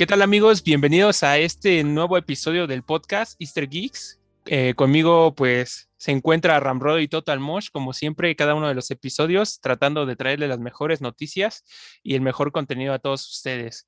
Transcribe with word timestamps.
¿Qué 0.00 0.06
tal 0.06 0.22
amigos? 0.22 0.64
Bienvenidos 0.64 1.22
a 1.22 1.36
este 1.36 1.84
nuevo 1.84 2.16
episodio 2.16 2.66
del 2.66 2.82
podcast 2.82 3.38
Easter 3.38 3.68
Geeks. 3.68 4.18
Eh, 4.46 4.72
conmigo 4.74 5.34
pues 5.34 5.90
se 5.98 6.10
encuentra 6.10 6.58
Ramrodo 6.58 7.00
y 7.00 7.06
Total 7.06 7.38
Mosh, 7.38 7.68
como 7.70 7.92
siempre, 7.92 8.34
cada 8.34 8.54
uno 8.54 8.66
de 8.66 8.74
los 8.74 8.90
episodios, 8.90 9.60
tratando 9.60 10.06
de 10.06 10.16
traerle 10.16 10.48
las 10.48 10.58
mejores 10.58 11.02
noticias 11.02 11.66
y 12.02 12.14
el 12.14 12.22
mejor 12.22 12.50
contenido 12.50 12.94
a 12.94 12.98
todos 12.98 13.28
ustedes. 13.28 13.86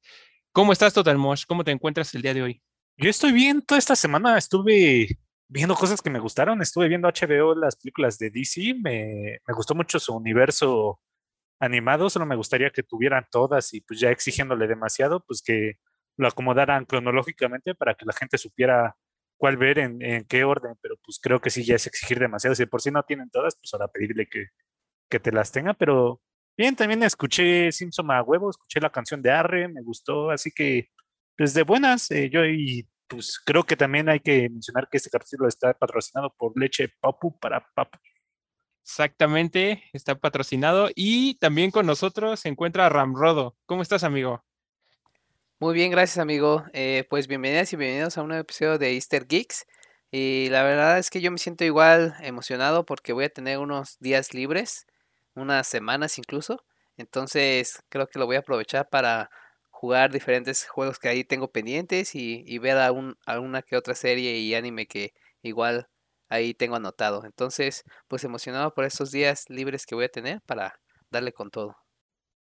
¿Cómo 0.53 0.75
estás, 0.75 0.93
Total 0.93 1.17
Mosh? 1.17 1.45
¿Cómo 1.49 1.65
te 1.65 1.71
encuentras 1.71 2.15
el 2.15 2.21
día 2.21 2.35
de 2.35 2.43
hoy? 2.43 2.63
Yo 2.99 3.09
estoy 3.09 3.33
bien, 3.33 3.63
toda 3.63 3.79
esta 3.79 3.97
semana 3.97 4.37
estuve 4.37 5.17
viendo 5.49 5.75
cosas 5.75 6.03
que 6.03 6.11
me 6.11 6.19
gustaron, 6.19 6.61
estuve 6.61 6.89
viendo 6.89 7.09
HBO, 7.09 7.55
las 7.55 7.77
películas 7.77 8.19
de 8.19 8.29
DC, 8.29 8.75
me, 8.83 9.39
me 9.47 9.55
gustó 9.55 9.75
mucho 9.75 9.99
su 9.99 10.15
universo 10.15 11.01
animado, 11.59 12.11
solo 12.11 12.27
me 12.27 12.37
gustaría 12.37 12.69
que 12.69 12.83
tuvieran 12.83 13.27
todas 13.31 13.73
y 13.73 13.81
pues 13.81 13.99
ya 13.99 14.11
exigiéndole 14.11 14.67
demasiado, 14.67 15.25
pues 15.25 15.41
que 15.41 15.79
lo 16.17 16.29
acomodaran 16.29 16.85
cronológicamente 16.85 17.75
para 17.75 17.95
que 17.95 18.05
la 18.07 18.13
gente 18.13 18.39
supiera 18.39 18.97
cuál 19.37 19.57
ver 19.57 19.79
en, 19.79 20.25
qué 20.27 20.45
orden, 20.45 20.75
pero 20.81 20.97
pues 21.05 21.19
creo 21.21 21.41
que 21.41 21.51
sí 21.51 21.65
ya 21.65 21.75
es 21.75 21.87
exigir 21.87 22.19
demasiado. 22.21 22.55
Si 22.55 22.67
por 22.67 22.81
sí 22.81 22.91
no 22.91 23.03
tienen 23.03 23.31
todas, 23.31 23.57
pues 23.57 23.75
ahora 23.75 23.89
pedirle 23.89 24.27
que, 24.29 24.47
que 25.11 25.21
te 25.21 25.33
las 25.33 25.51
tenga, 25.53 25.75
pero 25.75 26.21
bien, 26.57 26.77
también 26.77 27.03
escuché 27.03 27.73
Simpson 27.73 28.11
a 28.13 28.23
huevo, 28.23 28.51
escuché 28.51 28.81
la 28.81 28.91
canción 28.91 29.23
de 29.23 29.31
Arre, 29.33 29.69
me 29.69 29.83
gustó, 29.83 30.31
así 30.31 30.53
que 30.53 30.91
pues 31.37 31.55
de 31.55 31.65
buenas, 31.65 32.11
eh, 32.11 32.31
yo 32.31 32.45
y 32.47 32.89
pues 33.09 33.41
creo 33.45 33.65
que 33.65 33.77
también 33.77 34.09
hay 34.09 34.21
que 34.21 34.49
mencionar 34.49 34.89
que 34.89 34.99
este 34.99 35.11
capítulo 35.11 35.49
está 35.49 35.75
patrocinado 35.75 36.35
por 36.39 36.59
Leche 36.59 36.89
Papu 37.01 37.39
para 37.39 37.67
Papu. 37.75 37.99
Exactamente, 38.85 39.85
está 39.93 40.15
patrocinado 40.17 40.89
y 40.95 41.35
también 41.39 41.71
con 41.71 41.87
nosotros 41.87 42.41
se 42.41 42.49
encuentra 42.49 42.89
Ramrodo. 42.89 43.57
¿Cómo 43.67 43.83
estás, 43.83 44.05
amigo? 44.05 44.45
Muy 45.63 45.75
bien, 45.75 45.93
gracias 45.93 46.19
amigo. 46.19 46.65
Eh, 46.73 47.07
pues 47.09 47.29
bienvenidas 47.29 47.73
y 47.73 47.77
bienvenidos 47.77 48.19
a 48.19 48.23
un 48.23 48.29
nuevo 48.31 48.41
episodio 48.41 48.79
de 48.79 48.95
Easter 48.95 49.29
Geeks. 49.29 49.65
Y 50.11 50.49
la 50.51 50.65
verdad 50.65 50.99
es 50.99 51.09
que 51.09 51.21
yo 51.21 51.31
me 51.31 51.39
siento 51.39 51.63
igual 51.63 52.17
emocionado 52.21 52.85
porque 52.85 53.13
voy 53.13 53.27
a 53.27 53.29
tener 53.29 53.59
unos 53.59 53.97
días 54.01 54.35
libres, 54.35 54.89
unas 55.37 55.69
semanas 55.69 56.19
incluso. 56.19 56.65
Entonces 56.97 57.81
creo 57.91 58.09
que 58.09 58.19
lo 58.19 58.27
voy 58.27 58.35
a 58.35 58.41
aprovechar 58.41 58.89
para 58.89 59.31
jugar 59.71 60.11
diferentes 60.11 60.67
juegos 60.67 60.99
que 60.99 61.09
ahí 61.09 61.23
tengo 61.23 61.53
pendientes 61.53 62.17
y, 62.17 62.59
ver 62.59 62.77
alguna 62.79 63.63
que 63.63 63.77
otra 63.77 63.95
serie 63.95 64.39
y 64.39 64.57
anime 64.57 64.89
que 64.89 65.15
igual 65.43 65.87
ahí 66.29 66.55
tengo 66.55 66.75
anotado. 66.75 67.25
Entonces, 67.25 67.85
pues 68.09 68.25
emocionado 68.25 68.75
por 68.75 68.85
estos 68.85 69.13
días 69.13 69.49
libres 69.49 69.87
que 69.87 69.95
voy 69.95 70.07
a 70.07 70.09
tener 70.09 70.41
para 70.43 70.81
darle 71.09 71.31
con 71.31 71.53
todo. 71.53 71.82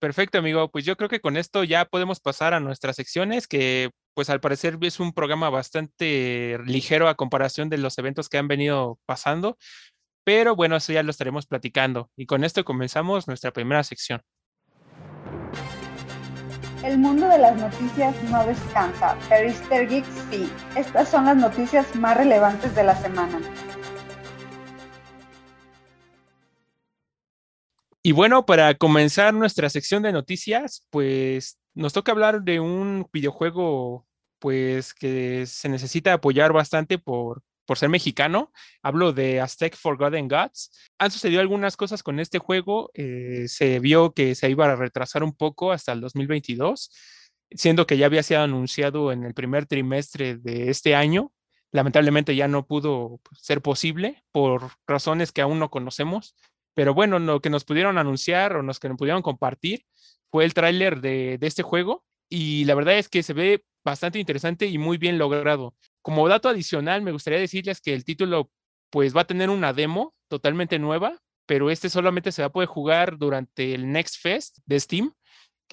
Perfecto, 0.03 0.37
amigo. 0.37 0.69
Pues 0.69 0.83
yo 0.83 0.97
creo 0.97 1.07
que 1.07 1.21
con 1.21 1.37
esto 1.37 1.63
ya 1.63 1.85
podemos 1.85 2.19
pasar 2.19 2.53
a 2.53 2.59
nuestras 2.59 2.97
secciones, 2.97 3.47
que 3.47 3.89
pues 4.13 4.29
al 4.29 4.41
parecer 4.41 4.77
es 4.81 4.99
un 4.99 5.13
programa 5.13 5.49
bastante 5.49 6.59
ligero 6.65 7.07
a 7.07 7.15
comparación 7.15 7.69
de 7.69 7.77
los 7.77 7.97
eventos 7.97 8.27
que 8.27 8.37
han 8.37 8.49
venido 8.49 8.99
pasando, 9.05 9.57
pero 10.25 10.57
bueno, 10.57 10.75
eso 10.75 10.91
ya 10.91 11.03
lo 11.03 11.09
estaremos 11.09 11.45
platicando. 11.47 12.09
Y 12.17 12.25
con 12.25 12.43
esto 12.43 12.65
comenzamos 12.65 13.29
nuestra 13.29 13.53
primera 13.53 13.81
sección. 13.81 14.21
El 16.83 16.97
mundo 16.97 17.29
de 17.29 17.37
las 17.37 17.55
noticias 17.55 18.21
no 18.23 18.45
descansa, 18.45 19.17
pero 19.29 19.53
sí. 20.29 20.51
Estas 20.75 21.07
son 21.07 21.27
las 21.27 21.37
noticias 21.37 21.95
más 21.95 22.17
relevantes 22.17 22.75
de 22.75 22.83
la 22.83 22.95
semana. 22.97 23.39
Y 28.05 28.11
bueno, 28.11 28.45
para 28.45 28.75
comenzar 28.75 29.33
nuestra 29.33 29.69
sección 29.69 30.03
de 30.03 30.11
noticias, 30.11 30.85
pues 30.89 31.57
nos 31.73 31.93
toca 31.93 32.11
hablar 32.11 32.41
de 32.43 32.59
un 32.59 33.07
videojuego 33.13 34.05
pues 34.39 34.93
que 34.93 35.45
se 35.45 35.69
necesita 35.69 36.11
apoyar 36.11 36.51
bastante 36.51 36.97
por, 36.99 37.43
por 37.65 37.77
ser 37.77 37.87
mexicano. 37.87 38.51
Hablo 38.81 39.13
de 39.13 39.39
Aztec 39.39 39.77
Forgotten 39.77 40.27
Gods. 40.27 40.71
Han 40.97 41.11
sucedido 41.11 41.39
algunas 41.39 41.77
cosas 41.77 42.03
con 42.03 42.19
este 42.19 42.39
juego. 42.39 42.91
Eh, 42.93 43.45
se 43.47 43.79
vio 43.79 44.13
que 44.13 44.35
se 44.35 44.49
iba 44.49 44.65
a 44.65 44.75
retrasar 44.75 45.23
un 45.23 45.33
poco 45.33 45.71
hasta 45.71 45.93
el 45.93 46.01
2022, 46.01 46.91
siendo 47.51 47.87
que 47.87 47.95
ya 47.95 48.07
había 48.07 48.21
sido 48.21 48.41
anunciado 48.41 49.13
en 49.13 49.23
el 49.23 49.33
primer 49.33 49.65
trimestre 49.65 50.35
de 50.35 50.69
este 50.69 50.93
año. 50.93 51.31
Lamentablemente 51.71 52.35
ya 52.35 52.49
no 52.49 52.67
pudo 52.67 53.21
ser 53.31 53.61
posible 53.61 54.25
por 54.33 54.71
razones 54.87 55.31
que 55.31 55.41
aún 55.41 55.57
no 55.59 55.69
conocemos. 55.69 56.35
Pero 56.73 56.93
bueno, 56.93 57.19
lo 57.19 57.41
que 57.41 57.49
nos 57.49 57.65
pudieron 57.65 57.97
anunciar 57.97 58.55
o 58.55 58.61
los 58.61 58.79
que 58.79 58.89
nos 58.89 58.97
pudieron 58.97 59.21
compartir 59.21 59.85
fue 60.31 60.45
el 60.45 60.53
tráiler 60.53 61.01
de, 61.01 61.37
de, 61.37 61.47
este 61.47 61.63
juego 61.63 62.03
y 62.29 62.65
la 62.65 62.75
verdad 62.75 62.97
es 62.97 63.09
que 63.09 63.21
se 63.21 63.33
ve 63.33 63.63
bastante 63.83 64.19
interesante 64.19 64.65
y 64.65 64.77
muy 64.77 64.97
bien 64.97 65.17
logrado. 65.17 65.75
Como 66.01 66.27
dato 66.27 66.49
adicional, 66.49 67.01
me 67.01 67.11
gustaría 67.11 67.39
decirles 67.39 67.81
que 67.81 67.93
el 67.93 68.03
título 68.03 68.49
pues 68.89 69.15
va 69.15 69.21
a 69.21 69.27
tener 69.27 69.49
una 69.49 69.73
demo 69.73 70.13
totalmente 70.27 70.79
nueva, 70.79 71.19
pero 71.45 71.69
este 71.69 71.89
solamente 71.89 72.31
se 72.31 72.41
va 72.41 72.47
a 72.47 72.51
poder 72.51 72.69
jugar 72.69 73.17
durante 73.17 73.73
el 73.73 73.91
Next 73.91 74.21
Fest 74.21 74.57
de 74.65 74.79
Steam 74.79 75.13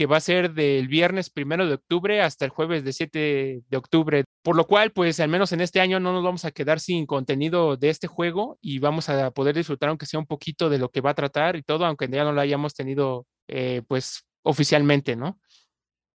que 0.01 0.07
va 0.07 0.17
a 0.17 0.21
ser 0.21 0.55
del 0.55 0.89
viernes 0.89 1.29
primero 1.29 1.67
de 1.67 1.75
octubre 1.75 2.23
hasta 2.23 2.47
el 2.47 2.51
jueves 2.51 2.85
de 2.85 2.95
7 2.95 3.65
de 3.69 3.77
octubre. 3.77 4.25
Por 4.43 4.57
lo 4.57 4.67
cual, 4.67 4.93
pues 4.93 5.21
al 5.21 5.29
menos 5.29 5.53
en 5.53 5.61
este 5.61 5.79
año 5.79 6.01
no 6.01 6.15
nos 6.15 6.25
vamos 6.25 6.47
a 6.47 6.53
quedar 6.53 6.81
sin 6.81 7.05
contenido 7.05 7.77
de 7.77 7.91
este 7.91 8.07
juego 8.07 8.57
y 8.63 8.79
vamos 8.79 9.11
a 9.11 9.31
poder 9.33 9.55
disfrutar 9.55 9.91
aunque 9.91 10.07
sea 10.07 10.19
un 10.19 10.25
poquito 10.25 10.71
de 10.71 10.79
lo 10.79 10.89
que 10.89 11.03
va 11.03 11.11
a 11.11 11.15
tratar 11.15 11.55
y 11.55 11.63
todo, 11.63 11.85
aunque 11.85 12.09
ya 12.09 12.25
no 12.25 12.33
lo 12.33 12.41
hayamos 12.41 12.73
tenido 12.73 13.27
eh, 13.47 13.83
pues 13.89 14.25
oficialmente, 14.43 15.17
¿no? 15.17 15.39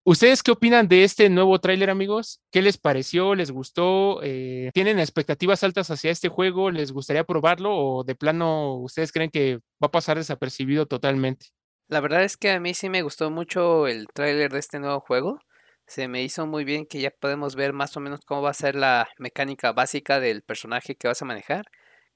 ¿Ustedes 0.04 0.42
qué 0.42 0.50
opinan 0.50 0.88
de 0.88 1.04
este 1.04 1.28
nuevo 1.28 1.60
tráiler, 1.60 1.88
amigos? 1.88 2.40
¿Qué 2.50 2.62
les 2.62 2.78
pareció? 2.78 3.36
¿Les 3.36 3.52
gustó? 3.52 4.20
Eh, 4.24 4.70
¿Tienen 4.74 4.98
expectativas 4.98 5.62
altas 5.62 5.92
hacia 5.92 6.10
este 6.10 6.28
juego? 6.28 6.72
¿Les 6.72 6.90
gustaría 6.90 7.22
probarlo 7.22 7.72
o 7.72 8.02
de 8.02 8.16
plano 8.16 8.78
ustedes 8.78 9.12
creen 9.12 9.30
que 9.30 9.58
va 9.80 9.86
a 9.86 9.90
pasar 9.92 10.16
desapercibido 10.16 10.86
totalmente? 10.86 11.46
La 11.88 12.00
verdad 12.00 12.24
es 12.24 12.36
que 12.36 12.50
a 12.50 12.60
mí 12.60 12.74
sí 12.74 12.88
me 12.88 13.02
gustó 13.02 13.30
mucho 13.30 13.86
el 13.86 14.08
tráiler 14.08 14.52
de 14.52 14.58
este 14.58 14.78
nuevo 14.80 15.00
juego. 15.00 15.38
Se 15.86 16.08
me 16.08 16.22
hizo 16.22 16.46
muy 16.46 16.64
bien 16.64 16.84
que 16.86 17.00
ya 17.00 17.10
podemos 17.10 17.54
ver 17.54 17.72
más 17.72 17.96
o 17.96 18.00
menos 18.00 18.20
cómo 18.24 18.42
va 18.42 18.50
a 18.50 18.54
ser 18.54 18.74
la 18.74 19.08
mecánica 19.18 19.72
básica 19.72 20.18
del 20.20 20.42
personaje 20.42 20.96
que 20.96 21.06
vas 21.08 21.22
a 21.22 21.24
manejar. 21.26 21.66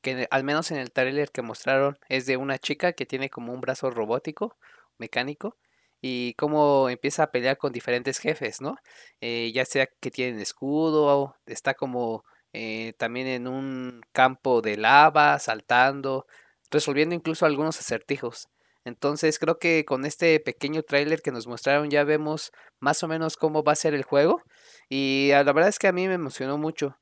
Que 0.03 0.27
al 0.31 0.45
menos 0.45 0.71
en 0.73 0.79
el 0.79 0.91
tráiler 0.93 1.31
que 1.31 1.43
mostraron 1.43 1.99
es 2.09 2.27
de 2.27 2.37
una 2.37 2.59
chica 2.59 2.93
que 2.95 3.07
tiene 3.07 3.31
como 3.31 3.53
un 3.53 3.61
brazo 3.61 3.91
robótico, 3.91 4.57
mecánico, 4.99 5.57
y 6.01 6.35
cómo 6.35 6.89
empieza 6.89 7.25
a 7.25 7.31
pelear 7.31 7.57
con 7.59 7.73
diferentes 7.73 8.19
jefes, 8.19 8.61
¿no? 8.61 8.77
Eh, 9.21 9.53
ya 9.55 9.65
sea 9.67 9.87
que 10.01 10.11
tienen 10.11 10.41
escudo, 10.41 11.37
está 11.47 11.75
como 11.75 12.25
eh, 12.53 12.95
también 12.99 13.27
en 13.29 13.47
un 13.47 14.01
campo 14.13 14.63
de 14.63 14.77
lava, 14.79 15.39
saltando, 15.39 16.27
resolviendo 16.71 17.15
incluso 17.15 17.47
algunos 17.47 17.79
acertijos. 17.79 18.49
Entonces 18.85 19.39
creo 19.39 19.59
que 19.59 19.85
con 19.85 20.07
este 20.07 20.41
pequeño 20.41 20.83
tráiler 20.83 21.21
que 21.23 21.33
nos 21.33 21.47
mostraron 21.47 21.91
ya 21.91 22.05
vemos 22.05 22.51
más 22.81 23.03
o 23.03 23.09
menos 23.09 23.37
cómo 23.37 23.63
va 23.63 23.73
a 23.73 23.77
ser 23.77 23.95
el 23.95 24.05
juego 24.05 24.43
y 24.89 25.31
la 25.33 25.53
verdad 25.53 25.69
es 25.69 25.79
que 25.79 25.89
a 25.89 25.93
mí 25.93 26.09
me 26.09 26.15
emocionó 26.15 26.59
mucho. 26.59 26.97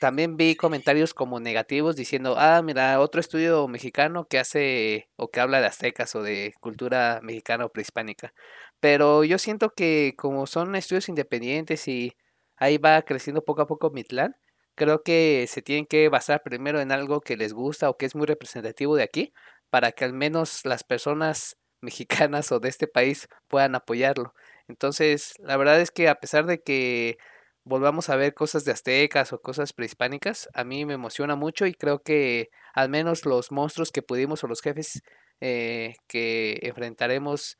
También 0.00 0.36
vi 0.36 0.56
comentarios 0.56 1.14
como 1.14 1.40
negativos 1.40 1.96
diciendo, 1.96 2.36
ah, 2.38 2.60
mira, 2.62 3.00
otro 3.00 3.20
estudio 3.20 3.66
mexicano 3.66 4.26
que 4.28 4.38
hace 4.38 5.08
o 5.16 5.30
que 5.30 5.40
habla 5.40 5.60
de 5.60 5.66
aztecas 5.66 6.14
o 6.14 6.22
de 6.22 6.52
cultura 6.60 7.20
mexicana 7.22 7.64
o 7.64 7.70
prehispánica. 7.72 8.34
Pero 8.80 9.24
yo 9.24 9.38
siento 9.38 9.70
que 9.70 10.14
como 10.18 10.46
son 10.46 10.76
estudios 10.76 11.08
independientes 11.08 11.88
y 11.88 12.14
ahí 12.56 12.78
va 12.78 13.02
creciendo 13.02 13.42
poco 13.44 13.62
a 13.62 13.66
poco 13.66 13.90
Mitlán, 13.90 14.36
creo 14.74 15.02
que 15.02 15.46
se 15.48 15.62
tienen 15.62 15.86
que 15.86 16.08
basar 16.10 16.42
primero 16.42 16.80
en 16.80 16.92
algo 16.92 17.20
que 17.22 17.36
les 17.36 17.52
gusta 17.54 17.88
o 17.90 17.96
que 17.96 18.06
es 18.06 18.14
muy 18.14 18.26
representativo 18.26 18.96
de 18.96 19.02
aquí 19.02 19.32
para 19.70 19.92
que 19.92 20.04
al 20.04 20.12
menos 20.12 20.64
las 20.64 20.84
personas 20.84 21.56
mexicanas 21.80 22.52
o 22.52 22.60
de 22.60 22.68
este 22.68 22.86
país 22.88 23.28
puedan 23.48 23.74
apoyarlo. 23.74 24.34
Entonces, 24.68 25.34
la 25.38 25.56
verdad 25.56 25.80
es 25.80 25.90
que 25.90 26.08
a 26.08 26.16
pesar 26.16 26.46
de 26.46 26.60
que 26.62 27.18
volvamos 27.64 28.08
a 28.10 28.16
ver 28.16 28.34
cosas 28.34 28.64
de 28.64 28.72
aztecas 28.72 29.32
o 29.32 29.40
cosas 29.40 29.72
prehispánicas, 29.72 30.48
a 30.54 30.64
mí 30.64 30.84
me 30.86 30.94
emociona 30.94 31.36
mucho 31.36 31.66
y 31.66 31.74
creo 31.74 32.00
que 32.02 32.50
al 32.74 32.88
menos 32.88 33.26
los 33.26 33.52
monstruos 33.52 33.92
que 33.92 34.02
pudimos 34.02 34.44
o 34.44 34.48
los 34.48 34.62
jefes 34.62 35.02
eh, 35.40 35.94
que 36.06 36.58
enfrentaremos 36.62 37.58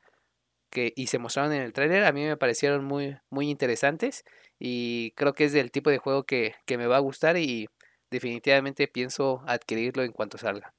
que 0.69 0.93
y 0.95 1.07
se 1.07 1.19
mostraron 1.19 1.53
en 1.53 1.61
el 1.63 1.73
tráiler, 1.73 2.05
a 2.05 2.11
mí 2.13 2.23
me 2.25 2.37
parecieron 2.37 2.85
muy, 2.85 3.17
muy 3.29 3.49
interesantes 3.49 4.23
y 4.59 5.11
creo 5.15 5.33
que 5.33 5.45
es 5.45 5.53
del 5.53 5.71
tipo 5.71 5.89
de 5.89 5.99
juego 5.99 6.25
que, 6.25 6.55
que 6.65 6.77
me 6.77 6.87
va 6.87 6.97
a 6.97 6.99
gustar 6.99 7.37
y 7.37 7.67
definitivamente 8.11 8.87
pienso 8.87 9.43
adquirirlo 9.47 10.03
en 10.03 10.11
cuanto 10.13 10.37
salga. 10.37 10.76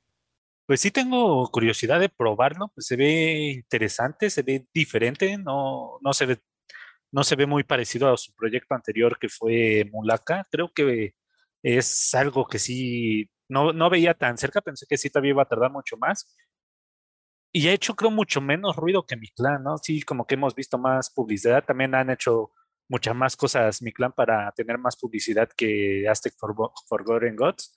Pues 0.68 0.82
sí 0.82 0.90
tengo 0.90 1.50
curiosidad 1.50 1.98
de 1.98 2.10
probarlo, 2.10 2.70
pues 2.74 2.86
se 2.86 2.96
ve 2.96 3.52
interesante, 3.54 4.28
se 4.28 4.42
ve 4.42 4.66
diferente, 4.74 5.38
no, 5.38 5.98
no 6.02 6.12
se 6.12 6.26
ve, 6.26 6.42
no 7.12 7.24
se 7.24 7.36
ve 7.36 7.46
muy 7.46 7.64
parecido 7.64 8.12
a 8.12 8.18
su 8.18 8.34
proyecto 8.34 8.74
anterior 8.74 9.18
que 9.18 9.30
fue 9.30 9.88
Mulaka. 9.92 10.46
Creo 10.50 10.70
que 10.74 11.14
es 11.62 12.14
algo 12.14 12.46
que 12.48 12.58
sí 12.58 13.30
no, 13.48 13.72
no 13.72 13.90
veía 13.90 14.14
tan 14.14 14.38
cerca, 14.38 14.60
pensé 14.60 14.86
que 14.88 14.98
sí 14.98 15.10
todavía 15.10 15.30
iba 15.30 15.42
a 15.42 15.48
tardar 15.48 15.72
mucho 15.72 15.96
más. 15.98 16.36
Y 17.52 17.68
ha 17.68 17.72
hecho, 17.72 17.94
creo, 17.96 18.10
mucho 18.10 18.40
menos 18.42 18.76
ruido 18.76 19.06
que 19.06 19.16
mi 19.16 19.28
clan, 19.28 19.64
¿no? 19.64 19.78
Sí, 19.78 20.02
como 20.02 20.26
que 20.26 20.34
hemos 20.34 20.54
visto 20.54 20.78
más 20.78 21.10
publicidad. 21.10 21.64
También 21.64 21.94
han 21.94 22.10
hecho 22.10 22.52
muchas 22.88 23.16
más 23.16 23.36
cosas 23.36 23.82
mi 23.82 23.92
clan 23.92 24.12
para 24.12 24.52
tener 24.52 24.78
más 24.78 24.96
publicidad 24.96 25.48
que 25.56 26.06
Aztec 26.08 26.34
for 26.38 26.54
Forgotten 26.88 27.36
Gods 27.36 27.74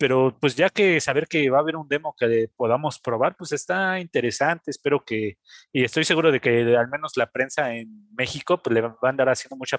pero 0.00 0.34
pues 0.40 0.56
ya 0.56 0.70
que 0.70 0.98
saber 0.98 1.28
que 1.28 1.50
va 1.50 1.58
a 1.58 1.60
haber 1.60 1.76
un 1.76 1.86
demo 1.86 2.16
que 2.18 2.48
podamos 2.56 2.98
probar, 2.98 3.36
pues 3.36 3.52
está 3.52 4.00
interesante, 4.00 4.70
espero 4.70 5.04
que, 5.04 5.36
y 5.74 5.84
estoy 5.84 6.04
seguro 6.04 6.32
de 6.32 6.40
que 6.40 6.74
al 6.74 6.88
menos 6.88 7.18
la 7.18 7.30
prensa 7.30 7.74
en 7.74 8.08
México 8.16 8.62
pues 8.62 8.72
le 8.72 8.80
va 8.80 8.96
a 9.02 9.08
andar 9.10 9.28
haciendo 9.28 9.56
mucha 9.56 9.78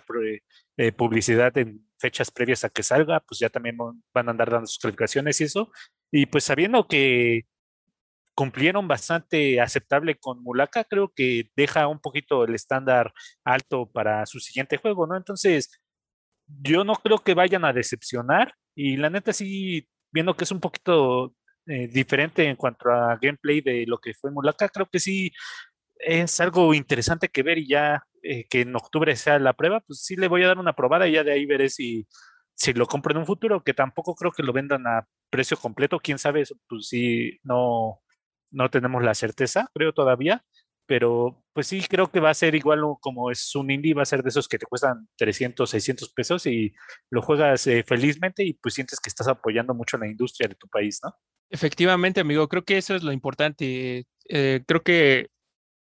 eh, 0.78 0.92
publicidad 0.92 1.58
en 1.58 1.90
fechas 1.98 2.30
previas 2.30 2.64
a 2.64 2.70
que 2.70 2.84
salga, 2.84 3.20
pues 3.22 3.40
ya 3.40 3.50
también 3.50 3.78
van 4.14 4.28
a 4.28 4.30
andar 4.30 4.52
dando 4.52 4.68
sus 4.68 4.78
calificaciones 4.78 5.42
y 5.42 5.46
eso, 5.46 5.72
y 6.12 6.28
pues 6.28 6.44
sabiendo 6.44 6.88
que 6.88 7.48
cumplieron 8.36 8.88
bastante 8.88 9.60
aceptable 9.60 10.20
con 10.20 10.44
Mulaka, 10.44 10.84
creo 10.84 11.12
que 11.16 11.50
deja 11.56 11.88
un 11.88 12.00
poquito 12.00 12.44
el 12.44 12.54
estándar 12.54 13.12
alto 13.44 13.90
para 13.92 14.24
su 14.28 14.40
siguiente 14.40 14.78
juego, 14.78 15.08
¿no? 15.08 15.18
Entonces, 15.18 15.82
yo 16.48 16.84
no 16.84 16.94
creo 16.94 17.18
que 17.20 17.34
vayan 17.34 17.66
a 17.66 17.74
decepcionar 17.74 18.54
y 18.76 18.98
la 18.98 19.10
neta 19.10 19.34
sí 19.34 19.88
viendo 20.12 20.36
que 20.36 20.44
es 20.44 20.52
un 20.52 20.60
poquito 20.60 21.36
eh, 21.68 21.88
diferente 21.88 22.48
en 22.48 22.56
cuanto 22.56 22.90
a 22.92 23.18
gameplay 23.22 23.62
de 23.62 23.86
lo 23.88 24.00
que 24.00 24.14
fue 24.14 24.32
Mulaka, 24.32 24.70
creo 24.70 24.88
que 24.88 25.00
sí 25.00 25.32
es 26.00 26.40
algo 26.40 26.74
interesante 26.74 27.30
que 27.30 27.44
ver 27.44 27.60
y 27.60 27.68
ya 27.68 28.04
eh, 28.24 28.46
que 28.50 28.62
en 28.62 28.76
octubre 28.76 29.16
sea 29.16 29.40
la 29.40 29.54
prueba, 29.54 29.82
pues 29.82 30.04
sí 30.04 30.16
le 30.16 30.28
voy 30.28 30.44
a 30.44 30.48
dar 30.48 30.60
una 30.60 30.74
probada 30.74 31.08
y 31.08 31.14
ya 31.14 31.24
de 31.24 31.34
ahí 31.34 31.46
veré 31.46 31.70
si, 31.70 32.08
si 32.56 32.74
lo 32.74 32.88
compro 32.88 33.12
en 33.14 33.20
un 33.20 33.26
futuro, 33.26 33.64
que 33.64 33.74
tampoco 33.74 34.16
creo 34.16 34.32
que 34.32 34.44
lo 34.44 34.54
vendan 34.54 34.88
a 34.88 35.08
precio 35.30 35.58
completo, 35.58 36.00
quién 36.00 36.20
sabe, 36.20 36.44
pues 36.68 36.88
sí, 36.88 37.40
no, 37.44 38.02
no 38.52 38.70
tenemos 38.70 39.04
la 39.04 39.16
certeza, 39.16 39.70
creo 39.74 39.94
todavía, 39.94 40.44
pero 40.86 41.44
pues 41.54 41.68
sí, 41.68 41.82
creo 41.88 42.12
que 42.12 42.20
va 42.20 42.30
a 42.30 42.34
ser 42.34 42.56
igual 42.56 42.82
como 43.02 43.32
es 43.32 43.56
un 43.56 43.72
indie, 43.72 43.94
va 43.94 44.04
a 44.04 44.06
ser 44.06 44.24
de 44.24 44.30
esos 44.30 44.48
que 44.48 44.58
te 44.58 44.66
cuestan 44.66 45.08
300, 45.18 45.70
600 45.70 46.14
pesos 46.14 46.46
y 46.46 46.74
lo 47.10 47.22
juegas 47.22 47.68
eh, 47.68 47.84
felizmente 47.86 48.44
y 48.44 48.54
pues 48.54 48.74
sientes 48.74 49.00
que 49.00 49.10
estás 49.10 49.28
apoyando 49.28 49.74
mucho 49.74 49.98
la 49.98 50.08
industria 50.08 50.48
de 50.48 50.56
tu 50.56 50.68
país, 50.68 51.00
¿no? 51.04 51.14
Efectivamente, 51.50 52.22
amigo, 52.22 52.48
creo 52.48 52.64
que 52.64 52.78
eso 52.78 52.96
es 52.96 53.04
lo 53.04 53.12
importante. 53.12 54.06
Eh, 54.30 54.64
creo 54.66 54.84
que 54.84 55.28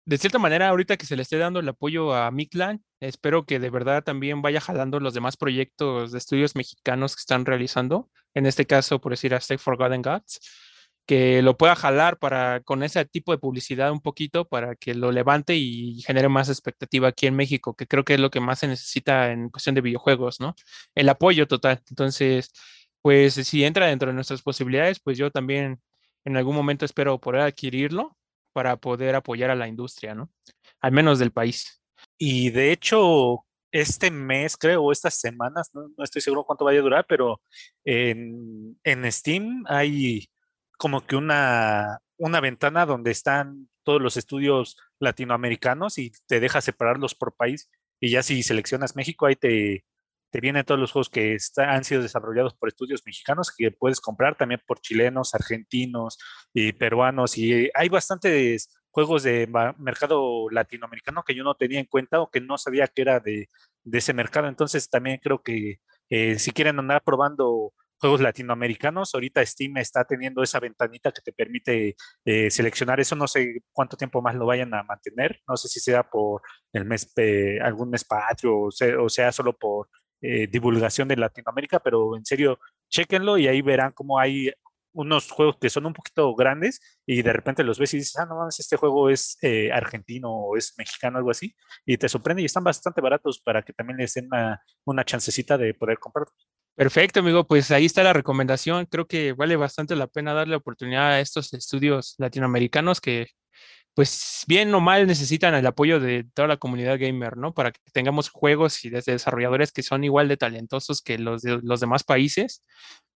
de 0.07 0.19
cierta 0.19 0.39
manera, 0.39 0.69
ahorita 0.69 0.97
que 0.97 1.07
se 1.07 1.17
le 1.17 1.23
esté 1.23 1.37
dando 1.37 1.59
el 1.59 1.69
apoyo 1.69 2.15
a 2.15 2.31
Miclan, 2.31 2.85
espero 3.01 3.45
que 3.45 3.59
de 3.59 3.71
verdad 3.71 4.05
también 4.05 4.41
vaya 4.41 4.61
jalando 4.61 5.01
los 5.01 5.15
demás 5.15 5.37
proyectos 5.37 6.13
de 6.13 6.19
estudios 6.19 6.55
mexicanos 6.55 7.17
que 7.17 7.21
están 7.21 7.45
realizando. 7.45 8.09
En 8.33 8.47
este 8.47 8.67
caso, 8.67 9.01
por 9.01 9.13
decir, 9.13 9.35
a 9.35 9.41
Stake 9.41 9.61
Forgotten 9.61 10.03
Gods 10.03 10.41
que 11.07 11.41
lo 11.43 11.57
pueda 11.57 11.77
jalar 11.77 12.19
para 12.19 12.61
con 12.63 12.83
ese 12.83 13.05
tipo 13.05 13.33
de 13.33 13.39
publicidad 13.39 13.93
un 13.93 14.01
poquito 14.01 14.47
para 14.47 14.75
que 14.75 14.95
lo 14.95 15.13
levante 15.13 15.55
y 15.55 16.03
genere 16.03 16.29
más 16.29 16.49
expectativa 16.49 17.09
aquí 17.09 17.27
en 17.27 17.37
México, 17.37 17.75
que 17.75 17.87
creo 17.87 18.05
que 18.05 18.15
es 18.15 18.21
lo 18.21 18.31
que 18.31 18.41
más 18.41 18.59
se 18.59 18.69
necesita 18.69 19.31
en 19.33 19.49
cuestión 19.51 19.75
de 19.77 19.81
videojuegos, 19.83 20.41
¿no? 20.41 20.55
El 20.95 21.09
apoyo 21.09 21.47
total. 21.47 21.81
Entonces, 21.89 22.51
pues 23.03 23.35
si 23.35 23.65
entra 23.65 23.87
dentro 23.87 24.09
de 24.09 24.15
nuestras 24.15 24.43
posibilidades, 24.43 25.01
pues 25.01 25.17
yo 25.17 25.31
también 25.31 25.81
en 26.25 26.37
algún 26.37 26.57
momento 26.57 26.85
espero 26.85 27.21
poder 27.21 27.43
adquirirlo 27.43 28.17
para 28.53 28.77
poder 28.77 29.15
apoyar 29.15 29.51
a 29.51 29.55
la 29.55 29.69
industria, 29.69 30.15
¿no? 30.15 30.31
Al 30.81 30.93
menos 30.93 31.19
del 31.19 31.31
país. 31.33 31.81
Y 32.19 32.51
de 32.51 32.73
hecho, 32.73 33.45
este 33.71 34.11
mes, 34.11 34.57
creo, 34.57 34.91
estas 34.91 35.21
semanas, 35.21 35.71
no, 35.75 35.89
estoy 36.03 36.23
seguro 36.23 36.45
cuánto 36.45 36.65
vaya 36.65 36.81
a 36.81 36.83
durar, 36.83 37.07
pero 37.09 37.41
en, 37.85 38.79
en 38.83 39.13
Steam 39.13 39.65
hay 39.69 40.29
como 40.77 41.07
que 41.07 41.17
una, 41.17 42.01
una 42.17 42.41
ventana 42.41 42.87
donde 42.87 43.11
están 43.11 43.69
todos 43.83 44.01
los 44.03 44.17
estudios 44.17 44.77
latinoamericanos 44.99 45.99
y 45.99 46.13
te 46.27 46.41
deja 46.41 46.61
separarlos 46.61 47.15
por 47.15 47.35
país. 47.35 47.71
Y 48.01 48.11
ya 48.11 48.23
si 48.23 48.43
seleccionas 48.43 48.97
México, 48.97 49.27
ahí 49.27 49.37
te, 49.37 49.85
te 50.31 50.41
vienen 50.41 50.65
todos 50.65 50.81
los 50.81 50.93
juegos 50.93 51.09
que 51.09 51.37
han 51.57 51.85
sido 51.85 52.03
desarrollados 52.03 52.55
por 52.55 52.69
estudios 52.69 53.03
mexicanos 53.07 53.55
que 53.57 53.71
puedes 53.71 54.01
comprar 54.01 54.37
también 54.37 54.61
por 54.67 54.81
chilenos, 54.81 55.35
argentinos 55.35 56.19
y 56.53 56.73
peruanos. 56.73 57.39
Y 57.39 57.71
hay 57.75 57.89
bastantes 57.89 58.69
juegos 58.91 59.23
de 59.23 59.47
mercado 59.79 60.51
latinoamericano 60.51 61.23
que 61.23 61.35
yo 61.35 61.45
no 61.45 61.55
tenía 61.55 61.81
en 61.81 61.87
cuenta 61.87 62.21
o 62.21 62.31
que 62.31 62.41
no 62.41 62.59
sabía 62.59 62.87
que 62.87 63.03
era 63.03 63.21
de, 63.21 63.49
de 63.85 63.99
ese 63.99 64.13
mercado. 64.13 64.49
Entonces 64.49 64.91
también 64.91 65.21
creo 65.23 65.43
que 65.43 65.81
eh, 66.11 66.39
si 66.39 66.51
quieren 66.51 66.79
andar 66.79 67.03
probando 67.03 67.73
juegos 67.99 68.21
latinoamericanos. 68.21 69.15
Ahorita 69.15 69.45
Steam 69.45 69.77
está 69.79 70.05
teniendo 70.05 70.43
esa 70.43 70.61
ventanita 70.61 71.13
que 71.13 71.23
te 71.23 71.33
permite 71.33 71.97
eh, 72.25 72.51
seleccionar 72.51 73.01
eso. 73.01 73.17
No 73.17 73.27
sé 73.27 73.63
cuánto 73.73 73.97
tiempo 73.97 74.23
más 74.23 74.35
lo 74.35 74.47
vayan 74.47 74.75
a 74.75 74.83
mantener. 74.83 75.41
No 75.49 75.57
sé 75.57 75.69
si 75.69 75.81
sea 75.81 76.03
por 76.03 76.43
el 76.73 76.85
mes, 76.85 77.13
algún 77.63 77.91
mes 77.91 78.05
patrio 78.05 78.69
o 79.01 79.09
sea, 79.09 79.33
solo 79.33 79.53
por 79.57 79.89
eh, 80.21 80.47
divulgación 80.47 81.09
de 81.09 81.17
Latinoamérica, 81.17 81.81
pero 81.81 82.17
en 82.17 82.25
serio, 82.25 82.59
chequenlo 82.89 83.39
y 83.39 83.49
ahí 83.49 83.63
verán 83.63 83.93
cómo 83.93 84.19
hay 84.19 84.51
unos 84.97 85.31
juegos 85.31 85.59
que 85.61 85.69
son 85.69 85.85
un 85.87 85.93
poquito 85.93 86.35
grandes 86.35 86.81
y 87.05 87.21
de 87.21 87.33
repente 87.33 87.63
los 87.63 87.79
ves 87.79 87.93
y 87.95 87.99
dices, 87.99 88.17
ah, 88.17 88.25
no 88.25 88.37
mames, 88.37 88.59
este 88.59 88.77
juego 88.77 89.11
es 89.11 89.37
eh, 89.43 89.71
argentino 89.71 90.31
o 90.33 90.57
es 90.57 90.75
mexicano, 90.79 91.19
algo 91.19 91.31
así, 91.31 91.55
y 91.85 91.99
te 91.99 92.09
sorprende 92.09 92.43
y 92.43 92.47
están 92.47 92.65
bastante 92.65 93.03
baratos 93.03 93.39
para 93.41 93.63
que 93.63 93.75
también 93.75 93.99
les 93.99 94.15
den 94.15 94.27
una, 94.27 94.63
una 94.87 95.05
chancecita 95.05 95.59
de 95.59 95.75
poder 95.75 95.99
comprarlos. 95.99 96.35
Perfecto, 96.77 97.21
amigo. 97.21 97.47
Pues 97.47 97.71
ahí 97.71 97.87
está 97.87 98.03
la 98.03 98.13
recomendación. 98.13 98.85
Creo 98.87 99.07
que 99.07 99.33
vale 99.33 99.57
bastante 99.57 99.97
la 99.97 100.07
pena 100.09 100.35
darle 100.35 100.57
oportunidad 100.57 101.13
a 101.13 101.21
estos 101.21 101.55
estudios 101.55 102.15
latinoamericanos 102.19 103.01
que, 103.01 103.29
pues 103.95 104.45
bien 104.49 104.75
o 104.75 104.81
mal, 104.81 105.07
necesitan 105.07 105.55
el 105.55 105.67
apoyo 105.67 106.01
de 106.01 106.25
toda 106.35 106.49
la 106.49 106.59
comunidad 106.59 106.99
gamer, 107.01 107.37
¿no? 107.39 107.55
Para 107.55 107.73
que 107.73 107.81
tengamos 107.93 108.31
juegos 108.31 108.85
y 108.85 108.91
desde 108.91 109.13
desarrolladores 109.13 109.73
que 109.73 109.83
son 109.83 110.05
igual 110.05 110.29
de 110.29 110.37
talentosos 110.39 111.03
que 111.03 111.19
los 111.19 111.43
de 111.43 111.61
los 111.63 111.81
demás 111.81 112.05
países, 112.05 112.63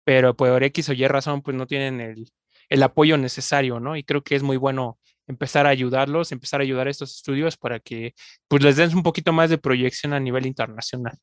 pero 0.05 0.36
por 0.36 0.63
X 0.63 0.89
o 0.89 0.93
Y 0.93 1.08
razón, 1.08 1.41
pues 1.43 1.58
no 1.58 1.67
tienen 1.67 2.01
el, 2.01 2.32
el 2.70 2.84
apoyo 2.84 3.17
necesario, 3.17 3.79
¿no? 3.79 3.98
Y 3.98 4.03
creo 4.03 4.24
que 4.24 4.36
es 4.36 4.43
muy 4.43 4.58
bueno 4.58 5.00
empezar 5.27 5.67
a 5.67 5.70
ayudarlos, 5.70 6.32
empezar 6.32 6.62
a 6.62 6.63
ayudar 6.63 6.88
a 6.88 6.91
estos 6.91 7.15
estudios 7.15 7.58
para 7.58 7.79
que 7.79 8.15
pues 8.50 8.63
les 8.63 8.77
den 8.77 8.96
un 8.96 9.03
poquito 9.03 9.34
más 9.34 9.50
de 9.51 9.58
proyección 9.60 10.13
a 10.13 10.20
nivel 10.22 10.46
internacional. 10.48 11.17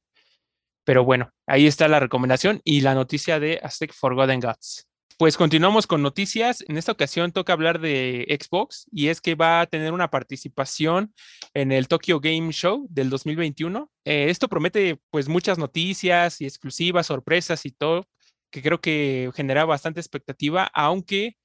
Pero 0.84 1.04
bueno, 1.04 1.30
ahí 1.46 1.66
está 1.66 1.88
la 1.88 2.00
recomendación 2.00 2.60
y 2.64 2.82
la 2.82 2.94
noticia 2.94 3.40
de 3.40 3.58
Aztec 3.62 3.92
Forgotten 3.92 4.40
Gods. 4.40 4.86
Pues 5.16 5.36
continuamos 5.36 5.86
con 5.86 6.02
noticias. 6.02 6.64
En 6.66 6.76
esta 6.76 6.90
ocasión 6.90 7.30
toca 7.30 7.52
hablar 7.52 7.80
de 7.80 8.26
Xbox 8.28 8.86
y 8.90 9.08
es 9.08 9.20
que 9.20 9.36
va 9.36 9.60
a 9.60 9.66
tener 9.66 9.92
una 9.92 10.10
participación 10.10 11.14
en 11.54 11.70
el 11.70 11.86
Tokyo 11.86 12.18
Game 12.18 12.52
Show 12.52 12.86
del 12.90 13.10
2021. 13.10 13.90
Eh, 14.04 14.26
esto 14.28 14.48
promete 14.48 14.98
pues 15.10 15.28
muchas 15.28 15.56
noticias 15.56 16.40
y 16.40 16.46
exclusivas, 16.46 17.06
sorpresas 17.06 17.64
y 17.64 17.70
todo, 17.70 18.08
que 18.50 18.60
creo 18.60 18.80
que 18.80 19.30
genera 19.34 19.64
bastante 19.64 20.00
expectativa, 20.00 20.68
aunque 20.74 21.36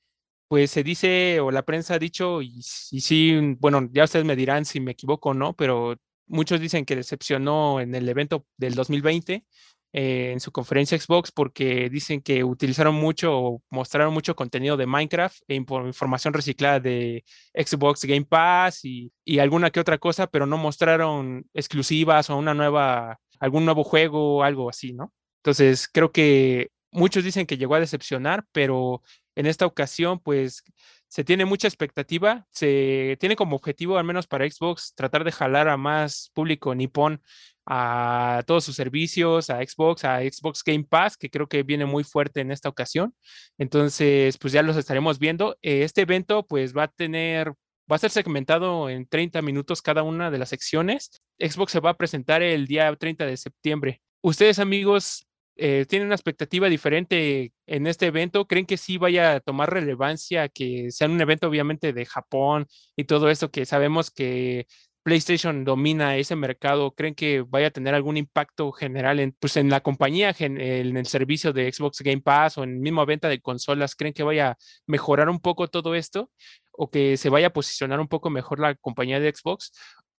pues 0.47 0.71
se 0.71 0.83
dice 0.83 1.39
o 1.39 1.51
la 1.51 1.63
prensa 1.63 1.93
ha 1.93 1.99
dicho 1.99 2.41
y, 2.41 2.57
y 2.57 3.01
sí, 3.01 3.55
bueno, 3.59 3.87
ya 3.91 4.05
ustedes 4.05 4.25
me 4.25 4.35
dirán 4.35 4.65
si 4.65 4.79
me 4.79 4.91
equivoco 4.93 5.29
o 5.29 5.33
no, 5.35 5.53
pero 5.53 5.95
muchos 6.29 6.61
dicen 6.61 6.85
que 6.85 6.95
decepcionó 6.95 7.81
en 7.81 7.93
el 7.95 8.07
evento 8.07 8.45
del 8.57 8.75
2020 8.75 9.43
eh, 9.91 10.31
en 10.31 10.39
su 10.39 10.51
conferencia 10.51 10.99
Xbox 10.99 11.31
porque 11.31 11.89
dicen 11.89 12.21
que 12.21 12.43
utilizaron 12.43 12.93
mucho 12.93 13.35
o 13.35 13.63
mostraron 13.71 14.13
mucho 14.13 14.35
contenido 14.35 14.77
de 14.77 14.85
Minecraft 14.85 15.41
e 15.47 15.55
información 15.55 16.31
reciclada 16.31 16.79
de 16.79 17.23
Xbox 17.55 18.05
Game 18.05 18.25
Pass 18.25 18.85
y, 18.85 19.11
alguna 19.39 19.71
que 19.71 19.79
otra 19.79 19.97
cosa, 19.97 20.27
pero 20.27 20.45
no 20.45 20.57
mostraron 20.57 21.43
exclusivas 21.55 22.29
o 22.29 22.37
una 22.37 22.53
nueva, 22.53 23.19
algún 23.39 23.65
nuevo 23.65 23.83
juego 23.83 24.37
o 24.37 24.43
algo 24.43 24.69
así, 24.69 24.93
¿no? 24.93 25.11
Entonces, 25.39 25.87
creo 25.91 26.11
que 26.11 26.69
muchos 26.91 27.23
dicen 27.23 27.47
que 27.47 27.57
llegó 27.57 27.73
a 27.75 27.79
decepcionar, 27.79 28.45
pero 28.51 29.01
en 29.35 29.47
esta 29.47 29.65
ocasión, 29.65 30.19
pues 30.19 30.63
se 31.09 31.23
tiene 31.23 31.43
mucha 31.45 31.67
expectativa, 31.67 32.47
se 32.51 33.17
tiene 33.19 33.35
como 33.35 33.55
objetivo, 33.55 33.97
al 33.97 34.05
menos 34.05 34.27
para 34.27 34.49
Xbox, 34.49 34.93
tratar 34.95 35.23
de 35.23 35.31
jalar 35.31 35.67
a 35.67 35.75
más 35.75 36.31
público 36.33 36.73
nipón 36.75 37.21
a 37.65 38.43
todos 38.47 38.63
sus 38.63 38.75
servicios, 38.75 39.49
a 39.49 39.57
Xbox, 39.57 40.05
a 40.05 40.21
Xbox 40.21 40.63
Game 40.63 40.85
Pass, 40.85 41.17
que 41.17 41.29
creo 41.29 41.47
que 41.47 41.63
viene 41.63 41.85
muy 41.85 42.03
fuerte 42.03 42.41
en 42.41 42.51
esta 42.51 42.69
ocasión. 42.69 43.13
Entonces, 43.57 44.37
pues 44.37 44.53
ya 44.53 44.63
los 44.63 44.77
estaremos 44.77 45.19
viendo. 45.19 45.57
Eh, 45.61 45.83
este 45.83 46.01
evento, 46.01 46.45
pues 46.47 46.75
va 46.75 46.83
a 46.83 46.87
tener 46.87 47.53
Va 47.91 47.95
a 47.95 47.99
ser 47.99 48.11
segmentado 48.11 48.87
en 48.87 49.07
30 49.07 49.41
minutos 49.41 49.81
cada 49.81 50.03
una 50.03 50.29
de 50.29 50.37
las 50.37 50.49
secciones. 50.49 51.23
Xbox 51.39 51.71
se 51.71 51.79
va 51.79 51.89
a 51.89 51.97
presentar 51.97 52.43
el 52.43 52.67
día 52.67 52.95
30 52.95 53.25
de 53.25 53.35
septiembre. 53.35 54.01
Ustedes, 54.21 54.59
amigos, 54.59 55.25
eh, 55.61 55.85
tienen 55.87 56.07
una 56.07 56.15
expectativa 56.15 56.69
diferente 56.69 57.53
en 57.67 57.87
este 57.87 58.07
evento? 58.07 58.47
¿Creen 58.47 58.65
que 58.65 58.77
sí 58.77 58.97
vaya 58.97 59.35
a 59.35 59.39
tomar 59.41 59.71
relevancia, 59.71 60.49
que 60.49 60.91
sea 60.91 61.07
un 61.07 61.19
evento 61.19 61.47
obviamente 61.47 61.93
de 61.93 62.05
Japón 62.05 62.67
y 62.95 63.03
todo 63.03 63.29
esto 63.29 63.51
que 63.51 63.65
sabemos 63.65 64.09
que 64.09 64.67
PlayStation 65.03 65.65
domina 65.65 66.15
ese 66.17 66.35
mercado? 66.35 66.91
¿Creen 66.95 67.15
que 67.15 67.41
vaya 67.41 67.67
a 67.67 67.71
tener 67.71 67.93
algún 67.93 68.17
impacto 68.17 68.71
general 68.71 69.19
en, 69.19 69.33
pues, 69.39 69.57
en 69.57 69.69
la 69.69 69.81
compañía, 69.81 70.33
en 70.39 70.59
el 70.59 71.05
servicio 71.07 71.51
de 71.53 71.71
Xbox 71.71 72.01
Game 72.01 72.21
Pass 72.21 72.57
o 72.57 72.63
en 72.63 72.79
misma 72.79 73.05
venta 73.05 73.27
de 73.27 73.41
consolas? 73.41 73.95
¿Creen 73.95 74.13
que 74.13 74.23
vaya 74.23 74.51
a 74.51 74.57
mejorar 74.87 75.29
un 75.29 75.39
poco 75.39 75.67
todo 75.67 75.93
esto? 75.95 76.31
¿O 76.71 76.89
que 76.89 77.17
se 77.17 77.29
vaya 77.29 77.47
a 77.47 77.53
posicionar 77.53 77.99
un 77.99 78.07
poco 78.07 78.29
mejor 78.29 78.59
la 78.59 78.75
compañía 78.75 79.19
de 79.19 79.33
Xbox? 79.35 79.71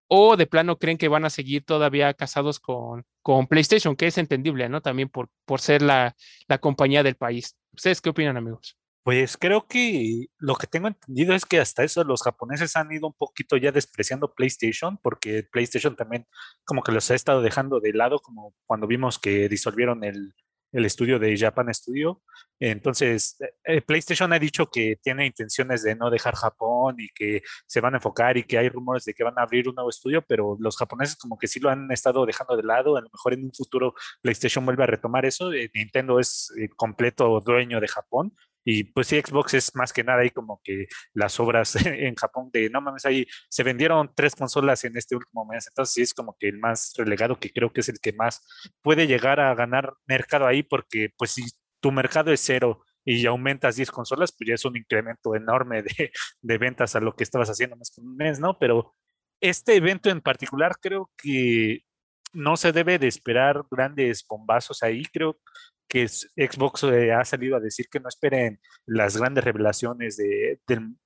O 0.10 0.36
de 0.36 0.48
plano 0.48 0.78
creen 0.78 0.98
que 0.98 1.08
van 1.08 1.24
a 1.24 1.30
seguir 1.30 1.64
todavía 1.64 2.14
casados 2.14 2.60
con, 2.60 3.06
con 3.22 3.48
PlayStation, 3.48 3.96
que 3.96 4.08
es 4.08 4.18
entendible, 4.18 4.68
¿no? 4.68 4.82
También 4.82 5.08
por, 5.08 5.30
por 5.46 5.62
ser 5.62 5.82
la, 5.82 6.16
la 6.48 6.58
compañía 6.58 7.04
del 7.04 7.16
país. 7.16 7.56
¿Ustedes 7.74 8.02
qué 8.02 8.10
opinan, 8.10 8.36
amigos? 8.36 8.76
Pues 9.04 9.38
creo 9.38 9.68
que 9.68 10.26
lo 10.38 10.56
que 10.56 10.68
tengo 10.68 10.88
entendido 10.88 11.34
es 11.34 11.46
que 11.46 11.60
hasta 11.60 11.84
eso 11.84 12.04
los 12.04 12.22
japoneses 12.22 12.76
han 12.76 12.92
ido 12.92 13.08
un 13.08 13.14
poquito 13.14 13.56
ya 13.56 13.72
despreciando 13.72 14.34
PlayStation, 14.34 14.98
porque 14.98 15.44
PlayStation 15.44 15.96
también 15.96 16.28
como 16.66 16.84
que 16.84 16.92
los 16.92 17.10
ha 17.10 17.16
estado 17.16 17.42
dejando 17.42 17.80
de 17.80 17.94
lado, 17.94 18.20
como 18.20 18.54
cuando 18.66 18.88
vimos 18.88 19.18
que 19.20 19.48
disolvieron 19.48 20.04
el, 20.04 20.34
el 20.72 20.86
estudio 20.86 21.20
de 21.20 21.38
Japan 21.38 21.74
Studio. 21.74 22.22
Entonces, 22.60 23.38
eh, 23.40 23.54
eh, 23.64 23.82
PlayStation 23.82 24.34
ha 24.34 24.40
dicho 24.40 24.68
que 24.68 24.98
tiene 25.02 25.26
intenciones 25.26 25.82
de 25.84 25.96
no 25.96 26.10
dejar 26.10 26.36
Japón 26.36 26.96
y 26.98 27.08
que 27.10 27.42
se 27.66 27.80
van 27.80 27.94
a 27.94 27.98
enfocar 27.98 28.38
y 28.38 28.44
que 28.44 28.58
hay 28.58 28.70
rumores 28.70 29.06
de 29.06 29.14
que 29.14 29.24
van 29.24 29.38
a 29.38 29.44
abrir 29.44 29.70
un 29.70 29.76
nuevo 29.76 29.90
estudio, 29.90 30.22
pero 30.28 30.58
los 30.60 30.76
japoneses 30.78 31.16
como 31.16 31.38
que 31.38 31.48
sí 31.48 31.60
lo 31.60 31.70
han 31.70 31.90
estado 31.92 32.26
dejando 32.26 32.58
de 32.58 32.64
lado. 32.64 32.98
A 32.98 33.02
lo 33.02 33.10
mejor 33.10 33.34
en 33.34 33.46
un 33.46 33.54
futuro 33.54 33.94
PlayStation 34.22 34.66
vuelve 34.66 34.84
a 34.84 34.88
retomar 34.88 35.26
eso. 35.26 35.54
Eh, 35.54 35.72
Nintendo 35.74 36.20
es 36.20 36.52
completo 36.76 37.40
dueño 37.42 37.80
de 37.80 37.88
Japón 37.88 38.34
y 38.72 38.84
pues 38.84 39.08
sí, 39.08 39.20
Xbox 39.20 39.56
es 39.56 39.76
más 39.76 39.92
que 39.92 40.04
nada 40.04 40.22
ahí 40.22 40.30
como 40.30 40.62
que 40.64 40.86
las 41.16 41.40
obras 41.40 41.76
en 41.88 42.14
Japón 42.14 42.52
de, 42.54 42.70
no 42.70 42.82
mames, 42.82 43.04
ahí 43.04 43.26
se 43.50 43.64
vendieron 43.64 44.12
tres 44.16 44.36
consolas 44.36 44.84
en 44.84 44.96
este 44.96 45.16
último 45.16 45.44
mes, 45.46 45.66
entonces 45.68 45.94
sí 45.96 46.02
es 46.04 46.14
como 46.14 46.38
que 46.40 46.50
el 46.50 46.60
más 46.60 46.94
relegado, 46.96 47.40
que 47.40 47.52
creo 47.52 47.74
que 47.74 47.82
es 47.82 47.90
el 47.90 48.00
que 48.00 48.14
más 48.14 48.46
puede 48.84 49.08
llegar 49.08 49.40
a 49.40 49.56
ganar 49.56 49.96
mercado 50.06 50.46
ahí, 50.46 50.62
porque 50.62 51.10
pues 51.18 51.32
si 51.32 51.46
tu 51.80 51.92
mercado 51.92 52.32
es 52.32 52.42
cero 52.42 52.86
y 53.04 53.26
aumentas 53.26 53.76
10 53.76 53.90
consolas, 53.90 54.36
pues 54.38 54.48
ya 54.48 54.54
es 54.54 54.66
un 54.66 54.78
incremento 54.78 55.34
enorme 55.34 55.82
de, 55.82 56.12
de 56.42 56.58
ventas 56.60 56.96
a 56.96 57.00
lo 57.00 57.16
que 57.16 57.24
estabas 57.24 57.50
haciendo 57.50 57.76
mes 57.76 57.92
con 57.96 58.06
un 58.06 58.16
mes, 58.18 58.40
¿no? 58.40 58.60
Pero 58.60 58.94
este 59.42 59.76
evento 59.78 60.12
en 60.12 60.22
particular 60.22 60.76
creo 60.80 61.10
que 61.18 61.86
no 62.34 62.56
se 62.56 62.72
debe 62.72 63.00
de 63.00 63.08
esperar 63.08 63.64
grandes 63.72 64.24
bombazos 64.28 64.84
ahí. 64.84 65.04
Creo 65.12 65.40
que 65.90 66.08
Xbox 66.08 66.84
eh, 66.84 67.12
ha 67.12 67.26
salido 67.26 67.58
a 67.58 67.60
decir 67.60 67.88
que 67.90 68.00
no 68.00 68.08
esperen 68.08 68.60
las 68.86 69.18
grandes 69.18 69.44
revelaciones 69.44 70.18
de, 70.18 70.62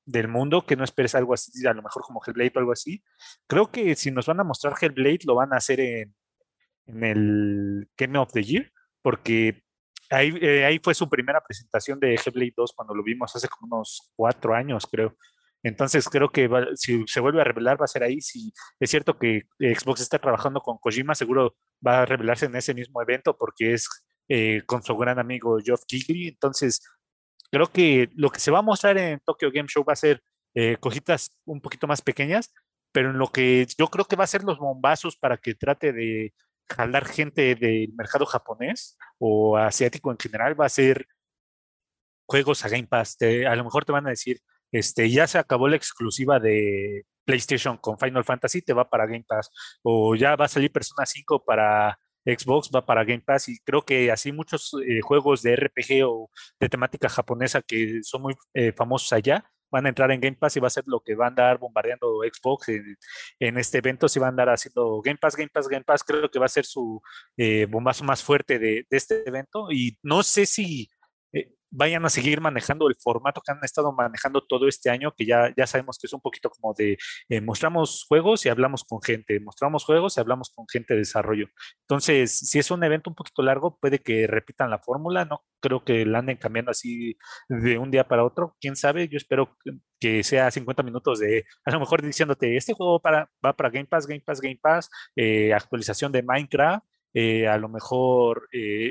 del, 0.06 0.28
mundo, 0.28 0.66
que 0.66 0.76
no 0.76 0.84
esperes 0.84 1.16
algo 1.16 1.34
así, 1.34 1.66
a 1.66 1.74
lo 1.74 1.82
mejor 1.82 2.04
como 2.04 2.22
Hellblade 2.24 2.52
o 2.56 2.60
algo 2.60 2.74
así. 2.74 3.02
Creo 3.48 3.72
que 3.72 3.96
si 3.96 4.12
nos 4.12 4.26
van 4.26 4.42
a 4.42 4.44
mostrar 4.44 4.74
Hellblade, 4.80 5.22
lo 5.26 5.36
van 5.36 5.54
a 5.54 5.58
hacer 5.58 5.80
en, 5.80 6.14
en 6.88 7.04
el 7.04 7.90
Game 7.98 8.20
of 8.20 8.34
the 8.34 8.44
Year, 8.44 8.72
porque 9.02 9.64
ahí, 10.10 10.38
eh, 10.42 10.66
ahí 10.66 10.80
fue 10.84 10.94
su 10.94 11.10
primera 11.10 11.42
presentación 11.42 11.98
de 12.02 12.16
Hellblade 12.16 12.54
2 12.58 12.74
cuando 12.76 12.94
lo 12.94 13.04
vimos 13.04 13.34
hace 13.34 13.48
como 13.48 13.78
unos 13.78 14.12
cuatro 14.18 14.54
años, 14.54 14.86
creo. 14.92 15.16
Entonces 15.64 16.10
creo 16.10 16.30
que 16.30 16.50
si 16.76 17.06
se 17.08 17.22
vuelve 17.22 17.40
a 17.40 17.46
revelar 17.46 17.80
va 17.80 17.86
a 17.86 17.88
ser 17.88 18.04
ahí. 18.04 18.20
Si 18.20 18.52
es 18.82 18.90
cierto 18.90 19.18
que 19.18 19.44
Xbox 19.58 20.02
está 20.02 20.20
trabajando 20.20 20.60
con 20.60 20.78
Kojima, 20.78 21.16
seguro 21.16 21.56
va 21.86 22.02
a 22.02 22.06
revelarse 22.06 22.48
en 22.48 22.56
ese 22.58 22.74
mismo 22.74 23.02
evento 23.02 23.38
porque 23.38 23.74
es 23.74 23.88
eh, 24.28 24.64
con 24.66 24.84
su 24.84 24.96
gran 24.98 25.20
amigo 25.20 25.58
Geoff 25.64 25.84
Keighley. 25.88 26.28
Entonces, 26.28 26.82
creo 27.52 27.68
que 27.68 28.10
lo 28.16 28.30
que 28.30 28.40
se 28.40 28.52
va 28.52 28.60
a 28.60 28.64
mostrar 28.64 28.98
en 28.98 29.20
Tokyo 29.20 29.52
Game 29.52 29.68
Show 29.68 29.84
va 29.84 29.94
a 29.94 29.98
ser 29.98 30.24
eh, 30.56 30.78
cositas 30.80 31.38
un 31.46 31.62
poquito 31.62 31.88
más 31.88 32.02
pequeñas, 32.02 32.54
pero 32.92 33.12
en 33.12 33.18
lo 33.18 33.28
que 33.32 33.68
yo 33.78 33.88
creo 33.88 34.06
que 34.06 34.16
va 34.16 34.24
a 34.24 34.28
ser 34.28 34.44
los 34.44 34.60
bombazos 34.60 35.18
para 35.18 35.38
que 35.38 35.56
trate 35.56 35.94
de 35.94 36.34
jalar 36.70 37.06
gente 37.06 37.56
del 37.56 37.94
mercado 37.94 38.26
japonés 38.26 38.98
o 39.20 39.58
asiático 39.58 40.12
en 40.12 40.18
general, 40.18 40.60
va 40.60 40.66
a 40.68 40.70
ser 40.70 41.08
juegos 42.28 42.64
a 42.66 42.70
Game 42.70 42.88
Pass. 42.88 43.18
a 43.22 43.56
lo 43.56 43.64
mejor 43.64 43.86
te 43.86 43.92
van 43.92 44.08
a 44.08 44.12
decir, 44.12 44.40
este, 44.72 45.10
ya 45.10 45.28
se 45.28 45.38
acabó 45.38 45.68
la 45.68 45.76
exclusiva 45.76 46.40
de 46.40 47.06
PlayStation 47.26 47.78
con 47.78 47.98
Final 48.00 48.24
Fantasy, 48.24 48.62
te 48.62 48.74
va 48.74 48.90
para 48.90 49.06
Game 49.06 49.26
Pass, 49.28 49.52
o 49.84 50.16
ya 50.16 50.36
va 50.36 50.46
a 50.46 50.50
salir 50.50 50.72
Persona 50.72 51.06
5 51.06 51.44
para 51.46 52.00
Xbox 52.26 52.70
va 52.74 52.86
para 52.86 53.04
Game 53.04 53.22
Pass 53.22 53.50
y 53.50 53.60
creo 53.60 53.82
que 53.84 54.12
así 54.12 54.32
muchos 54.32 54.76
eh, 54.86 55.02
juegos 55.02 55.42
de 55.42 55.56
RPG 55.56 56.06
o 56.06 56.30
de 56.60 56.70
temática 56.70 57.10
japonesa 57.10 57.62
que 57.62 58.00
son 58.04 58.22
muy 58.24 58.36
eh, 58.54 58.72
famosos 58.72 59.12
allá 59.14 59.44
van 59.74 59.88
a 59.88 59.90
entrar 59.90 60.12
en 60.12 60.22
Game 60.22 60.38
Pass 60.40 60.56
y 60.56 60.60
va 60.60 60.68
a 60.68 60.70
ser 60.70 60.84
lo 60.86 61.00
que 61.00 61.16
va 61.16 61.26
a 61.26 61.30
andar 61.30 61.58
bombardeando 61.58 62.20
Xbox 62.32 62.70
en, 62.70 63.58
este 63.58 63.80
evento, 63.80 64.08
si 64.08 64.20
va 64.20 64.28
a 64.28 64.30
andar 64.30 64.48
haciendo 64.50 65.02
Game 65.02 65.18
Pass, 65.20 65.36
Game 65.36 65.50
Pass, 65.52 65.68
Game 65.68 65.84
Pass, 65.84 66.04
creo 66.04 66.30
que 66.30 66.38
va 66.38 66.46
a 66.46 66.50
ser 66.50 66.64
su 66.64 67.02
eh, 67.38 67.66
bombazo 67.68 68.04
más 68.04 68.24
fuerte 68.24 68.60
de, 68.60 68.86
este 68.92 69.28
evento 69.28 69.72
y 69.72 69.98
no 70.04 70.22
sé 70.22 70.46
si 70.46 70.90
vayan 71.76 72.06
a 72.06 72.10
seguir 72.10 72.40
manejando 72.40 72.88
el 72.88 72.96
formato 72.96 73.42
que 73.42 73.52
han 73.52 73.60
estado 73.64 73.92
manejando 73.92 74.46
todo 74.46 74.68
este 74.68 74.92
año, 74.92 75.14
que 75.18 75.26
ya, 75.26 75.52
ya 75.58 75.66
sabemos 75.66 75.98
que 75.98 76.08
es 76.08 76.14
un 76.14 76.22
poquito 76.22 76.50
como 76.52 76.74
de 76.76 76.98
eh, 77.30 77.42
mostramos 77.42 78.06
juegos 78.08 78.46
y 78.46 78.50
hablamos 78.50 78.84
con 78.84 79.02
gente, 79.02 79.40
mostramos 79.40 79.84
juegos 79.84 80.16
y 80.16 80.20
hablamos 80.20 80.52
con 80.52 80.68
gente 80.72 80.94
de 80.94 81.00
desarrollo. 81.00 81.48
Entonces, 81.82 82.38
si 82.38 82.60
es 82.60 82.70
un 82.70 82.84
evento 82.84 83.10
un 83.10 83.16
poquito 83.16 83.42
largo, 83.42 83.78
puede 83.80 84.00
que 84.00 84.28
repitan 84.28 84.70
la 84.70 84.80
fórmula, 84.80 85.26
no 85.26 85.44
creo 85.60 85.84
que 85.84 86.06
la 86.06 86.20
anden 86.20 86.38
cambiando 86.38 86.72
así 86.72 87.18
de 87.50 87.78
un 87.80 87.90
día 87.90 88.08
para 88.08 88.24
otro, 88.24 88.56
quién 88.62 88.76
sabe, 88.76 89.08
yo 89.08 89.18
espero 89.18 89.58
que 90.00 90.24
sea 90.24 90.52
50 90.52 90.84
minutos 90.84 91.20
de, 91.20 91.46
a 91.66 91.72
lo 91.72 91.80
mejor 91.80 92.04
diciéndote, 92.04 92.56
este 92.56 92.74
juego 92.74 93.02
para, 93.02 93.32
va 93.44 93.54
para 93.54 93.70
Game 93.72 93.86
Pass, 93.88 94.06
Game 94.06 94.22
Pass, 94.22 94.42
Game 94.42 94.60
Pass, 94.62 94.90
eh, 95.16 95.54
actualización 95.54 96.12
de 96.12 96.22
Minecraft, 96.22 96.86
eh, 97.16 97.48
a 97.48 97.58
lo 97.58 97.70
mejor 97.70 98.48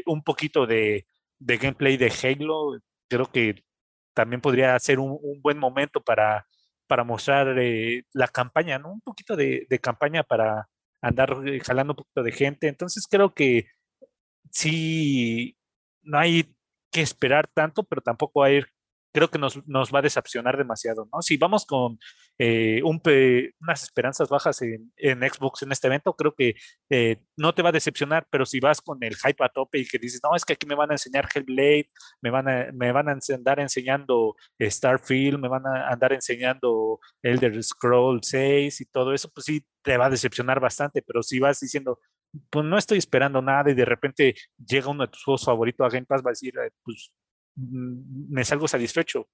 un 0.07 0.23
poquito 0.23 0.67
de 0.67 1.07
de 1.45 1.59
gameplay 1.59 1.97
de 1.97 2.13
Halo, 2.23 2.79
creo 3.09 3.31
que 3.31 3.65
también 4.15 4.41
podría 4.41 4.79
ser 4.79 4.99
un, 4.99 5.19
buen 5.43 5.59
momento 5.59 6.03
para, 6.03 6.47
para 6.87 7.05
mostrar 7.05 7.59
eh, 7.59 8.05
la 8.13 8.29
campaña, 8.29 8.79
¿no? 8.79 8.93
Un 8.93 9.01
poquito 9.01 9.37
de, 9.37 9.67
de, 9.69 9.79
campaña 9.79 10.23
para 10.23 10.69
andar 11.01 11.37
eh, 11.47 11.61
jalando 11.61 11.93
un 11.93 11.97
poquito 11.97 12.23
de 12.23 12.33
gente. 12.33 12.69
Entonces 12.69 13.07
creo 13.11 13.35
que 13.35 13.67
sí, 14.51 15.57
no 16.03 16.19
hay 16.19 16.55
que 16.91 17.03
esperar 17.03 17.49
tanto, 17.49 17.83
pero 17.85 18.03
tampoco 18.03 18.45
hay 18.45 18.63
creo 19.13 19.29
que 19.29 19.39
nos, 19.39 19.67
nos 19.69 19.93
va 19.93 19.99
a 20.01 20.03
decepcionar 20.03 20.57
demasiado, 20.57 21.09
¿no? 21.13 21.23
Si 21.23 21.37
vamos 21.37 21.67
con 21.67 21.99
eh, 22.39 22.81
un 22.83 23.01
unas 23.61 23.83
esperanzas 23.83 24.29
bajas 24.29 24.63
en, 24.63 24.93
en, 24.97 25.21
Xbox 25.21 25.63
en 25.63 25.73
este 25.73 25.87
evento, 25.89 26.15
creo 26.15 26.35
que 26.35 26.55
eh, 26.91 27.19
no 27.37 27.55
te 27.55 27.63
va 27.63 27.69
a 27.69 27.73
decepcionar, 27.73 28.27
pero 28.31 28.47
si 28.47 28.61
vas 28.61 28.81
con 28.81 29.03
el 29.03 29.17
hype 29.17 29.45
a 29.45 29.49
tope 29.49 29.79
y 29.79 29.87
que 29.87 29.99
dices, 29.99 30.21
no, 30.23 30.35
es 30.35 30.45
que 30.45 30.55
aquí 30.55 30.67
me 30.67 30.75
van 30.75 30.91
a 30.91 30.95
enseñar 30.95 31.29
Hellblade, 31.33 31.91
me 32.23 32.31
van 32.31 32.49
a, 32.49 32.73
me 32.73 32.93
van 32.93 33.09
a 33.09 33.19
andar 33.35 33.61
enseñando 33.61 34.37
Starfield, 34.61 35.39
me 35.39 35.49
van 35.49 35.67
a 35.67 35.89
andar 35.89 36.13
enseñando 36.13 37.01
Elder 37.23 37.63
Scroll 37.63 38.21
6 38.23 38.81
y 38.81 38.85
todo 38.87 39.13
eso, 39.13 39.31
pues 39.31 39.45
sí, 39.47 39.65
te 39.83 39.97
va 39.97 40.07
a 40.07 40.11
decepcionar 40.11 40.61
bastante, 40.61 41.03
pero 41.03 41.23
si 41.23 41.39
vas 41.39 41.61
diciendo, 41.61 42.01
pues 42.51 42.65
no 42.65 42.79
estoy 42.79 42.99
esperando 42.99 43.43
nada 43.43 43.71
y 43.71 43.75
de 43.75 43.85
repente 43.85 44.35
llega 44.57 44.89
uno 44.89 45.05
de 45.05 45.11
tus 45.11 45.23
juegos 45.25 45.45
favoritos 45.45 45.87
a 45.87 45.91
Game 45.91 46.07
Pass, 46.07 46.23
va 46.23 46.31
a 46.31 46.33
decir, 46.33 46.55
pues 46.83 47.13
me 47.57 48.45
salgo 48.45 48.69
satisfecho. 48.69 49.29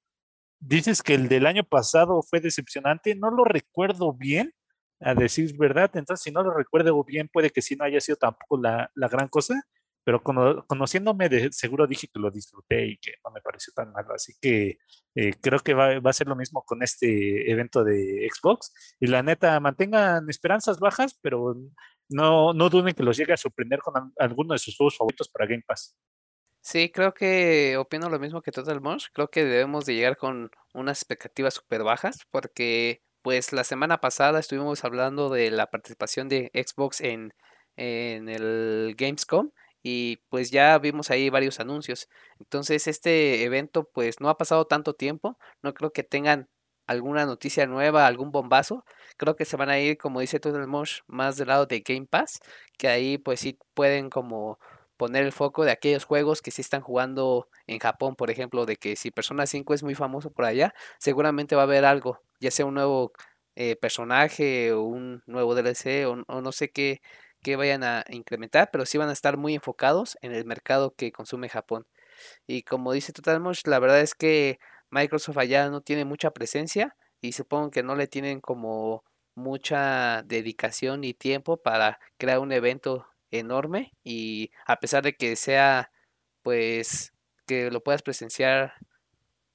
Dices 0.61 1.03
que 1.03 1.15
el 1.15 1.29
del 1.29 1.47
año 1.47 1.65
pasado 1.65 2.23
fue 2.23 2.41
decepcionante, 2.41 3.15
no 3.15 3.31
lo 3.31 3.45
recuerdo 3.45 4.13
bien, 4.13 4.53
a 5.01 5.15
decir 5.15 5.57
verdad, 5.57 5.91
entonces 5.95 6.25
si 6.25 6.33
no 6.33 6.43
lo 6.43 6.53
recuerdo 6.53 7.05
bien, 7.05 7.29
puede 7.33 7.51
que 7.51 7.63
sí 7.63 7.77
no 7.77 7.85
haya 7.85 8.01
sido 8.01 8.17
tampoco 8.17 8.61
la, 8.61 8.91
la 8.95 9.09
gran 9.09 9.29
cosa, 9.29 9.63
pero 10.05 10.23
conociéndome 10.23 11.29
de 11.29 11.53
seguro 11.53 11.87
dije 11.87 12.09
que 12.09 12.19
lo 12.19 12.31
disfruté 12.31 12.87
y 12.87 12.97
que 12.99 13.13
no 13.25 13.31
me 13.31 13.41
pareció 13.41 13.73
tan 13.75 13.93
malo, 13.93 14.15
así 14.15 14.33
que 14.41 14.79
eh, 15.15 15.35
creo 15.41 15.61
que 15.61 15.75
va, 15.75 16.01
va, 16.01 16.11
a 16.11 16.15
ser 16.15 16.27
lo 16.27 16.35
mismo 16.35 16.65
con 16.65 16.83
este 16.83 17.51
evento 17.51 17.85
de 17.85 18.29
Xbox 18.33 18.73
y 18.99 19.07
la 19.07 19.23
neta, 19.23 19.61
mantengan 19.61 20.29
esperanzas 20.31 20.81
bajas, 20.81 21.19
pero 21.21 21.57
no, 22.09 22.55
no 22.55 22.71
duden 22.71 22.95
que 22.95 23.03
los 23.03 23.17
llegue 23.17 23.35
a 23.35 23.37
sorprender 23.37 23.81
con 23.81 24.13
alguno 24.19 24.55
de 24.55 24.59
sus 24.59 24.77
juegos 24.77 24.97
favoritos 24.97 25.29
para 25.29 25.47
Game 25.47 25.65
Pass. 25.67 25.97
Sí, 26.71 26.91
creo 26.91 27.15
que 27.15 27.79
opino 27.79 28.11
lo 28.11 28.19
mismo 28.19 28.43
que 28.43 28.53
Total 28.53 28.79
Mosh. 28.83 29.07
Creo 29.15 29.29
que 29.31 29.43
debemos 29.43 29.87
de 29.87 29.95
llegar 29.95 30.19
con 30.19 30.51
unas 30.75 30.99
expectativas 30.99 31.55
súper 31.55 31.83
bajas 31.83 32.19
porque 32.31 33.01
pues 33.23 33.55
la 33.55 33.65
semana 33.65 34.03
pasada 34.03 34.39
estuvimos 34.39 34.85
hablando 34.85 35.31
de 35.31 35.51
la 35.51 35.69
participación 35.69 36.29
de 36.29 36.51
Xbox 36.53 37.01
en, 37.01 37.33
en 37.77 38.29
el 38.29 38.95
Gamescom 38.99 39.51
y 39.83 40.19
pues 40.29 40.51
ya 40.51 40.79
vimos 40.79 41.11
ahí 41.11 41.31
varios 41.31 41.59
anuncios. 41.59 42.07
Entonces 42.39 42.87
este 42.87 43.45
evento 43.45 43.89
pues 43.91 44.21
no 44.21 44.29
ha 44.29 44.37
pasado 44.37 44.67
tanto 44.67 44.93
tiempo, 44.93 45.39
no 45.63 45.73
creo 45.73 45.91
que 45.93 46.03
tengan 46.03 46.51
alguna 46.87 47.25
noticia 47.25 47.67
nueva, 47.67 48.07
algún 48.07 48.31
bombazo, 48.31 48.85
creo 49.17 49.37
que 49.37 49.47
se 49.47 49.57
van 49.57 49.71
a 49.71 49.79
ir, 49.79 49.97
como 49.97 50.21
dice 50.21 50.39
Mosh, 50.67 51.01
más 51.07 51.37
del 51.39 51.49
lado 51.49 51.65
de 51.67 51.81
Game 51.81 52.07
Pass, 52.07 52.41
que 52.77 52.89
ahí 52.89 53.17
pues 53.17 53.41
sí 53.41 53.59
pueden 53.75 54.11
como 54.11 54.59
poner 54.99 55.25
el 55.25 55.33
foco 55.33 55.65
de 55.65 55.71
aquellos 55.71 56.05
juegos 56.05 56.43
que 56.43 56.51
sí 56.51 56.61
están 56.61 56.83
jugando 56.83 57.49
en 57.67 57.79
Japón, 57.79 58.17
por 58.17 58.31
ejemplo, 58.31 58.67
de 58.67 58.77
que 58.77 58.97
si 58.97 59.11
Persona 59.11 59.47
5 59.47 59.73
es 59.75 59.83
muy 59.83 59.95
famoso 59.95 60.31
por 60.31 60.45
allá, 60.45 60.75
seguramente 60.99 61.57
va 61.57 61.63
a 61.63 61.65
haber 61.65 61.87
algo, 61.87 62.21
ya 62.41 62.51
sea 62.51 62.67
un 62.67 62.75
nuevo 62.75 63.13
eh, 63.57 63.77
personaje 63.77 64.73
o 64.73 64.83
un 64.83 65.23
nuevo 65.27 65.55
DLC 65.55 66.07
o, 66.07 66.17
no 66.43 66.53
sé 66.53 66.71
qué, 66.71 67.01
qué 67.43 67.57
vayan 67.57 67.85
a 67.85 68.05
incrementar, 68.11 68.71
pero 68.71 68.87
sí 68.87 68.99
van 68.99 69.09
a 69.09 69.13
estar 69.13 69.37
muy 69.39 69.55
enfocados 69.55 70.19
en 70.21 70.33
el 70.33 70.45
mercado 70.45 70.95
que 70.95 71.13
consume 71.13 71.49
Japón. 71.49 71.87
Y 72.47 72.63
como 72.63 72.93
dice 72.93 73.13
Totalmosh, 73.13 73.63
la 73.67 73.79
verdad 73.79 74.01
es 74.01 74.15
que 74.15 74.59
Microsoft 74.91 75.39
allá 75.39 75.71
no 75.71 75.81
tiene 75.81 76.05
mucha 76.05 76.33
presencia 76.33 76.97
y 77.21 77.33
supongo 77.33 77.71
que 77.71 77.83
no 77.83 77.97
le 77.97 78.09
tienen 78.09 78.41
como 78.41 79.05
mucha 79.35 80.23
dedicación 80.25 81.05
y 81.05 81.15
tiempo 81.15 81.59
para 81.59 82.01
crear 82.19 82.41
un 82.41 82.53
evento 82.53 83.07
enorme 83.31 83.93
y 84.05 84.51
a 84.67 84.81
pesar 84.81 85.03
de 85.05 85.15
que 85.17 85.37
sea 85.37 85.91
pues 86.43 87.13
que 87.47 87.71
lo 87.71 87.83
puedas 87.83 88.03
presenciar 88.03 88.75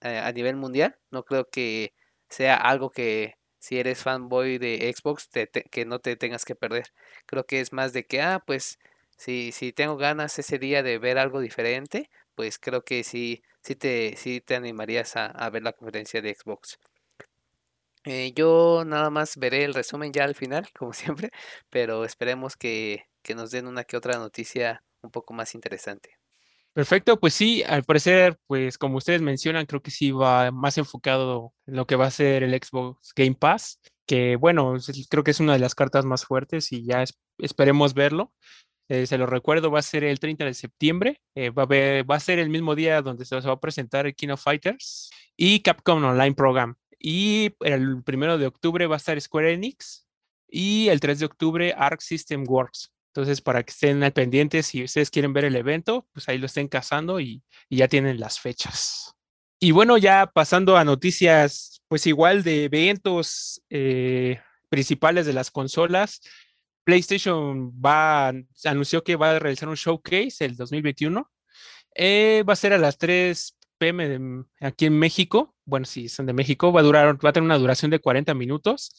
eh, 0.01 0.19
a 0.19 0.31
nivel 0.31 0.55
mundial, 0.57 0.97
no 1.11 1.23
creo 1.23 1.49
que 1.49 1.93
sea 2.29 2.55
algo 2.55 2.89
que 2.91 3.37
si 3.59 3.79
eres 3.79 4.03
fanboy 4.03 4.57
de 4.57 4.93
Xbox 4.95 5.29
que 5.71 5.85
no 5.85 5.99
te 5.99 6.17
tengas 6.17 6.45
que 6.45 6.55
perder. 6.55 6.87
Creo 7.25 7.45
que 7.45 7.61
es 7.61 7.71
más 7.73 7.93
de 7.93 8.05
que, 8.05 8.21
ah, 8.21 8.43
pues 8.45 8.79
si, 9.17 9.51
si 9.53 9.71
tengo 9.73 9.97
ganas 9.97 10.37
ese 10.39 10.59
día 10.59 10.83
de 10.83 10.97
ver 10.99 11.17
algo 11.17 11.39
diferente, 11.39 12.09
pues 12.35 12.59
creo 12.59 12.83
que 12.83 13.03
sí, 13.03 13.43
sí, 13.61 13.75
te, 13.75 14.15
sí 14.17 14.41
te 14.41 14.55
animarías 14.55 15.15
a, 15.15 15.49
ver 15.49 15.63
la 15.63 15.73
conferencia 15.73 16.21
de 16.21 16.35
Xbox. 16.35 16.79
Eh, 18.05 18.33
yo 18.35 18.83
nada 18.85 19.09
más 19.09 19.37
veré 19.37 19.63
el 19.63 19.73
resumen 19.73 20.11
ya 20.11 20.25
al 20.25 20.35
final, 20.35 20.67
como 20.77 20.93
siempre, 20.93 21.31
pero 21.69 22.03
esperemos 22.05 22.57
que, 22.57 23.05
que 23.23 23.35
nos 23.35 23.51
den 23.51 23.67
una 23.67 23.83
que 23.83 23.97
otra 23.97 24.17
noticia 24.19 24.83
un 25.01 25.11
poco 25.11 25.33
más 25.33 25.55
interesante. 25.55 26.17
Perfecto, 26.73 27.19
pues 27.19 27.35
sí, 27.35 27.61
al 27.63 27.83
parecer, 27.83 28.39
pues 28.47 28.79
como 28.79 28.97
ustedes 28.97 29.21
mencionan, 29.21 29.67
creo 29.67 29.81
que 29.81 29.91
sí 29.91 30.09
va 30.11 30.51
más 30.51 30.77
enfocado 30.79 31.53
en 31.67 31.75
lo 31.75 31.85
que 31.85 31.95
va 31.95 32.07
a 32.07 32.11
ser 32.11 32.41
el 32.41 32.51
Xbox 32.51 33.13
Game 33.15 33.35
Pass, 33.35 33.79
que 34.07 34.37
bueno, 34.37 34.75
creo 35.09 35.23
que 35.23 35.31
es 35.31 35.39
una 35.39 35.53
de 35.53 35.59
las 35.59 35.75
cartas 35.75 36.03
más 36.03 36.25
fuertes 36.25 36.71
y 36.71 36.83
ya 36.85 37.03
esperemos 37.37 37.93
verlo. 37.93 38.33
Eh, 38.89 39.05
se 39.05 39.17
lo 39.17 39.27
recuerdo, 39.27 39.71
va 39.71 39.79
a 39.79 39.83
ser 39.83 40.03
el 40.03 40.19
30 40.19 40.45
de 40.45 40.53
septiembre, 40.53 41.21
eh, 41.35 41.51
va, 41.51 41.63
a 41.63 42.03
va 42.03 42.15
a 42.15 42.19
ser 42.19 42.39
el 42.39 42.49
mismo 42.49 42.75
día 42.75 43.01
donde 43.01 43.23
se 43.25 43.39
va 43.39 43.53
a 43.53 43.59
presentar 43.59 44.07
el 44.07 44.15
King 44.15 44.29
of 44.29 44.43
Fighters 44.43 45.11
y 45.37 45.61
Capcom 45.61 46.03
Online 46.03 46.35
Program. 46.35 46.75
Y 46.99 47.51
el 47.61 48.03
primero 48.03 48.37
de 48.37 48.47
octubre 48.47 48.87
va 48.87 48.95
a 48.95 48.97
estar 48.97 49.19
Square 49.19 49.53
Enix 49.53 50.07
y 50.47 50.89
el 50.89 50.99
3 50.99 51.19
de 51.19 51.25
octubre 51.25 51.73
Arc 51.77 52.01
System 52.01 52.45
Works. 52.47 52.91
Entonces, 53.15 53.41
para 53.41 53.61
que 53.61 53.69
estén 53.69 54.01
al 54.01 54.11
pendiente, 54.11 54.63
si 54.63 54.83
ustedes 54.83 55.11
quieren 55.11 55.33
ver 55.33 55.45
el 55.45 55.55
evento, 55.55 56.07
pues 56.13 56.27
ahí 56.27 56.39
lo 56.39 56.47
estén 56.47 56.67
cazando 56.67 57.19
y, 57.19 57.43
ya 57.69 57.87
tienen 57.87 58.19
las 58.19 58.39
fechas. 58.39 59.13
Y 59.59 59.71
bueno, 59.71 59.97
ya 59.99 60.31
pasando 60.33 60.77
a 60.77 60.83
noticias, 60.83 61.83
pues 61.87 62.07
igual 62.07 62.41
de 62.41 62.63
eventos 62.63 63.61
eh, 63.69 64.39
principales 64.67 65.27
de 65.27 65.33
las 65.33 65.51
consolas, 65.51 66.21
PlayStation 66.83 67.71
va, 67.73 68.33
anunció 68.65 69.03
que 69.03 69.15
va 69.15 69.35
a 69.35 69.39
realizar 69.39 69.69
un 69.69 69.75
showcase 69.75 70.43
el 70.43 70.55
2021. 70.55 71.29
Eh, 71.93 72.43
va 72.49 72.53
a 72.53 72.55
ser 72.55 72.73
a 72.73 72.79
las 72.79 72.97
3 72.97 73.55
pm 73.77 74.45
aquí 74.59 74.87
en 74.87 74.97
México. 74.97 75.55
Bueno, 75.65 75.85
si 75.85 76.09
son 76.09 76.25
de 76.25 76.33
México, 76.33 76.73
va 76.73 76.79
a 76.79 76.83
durar, 76.83 77.23
va 77.23 77.29
a 77.29 77.33
tener 77.33 77.45
una 77.45 77.59
duración 77.59 77.91
de 77.91 77.99
40 77.99 78.33
minutos. 78.33 78.91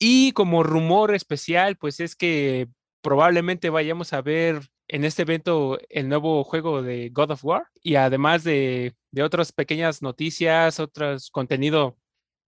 Y 0.00 0.32
como 0.32 0.64
rumor 0.64 1.14
especial, 1.14 1.76
pues 1.76 2.00
es 2.00 2.16
que 2.16 2.66
probablemente 3.02 3.68
vayamos 3.68 4.12
a 4.12 4.22
ver 4.22 4.62
en 4.88 5.04
este 5.04 5.22
evento 5.22 5.78
el 5.88 6.08
nuevo 6.08 6.44
juego 6.44 6.82
de 6.82 7.10
God 7.10 7.32
of 7.32 7.44
War 7.44 7.66
y 7.82 7.96
además 7.96 8.44
de, 8.44 8.94
otras 9.22 9.52
pequeñas 9.52 10.02
noticias, 10.02 10.80
otros 10.80 11.30
contenido 11.30 11.98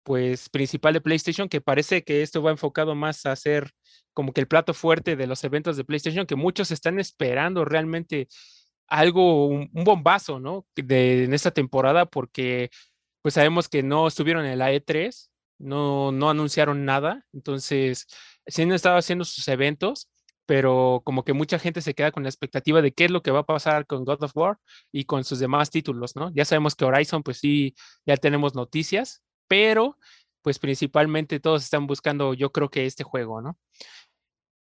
pues 0.04 0.50
principal 0.50 0.94
de 0.94 1.02
PlayStation 1.02 1.50
que 1.50 1.62
parece 1.62 2.04
que 2.04 2.22
esto 2.22 2.42
va 2.44 2.52
enfocado 2.52 2.96
más 2.96 3.26
a 3.26 3.36
ser 3.36 3.72
como 4.14 4.34
que 4.34 4.42
el 4.42 4.48
plato 4.48 4.74
fuerte 4.74 5.16
de 5.16 5.28
los 5.28 5.44
eventos 5.44 5.78
de 5.78 5.86
PlayStation 5.86 6.26
que 6.26 6.36
muchos 6.36 6.72
están 6.72 7.00
esperando 7.00 7.66
realmente 7.66 8.28
algo, 8.88 9.48
un, 9.48 9.70
bombazo, 9.74 10.40
¿no? 10.40 10.68
De, 10.76 11.24
en 11.24 11.34
esta 11.34 11.52
temporada 11.52 12.06
porque 12.06 12.70
pues 13.22 13.36
sabemos 13.36 13.70
que 13.70 13.82
no 13.84 14.08
estuvieron 14.08 14.46
en 14.46 14.60
la 14.60 14.74
E3, 14.74 15.30
no, 15.60 16.12
no 16.12 16.30
anunciaron 16.30 16.84
nada, 16.86 17.26
entonces 17.32 18.06
sí 18.46 18.62
han 18.62 18.74
estado 18.74 18.98
haciendo 18.98 19.24
sus 19.24 19.48
eventos, 19.48 20.10
pero 20.46 21.02
como 21.06 21.24
que 21.24 21.34
mucha 21.34 21.60
gente 21.60 21.82
se 21.82 21.94
queda 21.94 22.12
con 22.12 22.24
la 22.24 22.30
expectativa 22.30 22.82
de 22.82 22.92
qué 22.92 23.06
es 23.06 23.12
lo 23.12 23.22
que 23.22 23.32
va 23.32 23.40
a 23.40 23.46
pasar 23.46 23.86
con 23.86 24.06
God 24.06 24.24
of 24.24 24.36
War 24.36 24.58
y 24.92 25.06
con 25.06 25.24
sus 25.24 25.40
demás 25.40 25.70
títulos, 25.70 26.16
¿no? 26.16 26.32
Ya 26.34 26.46
sabemos 26.46 26.76
que 26.76 26.86
Horizon, 26.86 27.24
pues 27.24 27.40
sí, 27.40 27.76
ya 28.06 28.18
tenemos 28.18 28.56
noticias, 28.56 29.24
pero 29.48 29.98
pues 30.42 30.60
principalmente 30.60 31.40
todos 31.40 31.64
están 31.64 31.88
buscando, 31.88 32.34
yo 32.34 32.52
creo 32.52 32.70
que 32.70 32.86
este 32.86 33.04
juego, 33.04 33.42
¿no? 33.42 33.58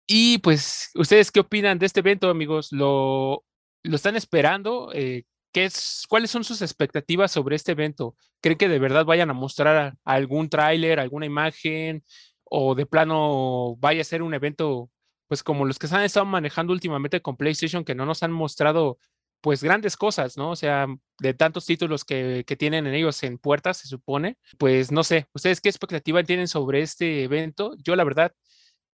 Y 0.06 0.38
pues, 0.38 0.90
¿ustedes 0.96 1.30
qué 1.30 1.40
opinan 1.40 1.78
de 1.78 1.86
este 1.86 2.00
evento, 2.00 2.28
amigos? 2.28 2.72
¿Lo, 2.72 3.44
lo 3.84 3.96
están 3.96 4.16
esperando? 4.16 4.90
Eh, 4.92 5.24
¿qué 5.52 5.64
es, 5.66 6.04
¿Cuáles 6.08 6.30
son 6.30 6.44
sus 6.44 6.62
expectativas 6.62 7.30
sobre 7.32 7.56
este 7.56 7.72
evento? 7.72 8.16
¿Creen 8.40 8.58
que 8.58 8.68
de 8.68 8.78
verdad 8.78 9.04
vayan 9.04 9.30
a 9.30 9.34
mostrar 9.34 9.94
algún 10.04 10.48
tráiler, 10.48 11.00
alguna 11.00 11.26
imagen? 11.26 12.04
¿O 12.44 12.74
de 12.74 12.86
plano 12.86 13.76
vaya 13.78 14.00
a 14.00 14.04
ser 14.04 14.22
un 14.22 14.34
evento 14.34 14.90
pues 15.30 15.44
como 15.44 15.64
los 15.64 15.78
que 15.78 15.86
se 15.86 15.94
han 15.94 16.02
estado 16.02 16.26
manejando 16.26 16.72
últimamente 16.72 17.22
con 17.22 17.36
PlayStation, 17.36 17.84
que 17.84 17.94
no 17.94 18.04
nos 18.04 18.24
han 18.24 18.32
mostrado 18.32 18.98
pues 19.40 19.62
grandes 19.62 19.96
cosas, 19.96 20.36
¿no? 20.36 20.50
O 20.50 20.56
sea, 20.56 20.88
de 21.20 21.34
tantos 21.34 21.66
títulos 21.66 22.04
que, 22.04 22.44
tienen 22.58 22.88
en 22.88 22.94
ellos 22.94 23.22
en 23.22 23.38
puertas, 23.38 23.76
se 23.76 23.86
supone. 23.86 24.38
Pues 24.58 24.90
no 24.90 25.04
sé, 25.04 25.28
¿ustedes 25.32 25.60
qué 25.60 25.68
expectativa 25.68 26.24
tienen 26.24 26.48
sobre 26.48 26.82
este 26.82 27.22
evento? 27.22 27.76
Yo 27.78 27.94
la 27.94 28.02
verdad 28.02 28.34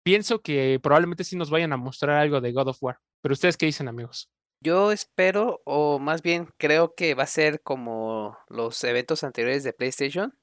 pienso 0.03 0.43
que 0.43 0.81
probablemente 0.83 1.23
sí 1.23 1.37
nos 1.37 1.51
vayan 1.51 1.73
a 1.73 1.77
mostrar 1.77 2.17
algo 2.17 2.41
de 2.41 2.51
God 2.51 2.67
of 2.67 2.83
War. 2.83 2.99
Pero 3.23 3.35
ustedes 3.35 3.57
qué 3.57 3.67
dicen, 3.67 3.87
amigos? 3.87 4.29
Yo 4.61 4.91
espero, 4.91 5.63
o 5.65 6.01
más 6.01 6.21
bien 6.21 6.49
creo 6.59 6.97
que 6.97 7.15
va 7.15 7.23
a 7.23 7.29
ser 7.29 7.63
como 7.63 8.37
los 8.49 8.83
eventos 8.83 9.23
anteriores 9.23 9.63
de 9.63 9.73
PlayStation, 9.73 10.37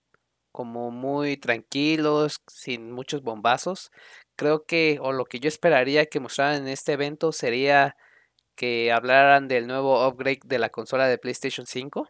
como 0.54 0.90
muy 0.90 1.36
tranquilos, 1.36 2.38
sin 2.48 2.94
muchos 2.94 3.24
bombazos 3.24 3.92
creo 4.42 4.66
que, 4.66 4.98
o 5.02 5.12
lo 5.12 5.26
que 5.26 5.40
yo 5.40 5.48
esperaría 5.48 6.08
que 6.08 6.20
mostraran 6.20 6.64
en 6.64 6.68
este 6.68 6.94
evento 6.94 7.32
sería 7.32 7.96
que 8.56 8.92
hablaran 8.92 9.48
del 9.48 9.68
nuevo 9.68 10.08
upgrade 10.08 10.40
de 10.46 10.58
la 10.58 10.70
consola 10.70 11.06
de 11.08 11.20
PlayStation 11.20 11.68
5. 11.68 12.10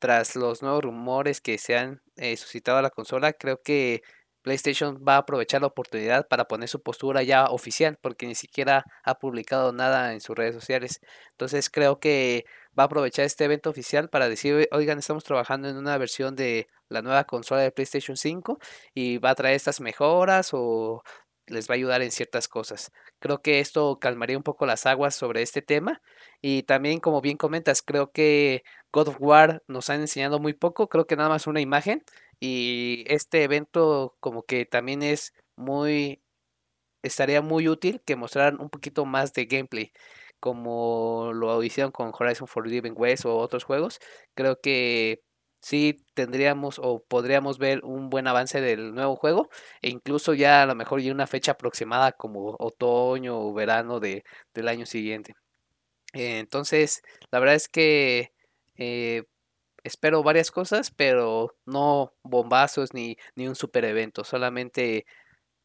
Tras 0.00 0.34
los 0.34 0.62
nuevos 0.62 0.82
rumores 0.82 1.40
que 1.40 1.58
se 1.58 1.76
han 1.78 2.02
eh, 2.16 2.36
suscitado 2.36 2.78
a 2.78 2.82
la 2.82 2.90
consola, 2.90 3.34
creo 3.34 3.62
que 3.62 4.02
PlayStation 4.42 5.04
va 5.08 5.14
a 5.14 5.18
aprovechar 5.18 5.60
la 5.60 5.68
oportunidad 5.68 6.26
para 6.26 6.46
poner 6.46 6.68
su 6.68 6.82
postura 6.82 7.22
ya 7.22 7.44
oficial, 7.46 7.98
porque 8.02 8.26
ni 8.26 8.34
siquiera 8.34 8.84
ha 9.04 9.20
publicado 9.20 9.72
nada 9.72 10.12
en 10.12 10.20
sus 10.20 10.34
redes 10.36 10.56
sociales. 10.56 11.00
Entonces 11.30 11.70
creo 11.70 12.00
que 12.00 12.46
va 12.76 12.82
a 12.84 12.86
aprovechar 12.86 13.26
este 13.26 13.44
evento 13.44 13.70
oficial 13.70 14.08
para 14.10 14.28
decir, 14.28 14.68
oigan, 14.72 14.98
estamos 14.98 15.22
trabajando 15.22 15.68
en 15.68 15.76
una 15.76 15.96
versión 15.98 16.34
de 16.34 16.66
la 16.88 17.00
nueva 17.02 17.24
consola 17.24 17.60
de 17.62 17.70
PlayStation 17.70 18.16
5 18.16 18.58
y 18.92 19.18
va 19.18 19.30
a 19.30 19.34
traer 19.36 19.54
estas 19.54 19.80
mejoras 19.80 20.50
o 20.52 21.02
les 21.50 21.68
va 21.68 21.74
a 21.74 21.76
ayudar 21.76 22.02
en 22.02 22.10
ciertas 22.10 22.48
cosas. 22.48 22.92
Creo 23.18 23.42
que 23.42 23.60
esto 23.60 23.98
calmaría 24.00 24.36
un 24.36 24.42
poco 24.42 24.66
las 24.66 24.86
aguas 24.86 25.14
sobre 25.14 25.42
este 25.42 25.62
tema. 25.62 26.02
Y 26.40 26.62
también, 26.64 27.00
como 27.00 27.20
bien 27.20 27.36
comentas, 27.36 27.82
creo 27.82 28.12
que 28.12 28.62
God 28.92 29.08
of 29.08 29.16
War 29.20 29.62
nos 29.68 29.90
han 29.90 30.00
enseñado 30.00 30.38
muy 30.40 30.54
poco, 30.54 30.88
creo 30.88 31.06
que 31.06 31.16
nada 31.16 31.28
más 31.28 31.46
una 31.46 31.60
imagen. 31.60 32.02
Y 32.40 33.04
este 33.08 33.44
evento 33.44 34.16
como 34.20 34.44
que 34.44 34.64
también 34.66 35.02
es 35.02 35.34
muy... 35.56 36.22
estaría 37.02 37.42
muy 37.42 37.68
útil 37.68 38.02
que 38.04 38.16
mostraran 38.16 38.60
un 38.60 38.70
poquito 38.70 39.04
más 39.06 39.32
de 39.34 39.46
gameplay 39.46 39.92
como 40.40 41.32
lo 41.34 41.62
hicieron 41.62 41.92
con 41.92 42.12
Horizon 42.18 42.48
Forbidden 42.48 42.94
West 42.96 43.26
o 43.26 43.36
otros 43.36 43.64
juegos. 43.64 44.00
Creo 44.34 44.60
que 44.60 45.22
sí 45.60 46.04
tendríamos 46.14 46.78
o 46.82 47.04
podríamos 47.06 47.58
ver 47.58 47.84
un 47.84 48.10
buen 48.10 48.26
avance 48.26 48.60
del 48.60 48.94
nuevo 48.94 49.16
juego 49.16 49.48
e 49.82 49.90
incluso 49.90 50.34
ya 50.34 50.62
a 50.62 50.66
lo 50.66 50.74
mejor 50.74 51.00
ya 51.00 51.12
una 51.12 51.26
fecha 51.26 51.52
aproximada 51.52 52.12
como 52.12 52.56
otoño 52.58 53.38
o 53.38 53.52
verano 53.52 54.00
de, 54.00 54.24
del 54.54 54.68
año 54.68 54.86
siguiente. 54.86 55.34
Entonces, 56.12 57.02
la 57.30 57.38
verdad 57.38 57.54
es 57.54 57.68
que 57.68 58.32
eh, 58.76 59.24
espero 59.84 60.22
varias 60.22 60.50
cosas, 60.50 60.90
pero 60.90 61.56
no 61.66 62.14
bombazos 62.22 62.94
ni, 62.94 63.16
ni 63.36 63.46
un 63.46 63.54
super 63.54 63.84
evento, 63.84 64.24
solamente 64.24 65.06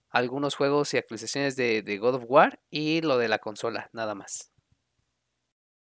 algunos 0.10 0.56
juegos 0.56 0.94
y 0.94 0.98
actualizaciones 0.98 1.56
de, 1.56 1.82
de 1.82 1.98
God 1.98 2.16
of 2.16 2.26
War 2.28 2.60
y 2.70 3.02
lo 3.02 3.18
de 3.18 3.28
la 3.28 3.40
consola, 3.40 3.90
nada 3.92 4.16
más. 4.16 4.52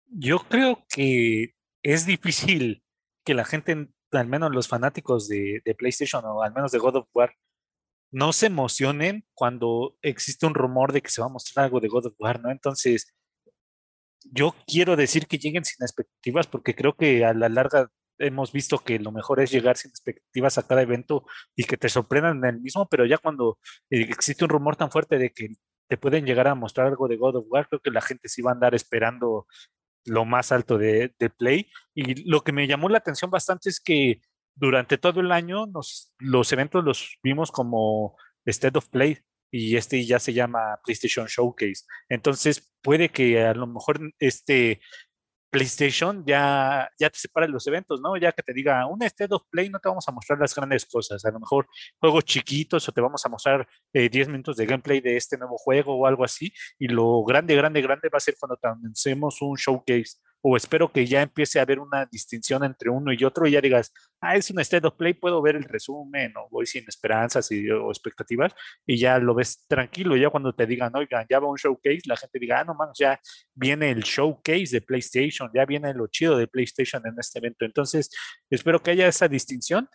Yo 0.08 0.40
creo 0.50 0.86
que 0.90 1.56
es 1.84 2.06
difícil 2.06 2.84
que 3.24 3.34
la 3.34 3.46
gente 3.46 3.90
al 4.12 4.28
menos 4.28 4.52
los 4.54 4.68
fanáticos 4.68 5.28
de, 5.28 5.62
PlayStation 5.78 6.24
o 6.26 6.42
al 6.42 6.54
menos 6.54 6.72
de 6.72 6.80
God 6.80 6.98
of 6.98 7.08
War, 7.14 7.34
no 8.12 8.34
se 8.34 8.48
emocionen 8.48 9.26
cuando 9.34 9.98
existe 10.02 10.46
un 10.46 10.56
rumor 10.56 10.94
de 10.94 11.02
que 11.02 11.10
se 11.10 11.22
va 11.22 11.28
a 11.28 11.32
mostrar 11.32 11.66
algo 11.66 11.80
de 11.80 11.90
God 11.90 12.08
of 12.08 12.16
War, 12.20 12.42
¿no? 12.42 12.52
Entonces, 12.52 13.14
yo 14.24 14.56
quiero 14.68 14.96
decir 14.96 15.28
que 15.28 15.38
lleguen 15.38 15.64
sin 15.66 15.84
expectativas 15.84 16.48
porque 16.48 16.76
creo 16.76 16.96
que 16.96 17.24
a 17.26 17.34
la 17.34 17.50
larga 17.50 17.90
hemos 18.18 18.52
visto 18.52 18.80
que 18.80 19.00
lo 19.00 19.12
mejor 19.12 19.40
es 19.40 19.52
llegar 19.52 19.78
sin 19.78 19.92
expectativas 19.92 20.58
a 20.58 20.68
cada 20.68 20.82
evento 20.82 21.26
y 21.56 21.64
que 21.64 21.78
te 21.78 21.90
sorprendan 21.90 22.38
en 22.40 22.56
el 22.56 22.62
mismo, 22.62 22.88
pero 22.90 23.06
ya 23.06 23.18
cuando 23.18 23.60
eh, 23.90 24.02
existe 24.10 24.44
un 24.44 24.50
rumor 24.50 24.76
tan 24.76 24.92
fuerte 24.92 25.18
de 25.18 25.32
que 25.32 25.50
te 25.88 25.98
pueden 25.98 26.26
llegar 26.26 26.48
a 26.48 26.56
mostrar 26.56 26.88
algo 26.88 27.08
de 27.08 27.18
God 27.18 27.38
of 27.38 27.46
War, 27.50 27.68
creo 27.68 27.82
que 27.82 27.92
la 27.92 28.02
gente 28.02 28.30
sí 28.30 28.42
va 28.42 28.52
a 28.52 28.54
andar 28.54 28.76
esperando 28.76 29.48
lo 30.10 30.26
más 30.26 30.52
alto 30.52 30.78
de, 30.78 31.14
de 31.18 31.30
Play. 31.30 31.72
Y 31.96 32.30
lo 32.30 32.42
que 32.42 32.52
me 32.52 32.68
llamó 32.68 32.90
la 32.90 32.98
atención 32.98 33.32
bastante 33.32 33.70
es 33.70 33.80
que 33.80 34.22
durante 34.56 34.98
todo 34.98 35.22
el 35.22 35.32
año 35.32 35.66
nos, 35.68 36.14
los 36.20 36.52
eventos 36.52 36.84
los 36.84 37.18
vimos 37.24 37.52
como 37.52 38.18
State 38.46 38.78
of 38.78 38.90
Play 38.90 39.20
y 39.52 39.78
este 39.78 40.06
ya 40.06 40.20
se 40.20 40.34
llama 40.34 40.80
PlayStation 40.84 41.28
Showcase. 41.28 41.86
Entonces 42.10 42.74
puede 42.82 43.10
que 43.10 43.42
a 43.42 43.54
lo 43.54 43.68
mejor 43.68 44.00
este 44.20 44.82
PlayStation 45.50 46.24
ya, 46.26 46.90
ya 47.00 47.10
te 47.10 47.20
separa 47.20 47.48
los 47.48 47.66
eventos, 47.68 48.02
¿no? 48.02 48.18
Ya 48.18 48.32
que 48.32 48.44
te 48.44 48.54
diga, 48.54 48.86
un 48.86 49.02
State 49.04 49.34
of 49.34 49.44
Play 49.50 49.70
no 49.70 49.80
te 49.80 49.90
vamos 49.90 50.08
a 50.08 50.12
mostrar 50.12 50.40
las 50.40 50.54
grandes 50.54 50.86
cosas, 50.86 51.24
a 51.26 51.32
lo 51.32 51.40
mejor 51.40 51.68
juegos 52.00 52.26
chiquitos 52.26 52.88
o 52.88 52.92
te 52.92 53.02
vamos 53.02 53.26
a 53.26 53.30
mostrar 53.30 53.68
10 53.94 54.14
eh, 54.14 54.32
minutos 54.32 54.58
de 54.58 54.66
gameplay 54.66 55.02
de 55.02 55.18
este 55.18 55.38
nuevo 55.38 55.58
juego 55.58 55.96
o 55.96 56.06
algo 56.06 56.24
así, 56.24 56.54
y 56.78 56.88
lo 56.88 57.24
grande, 57.24 57.56
grande, 57.56 57.82
grande 57.82 58.10
va 58.10 58.18
a 58.18 58.22
ser 58.22 58.36
cuando 58.40 58.58
comencemos 58.58 59.42
un 59.42 59.56
showcase 59.56 60.18
o 60.42 60.56
espero 60.56 60.92
que 60.92 61.06
ya 61.06 61.22
empiece 61.22 61.60
a 61.60 61.64
haber 61.64 61.80
una 61.80 62.06
distinción 62.06 62.64
entre 62.64 62.90
uno 62.90 63.12
y 63.12 63.24
otro 63.24 63.46
y 63.48 63.52
ya 63.52 63.62
digas, 63.62 63.92
ah, 64.22 64.36
es 64.36 64.50
un 64.52 64.60
state 64.60 64.88
of 64.88 64.96
play, 64.96 65.14
puedo 65.14 65.42
ver 65.42 65.56
el 65.56 65.64
resumen 65.64 66.34
o 66.38 66.48
voy 66.50 66.66
sin 66.66 66.86
esperanzas 66.88 67.52
y, 67.52 67.70
o 67.70 67.90
expectativas 67.90 68.54
y 68.86 68.98
ya 68.98 69.20
lo 69.20 69.36
ves 69.36 69.66
tranquilo. 69.68 70.16
Ya 70.16 70.30
cuando 70.30 70.54
te 70.54 70.66
digan, 70.66 70.96
oigan, 70.96 71.26
ya 71.30 71.40
va 71.40 71.48
un 71.48 71.58
showcase, 71.58 72.02
la 72.06 72.18
gente 72.18 72.40
diga, 72.40 72.62
ah, 72.62 72.64
no 72.64 72.74
mames, 72.74 72.98
ya 72.98 73.20
viene 73.54 73.92
el 73.92 74.02
showcase 74.02 74.70
de 74.72 74.82
PlayStation, 74.82 75.50
ya 75.54 75.66
viene 75.66 75.94
lo 75.94 76.08
chido 76.08 76.38
de 76.38 76.48
PlayStation 76.48 77.06
en 77.06 77.16
este 77.20 77.40
evento. 77.40 77.66
Entonces, 77.66 78.10
espero 78.50 78.82
que 78.82 78.92
haya 78.92 79.08
esa 79.08 79.28
distinción. 79.28 79.90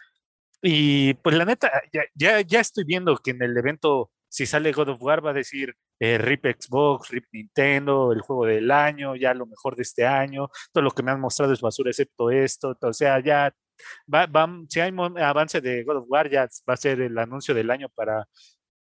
Y 0.62 1.14
pues 1.14 1.36
la 1.36 1.44
neta, 1.44 1.70
ya, 1.92 2.02
ya, 2.14 2.40
ya 2.40 2.60
estoy 2.60 2.84
viendo 2.84 3.16
que 3.18 3.32
en 3.32 3.42
el 3.42 3.56
evento 3.56 4.10
si 4.34 4.46
sale 4.46 4.72
God 4.72 4.88
of 4.88 5.00
War 5.00 5.24
va 5.24 5.30
a 5.30 5.32
decir 5.32 5.76
eh, 6.00 6.18
RIP 6.18 6.46
Xbox, 6.60 7.10
RIP 7.10 7.26
Nintendo, 7.30 8.10
el 8.12 8.20
juego 8.20 8.46
del 8.46 8.68
año, 8.72 9.14
ya 9.14 9.32
lo 9.32 9.46
mejor 9.46 9.76
de 9.76 9.82
este 9.82 10.04
año, 10.04 10.48
todo 10.72 10.82
lo 10.82 10.90
que 10.90 11.04
me 11.04 11.12
han 11.12 11.20
mostrado 11.20 11.52
es 11.52 11.60
basura 11.60 11.90
excepto 11.90 12.32
esto, 12.32 12.76
o 12.80 12.92
sea, 12.92 13.20
ya 13.20 13.54
va, 14.12 14.28
si 14.68 14.80
hay 14.80 14.92
avance 15.20 15.60
de 15.60 15.84
God 15.84 15.98
of 15.98 16.06
War 16.08 16.28
ya 16.28 16.48
va 16.68 16.74
a 16.74 16.76
ser 16.76 17.00
el 17.00 17.16
anuncio 17.16 17.54
del 17.54 17.70
año 17.70 17.88
para, 17.90 18.26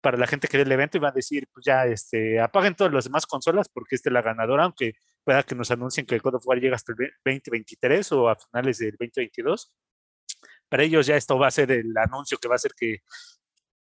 para 0.00 0.16
la 0.16 0.26
gente 0.26 0.48
que 0.48 0.56
ve 0.56 0.62
el 0.62 0.72
evento 0.72 0.96
y 0.96 1.00
va 1.00 1.10
a 1.10 1.12
decir, 1.12 1.46
pues 1.52 1.66
ya, 1.66 1.84
este, 1.84 2.40
apaguen 2.40 2.74
todas 2.74 2.94
las 2.94 3.04
demás 3.04 3.26
consolas 3.26 3.68
porque 3.68 3.96
esta 3.96 4.08
es 4.08 4.14
la 4.14 4.22
ganadora, 4.22 4.64
aunque 4.64 4.94
pueda 5.22 5.42
que 5.42 5.54
nos 5.54 5.70
anuncien 5.70 6.06
que 6.06 6.18
God 6.18 6.36
of 6.36 6.46
War 6.46 6.60
llega 6.60 6.76
hasta 6.76 6.92
el 6.92 7.10
2023 7.26 8.10
o 8.12 8.30
a 8.30 8.36
finales 8.36 8.78
del 8.78 8.92
2022. 8.92 9.70
Para 10.70 10.84
ellos 10.84 11.06
ya 11.06 11.16
esto 11.16 11.38
va 11.38 11.48
a 11.48 11.50
ser 11.50 11.70
el 11.72 11.94
anuncio 11.98 12.38
que 12.38 12.48
va 12.48 12.54
a 12.54 12.56
hacer 12.56 12.72
que 12.74 13.02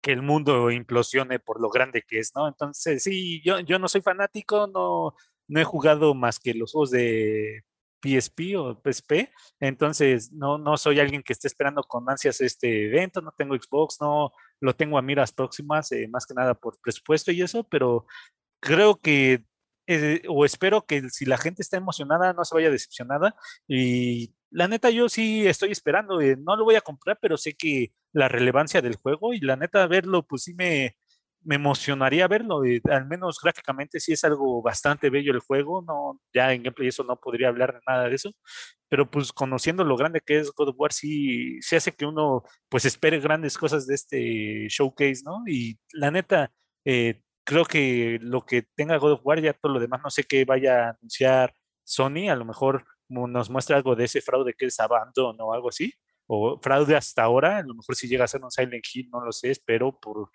que 0.01 0.13
el 0.13 0.23
mundo 0.23 0.71
implosione 0.71 1.39
por 1.39 1.61
lo 1.61 1.71
grande 1.71 2.03
que 2.07 2.19
es, 2.21 2.33
¿no? 2.35 2.49
Entonces, 2.49 3.03
sí, 3.03 3.43
yo, 3.45 3.61
yo 3.61 3.79
no 3.79 3.89
soy 3.89 4.01
fanático, 4.03 4.67
no, 4.67 5.15
no 5.49 5.61
he 5.61 5.65
jugado 5.65 6.15
más 6.15 6.39
que 6.39 6.55
los 6.55 6.73
juegos 6.73 6.91
de 6.91 7.65
PSP 8.03 8.57
o 8.57 8.81
PSP, 8.81 9.31
entonces 9.61 10.33
no, 10.33 10.59
no 10.59 10.77
soy 10.77 11.01
alguien 11.01 11.23
que 11.23 11.33
esté 11.33 11.49
esperando 11.49 11.83
con 11.83 12.09
ansias 12.09 12.41
este 12.41 12.87
evento, 12.87 13.21
no 13.21 13.33
tengo 13.37 13.57
Xbox, 13.57 13.99
no 14.01 14.33
lo 14.61 14.77
tengo 14.77 14.99
a 14.99 15.03
miras 15.03 15.33
próximas, 15.33 15.91
eh, 15.93 16.09
más 16.09 16.27
que 16.27 16.35
nada 16.35 16.55
por 16.55 16.79
presupuesto 16.81 17.33
y 17.33 17.43
eso, 17.43 17.65
pero 17.65 18.07
creo 18.61 19.01
que 19.01 19.45
eh, 19.89 20.23
o 20.29 20.45
espero 20.45 20.85
que 20.87 21.09
si 21.11 21.25
la 21.25 21.39
gente 21.39 21.63
está 21.63 21.77
emocionada 21.79 22.35
no 22.35 22.45
se 22.45 22.55
vaya 22.55 22.71
decepcionada 22.71 23.35
y 23.67 24.35
la 24.51 24.69
neta 24.69 24.91
yo 24.91 25.09
sí 25.09 25.47
estoy 25.47 25.73
esperando, 25.73 26.21
eh, 26.21 26.37
no 26.37 26.57
lo 26.57 26.65
voy 26.65 26.77
a 26.77 26.83
comprar, 26.83 27.19
pero 27.21 27.37
sé 27.37 27.55
que 27.55 27.93
la 28.13 28.29
relevancia 28.29 28.83
del 28.83 28.97
juego 28.97 29.35
y 29.35 29.41
la 29.41 29.57
neta 29.57 29.87
verlo, 29.87 30.23
pues 30.27 30.45
sí 30.45 30.55
me, 30.55 30.97
me 31.43 31.57
emocionaría 31.57 32.29
verlo, 32.29 32.65
y 32.67 32.81
al 32.91 33.07
menos 33.07 33.39
gráficamente 33.43 34.01
sí 34.01 34.13
es 34.13 34.25
algo 34.25 34.63
bastante 34.63 35.11
bello 35.11 35.33
el 35.33 35.41
juego, 35.41 35.83
no, 35.83 36.21
ya 36.35 36.53
en 36.53 36.63
gameplay 36.63 36.89
eso 36.89 37.05
no 37.05 37.17
podría 37.17 37.49
hablar 37.49 37.75
de 37.75 37.81
nada 37.87 38.09
de 38.09 38.15
eso, 38.15 38.33
pero 38.89 39.11
pues 39.11 39.33
conociendo 39.33 39.85
lo 39.85 39.97
grande 39.97 40.21
que 40.25 40.39
es 40.39 40.53
God 40.53 40.71
of 40.71 40.77
War 40.79 40.93
sí, 40.93 41.61
sí 41.63 41.77
hace 41.77 41.93
que 41.93 42.07
uno 42.07 42.43
pues 42.69 42.85
espere 42.85 43.21
grandes 43.21 43.57
cosas 43.59 43.87
de 43.87 43.95
este 43.95 44.69
showcase, 44.69 45.23
¿no? 45.25 45.43
Y 45.47 45.79
la 45.93 46.11
neta, 46.11 46.53
eh, 46.85 47.23
creo 47.45 47.65
que 47.65 48.19
lo 48.21 48.43
que 48.45 48.65
tenga 48.77 48.97
God 48.99 49.13
of 49.13 49.21
War, 49.25 49.41
ya 49.41 49.53
todo 49.55 49.73
lo 49.73 49.81
demás, 49.81 50.01
no 50.03 50.11
sé 50.11 50.25
qué 50.25 50.45
vaya 50.45 50.87
a 50.87 50.91
anunciar 50.91 51.55
Sony, 51.85 52.29
a 52.31 52.37
lo 52.37 52.45
mejor 52.45 52.85
nos 53.09 53.49
muestra 53.51 53.77
algo 53.77 53.97
de 53.97 54.05
ese 54.05 54.21
fraude 54.21 54.55
que 54.55 54.67
es 54.67 54.79
Abandon 54.81 55.37
o 55.41 55.53
algo 55.55 55.71
así, 55.71 55.95
o 56.29 56.61
fraude 56.61 56.95
hasta 56.95 57.25
ahora, 57.25 57.59
a 57.59 57.63
lo 57.63 57.75
mejor 57.75 57.97
si 57.97 58.07
llega 58.07 58.25
a 58.25 58.29
ser 58.29 58.43
un 58.45 58.51
Silent 58.51 58.85
Hill, 58.95 59.09
no 59.11 59.25
lo 59.25 59.33
sé, 59.33 59.51
espero 59.51 59.99
por, 59.99 60.31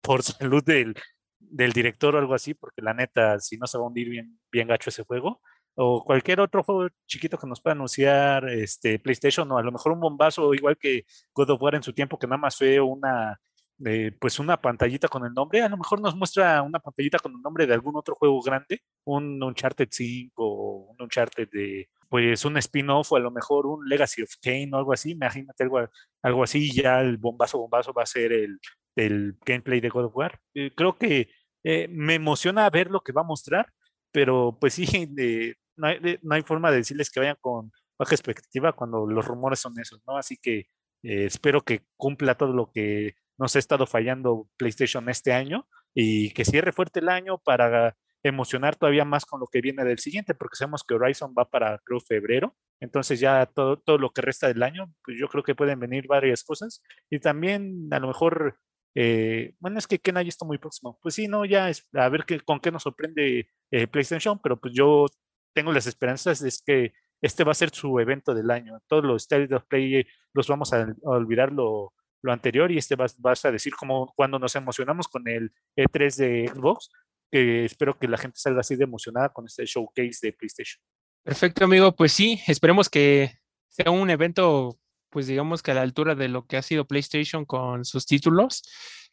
por 0.00 0.22
salud 0.22 0.64
del, 0.64 0.94
del 1.38 1.72
director 1.72 2.14
o 2.14 2.18
algo 2.18 2.34
así, 2.34 2.54
porque 2.54 2.82
la 2.82 2.94
neta, 2.94 3.38
si 3.40 3.58
no 3.58 3.66
se 3.66 3.76
va 3.76 3.84
a 3.84 3.88
hundir 3.88 4.08
bien, 4.08 4.38
bien 4.50 4.68
gacho 4.68 4.90
ese 4.90 5.04
juego, 5.04 5.40
o 5.74 6.04
cualquier 6.04 6.40
otro 6.40 6.62
juego 6.62 6.88
chiquito 7.06 7.36
que 7.36 7.48
nos 7.48 7.60
pueda 7.60 7.74
anunciar 7.74 8.48
este, 8.48 8.98
PlayStation, 9.00 9.50
o 9.50 9.58
a 9.58 9.62
lo 9.62 9.72
mejor 9.72 9.92
un 9.92 10.00
bombazo, 10.00 10.54
igual 10.54 10.76
que 10.78 11.04
God 11.34 11.50
of 11.50 11.62
War 11.62 11.74
en 11.74 11.82
su 11.82 11.92
tiempo, 11.92 12.18
que 12.18 12.28
nada 12.28 12.38
más 12.38 12.56
fue 12.56 12.80
una, 12.80 13.40
eh, 13.84 14.12
pues 14.20 14.38
una 14.38 14.60
pantallita 14.60 15.08
con 15.08 15.26
el 15.26 15.32
nombre, 15.34 15.62
a 15.62 15.68
lo 15.68 15.76
mejor 15.76 16.00
nos 16.00 16.14
muestra 16.14 16.62
una 16.62 16.78
pantallita 16.78 17.18
con 17.18 17.32
el 17.32 17.42
nombre 17.42 17.66
de 17.66 17.74
algún 17.74 17.96
otro 17.96 18.14
juego 18.14 18.40
grande, 18.40 18.82
un 19.04 19.42
Uncharted 19.42 19.88
5 19.90 20.32
o 20.36 20.92
un 20.92 21.02
Uncharted 21.02 21.48
de, 21.50 21.88
pues 22.08 22.44
un 22.44 22.56
spin-off 22.58 23.12
o 23.12 23.16
a 23.16 23.20
lo 23.20 23.30
mejor 23.30 23.66
un 23.66 23.88
Legacy 23.88 24.22
of 24.22 24.30
Kane 24.42 24.70
o 24.72 24.76
algo 24.76 24.92
así, 24.92 25.12
imagínate 25.12 25.62
algo, 25.64 25.88
algo 26.22 26.42
así, 26.42 26.72
ya 26.72 27.00
el 27.00 27.16
bombazo 27.18 27.58
bombazo 27.58 27.92
va 27.92 28.02
a 28.02 28.06
ser 28.06 28.32
el, 28.32 28.58
el 28.96 29.36
gameplay 29.44 29.80
de 29.80 29.88
God 29.88 30.06
of 30.06 30.16
War. 30.16 30.40
Eh, 30.54 30.72
creo 30.74 30.96
que 30.96 31.28
eh, 31.64 31.88
me 31.88 32.14
emociona 32.14 32.68
ver 32.70 32.90
lo 32.90 33.00
que 33.00 33.12
va 33.12 33.22
a 33.22 33.24
mostrar, 33.24 33.72
pero 34.12 34.56
pues 34.60 34.74
sí, 34.74 34.86
no, 35.76 35.86
hay, 35.86 36.18
no, 36.22 36.34
hay, 36.34 36.42
forma 36.42 36.70
de 36.70 36.78
decirles 36.78 37.10
que 37.10 37.20
vayan 37.20 37.36
con 37.40 37.72
baja 37.98 38.14
expectativa 38.14 38.72
cuando 38.72 39.06
los 39.06 39.24
rumores 39.24 39.60
son 39.60 39.78
esos, 39.80 40.02
¿no? 40.06 40.16
Así 40.16 40.36
que 40.36 40.66
espero 41.02 41.60
que 41.62 41.82
cumpla 41.96 42.34
todo 42.34 42.54
lo 42.54 42.70
que 42.72 43.14
nos 43.38 43.56
ha 43.56 43.58
estado 43.58 43.86
fallando 43.86 44.48
PlayStation 44.56 45.08
este 45.10 45.32
año 45.32 45.68
y 45.94 46.30
que 46.30 46.44
cierre 46.44 46.72
fuerte 46.72 47.00
el 47.00 47.08
año 47.08 47.38
para 47.38 47.96
emocionar 48.24 48.74
todavía 48.74 49.04
más 49.04 49.26
con 49.26 49.38
lo 49.38 49.46
que 49.46 49.60
viene 49.60 49.84
del 49.84 49.98
siguiente, 49.98 50.34
porque 50.34 50.56
sabemos 50.56 50.82
que 50.82 50.94
Horizon 50.94 51.34
va 51.38 51.48
para, 51.50 51.78
creo, 51.84 52.00
febrero. 52.00 52.56
Entonces 52.80 53.20
ya 53.20 53.46
todo, 53.46 53.78
todo 53.78 53.98
lo 53.98 54.10
que 54.10 54.22
resta 54.22 54.48
del 54.48 54.62
año, 54.62 54.92
pues 55.04 55.18
yo 55.20 55.28
creo 55.28 55.44
que 55.44 55.54
pueden 55.54 55.78
venir 55.78 56.06
varias 56.08 56.42
cosas. 56.42 56.82
Y 57.10 57.20
también 57.20 57.88
a 57.92 57.98
lo 58.00 58.08
mejor, 58.08 58.58
eh, 58.94 59.54
bueno, 59.60 59.78
es 59.78 59.86
que 59.86 59.98
Kenai 59.98 60.26
está 60.26 60.46
muy 60.46 60.58
próximo. 60.58 60.98
Pues 61.02 61.14
sí, 61.14 61.28
no, 61.28 61.44
ya 61.44 61.68
es, 61.68 61.86
a 61.92 62.08
ver 62.08 62.24
qué, 62.24 62.40
con 62.40 62.60
qué 62.60 62.72
nos 62.72 62.82
sorprende 62.84 63.50
eh, 63.70 63.86
PlayStation, 63.86 64.40
pero 64.42 64.58
pues 64.58 64.72
yo 64.74 65.06
tengo 65.54 65.70
las 65.72 65.86
esperanzas 65.86 66.40
de 66.40 66.50
que 66.64 66.94
este 67.20 67.44
va 67.44 67.52
a 67.52 67.54
ser 67.54 67.70
su 67.70 68.00
evento 68.00 68.34
del 68.34 68.50
año. 68.50 68.80
Todos 68.86 69.04
los 69.04 69.22
State 69.22 69.54
of 69.54 69.64
Play 69.66 70.06
los 70.32 70.48
vamos 70.48 70.72
a, 70.72 70.94
olvidar 71.02 71.52
lo, 71.52 71.92
lo, 72.22 72.32
anterior 72.32 72.72
y 72.72 72.78
este 72.78 72.96
vas, 72.96 73.20
vas 73.20 73.44
a 73.44 73.52
decir 73.52 73.74
como 73.74 74.12
cuando 74.16 74.38
nos 74.38 74.56
emocionamos 74.56 75.08
con 75.08 75.28
el 75.28 75.52
E3 75.76 76.16
de 76.16 76.48
Xbox, 76.54 76.90
espero 77.38 77.98
que 77.98 78.08
la 78.08 78.18
gente 78.18 78.38
salga 78.38 78.60
así 78.60 78.76
de 78.76 78.84
emocionada 78.84 79.30
con 79.30 79.46
este 79.46 79.64
showcase 79.66 80.18
de 80.22 80.32
PlayStation. 80.32 80.82
Perfecto, 81.22 81.64
amigo. 81.64 81.94
Pues 81.94 82.12
sí, 82.12 82.40
esperemos 82.46 82.88
que 82.88 83.32
sea 83.68 83.90
un 83.90 84.10
evento, 84.10 84.78
pues 85.10 85.26
digamos 85.26 85.62
que 85.62 85.70
a 85.70 85.74
la 85.74 85.82
altura 85.82 86.14
de 86.14 86.28
lo 86.28 86.46
que 86.46 86.56
ha 86.56 86.62
sido 86.62 86.86
PlayStation 86.86 87.44
con 87.44 87.84
sus 87.84 88.06
títulos 88.06 88.62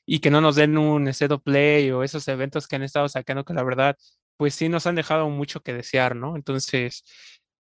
y 0.06 0.20
que 0.20 0.30
no 0.30 0.42
nos 0.42 0.56
den 0.56 0.78
un 0.78 1.08
State 1.08 1.38
Play 1.40 1.92
o 1.92 2.04
esos 2.04 2.28
eventos 2.28 2.68
que 2.68 2.76
han 2.76 2.84
estado 2.84 3.08
sacando 3.08 3.46
que 3.46 3.54
la 3.54 3.64
verdad, 3.64 3.96
pues 4.38 4.56
sí 4.56 4.70
nos 4.70 4.88
han 4.88 4.96
dejado 4.96 5.30
mucho 5.30 5.62
que 5.62 5.74
desear, 5.74 6.16
¿no? 6.16 6.36
Entonces, 6.36 7.04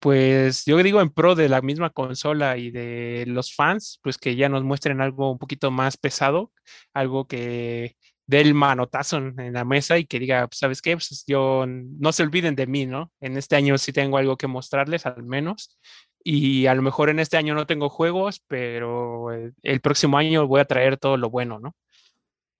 pues 0.00 0.64
yo 0.64 0.76
digo 0.82 1.00
en 1.00 1.10
pro 1.10 1.34
de 1.34 1.48
la 1.48 1.60
misma 1.60 1.90
consola 1.90 2.56
y 2.56 2.70
de 2.70 3.24
los 3.28 3.54
fans, 3.54 4.00
pues 4.02 4.16
que 4.18 4.34
ya 4.34 4.48
nos 4.48 4.64
muestren 4.64 5.00
algo 5.00 5.30
un 5.30 5.38
poquito 5.38 5.70
más 5.70 5.96
pesado, 5.98 6.52
algo 6.94 7.26
que 7.26 7.96
del 8.30 8.54
manotazo 8.54 9.16
en 9.16 9.52
la 9.52 9.64
mesa 9.64 9.98
y 9.98 10.06
que 10.06 10.20
diga, 10.20 10.48
¿sabes 10.52 10.80
qué? 10.80 10.92
Pues 10.94 11.24
yo 11.26 11.64
no 11.66 12.12
se 12.12 12.22
olviden 12.22 12.54
de 12.54 12.68
mí, 12.68 12.86
¿no? 12.86 13.10
En 13.20 13.36
este 13.36 13.56
año 13.56 13.76
sí 13.76 13.92
tengo 13.92 14.18
algo 14.18 14.36
que 14.36 14.46
mostrarles, 14.46 15.04
al 15.04 15.24
menos. 15.24 15.76
Y 16.22 16.66
a 16.66 16.74
lo 16.76 16.82
mejor 16.82 17.10
en 17.10 17.18
este 17.18 17.36
año 17.36 17.54
no 17.56 17.66
tengo 17.66 17.88
juegos, 17.88 18.40
pero 18.46 19.32
el, 19.32 19.80
próximo 19.80 20.16
año 20.16 20.46
voy 20.46 20.60
a 20.60 20.64
traer 20.64 20.96
todo 20.96 21.16
lo 21.16 21.28
bueno, 21.28 21.58
¿no? 21.58 21.74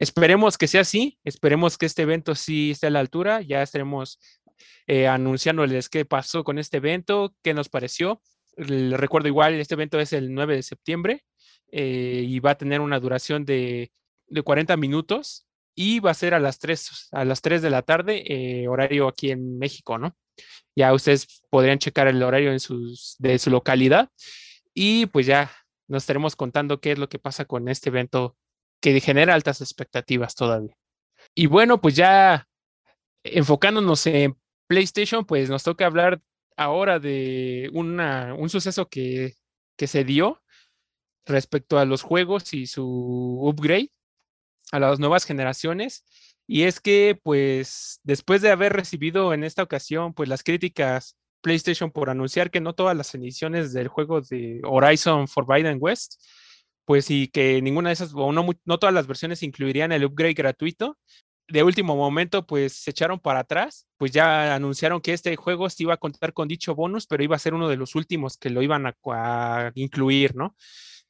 Esperemos 0.01 0.59
que 0.59 0.67
sea 0.67 0.81
así, 0.81 1.19
esperemos 1.23 1.79
que 1.79 1.87
este 1.87 2.03
evento 2.03 2.35
sí 2.35 2.73
esté 2.73 2.89
a 2.89 2.91
la 2.91 2.99
altura, 2.99 3.41
ya 3.41 3.63
estaremos 3.63 4.19
eh, 4.89 5.07
anunciándoles 5.07 5.89
qué 5.89 6.05
pasó 6.05 6.43
con 6.43 6.59
este 6.59 6.79
evento, 6.79 7.33
qué 7.43 7.55
nos 7.55 7.69
pareció 7.69 8.21
Le 8.57 8.97
recuerdo 8.97 9.29
igual, 9.29 9.55
este 9.55 9.75
evento 9.75 10.01
es 10.01 10.13
el 10.13 10.35
9 10.35 10.57
de 10.57 10.63
septiembre 10.65 11.25
eh, 11.71 12.25
y 12.27 12.41
va 12.41 12.53
a 12.53 12.59
tener 12.59 12.81
una 12.81 12.99
duración 12.99 13.45
de, 13.45 13.93
de 14.27 14.43
40 14.43 14.77
minutos 14.77 15.47
y 15.75 16.01
va 16.01 16.11
a 16.11 16.15
ser 16.15 16.35
a 16.35 16.41
las 16.41 16.59
3, 16.59 17.09
a 17.13 17.25
las 17.25 17.41
3 17.43 17.63
de 17.63 17.71
la 17.71 17.83
tarde, 17.83 18.25
eh, 18.27 18.69
horario 18.69 19.09
aquí 19.09 19.31
en 19.31 19.59
México, 19.59 19.99
¿no? 19.99 20.17
Ya 20.77 20.93
ustedes 20.95 21.43
podrían 21.51 21.79
checar 21.79 22.09
el 22.09 22.23
horario 22.23 22.53
de 22.53 23.39
su 23.39 23.51
localidad 23.51 24.11
y 24.75 25.07
pues 25.07 25.27
ya 25.27 25.51
nos 25.89 26.05
estaremos 26.05 26.37
contando 26.37 26.81
qué 26.81 26.93
es 26.93 26.99
lo 26.99 27.09
que 27.09 27.19
pasa 27.19 27.45
con 27.45 27.69
este 27.69 27.91
evento 27.91 28.37
que 28.81 28.99
genera 29.01 29.35
altas 29.35 29.61
expectativas 29.61 30.35
todavía. 30.35 30.77
Y 31.35 31.47
bueno, 31.47 31.81
pues 31.81 31.97
ya 31.97 32.49
enfocándonos 33.25 34.07
en 34.07 34.37
PlayStation, 34.67 35.25
pues 35.25 35.51
nos 35.51 35.63
toca 35.63 35.87
hablar 35.87 36.21
ahora 36.57 36.99
de 36.99 37.71
una, 37.73 38.35
un 38.35 38.49
suceso 38.49 38.89
que, 38.89 39.35
que 39.77 39.87
se 39.87 40.05
dio 40.05 40.43
respecto 41.27 41.79
a 41.79 41.85
los 41.85 42.03
juegos 42.03 42.55
y 42.55 42.67
su 42.67 43.41
upgrade 43.43 43.91
a 44.73 44.79
las 44.79 44.99
nuevas 45.01 45.25
generaciones. 45.25 46.05
Y 46.47 46.63
es 46.65 46.81
que, 46.81 47.19
pues, 47.23 48.01
después 48.03 48.43
de 48.43 48.51
haber 48.51 48.73
recibido 48.73 49.33
en 49.35 49.45
esta 49.45 49.63
ocasión, 49.63 50.15
pues, 50.15 50.29
las 50.29 50.43
críticas 50.43 51.17
PlayStation 51.43 51.91
por 51.91 52.11
anunciar 52.11 52.51
que 52.51 52.61
no 52.61 52.75
todas 52.75 52.97
las 52.97 53.15
ediciones 53.15 53.73
del 53.73 53.89
juego 53.89 54.21
de 54.21 54.61
Horizon 54.65 55.29
Forbidden 55.29 55.79
West, 55.81 56.21
pues, 56.85 57.11
y 57.11 57.29
que 57.29 57.63
ninguna 57.63 57.91
de 57.91 57.95
esas, 57.95 58.13
o 58.15 58.33
no, 58.33 58.47
no 58.65 58.79
todas 58.79 58.95
las 58.95 59.07
versiones 59.07 59.43
incluirían 59.43 59.93
el 59.93 60.05
upgrade 60.05 60.35
gratuito, 60.35 60.99
de 61.51 61.63
último 61.65 61.97
momento, 61.97 62.47
pues 62.47 62.73
se 62.75 62.91
echaron 62.91 63.19
para 63.19 63.41
atrás, 63.41 63.87
pues 63.97 64.13
ya 64.13 64.55
anunciaron 64.55 65.01
que 65.01 65.13
este 65.13 65.35
juego 65.37 65.69
sí 65.69 65.83
iba 65.83 65.95
a 65.95 65.97
contar 65.97 66.33
con 66.33 66.49
dicho 66.49 66.75
bonus, 66.75 67.07
pero 67.07 67.25
iba 67.25 67.37
a 67.37 67.41
ser 67.41 67.55
uno 67.55 67.69
de 67.69 67.77
los 67.77 67.95
últimos 67.97 68.37
que 68.37 68.51
lo 68.51 68.63
iban 68.63 68.87
a 68.87 69.73
incluir, 69.75 70.37
¿no? 70.37 70.57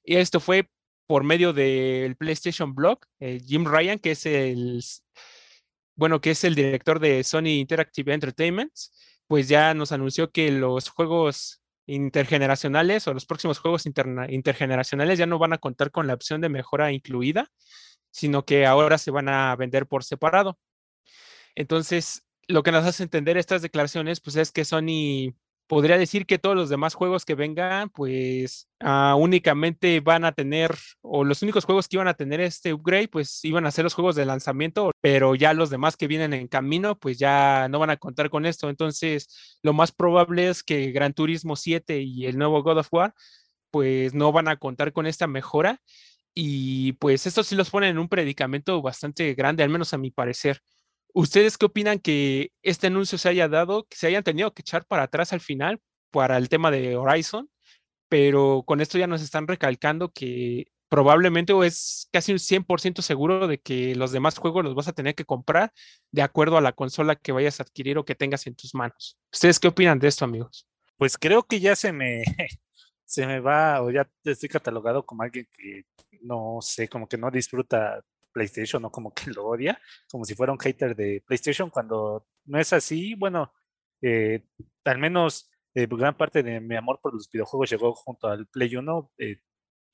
Y 0.03 0.17
esto 0.17 0.41
fue 0.41 0.69
por 1.11 1.25
medio 1.25 1.53
del 1.53 2.15
PlayStation 2.15 2.73
Blog, 2.73 3.01
eh, 3.19 3.41
Jim 3.45 3.65
Ryan, 3.67 3.99
que 3.99 4.13
es 4.13 4.27
el, 4.27 4.81
bueno, 5.97 6.21
que 6.21 6.31
es 6.31 6.45
el 6.45 6.55
director 6.55 7.01
de 7.01 7.25
Sony 7.25 7.59
Interactive 7.59 8.15
Entertainment, 8.15 8.71
pues 9.27 9.49
ya 9.49 9.75
nos 9.75 9.91
anunció 9.91 10.31
que 10.31 10.53
los 10.53 10.89
juegos 10.89 11.63
intergeneracionales 11.87 13.09
o 13.09 13.13
los 13.13 13.27
próximos 13.27 13.59
juegos 13.59 13.87
intergeneracionales 13.87 15.19
ya 15.19 15.27
no 15.27 15.41
van 15.41 15.53
a 15.53 15.59
contar 15.59 15.91
con 15.91 16.07
la 16.07 16.15
opción 16.15 16.41
de 16.43 16.49
mejora 16.49 16.93
incluida, 16.93 17.51
sino 18.13 18.45
que 18.45 18.65
ahora 18.65 18.97
se 18.97 19.11
van 19.11 19.29
a 19.29 19.57
vender 19.57 19.89
por 19.89 20.05
separado. 20.05 20.61
Entonces, 21.57 22.25
lo 22.47 22.63
que 22.63 22.71
nos 22.71 22.87
hace 22.87 23.03
entender 23.03 23.37
estas 23.37 23.63
declaraciones, 23.63 24.21
pues 24.21 24.37
es 24.37 24.53
que 24.53 24.65
Sony 24.65 25.35
podría 25.71 25.97
decir 25.97 26.27
que 26.27 26.41
todos 26.41 26.57
los 26.57 26.69
demás 26.69 26.95
juegos 26.95 27.25
que 27.25 27.37
vengan, 27.37 27.91
pues 27.91 28.69
uh, 28.81 29.15
únicamente 29.15 30.01
van 30.01 30.25
a 30.25 30.33
tener, 30.33 30.75
o 31.01 31.23
los 31.23 31.43
únicos 31.43 31.65
juegos 31.65 31.87
que 31.87 31.95
iban 31.95 32.09
a 32.09 32.15
tener 32.15 32.41
este 32.41 32.73
upgrade, 32.75 33.07
pues 33.07 33.45
iban 33.45 33.65
a 33.65 33.71
ser 33.71 33.85
los 33.85 33.95
juegos 33.95 34.17
de 34.17 34.25
lanzamiento, 34.25 34.91
pero 35.01 35.37
ya 35.37 35.55
los 35.55 35.71
demás 35.71 35.97
que 35.97 36.09
vienen 36.09 36.33
en 36.33 36.49
camino, 36.49 36.99
pues 36.99 37.21
ya 37.21 37.69
no 37.71 37.79
van 37.79 37.91
a 37.91 37.99
contar 37.99 38.31
con 38.31 38.47
esto. 38.47 38.69
Entonces, 38.69 39.61
lo 39.63 39.73
más 39.73 39.93
probable 39.93 40.49
es 40.49 40.65
que 40.65 40.91
Gran 40.91 41.15
Turismo 41.15 41.55
7 41.55 42.01
y 42.01 42.27
el 42.27 42.37
nuevo 42.37 42.65
God 42.65 42.79
of 42.79 42.89
War, 42.91 43.15
pues 43.71 44.13
no 44.13 44.33
van 44.33 44.49
a 44.49 44.57
contar 44.57 44.93
con 44.93 45.07
esta 45.07 45.29
mejora. 45.29 45.81
Y 46.35 46.95
pues 46.95 47.27
esto 47.27 47.45
sí 47.45 47.55
los 47.55 47.71
pone 47.71 47.89
en 47.89 47.99
un 47.99 48.09
predicamento 48.09 48.83
bastante 48.83 49.35
grande, 49.35 49.63
al 49.63 49.71
menos 49.71 49.95
a 49.95 49.99
mi 49.99 50.11
parecer. 50.11 50.63
¿Ustedes 51.15 51.59
qué 51.59 51.67
opinan 51.67 51.99
que 51.99 52.53
este 52.63 52.87
anuncio 52.89 53.19
se 53.19 53.29
haya 53.29 53.49
dado, 53.49 53.85
que 53.85 53.97
se 53.97 54.07
hayan 54.07 54.25
tenido 54.25 54.53
que 54.53 54.63
echar 54.63 54.85
para 54.87 55.05
atrás 55.05 55.33
al 55.33 55.41
final 55.41 55.81
para 56.11 56.37
el 56.37 56.49
tema 56.49 56.71
de 56.71 56.97
Horizon? 56.97 57.51
Pero 58.09 58.65
con 58.67 58.81
esto 58.81 58.99
ya 58.99 59.07
nos 59.07 59.23
están 59.23 59.47
recalcando 59.47 60.11
que 60.13 60.67
probablemente 60.89 61.53
o 61.53 61.63
es 61.63 62.09
casi 62.13 62.33
un 62.33 62.39
100% 62.39 63.01
seguro 63.03 63.47
de 63.47 63.59
que 63.59 63.95
los 63.95 64.11
demás 64.11 64.39
juegos 64.39 64.65
los 64.65 64.75
vas 64.75 64.89
a 64.89 64.93
tener 64.93 65.15
que 65.15 65.25
comprar 65.25 65.73
de 66.11 66.23
acuerdo 66.23 66.57
a 66.57 66.61
la 66.61 66.73
consola 66.73 67.15
que 67.15 67.33
vayas 67.33 67.61
a 67.61 67.63
adquirir 67.63 67.97
o 67.97 68.05
que 68.05 68.17
tengas 68.17 68.47
en 68.49 68.57
tus 68.57 68.75
manos. 68.75 69.17
¿Ustedes 69.33 69.61
qué 69.61 69.69
opinan 69.69 70.01
de 70.01 70.09
esto, 70.09 70.25
amigos? 70.25 70.67
Pues 70.97 71.17
creo 71.17 71.45
que 71.45 71.61
ya 71.61 71.77
se 71.77 71.93
me, 71.93 72.25
se 73.05 73.27
me 73.27 73.39
va, 73.39 73.83
o 73.83 73.91
ya 73.91 74.09
estoy 74.25 74.49
catalogado 74.49 75.07
como 75.07 75.23
alguien 75.23 75.49
que 75.57 75.85
no 76.23 76.59
sé, 76.61 76.89
como 76.89 77.09
que 77.09 77.17
no 77.17 77.31
disfruta 77.31 78.03
PlayStation 78.33 78.85
o 78.85 78.91
como 78.91 79.13
que 79.15 79.31
lo 79.31 79.47
odia, 79.47 79.81
como 80.11 80.25
si 80.25 80.35
fuera 80.35 80.53
un 80.53 80.59
hater 80.59 80.95
de 80.97 81.23
PlayStation, 81.27 81.71
cuando 81.71 82.27
no 82.45 82.59
es 82.59 82.73
así, 82.73 83.15
bueno, 83.15 83.53
eh, 84.03 84.45
al 84.85 84.99
menos 84.99 85.51
eh, 85.75 85.87
gran 85.89 86.17
parte 86.17 86.43
de 86.43 86.61
mi 86.61 86.77
amor 86.77 87.01
por 87.03 87.15
los 87.15 87.29
videojuegos 87.31 87.71
llegó 87.71 87.95
junto 87.95 88.29
al 88.29 88.47
Play 88.47 88.77
1. 88.77 89.13
Eh, 89.19 89.41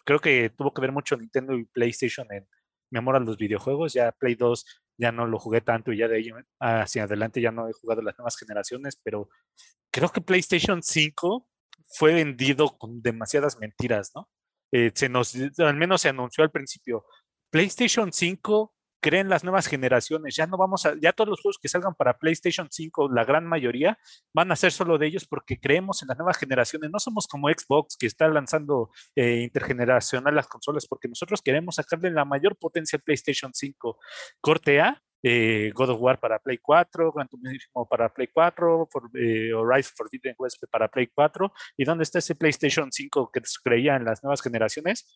creo 0.05 0.21
que 0.21 0.51
tuvo 0.51 0.73
que 0.73 0.81
ver 0.81 0.93
mucho 0.93 1.17
Nintendo 1.17 1.55
y 1.55 1.65
PlayStation 1.65 2.27
en 2.33 2.47
mi 2.91 2.99
amor 2.99 3.17
a 3.17 3.21
los 3.21 3.37
videojuegos. 3.37 3.93
Ya 3.93 4.13
Play 4.13 4.35
2 4.35 4.65
ya 4.99 5.13
no 5.13 5.27
lo 5.27 5.39
jugué 5.39 5.61
tanto 5.61 5.93
y 5.93 5.99
ya 5.99 6.09
de 6.09 6.17
ahí 6.17 6.31
hacia 6.61 7.05
adelante 7.05 7.41
ya 7.41 7.53
no 7.53 7.69
he 7.69 7.73
jugado 7.73 8.03
las 8.03 8.17
nuevas 8.19 8.37
generaciones, 8.39 8.99
pero 9.03 9.29
creo 9.91 10.11
que 10.11 10.21
PlayStation 10.21 10.83
5 10.83 11.49
fue 11.89 12.15
vendido 12.15 12.79
con 12.79 13.03
demasiadas 13.03 13.59
mentiras, 13.59 14.13
¿no? 14.15 14.29
se 14.95 15.09
nos, 15.09 15.35
al 15.59 15.77
menos 15.77 16.03
se 16.03 16.09
anunció 16.09 16.45
al 16.45 16.51
principio, 16.51 17.07
PlayStation 17.57 18.13
5 18.13 18.75
creen 19.01 19.31
las 19.31 19.43
nuevas 19.43 19.67
generaciones. 19.67 20.37
Ya 20.37 20.47
no 20.47 20.59
vamos 20.59 20.85
a, 20.85 20.93
ya 21.01 21.15
todos 21.15 21.31
los 21.31 21.41
juegos 21.41 21.59
que 21.59 21.71
salgan 21.71 21.95
para 21.95 22.19
PlayStation 22.19 22.69
5, 22.71 23.09
la 23.11 23.25
gran 23.25 23.47
mayoría, 23.47 23.99
van 24.35 24.53
a 24.53 24.57
ser 24.57 24.73
solo 24.73 24.99
de 24.99 25.07
ellos 25.07 25.27
porque 25.27 25.59
creemos 25.59 26.03
en 26.03 26.09
las 26.09 26.19
nuevas 26.19 26.37
generaciones. 26.37 26.91
No 26.91 26.99
somos 26.99 27.27
como 27.27 27.49
Xbox 27.49 27.97
que 27.97 28.09
está 28.09 28.29
lanzando 28.29 28.91
eh, 29.15 29.41
intergeneracional 29.41 30.35
las 30.35 30.49
consolas, 30.49 30.87
porque 30.87 31.09
nosotros 31.09 31.41
queremos 31.41 31.77
sacarle 31.77 32.11
la 32.11 32.27
mayor 32.27 32.59
potencia 32.59 32.99
al 32.99 33.03
PlayStation 33.03 33.55
5. 33.55 33.99
Corte 34.43 34.83
A, 34.83 35.03
eh, 35.23 35.73
God 35.75 35.93
of 35.93 36.01
War 36.03 36.21
para 36.21 36.39
Play 36.39 36.59
4, 36.59 37.11
Gran 37.11 37.27
Turismo 37.27 37.89
para 37.89 38.13
Play 38.13 38.29
4, 38.31 38.87
for, 38.93 39.09
eh, 39.15 39.55
Horizon 39.55 39.95
Forbidden 39.97 40.35
West 40.39 40.63
para 40.71 40.89
Play 40.89 41.07
4. 41.07 41.51
¿Y 41.79 41.87
dónde 41.87 42.05
está 42.05 42.19
ese 42.19 42.35
PlayStation 42.35 42.93
5 42.93 43.31
que 43.33 43.41
creía 43.65 43.97
en 43.97 44.05
las 44.05 44.23
nuevas 44.23 44.43
generaciones? 44.43 45.09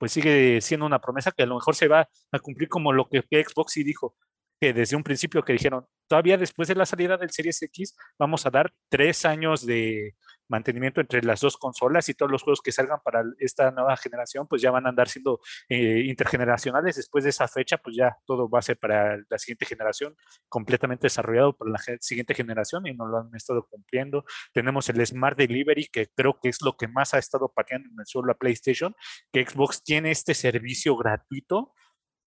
Pues 0.00 0.12
sigue 0.12 0.62
siendo 0.62 0.86
una 0.86 0.98
promesa 0.98 1.30
que 1.30 1.42
a 1.42 1.46
lo 1.46 1.56
mejor 1.56 1.76
se 1.76 1.86
va 1.86 2.08
a 2.32 2.38
cumplir 2.38 2.70
como 2.70 2.90
lo 2.94 3.06
que 3.10 3.20
Xbox 3.20 3.72
sí 3.74 3.84
dijo, 3.84 4.16
que 4.58 4.72
desde 4.72 4.96
un 4.96 5.02
principio 5.02 5.42
que 5.42 5.52
dijeron, 5.52 5.86
todavía 6.10 6.36
después 6.36 6.66
de 6.66 6.74
la 6.74 6.86
salida 6.86 7.16
del 7.16 7.30
Series 7.30 7.62
X, 7.62 7.96
vamos 8.18 8.44
a 8.44 8.50
dar 8.50 8.72
tres 8.88 9.24
años 9.24 9.64
de 9.64 10.16
mantenimiento 10.48 11.00
entre 11.00 11.22
las 11.22 11.40
dos 11.40 11.56
consolas 11.56 12.08
y 12.08 12.14
todos 12.14 12.32
los 12.32 12.42
juegos 12.42 12.60
que 12.60 12.72
salgan 12.72 12.98
para 13.04 13.22
esta 13.38 13.70
nueva 13.70 13.96
generación, 13.96 14.48
pues 14.48 14.60
ya 14.60 14.72
van 14.72 14.86
a 14.86 14.88
andar 14.88 15.08
siendo 15.08 15.38
eh, 15.68 16.02
intergeneracionales. 16.06 16.96
Después 16.96 17.22
de 17.22 17.30
esa 17.30 17.46
fecha, 17.46 17.78
pues 17.78 17.94
ya 17.96 18.16
todo 18.26 18.50
va 18.50 18.58
a 18.58 18.62
ser 18.62 18.76
para 18.76 19.18
la 19.28 19.38
siguiente 19.38 19.66
generación, 19.66 20.16
completamente 20.48 21.06
desarrollado 21.06 21.56
por 21.56 21.70
la 21.70 21.78
siguiente 22.00 22.34
generación 22.34 22.88
y 22.88 22.92
no 22.92 23.06
lo 23.06 23.18
han 23.18 23.30
estado 23.36 23.68
cumpliendo. 23.70 24.24
Tenemos 24.52 24.88
el 24.88 25.06
Smart 25.06 25.38
Delivery, 25.38 25.86
que 25.92 26.08
creo 26.16 26.40
que 26.42 26.48
es 26.48 26.60
lo 26.60 26.76
que 26.76 26.88
más 26.88 27.14
ha 27.14 27.18
estado 27.18 27.52
pateando 27.54 27.88
en 27.88 28.00
el 28.00 28.06
suelo 28.06 28.32
a 28.32 28.34
PlayStation, 28.36 28.96
que 29.32 29.46
Xbox 29.46 29.84
tiene 29.84 30.10
este 30.10 30.34
servicio 30.34 30.96
gratuito 30.96 31.72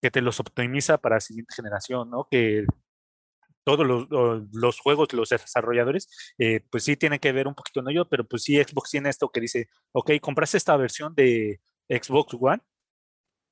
que 0.04 0.12
te 0.12 0.22
los 0.22 0.40
optimiza 0.42 0.98
para 0.98 1.16
la 1.16 1.22
siguiente 1.22 1.56
generación, 1.56 2.10
¿no? 2.10 2.28
Que 2.30 2.66
todos 3.64 3.86
los, 3.86 4.80
juegos, 4.80 5.14
los 5.14 5.30
desarrolladores, 5.30 6.10
eh, 6.38 6.62
pues 6.70 6.84
sí 6.84 6.98
tienen 6.98 7.20
que 7.20 7.32
ver 7.32 7.48
un 7.48 7.56
poquito 7.56 7.80
en 7.80 7.90
ello, 7.90 8.08
pero 8.08 8.26
pues 8.26 8.44
sí 8.44 8.62
Xbox 8.62 8.92
tiene 8.92 9.10
esto 9.10 9.30
que 9.30 9.42
dice, 9.42 9.70
ok, 9.92 10.12
compraste 10.22 10.58
esta 10.58 10.76
versión 10.78 11.14
de 11.16 11.62
Xbox 11.90 12.36
One, 12.40 12.62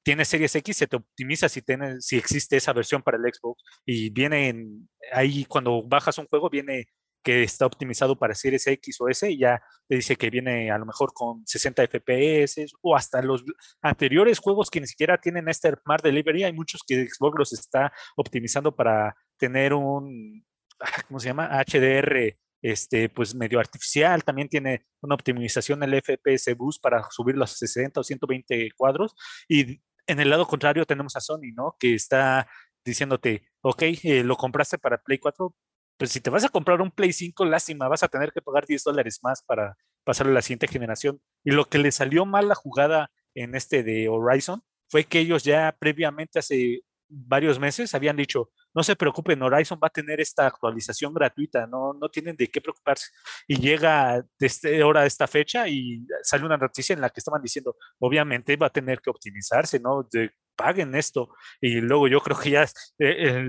tienes 0.03 0.27
Series 0.27 0.55
X, 0.55 0.77
se 0.77 0.87
te 0.87 0.95
optimiza 0.97 1.49
si, 1.49 1.61
tiene, 1.61 2.01
si 2.01 2.17
existe 2.17 2.57
esa 2.57 2.73
versión 2.73 3.01
para 3.01 3.17
el 3.17 3.33
Xbox 3.33 3.63
y 3.85 4.09
viene 4.09 4.55
ahí 5.11 5.45
cuando 5.45 5.83
bajas 5.83 6.17
un 6.17 6.27
juego, 6.27 6.49
viene 6.49 6.87
que 7.23 7.43
está 7.43 7.65
optimizado 7.65 8.17
para 8.17 8.33
Series 8.33 8.65
X 8.65 8.99
o 8.99 9.07
S 9.07 9.29
y 9.29 9.37
ya 9.37 9.61
te 9.87 9.95
dice 9.95 10.15
que 10.15 10.29
viene 10.29 10.71
a 10.71 10.77
lo 10.77 10.85
mejor 10.85 11.13
con 11.13 11.45
60 11.45 11.83
FPS 11.87 12.65
o 12.81 12.95
hasta 12.95 13.21
los 13.21 13.43
anteriores 13.81 14.39
juegos 14.39 14.69
que 14.69 14.81
ni 14.81 14.87
siquiera 14.87 15.19
tienen 15.19 15.47
este 15.47 15.71
Smart 15.83 16.03
Delivery. 16.03 16.43
Hay 16.43 16.53
muchos 16.53 16.81
que 16.85 17.07
Xbox 17.07 17.37
los 17.37 17.53
está 17.53 17.93
optimizando 18.15 18.75
para 18.75 19.15
tener 19.41 19.73
un, 19.73 20.45
ah, 20.79 21.01
¿cómo 21.07 21.19
se 21.19 21.27
llama? 21.27 21.49
HDR 21.65 22.37
este, 22.61 23.09
pues 23.09 23.33
medio 23.33 23.59
artificial, 23.59 24.23
también 24.23 24.47
tiene 24.47 24.85
una 25.01 25.15
optimización 25.15 25.79
del 25.79 25.99
FPS 25.99 26.55
Boost 26.55 26.79
para 26.79 27.09
subir 27.09 27.35
los 27.35 27.51
60 27.53 27.99
o 27.99 28.03
120 28.03 28.69
cuadros 28.77 29.15
y 29.49 29.81
en 30.05 30.19
el 30.19 30.29
lado 30.29 30.45
contrario 30.45 30.85
tenemos 30.85 31.15
a 31.15 31.21
Sony, 31.21 31.53
¿no? 31.55 31.75
Que 31.79 31.95
está 31.95 32.47
diciéndote, 32.85 33.49
ok, 33.61 33.81
eh, 34.03 34.23
lo 34.23 34.37
compraste 34.37 34.77
para 34.77 34.99
Play 34.99 35.17
4, 35.17 35.55
pues 35.97 36.11
si 36.11 36.21
te 36.21 36.29
vas 36.29 36.43
a 36.43 36.49
comprar 36.49 36.81
un 36.81 36.91
Play 36.91 37.13
5, 37.13 37.45
lástima, 37.45 37.87
vas 37.87 38.03
a 38.03 38.09
tener 38.09 38.31
que 38.31 38.41
pagar 38.41 38.67
10 38.67 38.83
dólares 38.83 39.19
más 39.23 39.41
para 39.41 39.75
pasarlo 40.03 40.31
a 40.31 40.35
la 40.35 40.41
siguiente 40.41 40.67
generación. 40.67 41.19
Y 41.43 41.51
lo 41.51 41.65
que 41.65 41.79
le 41.79 41.91
salió 41.91 42.25
mal 42.25 42.47
la 42.47 42.55
jugada 42.55 43.11
en 43.33 43.55
este 43.55 43.83
de 43.83 44.07
Horizon 44.07 44.61
fue 44.89 45.05
que 45.05 45.19
ellos 45.19 45.43
ya 45.43 45.75
previamente 45.79 46.39
hace 46.39 46.81
varios 47.07 47.59
meses 47.59 47.93
habían 47.95 48.17
dicho, 48.17 48.51
no 48.73 48.83
se 48.83 48.95
preocupen, 48.95 49.41
Horizon 49.41 49.79
va 49.81 49.87
a 49.87 49.91
tener 49.91 50.21
esta 50.21 50.47
actualización 50.47 51.13
gratuita, 51.13 51.67
no, 51.67 51.93
no 51.93 52.09
tienen 52.09 52.35
de 52.35 52.47
qué 52.47 52.61
preocuparse. 52.61 53.07
Y 53.47 53.57
llega 53.57 54.23
desde 54.39 54.83
hora 54.83 55.01
de 55.01 55.07
esta 55.07 55.27
fecha 55.27 55.67
y 55.67 56.05
sale 56.23 56.45
una 56.45 56.57
noticia 56.57 56.93
en 56.93 57.01
la 57.01 57.09
que 57.09 57.19
estaban 57.19 57.41
diciendo, 57.41 57.75
obviamente 57.99 58.55
va 58.55 58.67
a 58.67 58.71
tener 58.71 59.01
que 59.01 59.09
optimizarse, 59.09 59.79
¿no? 59.79 60.07
De, 60.11 60.31
paguen 60.55 60.95
esto. 60.95 61.29
Y 61.59 61.81
luego 61.81 62.07
yo 62.07 62.19
creo 62.21 62.37
que 62.37 62.51
ya 62.51 62.65
eh, 62.99 63.45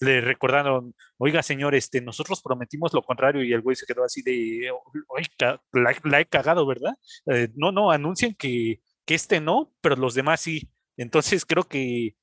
le 0.00 0.20
recordaron, 0.20 0.94
oiga 1.18 1.42
señor, 1.42 1.74
este, 1.74 2.00
nosotros 2.00 2.42
prometimos 2.42 2.92
lo 2.92 3.02
contrario 3.02 3.42
y 3.44 3.52
el 3.52 3.60
güey 3.62 3.76
se 3.76 3.86
quedó 3.86 4.04
así 4.04 4.22
de, 4.22 4.70
oiga, 5.08 5.60
la, 5.72 6.20
he 6.20 6.26
cagado, 6.26 6.66
¿verdad? 6.66 6.94
Eh, 7.26 7.48
no, 7.54 7.72
no, 7.72 7.90
anuncien 7.90 8.34
que, 8.34 8.80
que 9.04 9.14
este 9.14 9.40
no, 9.40 9.72
pero 9.80 9.96
los 9.96 10.14
demás 10.14 10.40
sí. 10.40 10.68
Entonces 10.96 11.44
creo 11.44 11.64
que 11.64 12.16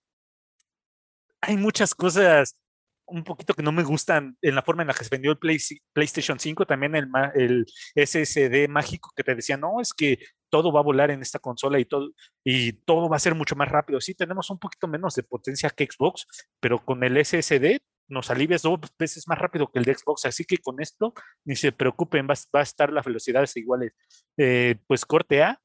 hay 1.44 1.58
muchas 1.58 1.94
cosas 1.94 2.58
un 3.06 3.24
poquito 3.24 3.54
que 3.54 3.64
no 3.64 3.72
me 3.72 3.84
gustan 3.84 4.38
en 4.42 4.56
la 4.56 4.62
forma 4.62 4.84
en 4.84 4.88
la 4.88 4.94
que 4.94 5.04
se 5.04 5.10
vendió 5.10 5.32
el 5.32 5.38
PlayStation 5.38 6.40
5, 6.40 6.66
también 6.66 6.96
el, 6.96 7.08
el 7.36 7.66
SSD 7.96 8.70
mágico 8.70 9.12
que 9.16 9.24
te 9.24 9.36
decía, 9.36 9.58
no, 9.58 9.82
es 9.82 9.94
que 9.94 10.20
todo 10.50 10.72
va 10.72 10.80
a 10.80 10.84
volar 10.84 11.12
en 11.12 11.22
esta 11.22 11.40
consola 11.40 11.80
y 11.80 11.86
todo, 11.86 12.12
y 12.44 12.74
todo 12.74 13.10
va 13.10 13.18
a 13.18 13.20
ser 13.20 13.36
mucho 13.36 13.56
más 13.56 13.68
rápido. 13.68 14.00
Sí, 14.00 14.16
tenemos 14.16 14.50
un 14.50 14.58
poquito 14.58 14.88
menos 14.88 15.16
de 15.16 15.24
potencia 15.24 15.70
que 15.70 15.86
Xbox, 15.86 16.26
pero 16.60 16.84
con 16.84 17.04
el 17.04 17.24
SSD 17.24 17.82
nos 18.08 18.30
alivias 18.30 18.62
dos 18.62 18.80
veces 18.98 19.28
más 19.28 19.38
rápido 19.38 19.70
que 19.70 19.80
el 19.80 19.86
de 19.86 19.96
Xbox, 19.96 20.26
así 20.26 20.46
que 20.46 20.58
con 20.58 20.82
esto 20.82 21.14
ni 21.44 21.56
se 21.56 21.72
preocupen, 21.72 22.28
va, 22.28 22.36
a 22.60 22.64
estar 22.64 22.92
las 22.92 23.06
velocidades 23.06 23.56
iguales. 23.58 23.94
Eh, 24.38 24.76
pues 24.88 25.06
corte 25.06 25.44
A, 25.44 25.62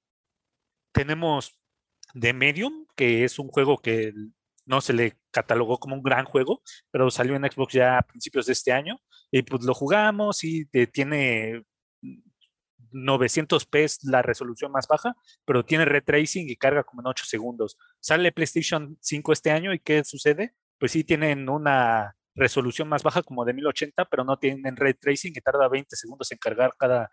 tenemos 0.92 1.58
The 2.18 2.32
Medium, 2.32 2.86
que 2.96 3.24
es 3.24 3.38
un 3.38 3.48
juego 3.48 3.78
que 3.78 4.12
no 4.68 4.80
se 4.80 4.92
le 4.92 5.16
catalogó 5.30 5.78
como 5.80 5.96
un 5.96 6.02
gran 6.02 6.24
juego, 6.26 6.62
pero 6.90 7.10
salió 7.10 7.34
en 7.34 7.50
Xbox 7.50 7.72
ya 7.72 7.98
a 7.98 8.02
principios 8.02 8.46
de 8.46 8.52
este 8.52 8.72
año 8.72 9.00
y 9.30 9.42
pues 9.42 9.64
lo 9.64 9.74
jugamos 9.74 10.44
y 10.44 10.66
tiene 10.92 11.64
900p 12.92 13.78
es 13.78 14.04
la 14.04 14.22
resolución 14.22 14.70
más 14.70 14.86
baja, 14.86 15.16
pero 15.44 15.64
tiene 15.64 15.84
ray 15.84 16.02
tracing 16.02 16.48
y 16.48 16.56
carga 16.56 16.84
como 16.84 17.02
en 17.02 17.06
8 17.08 17.24
segundos. 17.26 17.78
Sale 18.00 18.32
PlayStation 18.32 18.96
5 19.00 19.32
este 19.32 19.50
año 19.50 19.72
y 19.72 19.78
¿qué 19.78 20.04
sucede? 20.04 20.54
Pues 20.78 20.92
sí 20.92 21.02
tienen 21.04 21.48
una 21.48 22.14
resolución 22.34 22.88
más 22.88 23.02
baja 23.02 23.22
como 23.22 23.44
de 23.44 23.52
1080, 23.54 24.04
pero 24.04 24.22
no 24.24 24.38
tienen 24.38 24.76
ray 24.76 24.94
tracing 24.94 25.32
y 25.34 25.40
tarda 25.40 25.68
20 25.68 25.96
segundos 25.96 26.30
en 26.30 26.38
cargar 26.38 26.74
cada 26.78 27.10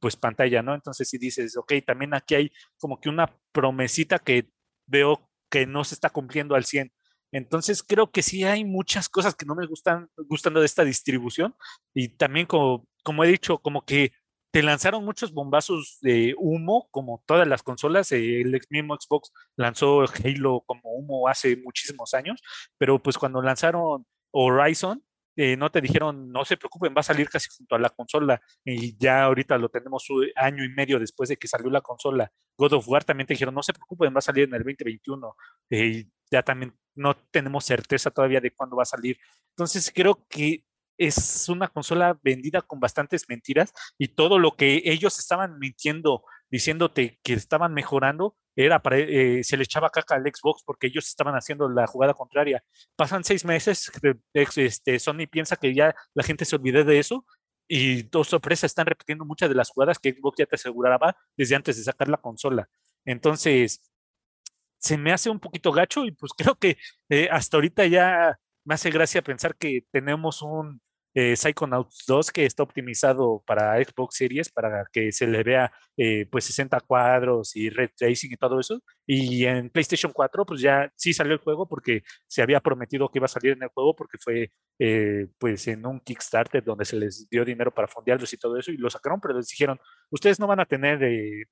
pues 0.00 0.16
pantalla, 0.16 0.62
¿no? 0.62 0.74
Entonces 0.74 1.08
si 1.08 1.16
dices, 1.16 1.56
ok, 1.56 1.74
también 1.86 2.12
aquí 2.12 2.34
hay 2.34 2.52
como 2.78 3.00
que 3.00 3.08
una 3.08 3.32
promesita 3.52 4.18
que 4.18 4.50
veo 4.86 5.29
que 5.50 5.66
no 5.66 5.84
se 5.84 5.94
está 5.94 6.10
cumpliendo 6.10 6.54
al 6.54 6.64
100. 6.64 6.92
Entonces 7.32 7.82
creo 7.82 8.10
que 8.10 8.22
sí 8.22 8.44
hay 8.44 8.64
muchas 8.64 9.08
cosas 9.08 9.34
que 9.34 9.46
no 9.46 9.54
me 9.54 9.66
gustan 9.66 10.08
gustando 10.16 10.60
de 10.60 10.66
esta 10.66 10.84
distribución 10.84 11.54
y 11.94 12.08
también 12.08 12.46
como, 12.46 12.86
como 13.04 13.24
he 13.24 13.28
dicho, 13.28 13.58
como 13.58 13.84
que 13.84 14.12
te 14.52 14.62
lanzaron 14.62 15.04
muchos 15.04 15.32
bombazos 15.32 15.98
de 16.00 16.34
humo, 16.36 16.88
como 16.90 17.22
todas 17.26 17.46
las 17.46 17.62
consolas. 17.62 18.10
El 18.12 18.60
mismo 18.68 18.96
Xbox 18.96 19.32
lanzó 19.56 20.00
Halo 20.24 20.62
como 20.66 20.92
humo 20.92 21.28
hace 21.28 21.56
muchísimos 21.56 22.14
años, 22.14 22.42
pero 22.76 23.00
pues 23.00 23.16
cuando 23.16 23.42
lanzaron 23.42 24.06
Horizon, 24.32 25.04
eh, 25.36 25.56
no 25.56 25.70
te 25.70 25.80
dijeron, 25.80 26.30
no 26.30 26.44
se 26.44 26.56
preocupen, 26.56 26.94
va 26.96 27.00
a 27.00 27.04
salir 27.04 27.28
casi 27.28 27.48
junto 27.56 27.74
a 27.74 27.78
la 27.78 27.90
consola 27.90 28.40
y 28.64 28.96
ya 28.98 29.24
ahorita 29.24 29.58
lo 29.58 29.68
tenemos 29.68 30.08
un 30.10 30.26
año 30.36 30.64
y 30.64 30.68
medio 30.70 30.98
después 30.98 31.28
de 31.28 31.36
que 31.36 31.48
salió 31.48 31.70
la 31.70 31.80
consola. 31.80 32.30
God 32.56 32.74
of 32.74 32.88
War 32.88 33.04
también 33.04 33.26
te 33.26 33.34
dijeron, 33.34 33.54
no 33.54 33.62
se 33.62 33.72
preocupen, 33.72 34.14
va 34.14 34.18
a 34.18 34.22
salir 34.22 34.44
en 34.44 34.54
el 34.54 34.62
2021 34.62 35.34
eh, 35.70 36.06
ya 36.30 36.42
también 36.42 36.76
no 36.94 37.16
tenemos 37.30 37.64
certeza 37.64 38.10
todavía 38.10 38.40
de 38.40 38.52
cuándo 38.52 38.76
va 38.76 38.82
a 38.82 38.86
salir. 38.86 39.18
Entonces 39.50 39.90
creo 39.94 40.24
que 40.28 40.64
es 40.98 41.48
una 41.48 41.68
consola 41.68 42.18
vendida 42.22 42.60
con 42.60 42.78
bastantes 42.78 43.24
mentiras 43.28 43.72
y 43.98 44.08
todo 44.08 44.38
lo 44.38 44.54
que 44.54 44.82
ellos 44.84 45.18
estaban 45.18 45.58
mintiendo, 45.58 46.24
diciéndote 46.50 47.20
que 47.22 47.34
estaban 47.34 47.74
mejorando, 47.74 48.36
era 48.56 48.82
para, 48.82 48.98
eh, 48.98 49.42
se 49.44 49.56
le 49.56 49.62
echaba 49.62 49.90
caca 49.90 50.16
al 50.16 50.22
Xbox 50.22 50.62
porque 50.64 50.88
ellos 50.88 51.06
estaban 51.08 51.34
haciendo 51.34 51.68
la 51.68 51.86
jugada 51.86 52.14
contraria. 52.14 52.62
Pasan 52.96 53.24
seis 53.24 53.44
meses, 53.44 53.90
este, 54.34 54.98
Sony 54.98 55.26
piensa 55.30 55.56
que 55.56 55.74
ya 55.74 55.94
la 56.14 56.22
gente 56.22 56.44
se 56.44 56.56
olvidó 56.56 56.84
de 56.84 56.98
eso 56.98 57.24
y 57.68 58.02
dos 58.02 58.28
sorpresas 58.28 58.70
están 58.70 58.86
repitiendo 58.86 59.24
muchas 59.24 59.48
de 59.48 59.54
las 59.54 59.70
jugadas 59.70 59.98
que 59.98 60.12
Xbox 60.12 60.38
ya 60.38 60.46
te 60.46 60.56
aseguraba 60.56 61.16
desde 61.36 61.54
antes 61.54 61.76
de 61.76 61.84
sacar 61.84 62.08
la 62.08 62.16
consola. 62.16 62.68
Entonces, 63.04 63.80
se 64.78 64.98
me 64.98 65.12
hace 65.12 65.30
un 65.30 65.40
poquito 65.40 65.72
gacho 65.72 66.04
y 66.04 66.12
pues 66.12 66.32
creo 66.36 66.56
que 66.56 66.78
eh, 67.08 67.28
hasta 67.30 67.56
ahorita 67.56 67.86
ya 67.86 68.38
me 68.64 68.74
hace 68.74 68.90
gracia 68.90 69.22
pensar 69.22 69.56
que 69.56 69.84
tenemos 69.92 70.42
un 70.42 70.80
eh, 71.14 71.34
Psychonauts 71.36 72.04
2 72.06 72.30
que 72.30 72.46
está 72.46 72.62
optimizado 72.62 73.42
para 73.46 73.82
Xbox 73.82 74.16
Series 74.16 74.50
para 74.50 74.84
que 74.92 75.12
se 75.12 75.26
le 75.26 75.42
vea 75.42 75.72
eh, 75.96 76.26
pues 76.30 76.44
60 76.44 76.80
cuadros 76.80 77.56
y 77.56 77.68
red 77.70 77.90
tracing 77.96 78.32
y 78.32 78.36
todo 78.36 78.60
eso. 78.60 78.80
Y 79.06 79.44
en 79.44 79.70
PlayStation 79.70 80.12
4 80.12 80.46
pues 80.46 80.60
ya 80.60 80.92
sí 80.96 81.12
salió 81.12 81.32
el 81.32 81.40
juego 81.40 81.68
porque 81.68 82.02
se 82.26 82.42
había 82.42 82.60
prometido 82.60 83.08
que 83.10 83.18
iba 83.18 83.26
a 83.26 83.28
salir 83.28 83.52
en 83.52 83.62
el 83.62 83.68
juego 83.70 83.94
porque 83.96 84.18
fue 84.18 84.52
eh, 84.78 85.26
pues 85.38 85.66
en 85.68 85.84
un 85.86 86.00
Kickstarter 86.00 86.62
donde 86.64 86.84
se 86.84 86.96
les 86.96 87.28
dio 87.28 87.44
dinero 87.44 87.72
para 87.74 87.88
fondearlos 87.88 88.32
y 88.32 88.36
todo 88.36 88.56
eso 88.56 88.70
y 88.70 88.76
lo 88.76 88.88
sacaron, 88.90 89.20
pero 89.20 89.34
les 89.34 89.48
dijeron, 89.48 89.78
ustedes 90.10 90.38
no 90.38 90.46
van 90.46 90.60
a 90.60 90.66
tener 90.66 90.98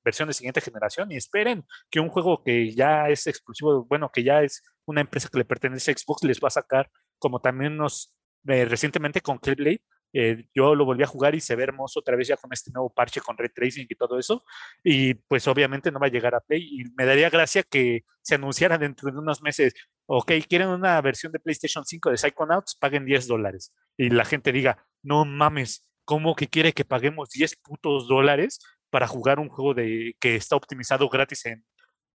versión 0.05 0.29
de 0.29 0.35
siguiente 0.35 0.61
generación 0.61 1.11
y 1.13 1.17
esperen 1.17 1.65
que 1.91 2.01
un 2.01 2.09
juego 2.09 2.43
que 2.43 2.75
ya 2.75 3.09
es 3.09 3.27
exclusivo, 3.27 3.85
bueno, 3.87 4.11
que 4.13 4.23
ya 4.23 4.43
es 4.43 4.63
una 4.87 5.01
empresa 5.01 5.29
que 5.31 5.39
le 5.39 5.45
pertenece 5.45 5.91
a 5.91 5.95
Xbox 5.95 6.25
les 6.25 6.41
va 6.41 6.49
a 6.49 6.51
sacar 6.53 6.91
como 7.19 7.41
también 7.41 7.77
nos 7.77 8.15
eh, 8.49 8.65
recientemente 8.65 9.21
con 9.21 9.39
Killblade, 9.39 9.83
eh, 10.13 10.47
yo 10.55 10.75
lo 10.75 10.85
volví 10.85 11.03
a 11.03 11.07
jugar 11.07 11.35
y 11.35 11.41
se 11.41 11.55
ve 11.55 11.65
hermoso 11.65 12.01
otra 12.01 12.17
vez 12.17 12.29
ya 12.29 12.37
con 12.37 12.53
este 12.53 12.71
nuevo 12.71 12.91
parche 12.91 13.21
con 13.21 13.37
ray 13.37 13.51
tracing 13.51 13.87
y 13.89 13.95
todo 13.95 14.19
eso. 14.19 14.45
Y 14.83 15.15
pues 15.15 15.47
obviamente 15.49 15.91
no 15.91 16.01
va 16.01 16.07
a 16.07 16.11
llegar 16.11 16.35
a 16.35 16.41
Play. 16.41 16.63
Y 16.63 16.85
me 16.97 17.05
daría 17.05 17.31
gracia 17.31 17.63
que 17.63 18.05
se 18.23 18.37
anunciara 18.37 18.79
dentro 18.79 19.11
de 19.11 19.19
unos 19.19 19.43
meses, 19.43 19.75
ok, 20.07 20.33
quieren 20.49 20.69
una 20.69 21.01
versión 21.01 21.33
de 21.33 21.41
PlayStation 21.41 21.85
5 21.85 22.11
de 22.11 22.17
Psychonauts, 22.17 22.77
paguen 22.77 23.05
10 23.05 23.27
dólares. 23.27 23.75
Y 23.97 24.11
la 24.11 24.25
gente 24.25 24.53
diga, 24.53 24.87
no 25.03 25.25
mames, 25.25 25.89
¿cómo 26.05 26.35
que 26.35 26.49
quiere 26.49 26.73
que 26.73 26.85
paguemos 26.85 27.31
10 27.31 27.57
putos 27.57 28.09
dólares 28.09 28.61
para 28.91 29.07
jugar 29.07 29.39
un 29.39 29.49
juego 29.49 29.75
de, 29.75 30.17
que 30.21 30.37
está 30.37 30.57
optimizado 30.57 31.09
gratis 31.09 31.47
en, 31.47 31.65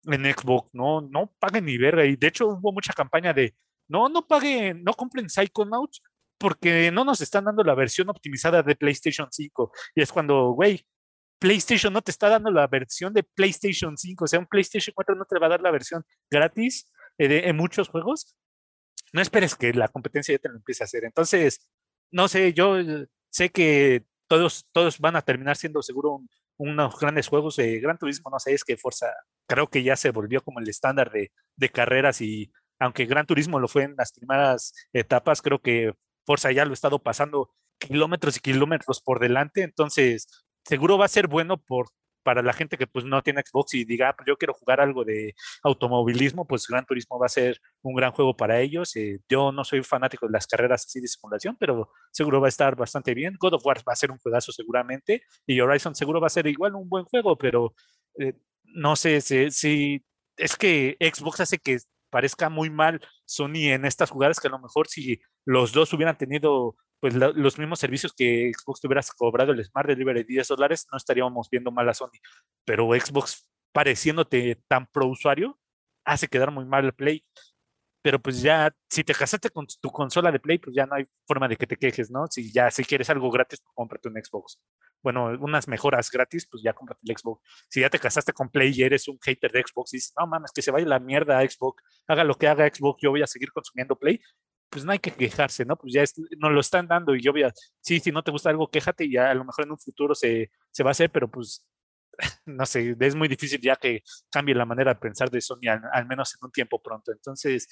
en 0.04 0.24
Xbox? 0.32 0.70
No, 0.72 1.00
no 1.00 1.32
paguen 1.38 1.64
ni 1.66 1.76
verga. 1.78 2.04
Y 2.04 2.16
de 2.16 2.28
hecho 2.28 2.48
hubo 2.48 2.72
mucha 2.72 2.92
campaña 2.92 3.32
de, 3.32 3.54
no, 3.88 4.08
no 4.08 4.26
paguen, 4.26 4.84
no 4.84 4.94
compren 4.94 5.28
Psychonauts 5.28 6.00
porque 6.40 6.90
no 6.90 7.04
nos 7.04 7.20
están 7.20 7.44
dando 7.44 7.62
la 7.62 7.74
versión 7.74 8.08
optimizada 8.08 8.62
de 8.62 8.74
PlayStation 8.74 9.28
5. 9.30 9.72
Y 9.94 10.00
es 10.00 10.10
cuando, 10.10 10.52
güey, 10.52 10.86
PlayStation 11.38 11.92
no 11.92 12.00
te 12.00 12.10
está 12.10 12.30
dando 12.30 12.50
la 12.50 12.66
versión 12.66 13.12
de 13.12 13.22
PlayStation 13.22 13.96
5, 13.96 14.24
o 14.24 14.26
sea, 14.26 14.38
un 14.38 14.46
PlayStation 14.46 14.94
4 14.94 15.14
no 15.16 15.26
te 15.26 15.38
va 15.38 15.46
a 15.46 15.50
dar 15.50 15.60
la 15.60 15.70
versión 15.70 16.02
gratis 16.30 16.90
eh, 17.18 17.42
en 17.44 17.56
muchos 17.56 17.90
juegos. 17.90 18.34
No 19.12 19.20
esperes 19.20 19.54
que 19.54 19.74
la 19.74 19.88
competencia 19.88 20.34
ya 20.34 20.38
te 20.38 20.48
lo 20.48 20.56
empiece 20.56 20.82
a 20.82 20.86
hacer. 20.86 21.04
Entonces, 21.04 21.68
no 22.10 22.26
sé, 22.26 22.54
yo 22.54 22.78
eh, 22.78 23.06
sé 23.28 23.50
que 23.50 24.04
todos, 24.26 24.66
todos 24.72 24.98
van 24.98 25.16
a 25.16 25.22
terminar 25.22 25.58
siendo 25.58 25.82
seguro 25.82 26.22
unos 26.56 26.98
grandes 26.98 27.28
juegos 27.28 27.56
de 27.56 27.80
Gran 27.80 27.98
Turismo, 27.98 28.30
no 28.30 28.38
sé, 28.38 28.54
es 28.54 28.64
que 28.64 28.78
Forza 28.78 29.12
creo 29.46 29.66
que 29.68 29.82
ya 29.82 29.96
se 29.96 30.10
volvió 30.10 30.42
como 30.42 30.60
el 30.60 30.68
estándar 30.68 31.10
de, 31.10 31.32
de 31.56 31.68
carreras 31.70 32.20
y 32.22 32.50
aunque 32.78 33.04
Gran 33.04 33.26
Turismo 33.26 33.58
lo 33.60 33.68
fue 33.68 33.84
en 33.84 33.94
las 33.96 34.12
primeras 34.12 34.72
etapas, 34.92 35.42
creo 35.42 35.60
que 35.60 35.92
Forza 36.30 36.52
ya 36.52 36.64
lo 36.64 36.70
ha 36.70 36.74
estado 36.74 37.00
pasando 37.00 37.50
kilómetros 37.80 38.36
y 38.36 38.40
kilómetros 38.40 39.00
por 39.00 39.18
delante, 39.18 39.62
entonces 39.64 40.28
seguro 40.64 40.96
va 40.96 41.06
a 41.06 41.08
ser 41.08 41.26
bueno 41.26 41.56
por, 41.56 41.88
para 42.22 42.40
la 42.40 42.52
gente 42.52 42.78
que 42.78 42.86
pues 42.86 43.04
no 43.04 43.20
tiene 43.20 43.42
Xbox 43.44 43.74
y 43.74 43.84
diga, 43.84 44.10
ah, 44.10 44.14
pues, 44.16 44.28
yo 44.28 44.36
quiero 44.36 44.54
jugar 44.54 44.80
algo 44.80 45.04
de 45.04 45.34
automovilismo, 45.64 46.46
pues 46.46 46.68
Gran 46.68 46.86
Turismo 46.86 47.18
va 47.18 47.26
a 47.26 47.30
ser 47.30 47.60
un 47.82 47.96
gran 47.96 48.12
juego 48.12 48.36
para 48.36 48.60
ellos. 48.60 48.94
Eh, 48.94 49.18
yo 49.28 49.50
no 49.50 49.64
soy 49.64 49.82
fanático 49.82 50.26
de 50.26 50.32
las 50.32 50.46
carreras 50.46 50.84
así 50.86 51.00
de 51.00 51.08
simulación, 51.08 51.56
pero 51.58 51.90
seguro 52.12 52.40
va 52.40 52.46
a 52.46 52.50
estar 52.50 52.76
bastante 52.76 53.12
bien. 53.12 53.34
God 53.36 53.54
of 53.54 53.66
War 53.66 53.78
va 53.78 53.92
a 53.92 53.96
ser 53.96 54.12
un 54.12 54.18
juegazo 54.18 54.52
seguramente 54.52 55.24
y 55.44 55.60
Horizon 55.60 55.96
seguro 55.96 56.20
va 56.20 56.28
a 56.28 56.30
ser 56.30 56.46
igual 56.46 56.76
un 56.76 56.88
buen 56.88 57.06
juego, 57.06 57.36
pero 57.36 57.74
eh, 58.20 58.34
no 58.66 58.94
sé 58.94 59.20
si 59.20 60.04
es 60.36 60.56
que 60.56 60.96
Xbox 61.00 61.40
hace 61.40 61.58
que 61.58 61.78
parezca 62.10 62.50
muy 62.50 62.70
mal 62.70 63.00
Sony 63.24 63.72
en 63.72 63.84
estas 63.84 64.10
jugadas 64.10 64.40
que 64.40 64.48
a 64.48 64.50
lo 64.50 64.58
mejor 64.58 64.88
si 64.88 65.20
los 65.44 65.72
dos 65.72 65.92
hubieran 65.92 66.16
tenido 66.16 66.76
pues 67.00 67.14
los 67.14 67.58
mismos 67.58 67.78
servicios 67.78 68.12
que 68.12 68.52
Xbox 68.54 68.80
tuviera 68.80 69.00
cobrado 69.16 69.52
el 69.52 69.64
Smart 69.64 69.88
Delivery 69.88 70.20
de 70.20 70.24
10 70.24 70.48
dólares, 70.48 70.86
no 70.92 70.98
estaríamos 70.98 71.48
viendo 71.48 71.70
mal 71.70 71.88
a 71.88 71.94
Sony. 71.94 72.20
Pero 72.66 72.90
Xbox 72.92 73.48
pareciéndote 73.72 74.62
tan 74.68 74.86
pro 74.86 75.06
usuario, 75.06 75.58
hace 76.04 76.28
quedar 76.28 76.50
muy 76.50 76.66
mal 76.66 76.84
el 76.84 76.92
Play. 76.92 77.24
Pero 78.02 78.18
pues 78.18 78.42
ya, 78.42 78.70
si 78.88 79.02
te 79.02 79.14
casaste 79.14 79.48
con 79.50 79.66
tu 79.80 79.90
consola 79.90 80.30
de 80.30 80.40
Play, 80.40 80.58
pues 80.58 80.76
ya 80.76 80.84
no 80.84 80.96
hay 80.96 81.04
forma 81.26 81.48
de 81.48 81.56
que 81.56 81.66
te 81.66 81.76
quejes, 81.76 82.10
¿no? 82.10 82.26
Si 82.28 82.52
ya, 82.52 82.70
si 82.70 82.84
quieres 82.84 83.08
algo 83.08 83.30
gratis, 83.30 83.60
pues 83.62 83.72
cómprate 83.74 84.08
un 84.08 84.22
Xbox 84.22 84.58
bueno, 85.02 85.26
unas 85.40 85.68
mejoras 85.68 86.10
gratis, 86.10 86.46
pues 86.50 86.62
ya 86.62 86.72
cómprate 86.72 87.00
el 87.06 87.16
Xbox. 87.16 87.42
Si 87.68 87.80
ya 87.80 87.90
te 87.90 87.98
casaste 87.98 88.32
con 88.32 88.50
Play 88.50 88.72
y 88.74 88.82
eres 88.82 89.08
un 89.08 89.18
hater 89.20 89.50
de 89.50 89.62
Xbox 89.62 89.94
y 89.94 89.96
dices, 89.96 90.12
no 90.18 90.26
mames, 90.26 90.52
que 90.52 90.62
se 90.62 90.70
vaya 90.70 90.86
la 90.86 90.98
mierda 90.98 91.38
a 91.38 91.48
Xbox, 91.48 91.82
haga 92.06 92.24
lo 92.24 92.34
que 92.34 92.48
haga 92.48 92.68
Xbox, 92.68 93.00
yo 93.02 93.10
voy 93.10 93.22
a 93.22 93.26
seguir 93.26 93.52
consumiendo 93.52 93.96
Play, 93.96 94.20
pues 94.70 94.84
no 94.84 94.92
hay 94.92 95.00
que 95.00 95.10
quejarse, 95.10 95.64
¿no? 95.64 95.76
Pues 95.76 95.92
ya 95.92 96.04
nos 96.38 96.52
lo 96.52 96.60
están 96.60 96.86
dando 96.86 97.14
y 97.14 97.22
yo 97.22 97.32
voy 97.32 97.42
a, 97.42 97.52
sí, 97.80 98.00
si 98.00 98.12
no 98.12 98.22
te 98.22 98.30
gusta 98.30 98.50
algo, 98.50 98.70
quéjate 98.70 99.04
y 99.04 99.12
ya 99.12 99.30
a 99.30 99.34
lo 99.34 99.44
mejor 99.44 99.64
en 99.64 99.72
un 99.72 99.78
futuro 99.78 100.14
se, 100.14 100.50
se 100.70 100.82
va 100.82 100.90
a 100.90 100.92
hacer, 100.92 101.10
pero 101.10 101.30
pues 101.30 101.66
no 102.46 102.66
sé, 102.66 102.96
es 102.98 103.14
muy 103.14 103.28
difícil 103.28 103.60
ya 103.60 103.76
que 103.76 104.02
cambie 104.30 104.54
la 104.54 104.64
manera 104.64 104.94
de 104.94 105.00
pensar 105.00 105.30
de 105.30 105.40
Sony, 105.40 105.68
al, 105.92 106.06
menos 106.06 106.34
en 106.34 106.46
un 106.46 106.52
tiempo 106.52 106.82
pronto. 106.82 107.12
Entonces, 107.12 107.68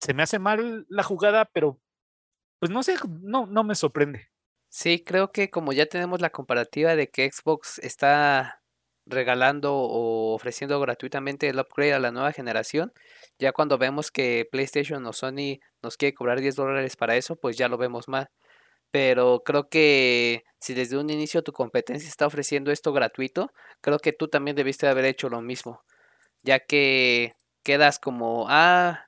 se 0.00 0.14
me 0.14 0.22
hace 0.22 0.38
mal 0.38 0.86
la 0.88 1.02
jugada, 1.02 1.44
pero 1.46 1.80
pues 2.58 2.70
no 2.70 2.82
sé, 2.82 2.96
no, 3.22 3.46
no 3.46 3.64
me 3.64 3.74
sorprende. 3.74 4.28
Sí, 4.68 5.02
creo 5.02 5.32
que 5.32 5.50
como 5.50 5.72
ya 5.72 5.86
tenemos 5.86 6.20
la 6.20 6.30
comparativa 6.30 6.94
de 6.94 7.10
que 7.10 7.30
Xbox 7.30 7.78
está 7.78 8.59
regalando 9.10 9.74
o 9.76 10.34
ofreciendo 10.34 10.80
gratuitamente 10.80 11.48
el 11.48 11.58
upgrade 11.58 11.94
a 11.94 11.98
la 12.00 12.12
nueva 12.12 12.32
generación, 12.32 12.92
ya 13.38 13.52
cuando 13.52 13.78
vemos 13.78 14.10
que 14.10 14.46
PlayStation 14.50 15.04
o 15.06 15.12
Sony 15.12 15.60
nos 15.82 15.96
quiere 15.96 16.14
cobrar 16.14 16.40
10 16.40 16.56
dólares 16.56 16.96
para 16.96 17.16
eso, 17.16 17.36
pues 17.36 17.56
ya 17.56 17.68
lo 17.68 17.78
vemos 17.78 18.08
mal 18.08 18.30
pero 18.90 19.42
creo 19.44 19.68
que 19.68 20.44
si 20.58 20.74
desde 20.74 20.98
un 20.98 21.10
inicio 21.10 21.42
tu 21.42 21.52
competencia 21.52 22.08
está 22.08 22.26
ofreciendo 22.26 22.72
esto 22.72 22.92
gratuito, 22.92 23.52
creo 23.80 23.98
que 23.98 24.12
tú 24.12 24.28
también 24.28 24.56
debiste 24.56 24.86
haber 24.88 25.04
hecho 25.04 25.28
lo 25.28 25.40
mismo, 25.42 25.82
ya 26.42 26.60
que 26.60 27.34
quedas 27.64 27.98
como, 27.98 28.46
ah, 28.48 29.06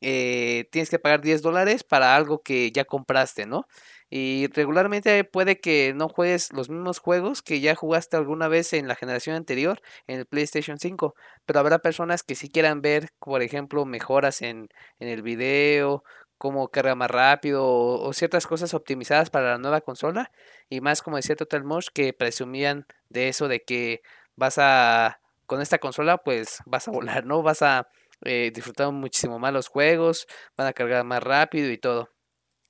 eh, 0.00 0.66
tienes 0.72 0.90
que 0.90 0.98
pagar 0.98 1.20
10 1.22 1.42
dólares 1.42 1.84
para 1.84 2.16
algo 2.16 2.42
que 2.42 2.70
ya 2.72 2.84
compraste, 2.84 3.46
¿no? 3.46 3.66
Y 4.10 4.46
regularmente 4.48 5.24
puede 5.24 5.60
que 5.60 5.92
no 5.94 6.08
juegues 6.08 6.52
los 6.52 6.70
mismos 6.70 6.98
juegos 6.98 7.42
que 7.42 7.60
ya 7.60 7.74
jugaste 7.74 8.16
alguna 8.16 8.48
vez 8.48 8.72
en 8.72 8.88
la 8.88 8.94
generación 8.94 9.36
anterior, 9.36 9.80
en 10.06 10.18
el 10.20 10.26
PlayStation 10.26 10.78
5, 10.78 11.14
pero 11.46 11.60
habrá 11.60 11.80
personas 11.80 12.22
que 12.22 12.34
sí 12.34 12.48
quieran 12.48 12.80
ver, 12.80 13.10
por 13.18 13.42
ejemplo, 13.42 13.84
mejoras 13.84 14.42
en, 14.42 14.68
en 14.98 15.08
el 15.08 15.22
video, 15.22 16.04
como 16.38 16.68
carga 16.68 16.94
más 16.94 17.10
rápido 17.10 17.66
o, 17.66 18.12
ciertas 18.12 18.46
cosas 18.46 18.72
optimizadas 18.72 19.28
para 19.30 19.50
la 19.50 19.58
nueva 19.58 19.80
consola 19.80 20.30
y 20.70 20.80
más 20.80 21.02
como 21.02 21.16
decía 21.16 21.36
Total 21.36 21.64
Mosh 21.64 21.88
que 21.92 22.12
presumían 22.12 22.86
de 23.10 23.28
eso 23.28 23.48
de 23.48 23.62
que 23.64 24.02
vas 24.36 24.56
a 24.58 25.20
con 25.46 25.60
esta 25.60 25.78
consola 25.78 26.18
pues 26.18 26.58
vas 26.66 26.88
a 26.88 26.92
volar, 26.92 27.24
¿no? 27.26 27.42
Vas 27.42 27.62
a 27.62 27.88
eh, 28.24 28.50
disfrutar 28.54 28.92
muchísimo 28.92 29.38
más 29.38 29.52
los 29.52 29.68
juegos, 29.68 30.26
van 30.56 30.68
a 30.68 30.72
cargar 30.72 31.04
más 31.04 31.22
rápido 31.22 31.70
y 31.70 31.78
todo. 31.78 32.10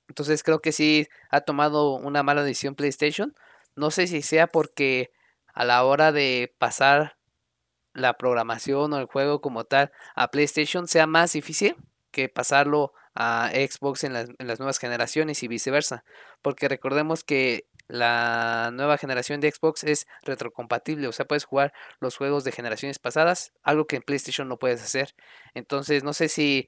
Entonces 0.09 0.43
creo 0.43 0.59
que 0.59 0.71
sí 0.71 1.07
ha 1.29 1.41
tomado 1.41 1.93
una 1.93 2.23
mala 2.23 2.43
decisión 2.43 2.75
PlayStation. 2.75 3.35
No 3.75 3.91
sé 3.91 4.07
si 4.07 4.21
sea 4.21 4.47
porque 4.47 5.11
a 5.53 5.63
la 5.63 5.83
hora 5.85 6.11
de 6.11 6.53
pasar 6.57 7.17
la 7.93 8.17
programación 8.17 8.91
o 8.93 8.99
el 8.99 9.05
juego 9.05 9.41
como 9.41 9.63
tal 9.65 9.91
a 10.15 10.31
PlayStation 10.31 10.87
sea 10.87 11.07
más 11.07 11.33
difícil 11.33 11.75
que 12.11 12.27
pasarlo 12.27 12.93
a 13.15 13.49
Xbox 13.53 14.03
en 14.03 14.13
las, 14.13 14.29
nuevas 14.37 14.79
generaciones 14.79 15.43
y 15.43 15.47
viceversa. 15.47 16.03
Porque 16.41 16.67
recordemos 16.67 17.23
que 17.23 17.67
la 17.87 18.69
nueva 18.73 18.97
generación 18.97 19.41
de 19.41 19.51
Xbox 19.51 19.83
es 19.83 20.07
retrocompatible, 20.23 21.07
o 21.07 21.11
sea, 21.11 21.25
puedes 21.25 21.43
jugar 21.43 21.73
los 21.99 22.17
juegos 22.17 22.43
de 22.43 22.51
generaciones 22.51 22.99
pasadas, 22.99 23.51
algo 23.63 23.87
que 23.87 23.95
en 23.97 24.03
PlayStation 24.03 24.47
no 24.47 24.57
puedes 24.57 24.81
hacer. 24.81 25.15
Entonces, 25.55 26.03
no 26.03 26.13
sé 26.13 26.29
si 26.29 26.67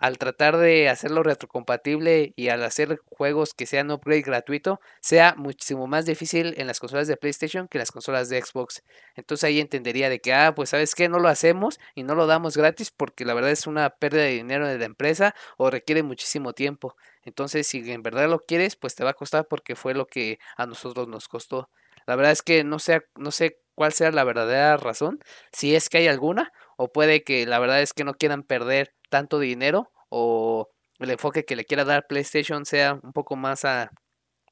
al 0.00 0.16
tratar 0.16 0.56
de 0.56 0.88
hacerlo 0.88 1.22
retrocompatible 1.22 2.32
y 2.34 2.48
al 2.48 2.64
hacer 2.64 2.98
juegos 3.04 3.52
que 3.52 3.66
sean 3.66 3.90
upgrade 3.90 4.22
gratuito, 4.22 4.80
sea 5.00 5.34
muchísimo 5.36 5.86
más 5.86 6.06
difícil 6.06 6.54
en 6.56 6.66
las 6.66 6.80
consolas 6.80 7.06
de 7.06 7.18
PlayStation 7.18 7.68
que 7.68 7.76
en 7.76 7.80
las 7.80 7.92
consolas 7.92 8.30
de 8.30 8.40
Xbox. 8.40 8.82
Entonces 9.14 9.44
ahí 9.44 9.60
entendería 9.60 10.08
de 10.08 10.18
que, 10.20 10.32
ah, 10.32 10.54
pues 10.54 10.70
sabes 10.70 10.94
qué, 10.94 11.10
no 11.10 11.18
lo 11.18 11.28
hacemos 11.28 11.78
y 11.94 12.02
no 12.02 12.14
lo 12.14 12.26
damos 12.26 12.56
gratis 12.56 12.90
porque 12.90 13.26
la 13.26 13.34
verdad 13.34 13.50
es 13.50 13.66
una 13.66 13.90
pérdida 13.90 14.22
de 14.22 14.30
dinero 14.30 14.66
de 14.66 14.78
la 14.78 14.86
empresa 14.86 15.34
o 15.58 15.68
requiere 15.68 16.02
muchísimo 16.02 16.54
tiempo. 16.54 16.96
Entonces 17.22 17.66
si 17.66 17.92
en 17.92 18.02
verdad 18.02 18.30
lo 18.30 18.40
quieres, 18.40 18.76
pues 18.76 18.94
te 18.94 19.04
va 19.04 19.10
a 19.10 19.14
costar 19.14 19.46
porque 19.48 19.76
fue 19.76 19.92
lo 19.92 20.06
que 20.06 20.38
a 20.56 20.64
nosotros 20.64 21.08
nos 21.08 21.28
costó. 21.28 21.68
La 22.06 22.16
verdad 22.16 22.32
es 22.32 22.40
que 22.40 22.64
no 22.64 22.78
sé, 22.78 23.02
no 23.16 23.30
sé 23.32 23.60
cuál 23.74 23.92
sea 23.92 24.10
la 24.12 24.24
verdadera 24.24 24.78
razón, 24.78 25.20
si 25.52 25.74
es 25.74 25.88
que 25.88 25.98
hay 25.98 26.08
alguna, 26.08 26.52
o 26.76 26.92
puede 26.92 27.22
que 27.22 27.46
la 27.46 27.58
verdad 27.58 27.82
es 27.82 27.92
que 27.92 28.04
no 28.04 28.14
quieran 28.14 28.42
perder 28.42 28.94
tanto 29.10 29.38
dinero 29.38 29.90
o 30.08 30.68
el 30.98 31.10
enfoque 31.10 31.44
que 31.44 31.56
le 31.56 31.66
quiera 31.66 31.84
dar 31.84 32.06
PlayStation 32.08 32.64
sea 32.66 32.94
un 33.02 33.12
poco 33.12 33.36
más 33.36 33.64
a 33.64 33.90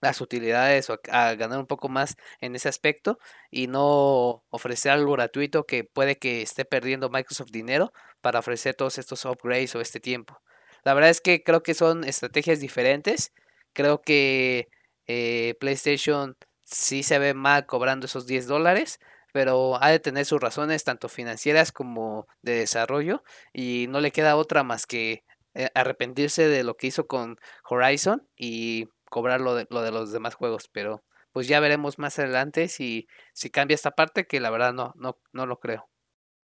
las 0.00 0.20
utilidades 0.20 0.90
o 0.90 0.98
a, 1.10 1.34
ganar 1.34 1.58
un 1.58 1.66
poco 1.66 1.88
más 1.88 2.16
en 2.40 2.54
ese 2.54 2.68
aspecto 2.68 3.18
y 3.50 3.66
no 3.66 4.44
ofrecer 4.50 4.92
algo 4.92 5.12
gratuito 5.12 5.64
que 5.64 5.84
puede 5.84 6.16
que 6.18 6.42
esté 6.42 6.64
perdiendo 6.64 7.10
Microsoft 7.10 7.50
dinero 7.50 7.92
para 8.20 8.38
ofrecer 8.40 8.74
todos 8.74 8.98
estos 8.98 9.24
upgrades 9.24 9.74
o 9.74 9.80
este 9.80 10.00
tiempo. 10.00 10.40
La 10.84 10.94
verdad 10.94 11.10
es 11.10 11.20
que 11.20 11.42
creo 11.42 11.62
que 11.62 11.74
son 11.74 12.04
estrategias 12.04 12.60
diferentes. 12.60 13.32
Creo 13.72 14.00
que 14.02 14.68
eh, 15.06 15.54
PlayStation 15.60 16.36
sí 16.62 17.02
se 17.02 17.18
ve 17.18 17.34
mal 17.34 17.66
cobrando 17.66 18.06
esos 18.06 18.26
10 18.26 18.46
dólares, 18.46 18.98
pero 19.32 19.82
ha 19.82 19.90
de 19.90 20.00
tener 20.00 20.24
sus 20.24 20.40
razones 20.40 20.84
tanto 20.84 21.08
financieras 21.08 21.72
como 21.72 22.26
de 22.42 22.52
desarrollo 22.52 23.22
y 23.52 23.86
no 23.88 24.00
le 24.00 24.12
queda 24.12 24.36
otra 24.36 24.62
más 24.62 24.86
que 24.86 25.24
eh, 25.54 25.70
arrepentirse 25.74 26.48
de 26.48 26.64
lo 26.64 26.76
que 26.76 26.88
hizo 26.88 27.06
con 27.06 27.36
Horizon 27.68 28.26
y 28.36 28.88
cobrar 29.10 29.40
lo 29.40 29.54
de, 29.54 29.66
lo 29.70 29.82
de 29.82 29.90
los 29.90 30.12
demás 30.12 30.34
juegos, 30.34 30.68
pero 30.72 31.02
pues 31.32 31.48
ya 31.48 31.60
veremos 31.60 31.98
más 31.98 32.18
adelante 32.18 32.68
si, 32.68 33.06
si 33.32 33.50
cambia 33.50 33.74
esta 33.74 33.92
parte, 33.92 34.26
que 34.26 34.40
la 34.40 34.50
verdad 34.50 34.72
no, 34.72 34.92
no, 34.96 35.18
no 35.32 35.46
lo 35.46 35.58
creo. 35.58 35.88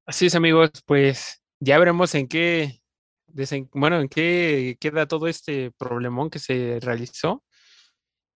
Así 0.06 0.26
es, 0.26 0.36
amigos, 0.36 0.72
pues 0.86 1.42
ya 1.60 1.78
veremos 1.78 2.16
en 2.16 2.28
qué, 2.28 2.82
bueno, 3.72 4.00
en 4.00 4.10
qué 4.10 4.78
queda 4.80 5.08
todo 5.08 5.28
este 5.28 5.72
problemón 5.72 6.30
que 6.30 6.40
se 6.40 6.80
realizó. 6.82 7.44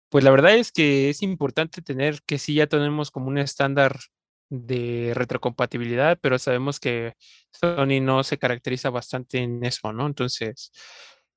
Pues 0.10 0.24
la 0.24 0.32
verdad 0.32 0.56
es 0.56 0.72
que 0.72 1.10
es 1.10 1.24
importante 1.24 1.82
tener 1.82 2.22
que 2.26 2.38
sí 2.38 2.54
ya 2.56 2.68
tenemos 2.68 3.10
como 3.10 3.30
un 3.30 3.40
estándar 3.40 3.98
de 4.54 5.14
retrocompatibilidad, 5.16 6.20
pero 6.22 6.38
sabemos 6.38 6.80
que 6.80 7.14
Sony 7.52 8.02
no 8.02 8.24
se 8.24 8.38
caracteriza 8.38 8.92
bastante 8.92 9.40
en 9.40 9.64
eso, 9.66 9.92
¿no? 9.94 10.06
Entonces, 10.06 10.72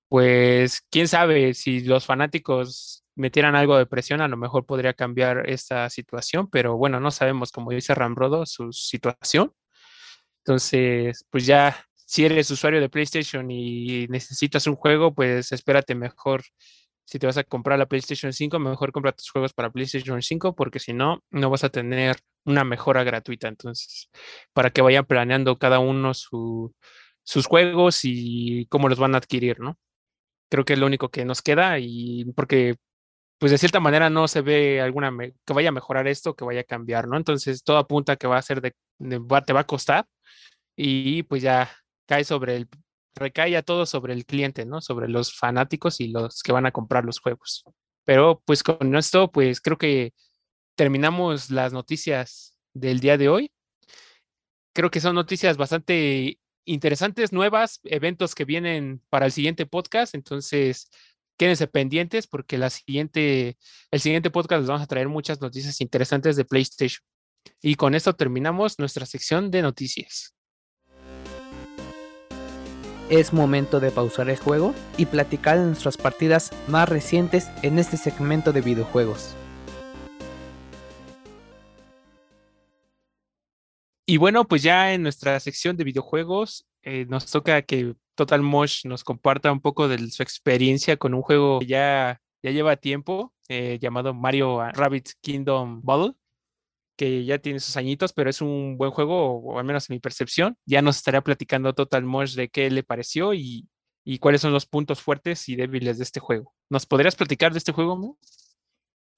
pues, 0.08 0.82
quién 0.90 1.08
sabe 1.08 1.54
si 1.54 1.80
los 1.80 2.04
fanáticos 2.04 3.04
metieran 3.14 3.54
algo 3.56 3.78
de 3.78 3.86
presión, 3.86 4.20
a 4.20 4.28
lo 4.28 4.36
mejor 4.36 4.66
podría 4.66 4.92
cambiar 4.92 5.48
esta 5.48 5.88
situación, 5.88 6.48
pero 6.50 6.76
bueno, 6.76 7.00
no 7.00 7.10
sabemos, 7.10 7.52
como 7.52 7.70
dice 7.70 7.94
Rambrodo, 7.94 8.44
su 8.44 8.70
situación. 8.72 9.52
Entonces, 10.44 11.24
pues 11.30 11.46
ya, 11.46 11.86
si 11.94 12.26
eres 12.26 12.50
usuario 12.50 12.80
de 12.80 12.90
PlayStation 12.90 13.50
y 13.50 14.06
necesitas 14.08 14.66
un 14.66 14.76
juego, 14.76 15.14
pues 15.14 15.52
espérate 15.52 15.94
mejor 15.94 16.42
si 17.06 17.18
te 17.20 17.26
vas 17.26 17.38
a 17.38 17.44
comprar 17.44 17.78
la 17.78 17.86
PlayStation 17.86 18.32
5, 18.32 18.58
mejor 18.58 18.92
compra 18.92 19.12
tus 19.12 19.30
juegos 19.30 19.54
para 19.54 19.70
PlayStation 19.70 20.20
5 20.20 20.54
porque 20.56 20.80
si 20.80 20.92
no, 20.92 21.22
no 21.30 21.50
vas 21.50 21.62
a 21.64 21.68
tener 21.68 22.16
una 22.44 22.64
mejora 22.64 23.04
gratuita. 23.04 23.48
Entonces, 23.48 24.10
para 24.52 24.70
que 24.70 24.82
vayan 24.82 25.06
planeando 25.06 25.56
cada 25.58 25.78
uno 25.78 26.14
sus 26.14 27.46
juegos 27.46 28.00
y 28.02 28.66
cómo 28.66 28.88
los 28.88 28.98
van 28.98 29.14
a 29.14 29.18
adquirir, 29.18 29.60
¿no? 29.60 29.78
Creo 30.50 30.64
que 30.64 30.74
es 30.74 30.78
lo 30.78 30.86
único 30.86 31.10
que 31.10 31.24
nos 31.24 31.42
queda 31.42 31.78
y 31.78 32.24
porque, 32.36 32.76
pues 33.38 33.52
de 33.52 33.58
cierta 33.58 33.80
manera 33.80 34.10
no 34.10 34.28
se 34.28 34.42
ve 34.42 34.80
alguna 34.80 35.12
que 35.44 35.52
vaya 35.54 35.68
a 35.70 35.72
mejorar 35.72 36.08
esto, 36.08 36.34
que 36.34 36.44
vaya 36.44 36.62
a 36.62 36.64
cambiar, 36.64 37.08
¿no? 37.08 37.16
Entonces, 37.16 37.62
todo 37.62 37.78
apunta 37.78 38.16
que 38.16 38.26
va 38.26 38.38
a 38.38 38.42
ser 38.42 38.60
de, 38.60 38.74
te 39.46 39.52
va 39.52 39.60
a 39.60 39.66
costar 39.66 40.06
y 40.76 41.22
pues 41.24 41.42
ya 41.42 41.70
cae 42.06 42.24
sobre 42.24 42.56
el 42.56 42.68
recae 43.16 43.56
a 43.56 43.62
todo 43.62 43.86
sobre 43.86 44.12
el 44.12 44.24
cliente, 44.26 44.64
¿no? 44.64 44.80
Sobre 44.80 45.08
los 45.08 45.34
fanáticos 45.34 46.00
y 46.00 46.08
los 46.08 46.42
que 46.42 46.52
van 46.52 46.66
a 46.66 46.72
comprar 46.72 47.04
los 47.04 47.18
juegos. 47.18 47.64
Pero 48.04 48.42
pues 48.44 48.62
con 48.62 48.94
esto, 48.94 49.32
pues 49.32 49.60
creo 49.60 49.78
que 49.78 50.14
terminamos 50.76 51.50
las 51.50 51.72
noticias 51.72 52.56
del 52.74 53.00
día 53.00 53.18
de 53.18 53.28
hoy. 53.28 53.50
Creo 54.74 54.90
que 54.90 55.00
son 55.00 55.14
noticias 55.14 55.56
bastante 55.56 56.38
interesantes, 56.66 57.32
nuevas, 57.32 57.80
eventos 57.84 58.34
que 58.34 58.44
vienen 58.44 59.02
para 59.08 59.26
el 59.26 59.32
siguiente 59.32 59.66
podcast. 59.66 60.14
Entonces, 60.14 60.90
quédense 61.38 61.66
pendientes 61.66 62.26
porque 62.26 62.58
la 62.58 62.70
siguiente, 62.70 63.56
el 63.90 64.00
siguiente 64.00 64.30
podcast 64.30 64.60
les 64.60 64.68
vamos 64.68 64.82
a 64.82 64.86
traer 64.86 65.08
muchas 65.08 65.40
noticias 65.40 65.80
interesantes 65.80 66.36
de 66.36 66.44
PlayStation. 66.44 67.02
Y 67.62 67.76
con 67.76 67.94
esto 67.94 68.14
terminamos 68.14 68.78
nuestra 68.78 69.06
sección 69.06 69.50
de 69.50 69.62
noticias 69.62 70.35
es 73.10 73.32
momento 73.32 73.80
de 73.80 73.90
pausar 73.90 74.28
el 74.28 74.36
juego 74.36 74.74
y 74.96 75.06
platicar 75.06 75.58
de 75.58 75.66
nuestras 75.66 75.96
partidas 75.96 76.52
más 76.68 76.88
recientes 76.88 77.48
en 77.62 77.78
este 77.78 77.96
segmento 77.96 78.52
de 78.52 78.60
videojuegos. 78.60 79.34
Y 84.06 84.18
bueno, 84.18 84.46
pues 84.46 84.62
ya 84.62 84.92
en 84.92 85.02
nuestra 85.02 85.38
sección 85.40 85.76
de 85.76 85.84
videojuegos 85.84 86.66
eh, 86.82 87.06
nos 87.08 87.26
toca 87.26 87.62
que 87.62 87.94
Total 88.14 88.40
Mosh 88.40 88.86
nos 88.86 89.02
comparta 89.02 89.50
un 89.50 89.60
poco 89.60 89.88
de 89.88 89.98
su 90.10 90.22
experiencia 90.22 90.96
con 90.96 91.12
un 91.12 91.22
juego 91.22 91.58
que 91.58 91.66
ya, 91.66 92.20
ya 92.42 92.50
lleva 92.52 92.76
tiempo, 92.76 93.32
eh, 93.48 93.78
llamado 93.80 94.14
Mario 94.14 94.62
Rabbit 94.72 95.10
Kingdom 95.20 95.82
Battle 95.82 96.14
que 96.96 97.24
ya 97.24 97.38
tiene 97.38 97.60
sus 97.60 97.76
añitos, 97.76 98.12
pero 98.12 98.30
es 98.30 98.40
un 98.40 98.78
buen 98.78 98.90
juego, 98.90 99.38
o 99.40 99.58
al 99.58 99.64
menos 99.64 99.88
en 99.90 99.94
mi 99.94 100.00
percepción. 100.00 100.56
Ya 100.66 100.82
nos 100.82 100.96
estaría 100.96 101.22
platicando 101.22 101.74
Total 101.74 102.04
Mosh 102.04 102.34
de 102.34 102.48
qué 102.48 102.70
le 102.70 102.82
pareció 102.82 103.34
y 103.34 103.68
y 104.08 104.20
cuáles 104.20 104.40
son 104.40 104.52
los 104.52 104.66
puntos 104.66 105.02
fuertes 105.02 105.48
y 105.48 105.56
débiles 105.56 105.98
de 105.98 106.04
este 106.04 106.20
juego. 106.20 106.54
¿Nos 106.70 106.86
podrías 106.86 107.16
platicar 107.16 107.50
de 107.50 107.58
este 107.58 107.72
juego, 107.72 107.96
Mo? 107.96 108.18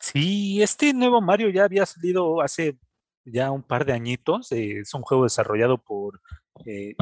Sí, 0.01 0.63
este 0.63 0.95
nuevo 0.95 1.21
Mario 1.21 1.51
ya 1.51 1.65
había 1.65 1.85
salido 1.85 2.41
hace 2.41 2.79
ya 3.27 3.51
un 3.51 3.63
par 3.63 3.85
de 3.85 3.93
añitos. 3.93 4.51
eh, 4.51 4.81
es 4.81 4.95
un 4.95 5.03
juego 5.03 5.25
desarrollado 5.25 5.77
por 5.77 6.23
eh, 6.65 6.95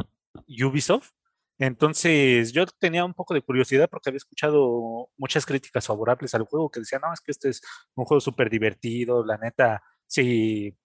Ubisoft. 0.49 1.11
Entonces 1.59 2.51
yo 2.51 2.65
tenía 2.77 3.05
un 3.05 3.13
poco 3.13 3.33
de 3.33 3.41
curiosidad 3.41 3.89
porque 3.89 4.09
había 4.09 4.17
escuchado 4.17 5.09
muchas 5.17 5.45
críticas 5.45 5.87
favorables 5.87 6.35
al 6.35 6.43
juego 6.43 6.69
que 6.69 6.81
decían, 6.81 7.01
no, 7.01 7.13
es 7.13 7.21
que 7.21 7.31
este 7.31 7.49
es 7.49 7.61
un 7.95 8.03
juego 8.03 8.19
súper 8.19 8.49
divertido, 8.49 9.25
la 9.25 9.37
neta, 9.37 9.81
si 10.07 10.75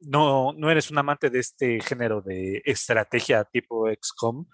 no, 0.00 0.52
no 0.54 0.70
eres 0.70 0.90
un 0.90 0.98
amante 0.98 1.30
de 1.30 1.40
este 1.40 1.80
género 1.80 2.22
de 2.22 2.62
estrategia 2.64 3.44
tipo 3.44 3.88
XCOM, 3.88 4.46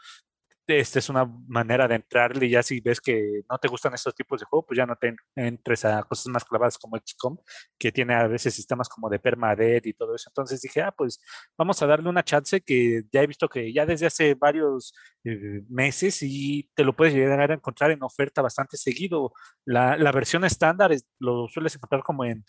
esta 0.67 1.01
es 1.01 1.09
una 1.11 1.27
manera 1.49 1.89
de 1.89 1.97
entrarle 1.97 2.49
ya 2.49 2.63
si 2.63 2.81
ves 2.81 3.01
que 3.01 3.43
no 3.51 3.59
te 3.59 3.69
gustan 3.69 3.93
estos 3.95 4.15
tipos 4.15 4.41
de 4.41 4.47
juego, 4.47 4.65
pues 4.67 4.79
ya 4.79 4.87
no 4.87 4.97
te 4.97 5.09
en- 5.09 5.17
entres 5.37 5.85
a 5.85 6.03
cosas 6.05 6.29
más 6.29 6.45
clavadas 6.45 6.79
como 6.79 6.97
XCOM, 6.97 7.37
que 7.79 7.93
tiene 7.93 8.15
a 8.15 8.27
veces 8.29 8.55
sistemas 8.55 8.89
como 8.89 9.11
de 9.11 9.19
permadeath 9.19 9.87
y 9.87 9.93
todo 9.93 10.15
eso. 10.15 10.31
Entonces 10.31 10.63
dije, 10.63 10.81
ah, 10.83 10.93
pues 10.97 11.21
vamos 11.59 11.83
a 11.83 11.87
darle 11.87 12.09
una 12.09 12.23
chance 12.25 12.61
que 12.63 13.03
ya 13.13 13.23
he 13.23 13.27
visto 13.27 13.49
que 13.49 13.73
ya 13.73 13.85
desde 13.85 14.07
hace 14.07 14.35
varios 14.35 14.95
eh, 15.25 15.63
meses 15.69 16.19
y 16.23 16.71
te 16.75 16.85
lo 16.85 16.95
puedes 16.97 17.13
llegar 17.15 17.51
a 17.51 17.55
encontrar 17.55 17.91
en 17.91 18.03
oferta 18.03 18.41
bastante 18.41 18.77
seguido. 18.77 19.33
La, 19.65 19.97
la 19.99 20.13
versión 20.13 20.45
estándar 20.45 20.93
es- 20.93 21.07
lo 21.19 21.49
sueles 21.49 21.75
encontrar 21.75 22.03
como 22.03 22.25
en 22.25 22.45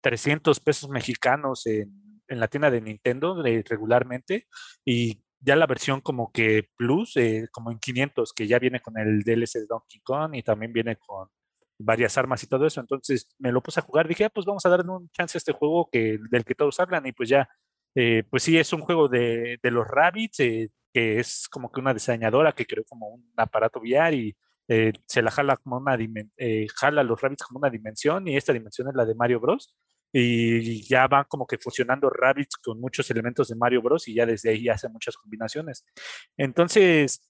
300 0.00 0.60
pesos 0.60 0.90
mexicanos 0.90 1.66
en, 1.66 2.10
en 2.30 2.40
la 2.40 2.48
tienda 2.48 2.70
de 2.70 2.80
Nintendo 2.80 3.44
eh, 3.44 3.62
regularmente 3.68 4.46
y 4.84 5.22
ya 5.40 5.56
la 5.56 5.66
versión 5.66 6.00
como 6.00 6.32
que 6.32 6.68
Plus, 6.76 7.16
eh, 7.16 7.48
como 7.50 7.70
en 7.70 7.78
500, 7.78 8.32
que 8.32 8.46
ya 8.46 8.58
viene 8.58 8.80
con 8.80 8.98
el 8.98 9.22
DLC 9.22 9.54
de 9.60 9.66
Donkey 9.66 10.00
Kong 10.00 10.34
y 10.34 10.42
también 10.42 10.72
viene 10.72 10.96
con 10.96 11.28
varias 11.78 12.16
armas 12.18 12.42
y 12.42 12.46
todo 12.46 12.66
eso. 12.66 12.80
Entonces 12.80 13.34
me 13.38 13.52
lo 13.52 13.62
puse 13.62 13.80
a 13.80 13.82
jugar, 13.82 14.06
dije, 14.06 14.24
ah, 14.24 14.30
pues 14.30 14.46
vamos 14.46 14.64
a 14.64 14.68
darle 14.68 14.90
un 14.90 15.10
chance 15.10 15.36
a 15.36 15.40
este 15.40 15.52
juego 15.52 15.88
que, 15.90 16.18
del 16.30 16.44
que 16.44 16.54
todos 16.54 16.78
hablan 16.78 17.06
y 17.06 17.12
pues 17.12 17.28
ya, 17.28 17.48
eh, 17.94 18.22
pues 18.30 18.42
sí, 18.44 18.58
es 18.58 18.72
un 18.72 18.82
juego 18.82 19.08
de, 19.08 19.58
de 19.62 19.70
los 19.70 19.86
Rabbits, 19.88 20.36
que 20.36 20.70
es 21.18 21.48
como 21.48 21.72
que 21.72 21.80
una 21.80 21.94
diseñadora 21.94 22.52
que 22.52 22.66
creó 22.66 22.84
como 22.84 23.08
un 23.08 23.32
aparato 23.36 23.80
VR 23.80 24.14
y 24.16 24.36
se 25.06 25.20
la 25.22 25.32
jala 25.32 25.56
como 25.56 25.78
una 25.78 25.98
jala 26.76 27.02
los 27.02 27.20
Rabbits 27.20 27.42
como 27.42 27.58
una 27.58 27.70
dimensión 27.70 28.28
y 28.28 28.36
esta 28.36 28.52
dimensión 28.52 28.88
es 28.88 28.94
la 28.94 29.04
de 29.04 29.16
Mario 29.16 29.40
Bros. 29.40 29.74
Y 30.12 30.82
ya 30.88 31.06
van 31.08 31.24
como 31.28 31.46
que 31.46 31.58
fusionando 31.58 32.10
Rabbits 32.10 32.56
con 32.56 32.80
muchos 32.80 33.10
elementos 33.10 33.48
de 33.48 33.56
Mario 33.56 33.82
Bros. 33.82 34.08
y 34.08 34.14
ya 34.14 34.26
desde 34.26 34.50
ahí 34.50 34.68
hacen 34.68 34.92
muchas 34.92 35.16
combinaciones. 35.16 35.84
Entonces, 36.36 37.22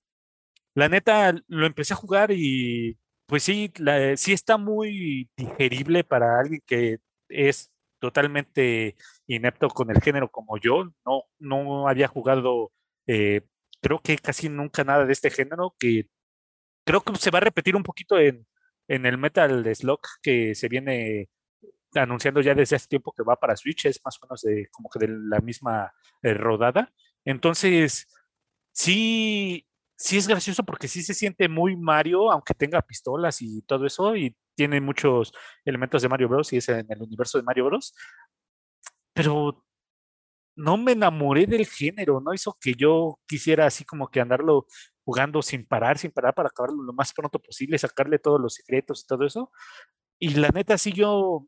la 0.75 0.89
neta, 0.89 1.35
lo 1.49 1.67
empecé 1.67 1.95
a 1.95 1.97
jugar 1.97 2.31
y 2.33 2.99
pues 3.27 3.43
sí, 3.45 3.73
la- 3.79 4.17
sí 4.17 4.33
está 4.33 4.57
muy 4.59 5.31
digerible 5.37 6.05
para 6.05 6.41
alguien 6.41 6.61
que 6.67 6.99
es 7.29 7.71
totalmente 8.01 8.97
inepto 9.27 9.69
con 9.69 9.91
el 9.91 10.01
género 10.03 10.31
como 10.31 10.59
yo. 10.59 10.85
No, 11.07 11.25
no 11.39 11.89
había 11.89 12.09
jugado, 12.09 12.73
eh, 13.07 13.43
creo 13.83 14.01
que 14.03 14.19
casi 14.19 14.49
nunca 14.49 14.85
nada 14.85 15.05
de 15.07 15.13
este 15.13 15.31
género, 15.31 15.75
que 15.79 16.07
creo 16.85 17.03
que 17.03 17.15
se 17.17 17.31
va 17.31 17.39
a 17.39 17.43
repetir 17.43 17.77
un 17.77 17.83
poquito 17.83 18.19
en, 18.19 18.47
en 18.89 19.07
el 19.07 19.19
Metal 19.19 19.65
Slug 19.75 20.01
que 20.23 20.55
se 20.55 20.69
viene 20.69 21.29
anunciando 21.95 22.41
ya 22.41 22.55
desde 22.55 22.77
hace 22.77 22.89
tiempo 22.89 23.13
que 23.13 23.23
va 23.23 23.37
para 23.37 23.57
Switch, 23.57 23.87
es 23.87 24.01
más 24.05 24.17
o 24.21 24.27
menos 24.27 24.43
de 24.43 24.69
como 24.71 24.89
que 24.89 24.99
de 25.01 25.09
la 25.09 25.41
misma 25.41 25.93
eh, 26.23 26.35
rodada. 26.35 26.93
Entonces, 27.25 28.09
sí, 28.73 29.67
sí 29.97 30.19
es 30.19 30.29
gracioso 30.29 30.65
porque 30.65 30.89
sí 30.89 31.03
se 31.03 31.15
siente 31.15 31.49
muy 31.49 31.77
Mario, 31.77 32.31
aunque 32.31 32.55
tenga 32.55 32.83
pistolas 32.83 33.43
y 33.43 33.63
todo 33.63 33.87
eso, 33.87 34.17
y 34.17 34.37
tiene 34.55 34.81
muchos 34.81 35.33
elementos 35.65 36.03
de 36.03 36.09
Mario 36.09 36.29
Bros. 36.29 36.53
y 36.53 36.59
es 36.59 36.69
en 36.69 36.87
el 36.91 37.03
universo 37.03 37.39
de 37.39 37.45
Mario 37.45 37.67
Bros. 37.67 37.95
Pero 39.13 39.65
no 40.57 40.77
me 40.77 40.93
enamoré 40.93 41.47
del 41.47 41.67
género, 41.67 42.21
no 42.21 42.35
hizo 42.35 42.57
que 42.61 42.75
yo 42.75 43.19
quisiera 43.27 43.67
así 43.67 43.85
como 43.85 44.09
que 44.09 44.21
andarlo 44.21 44.67
jugando 45.05 45.43
sin 45.43 45.67
parar, 45.67 45.99
sin 45.99 46.11
parar 46.13 46.35
para 46.35 46.49
acabarlo 46.51 46.83
lo 46.83 46.93
más 46.93 47.13
pronto 47.13 47.39
posible, 47.41 47.79
sacarle 47.79 48.19
todos 48.19 48.41
los 48.41 48.55
secretos 48.55 49.03
y 49.03 49.07
todo 49.07 49.27
eso. 49.27 49.51
Y 50.19 50.35
la 50.35 50.51
neta, 50.51 50.77
sí, 50.79 50.93
yo, 50.93 51.47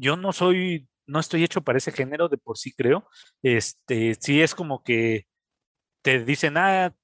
yo 0.00 0.16
no 0.16 0.32
soy, 0.32 0.88
no 1.06 1.20
estoy 1.20 1.44
hecho 1.44 1.62
para 1.62 1.78
ese 1.78 1.92
género 1.92 2.28
de 2.28 2.38
por 2.38 2.58
sí, 2.58 2.72
creo. 2.72 3.08
Este, 3.42 4.14
sí 4.16 4.42
es 4.42 4.54
como 4.54 4.82
que 4.84 5.26
te 6.02 6.24
dicen, 6.24 6.56
ah, 6.56 6.94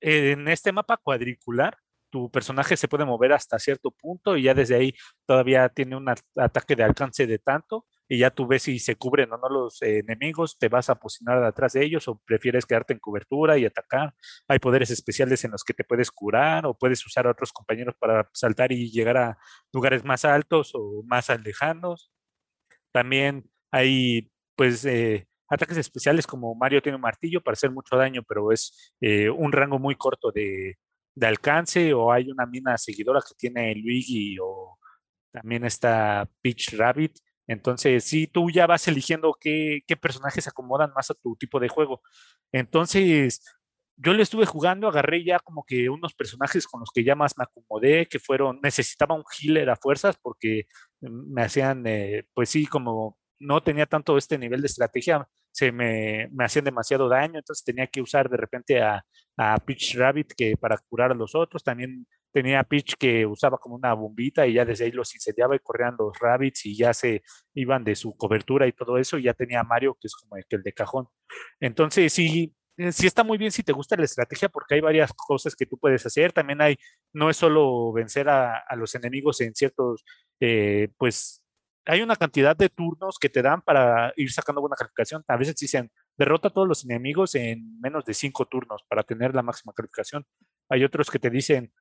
en 0.00 0.48
este 0.48 0.72
mapa 0.72 0.96
cuadricular, 0.98 1.78
tu 2.10 2.30
personaje 2.30 2.76
se 2.76 2.88
puede 2.88 3.04
mover 3.04 3.32
hasta 3.32 3.58
cierto 3.58 3.90
punto 3.90 4.36
y 4.36 4.44
ya 4.44 4.54
desde 4.54 4.76
ahí 4.76 4.94
todavía 5.26 5.68
tiene 5.68 5.96
un 5.96 6.08
at- 6.08 6.20
ataque 6.36 6.76
de 6.76 6.84
alcance 6.84 7.26
de 7.26 7.38
tanto 7.38 7.86
y 8.08 8.18
ya 8.18 8.30
tú 8.30 8.46
ves 8.46 8.62
si 8.62 8.78
se 8.78 8.94
cubren 8.96 9.32
o 9.32 9.36
no 9.38 9.48
los 9.48 9.82
enemigos, 9.82 10.56
te 10.58 10.68
vas 10.68 10.88
a 10.90 10.94
posicionar 10.96 11.42
atrás 11.44 11.72
de 11.72 11.84
ellos 11.84 12.06
o 12.08 12.20
prefieres 12.24 12.64
quedarte 12.64 12.92
en 12.94 13.00
cobertura 13.00 13.58
y 13.58 13.64
atacar. 13.66 14.14
Hay 14.48 14.58
poderes 14.60 14.90
especiales 14.90 15.44
en 15.44 15.50
los 15.50 15.64
que 15.64 15.74
te 15.74 15.84
puedes 15.84 16.10
curar 16.12 16.66
o 16.66 16.74
puedes 16.78 17.04
usar 17.06 17.26
a 17.26 17.32
otros 17.32 17.52
compañeros 17.52 17.96
para 17.98 18.28
saltar 18.32 18.70
y 18.72 18.90
llegar 18.92 19.16
a 19.16 19.38
lugares 19.72 20.04
más 20.04 20.24
altos 20.24 20.70
o 20.74 21.02
más 21.06 21.28
lejanos. 21.44 22.10
También 22.96 23.44
hay, 23.70 24.30
pues, 24.56 24.86
eh, 24.86 25.28
ataques 25.50 25.76
especiales 25.76 26.26
como 26.26 26.54
Mario 26.54 26.80
tiene 26.80 26.96
un 26.96 27.02
martillo 27.02 27.42
para 27.42 27.52
hacer 27.52 27.70
mucho 27.70 27.94
daño, 27.94 28.22
pero 28.26 28.52
es 28.52 28.94
eh, 29.02 29.28
un 29.28 29.52
rango 29.52 29.78
muy 29.78 29.96
corto 29.96 30.32
de, 30.32 30.78
alcance, 31.20 31.92
o 31.92 32.10
hay 32.10 32.30
una 32.30 32.46
mina 32.46 32.78
seguidora 32.78 33.20
que 33.20 33.34
tiene 33.36 33.74
Luigi, 33.74 34.38
o 34.40 34.78
también 35.30 35.66
está 35.66 36.26
Peach 36.40 36.72
Rabbit. 36.72 37.18
Entonces, 37.46 38.02
sí, 38.04 38.28
tú 38.28 38.50
ya 38.50 38.66
vas 38.66 38.88
eligiendo 38.88 39.36
qué, 39.38 39.80
qué 39.86 39.96
personajes 39.98 40.48
acomodan 40.48 40.90
más 40.94 41.10
a 41.10 41.14
tu 41.14 41.36
tipo 41.36 41.60
de 41.60 41.68
juego. 41.68 42.00
Entonces, 42.50 43.42
yo 43.96 44.12
le 44.12 44.22
estuve 44.22 44.46
jugando, 44.46 44.88
agarré 44.88 45.24
ya 45.24 45.38
como 45.40 45.64
que 45.64 45.88
unos 45.88 46.14
personajes 46.14 46.66
con 46.66 46.80
los 46.80 46.90
que 46.94 47.04
ya 47.04 47.14
más 47.14 47.36
me 47.38 47.44
acomodé, 47.44 48.06
que 48.06 48.18
fueron, 48.18 48.60
necesitaba 48.62 49.14
un 49.14 49.24
healer 49.38 49.70
a 49.70 49.76
fuerzas 49.76 50.16
porque 50.20 50.66
mm, 51.00 51.32
me 51.32 51.42
hacían, 51.42 51.86
eh, 51.86 52.26
pues 52.34 52.50
sí, 52.50 52.66
como 52.66 53.18
no 53.38 53.62
tenía 53.62 53.86
tanto 53.86 54.16
este 54.18 54.38
nivel 54.38 54.60
de 54.62 54.66
estrategia, 54.66 55.26
se 55.50 55.72
me, 55.72 56.28
me 56.32 56.44
hacían 56.44 56.64
demasiado 56.66 57.08
daño, 57.08 57.38
entonces 57.38 57.64
tenía 57.64 57.86
que 57.86 58.02
usar 58.02 58.28
de 58.28 58.36
repente 58.36 58.82
a, 58.82 59.04
a 59.38 59.58
Peach 59.58 59.94
Rabbit 59.96 60.32
que 60.36 60.56
para 60.56 60.78
curar 60.88 61.12
a 61.12 61.14
los 61.14 61.34
otros, 61.34 61.64
también 61.64 62.06
tenía 62.32 62.60
a 62.60 62.64
Peach 62.64 62.94
que 62.98 63.24
usaba 63.24 63.56
como 63.56 63.76
una 63.76 63.94
bombita 63.94 64.46
y 64.46 64.54
ya 64.54 64.66
desde 64.66 64.84
ahí 64.84 64.92
los 64.92 65.14
incendiaba 65.14 65.56
y 65.56 65.60
corrían 65.60 65.96
los 65.98 66.18
rabbits 66.18 66.66
y 66.66 66.76
ya 66.76 66.92
se 66.92 67.22
iban 67.54 67.84
de 67.84 67.94
su 67.96 68.14
cobertura 68.16 68.66
y 68.66 68.72
todo 68.72 68.98
eso, 68.98 69.16
y 69.16 69.22
ya 69.24 69.32
tenía 69.34 69.60
a 69.60 69.64
Mario 69.64 69.96
que 69.98 70.08
es 70.08 70.14
como 70.14 70.36
el, 70.36 70.44
el 70.50 70.62
de 70.62 70.72
cajón. 70.74 71.08
Entonces 71.60 72.12
sí, 72.12 72.54
sí 72.92 73.06
está 73.06 73.24
muy 73.24 73.38
bien 73.38 73.50
si 73.52 73.62
te 73.62 73.72
gusta 73.72 73.96
la 73.96 74.04
estrategia 74.04 74.48
porque 74.48 74.74
hay 74.74 74.80
varias 74.80 75.12
cosas 75.14 75.54
que 75.56 75.66
tú 75.66 75.78
puedes 75.78 76.04
hacer, 76.06 76.32
también 76.32 76.60
hay, 76.60 76.76
no 77.12 77.30
es 77.30 77.36
solo 77.36 77.92
vencer 77.92 78.28
a, 78.28 78.58
a 78.58 78.76
los 78.76 78.94
enemigos 78.94 79.40
en 79.40 79.54
ciertos, 79.54 80.04
eh, 80.40 80.88
pues 80.98 81.42
hay 81.86 82.02
una 82.02 82.16
cantidad 82.16 82.56
de 82.56 82.68
turnos 82.68 83.18
que 83.18 83.28
te 83.28 83.42
dan 83.42 83.62
para 83.62 84.12
ir 84.16 84.32
sacando 84.32 84.60
buena 84.60 84.76
calificación. 84.76 85.22
A 85.28 85.36
veces 85.36 85.54
dicen, 85.56 85.90
derrota 86.18 86.48
a 86.48 86.50
todos 86.50 86.66
los 86.66 86.84
enemigos 86.84 87.34
en 87.36 87.80
menos 87.80 88.04
de 88.04 88.14
cinco 88.14 88.46
turnos 88.46 88.82
para 88.88 89.04
tener 89.04 89.34
la 89.34 89.42
máxima 89.42 89.72
calificación. 89.72 90.26
Hay 90.68 90.84
otros 90.84 91.10
que 91.10 91.20
te 91.20 91.30
dicen, 91.30 91.72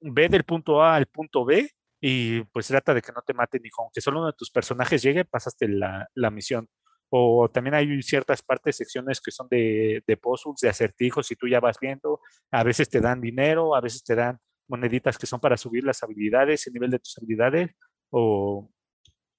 ve 0.00 0.28
del 0.28 0.44
punto 0.44 0.82
A 0.82 0.96
al 0.96 1.06
punto 1.06 1.44
B 1.44 1.70
y 2.00 2.42
pues 2.44 2.66
trata 2.66 2.94
de 2.94 3.00
que 3.02 3.12
no 3.12 3.22
te 3.22 3.32
maten 3.32 3.62
ni 3.62 3.70
aunque 3.78 4.00
solo 4.00 4.18
uno 4.18 4.26
de 4.28 4.36
tus 4.36 4.50
personajes 4.50 5.02
llegue, 5.02 5.24
pasaste 5.24 5.68
la, 5.68 6.08
la 6.14 6.30
misión. 6.30 6.68
O 7.16 7.48
también 7.48 7.74
hay 7.74 8.02
ciertas 8.02 8.42
partes, 8.42 8.76
secciones 8.76 9.20
que 9.20 9.30
son 9.30 9.46
de, 9.48 10.02
de 10.04 10.16
puzzles, 10.16 10.56
de 10.60 10.68
acertijos, 10.68 11.30
y 11.30 11.36
tú 11.36 11.46
ya 11.46 11.60
vas 11.60 11.76
viendo, 11.80 12.20
a 12.50 12.64
veces 12.64 12.88
te 12.88 13.00
dan 13.00 13.20
dinero, 13.20 13.76
a 13.76 13.80
veces 13.80 14.02
te 14.02 14.16
dan 14.16 14.40
moneditas 14.66 15.16
que 15.16 15.28
son 15.28 15.38
para 15.38 15.56
subir 15.56 15.84
las 15.84 16.02
habilidades, 16.02 16.66
el 16.66 16.72
nivel 16.72 16.90
de 16.90 16.98
tus 16.98 17.16
habilidades, 17.16 17.70
o, 18.10 18.68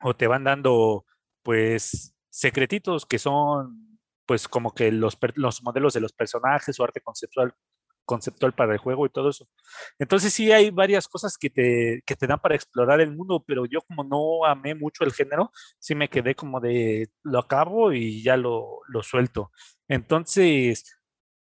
o 0.02 0.16
te 0.16 0.28
van 0.28 0.46
dando 0.46 1.06
pues 1.44 2.16
secretitos 2.30 3.06
que 3.06 3.20
son 3.20 4.00
pues 4.26 4.48
como 4.48 4.74
que 4.74 4.90
los, 4.94 5.18
los 5.36 5.62
modelos 5.62 5.94
de 5.94 6.00
los 6.00 6.14
personajes 6.14 6.80
o 6.80 6.84
arte 6.86 7.02
conceptual 7.02 7.54
conceptual 8.06 8.54
para 8.54 8.74
el 8.74 8.80
juego 8.80 9.06
y 9.06 9.10
todo 9.10 9.30
eso. 9.30 9.48
Entonces 10.00 10.34
sí 10.34 10.52
hay 10.52 10.72
varias 10.72 11.08
cosas 11.08 11.38
que 11.38 11.50
te, 11.50 12.02
que 12.06 12.16
te 12.16 12.28
dan 12.28 12.40
para 12.40 12.56
explorar 12.56 13.02
el 13.02 13.16
mundo, 13.16 13.44
pero 13.46 13.66
yo 13.66 13.82
como 13.82 14.04
no 14.04 14.46
amé 14.46 14.76
mucho 14.76 15.04
el 15.04 15.14
género, 15.14 15.52
sí 15.80 15.96
me 15.96 16.10
quedé 16.10 16.36
como 16.36 16.60
de 16.62 17.10
lo 17.24 17.40
acabo 17.40 17.94
y 17.94 18.24
ya 18.24 18.38
lo, 18.38 18.80
lo 18.88 19.04
suelto. 19.04 19.52
Entonces, 19.88 20.86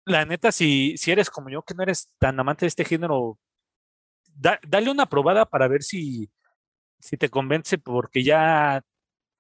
la 0.06 0.26
neta, 0.26 0.52
si, 0.52 0.98
si 0.98 1.12
eres 1.12 1.30
como 1.30 1.50
yo, 1.50 1.64
que 1.64 1.74
no 1.76 1.84
eres 1.84 2.14
tan 2.20 2.40
amante 2.40 2.66
de 2.66 2.70
este 2.70 2.86
género, 2.86 3.40
da- 4.36 4.60
dale 4.68 4.90
una 4.92 5.08
probada 5.08 5.46
para 5.46 5.68
ver 5.68 5.84
si, 5.84 6.30
si 7.00 7.18
te 7.18 7.30
convence, 7.30 7.78
porque 7.78 8.24
ya 8.24 8.84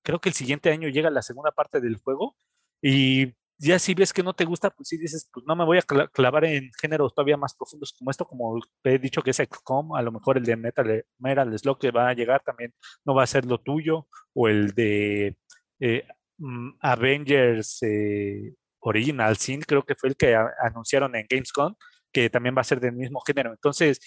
creo 0.03 0.19
que 0.21 0.29
el 0.29 0.35
siguiente 0.35 0.71
año 0.71 0.89
llega 0.89 1.09
la 1.11 1.21
segunda 1.23 1.51
parte 1.51 1.81
del 1.81 1.97
juego 1.97 2.35
y 2.81 3.35
ya 3.59 3.79
si 3.79 3.93
ves 3.93 4.13
que 4.13 4.23
no 4.23 4.33
te 4.33 4.45
gusta, 4.45 4.69
pues 4.69 4.89
sí 4.89 4.97
dices, 4.97 5.29
pues 5.33 5.45
no 5.47 5.55
me 5.55 5.65
voy 5.65 5.79
a 5.79 5.81
clavar 5.81 6.45
en 6.45 6.71
géneros 6.79 7.13
todavía 7.13 7.37
más 7.37 7.55
profundos 7.55 7.93
como 7.97 8.11
esto, 8.11 8.25
como 8.25 8.59
he 8.83 8.99
dicho 8.99 9.21
que 9.21 9.31
es 9.31 9.37
XCOM, 9.37 9.95
a 9.95 10.01
lo 10.01 10.11
mejor 10.11 10.37
el 10.37 10.43
de 10.45 10.55
Metal, 10.55 11.05
Metal 11.17 11.59
Slug 11.59 11.79
que 11.79 11.91
va 11.91 12.09
a 12.09 12.13
llegar 12.13 12.43
también 12.43 12.73
no 13.05 13.15
va 13.15 13.23
a 13.23 13.27
ser 13.27 13.45
lo 13.45 13.59
tuyo, 13.59 14.07
o 14.33 14.47
el 14.47 14.73
de 14.73 15.37
eh, 15.79 16.07
mm, 16.37 16.69
Avengers 16.81 17.79
eh, 17.83 18.53
Original 18.79 19.37
Sin, 19.37 19.61
creo 19.61 19.83
que 19.83 19.95
fue 19.95 20.09
el 20.09 20.15
que 20.15 20.35
anunciaron 20.35 21.15
en 21.15 21.25
Gamescom, 21.29 21.75
que 22.11 22.29
también 22.29 22.55
va 22.55 22.61
a 22.61 22.63
ser 22.63 22.79
del 22.79 22.93
mismo 22.93 23.21
género. 23.21 23.51
Entonces, 23.51 23.99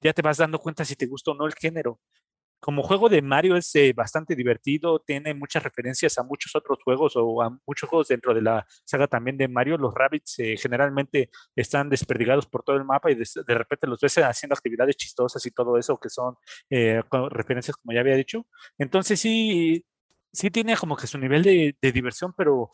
ya 0.00 0.12
te 0.12 0.22
vas 0.22 0.38
dando 0.38 0.58
cuenta 0.58 0.84
si 0.84 0.96
te 0.96 1.06
gusta 1.06 1.32
o 1.32 1.34
no 1.34 1.46
el 1.46 1.54
género 1.54 2.00
como 2.60 2.82
juego 2.82 3.08
de 3.08 3.22
Mario 3.22 3.56
es 3.56 3.74
eh, 3.74 3.92
bastante 3.94 4.36
divertido, 4.36 5.00
tiene 5.00 5.32
muchas 5.34 5.62
referencias 5.62 6.18
a 6.18 6.22
muchos 6.22 6.54
otros 6.54 6.78
juegos 6.84 7.14
o 7.16 7.42
a 7.42 7.50
muchos 7.66 7.88
juegos 7.88 8.08
dentro 8.08 8.34
de 8.34 8.42
la 8.42 8.66
saga 8.84 9.06
también 9.06 9.38
de 9.38 9.48
Mario. 9.48 9.78
Los 9.78 9.94
rabbits 9.94 10.38
eh, 10.38 10.56
generalmente 10.58 11.30
están 11.56 11.88
desperdigados 11.88 12.46
por 12.46 12.62
todo 12.62 12.76
el 12.76 12.84
mapa 12.84 13.10
y 13.10 13.14
de, 13.14 13.54
repente 13.54 13.86
los 13.86 13.98
ves 14.00 14.18
haciendo 14.18 14.54
actividades 14.54 14.96
chistosas 14.96 15.44
y 15.46 15.50
todo 15.50 15.78
eso 15.78 15.98
que 15.98 16.10
son 16.10 16.36
eh, 16.68 17.02
referencias 17.30 17.76
como 17.76 17.94
ya 17.94 18.00
había 18.00 18.14
dicho. 18.14 18.46
Entonces 18.78 19.18
sí, 19.18 19.84
sí 20.32 20.50
tiene 20.50 20.76
como 20.76 20.96
que 20.96 21.06
su 21.06 21.18
nivel 21.18 21.42
de, 21.42 21.76
de 21.80 21.92
diversión, 21.92 22.34
pero 22.36 22.70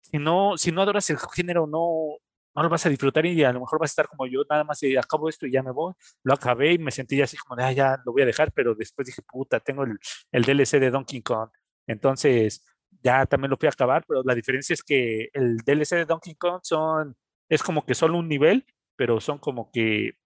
si 0.00 0.18
no, 0.18 0.58
si 0.58 0.72
no 0.72 0.82
adoras 0.82 1.08
el 1.10 1.18
género, 1.18 1.66
no, 1.66 2.18
no 2.54 2.62
lo 2.62 2.68
vas 2.68 2.84
a 2.86 2.88
disfrutar 2.88 3.24
y 3.26 3.42
a 3.44 3.52
lo 3.52 3.60
mejor 3.60 3.78
vas 3.78 3.90
a 3.90 3.92
estar 3.92 4.08
como 4.08 4.26
yo, 4.26 4.42
nada 4.48 4.64
más 4.64 4.82
y 4.82 4.96
acabo 4.96 5.28
esto 5.28 5.46
y 5.46 5.52
ya 5.52 5.62
me 5.62 5.70
voy. 5.70 5.94
Lo 6.22 6.34
acabé 6.34 6.74
y 6.74 6.78
me 6.78 6.90
sentí 6.90 7.20
así 7.22 7.36
como 7.36 7.56
de, 7.56 7.64
ah, 7.64 7.72
ya 7.72 8.02
lo 8.04 8.12
voy 8.12 8.22
a 8.22 8.26
dejar, 8.26 8.52
pero 8.52 8.74
después 8.74 9.06
dije, 9.06 9.22
puta, 9.22 9.60
tengo 9.60 9.84
el, 9.84 9.98
el 10.32 10.44
DLC 10.44 10.80
de 10.80 10.90
Donkey 10.90 11.22
Kong. 11.22 11.50
Entonces, 11.86 12.64
ya 13.02 13.26
también 13.26 13.50
lo 13.50 13.56
fui 13.56 13.66
a 13.68 13.70
acabar, 13.70 14.04
pero 14.06 14.22
la 14.24 14.34
diferencia 14.34 14.74
es 14.74 14.82
que 14.82 15.30
el 15.32 15.58
DLC 15.58 15.96
de 15.96 16.04
Donkey 16.06 16.34
Kong 16.36 16.60
son, 16.62 17.16
es 17.48 17.62
como 17.62 17.84
que 17.86 17.94
solo 17.94 18.18
un 18.18 18.28
nivel, 18.28 18.66
pero 18.96 19.20
son 19.20 19.38
como 19.38 19.70
que 19.72 20.16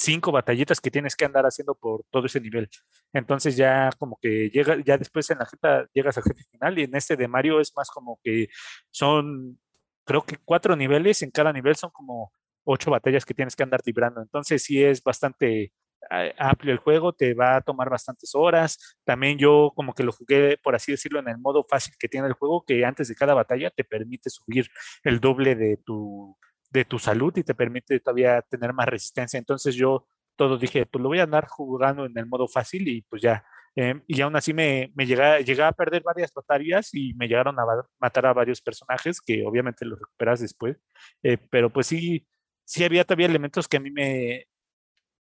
cinco 0.00 0.32
batallitas 0.32 0.80
que 0.80 0.90
tienes 0.90 1.14
que 1.14 1.26
andar 1.26 1.44
haciendo 1.44 1.74
por 1.74 2.04
todo 2.10 2.26
ese 2.26 2.40
nivel. 2.40 2.68
Entonces 3.12 3.56
ya 3.56 3.90
como 3.98 4.18
que 4.20 4.50
llega, 4.50 4.76
ya 4.84 4.96
después 4.96 5.28
en 5.30 5.38
la 5.38 5.46
jeta 5.46 5.86
llegas 5.92 6.16
al 6.16 6.24
jefe 6.24 6.44
final 6.50 6.78
y 6.78 6.84
en 6.84 6.96
este 6.96 7.16
de 7.16 7.28
Mario 7.28 7.60
es 7.60 7.72
más 7.76 7.90
como 7.90 8.18
que 8.24 8.48
son 8.90 9.60
creo 10.04 10.22
que 10.22 10.38
cuatro 10.44 10.76
niveles, 10.76 11.22
en 11.22 11.30
cada 11.30 11.52
nivel 11.52 11.76
son 11.76 11.90
como 11.90 12.32
ocho 12.64 12.90
batallas 12.90 13.24
que 13.24 13.34
tienes 13.34 13.56
que 13.56 13.62
andar 13.62 13.80
librando. 13.84 14.22
Entonces 14.22 14.62
sí 14.62 14.82
es 14.82 15.02
bastante 15.02 15.72
eh, 16.10 16.34
amplio 16.38 16.72
el 16.72 16.78
juego, 16.78 17.12
te 17.12 17.34
va 17.34 17.56
a 17.56 17.60
tomar 17.60 17.90
bastantes 17.90 18.34
horas. 18.34 18.78
También 19.04 19.38
yo 19.38 19.72
como 19.74 19.94
que 19.94 20.02
lo 20.02 20.12
jugué, 20.12 20.58
por 20.62 20.74
así 20.74 20.92
decirlo, 20.92 21.20
en 21.20 21.28
el 21.28 21.38
modo 21.38 21.64
fácil 21.68 21.94
que 21.98 22.08
tiene 22.08 22.26
el 22.26 22.34
juego, 22.34 22.64
que 22.66 22.84
antes 22.84 23.08
de 23.08 23.14
cada 23.14 23.34
batalla 23.34 23.70
te 23.70 23.84
permite 23.84 24.30
subir 24.30 24.68
el 25.04 25.20
doble 25.20 25.54
de 25.54 25.76
tu, 25.76 26.36
de 26.70 26.84
tu 26.84 26.98
salud 26.98 27.32
y 27.36 27.44
te 27.44 27.54
permite 27.54 28.00
todavía 28.00 28.42
tener 28.42 28.72
más 28.72 28.86
resistencia. 28.86 29.38
Entonces 29.38 29.74
yo 29.74 30.06
todo 30.36 30.56
dije, 30.58 30.86
pues 30.86 31.02
lo 31.02 31.08
voy 31.08 31.20
a 31.20 31.24
andar 31.24 31.46
jugando 31.46 32.06
en 32.06 32.16
el 32.16 32.26
modo 32.26 32.48
fácil 32.48 32.88
y 32.88 33.02
pues 33.02 33.22
ya 33.22 33.44
Em, 33.76 34.02
y 34.06 34.20
aún 34.20 34.34
así 34.36 34.52
me, 34.52 34.92
me 34.94 35.06
llegué, 35.06 35.62
a 35.62 35.72
perder 35.72 36.02
varias 36.02 36.32
batallas 36.32 36.92
y 36.92 37.14
me 37.14 37.28
llegaron 37.28 37.58
a 37.58 37.64
matar 38.00 38.26
a 38.26 38.32
varios 38.32 38.60
personajes 38.60 39.20
que 39.20 39.44
obviamente 39.46 39.84
los 39.84 39.98
recuperas 39.98 40.40
después. 40.40 40.76
Eh, 41.22 41.38
pero 41.50 41.72
pues 41.72 41.86
sí, 41.86 42.26
sí 42.64 42.84
había 42.84 43.04
todavía 43.04 43.26
elementos 43.26 43.68
que 43.68 43.76
a 43.78 43.80
mí 43.80 43.90
me, 43.90 44.46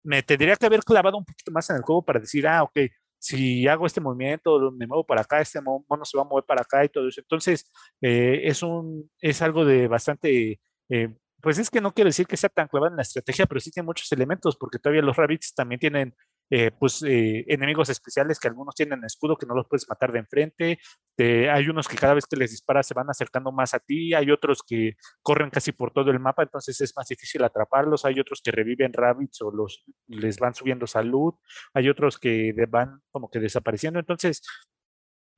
me 0.03 0.23
tendría 0.23 0.55
que 0.55 0.65
haber 0.65 0.81
clavado 0.81 1.17
un 1.17 1.25
poquito 1.25 1.51
más 1.51 1.69
en 1.69 1.77
el 1.77 1.81
juego 1.83 2.03
para 2.05 2.19
decir, 2.19 2.47
ah, 2.47 2.63
ok, 2.63 2.77
si 3.23 3.67
hago 3.67 3.85
este 3.85 4.01
movimiento, 4.01 4.71
me 4.71 4.85
muevo 4.85 5.05
para 5.05 5.21
acá, 5.21 5.39
este 5.41 5.61
mono 5.61 6.05
se 6.05 6.17
va 6.17 6.23
a 6.23 6.27
mover 6.27 6.43
para 6.45 6.61
acá 6.61 6.83
y 6.83 6.89
todo 6.89 7.07
eso. 7.07 7.21
Entonces, 7.21 7.71
eh, 8.01 8.41
es, 8.43 8.61
un, 8.63 9.09
es 9.21 9.41
algo 9.41 9.65
de 9.65 9.87
bastante... 9.87 10.59
Eh, 10.89 11.15
pues 11.41 11.57
es 11.57 11.69
que 11.69 11.81
no 11.81 11.93
quiero 11.93 12.09
decir 12.09 12.27
que 12.27 12.37
sea 12.37 12.49
tan 12.49 12.67
clavado 12.67 12.91
en 12.91 12.97
la 12.97 13.01
estrategia, 13.01 13.45
pero 13.45 13.59
sí 13.61 13.71
tiene 13.71 13.85
muchos 13.85 14.11
elementos, 14.11 14.55
porque 14.57 14.79
todavía 14.79 15.01
los 15.01 15.15
rabbits 15.15 15.53
también 15.53 15.79
tienen 15.79 16.15
eh, 16.55 16.69
pues, 16.69 17.01
eh, 17.01 17.45
enemigos 17.47 17.89
especiales 17.89 18.39
que 18.39 18.47
algunos 18.47 18.75
tienen 18.75 19.03
escudo 19.03 19.35
que 19.35 19.47
no 19.47 19.55
los 19.55 19.65
puedes 19.67 19.89
matar 19.89 20.11
de 20.11 20.19
enfrente. 20.19 20.77
Eh, 21.17 21.49
hay 21.49 21.67
unos 21.67 21.87
que 21.87 21.97
cada 21.97 22.13
vez 22.13 22.27
que 22.27 22.35
les 22.35 22.51
disparas 22.51 22.85
se 22.85 22.93
van 22.93 23.09
acercando 23.09 23.51
más 23.51 23.73
a 23.73 23.79
ti. 23.79 24.13
Hay 24.13 24.29
otros 24.29 24.61
que 24.61 24.93
corren 25.23 25.49
casi 25.49 25.71
por 25.71 25.91
todo 25.91 26.11
el 26.11 26.19
mapa, 26.19 26.43
entonces 26.43 26.79
es 26.79 26.93
más 26.95 27.07
difícil 27.07 27.43
atraparlos. 27.43 28.05
Hay 28.05 28.19
otros 28.19 28.39
que 28.43 28.51
reviven 28.51 28.93
rabbits 28.93 29.41
o 29.41 29.49
los, 29.49 29.83
les 30.05 30.37
van 30.37 30.53
subiendo 30.53 30.85
salud. 30.85 31.33
Hay 31.73 31.89
otros 31.89 32.19
que 32.19 32.53
van 32.69 33.01
como 33.09 33.31
que 33.31 33.39
desapareciendo. 33.39 33.99
Entonces, 33.99 34.43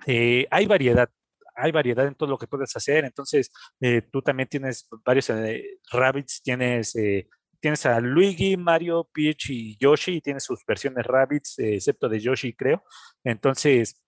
hay 0.05 0.65
variedad 0.67 1.09
hay 1.57 1.71
variedad 1.71 2.05
en 2.05 2.15
todo 2.15 2.29
lo 2.29 2.37
que 2.37 2.47
puedes 2.47 2.75
hacer. 2.75 3.05
Entonces, 3.05 3.49
tú 4.11 4.21
también 4.21 4.49
tienes 4.49 4.89
varios 5.05 5.31
rabbits, 5.93 6.41
tienes 6.43 6.93
tienes 7.65 7.83
a 7.87 7.99
Luigi, 7.99 8.57
Mario, 8.57 9.09
Peach 9.11 9.49
y 9.49 9.75
Yoshi, 9.79 10.17
y 10.17 10.21
tienes 10.21 10.43
sus 10.43 10.63
versiones 10.67 11.03
Rabbits, 11.03 11.57
eh, 11.57 11.77
excepto 11.77 12.07
de 12.07 12.19
Yoshi, 12.19 12.53
creo. 12.53 12.83
Entonces, 13.23 13.99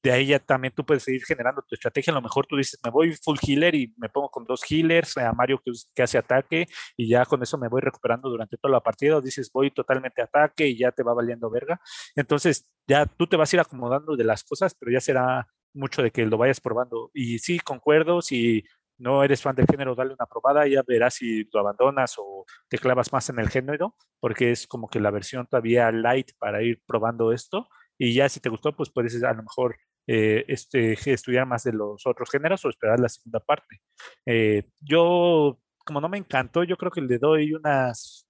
de 0.00 0.12
ahí 0.12 0.26
ya 0.26 0.38
también 0.38 0.72
tú 0.72 0.86
puedes 0.86 1.02
seguir 1.02 1.24
generando 1.24 1.60
tu 1.62 1.74
estrategia. 1.74 2.12
A 2.12 2.14
lo 2.14 2.22
mejor 2.22 2.46
tú 2.46 2.56
dices, 2.56 2.78
me 2.84 2.90
voy 2.92 3.16
full 3.16 3.36
healer 3.42 3.74
y 3.74 3.92
me 3.96 4.08
pongo 4.10 4.30
con 4.30 4.44
dos 4.44 4.62
healers, 4.62 5.18
a 5.18 5.32
Mario 5.32 5.60
que, 5.92 6.02
hace 6.04 6.18
ataque, 6.18 6.68
y 6.96 7.08
ya 7.08 7.26
con 7.26 7.42
eso 7.42 7.58
me 7.58 7.66
voy 7.66 7.80
recuperando 7.80 8.30
durante 8.30 8.56
toda 8.58 8.70
la 8.74 8.80
partida. 8.80 9.16
O 9.16 9.20
dices, 9.20 9.50
voy 9.52 9.72
totalmente 9.72 10.22
ataque 10.22 10.68
y 10.68 10.78
ya 10.78 10.92
te 10.92 11.02
va 11.02 11.12
valiendo 11.12 11.50
verga. 11.50 11.80
Entonces, 12.14 12.68
ya 12.86 13.06
tú 13.06 13.26
te 13.26 13.36
vas 13.36 13.52
a 13.52 13.56
ir 13.56 13.60
acomodando 13.60 14.14
de 14.14 14.22
las 14.22 14.44
cosas, 14.44 14.76
pero 14.78 14.92
ya 14.92 15.00
será 15.00 15.48
mucho 15.72 16.00
de 16.00 16.12
que 16.12 16.26
lo 16.26 16.38
vayas 16.38 16.60
probando. 16.60 17.10
Y 17.12 17.40
sí, 17.40 17.58
concuerdo, 17.58 18.22
si 18.22 18.62
no 19.00 19.24
eres 19.24 19.42
fan 19.42 19.56
del 19.56 19.66
género, 19.66 19.94
dale 19.94 20.14
una 20.14 20.26
probada, 20.26 20.66
ya 20.68 20.82
verás 20.86 21.14
si 21.14 21.44
lo 21.52 21.60
abandonas 21.60 22.14
o 22.18 22.44
te 22.68 22.78
clavas 22.78 23.12
más 23.12 23.28
en 23.30 23.38
el 23.38 23.48
género, 23.48 23.96
porque 24.20 24.50
es 24.50 24.66
como 24.66 24.88
que 24.88 25.00
la 25.00 25.10
versión 25.10 25.46
todavía 25.46 25.90
light 25.90 26.32
para 26.38 26.62
ir 26.62 26.82
probando 26.86 27.32
esto. 27.32 27.68
Y 27.98 28.14
ya 28.14 28.28
si 28.28 28.40
te 28.40 28.48
gustó, 28.48 28.76
pues 28.76 28.90
puedes 28.90 29.22
a 29.22 29.32
lo 29.32 29.42
mejor 29.42 29.76
eh, 30.06 30.44
este, 30.48 30.92
estudiar 31.12 31.46
más 31.46 31.64
de 31.64 31.72
los 31.72 32.06
otros 32.06 32.30
géneros 32.30 32.64
o 32.64 32.68
esperar 32.68 33.00
la 33.00 33.08
segunda 33.08 33.40
parte. 33.40 33.80
Eh, 34.26 34.64
yo, 34.80 35.58
como 35.84 36.00
no 36.00 36.08
me 36.08 36.18
encantó, 36.18 36.62
yo 36.64 36.76
creo 36.76 36.90
que 36.90 37.00
le 37.00 37.18
doy 37.18 37.54
unas 37.54 38.26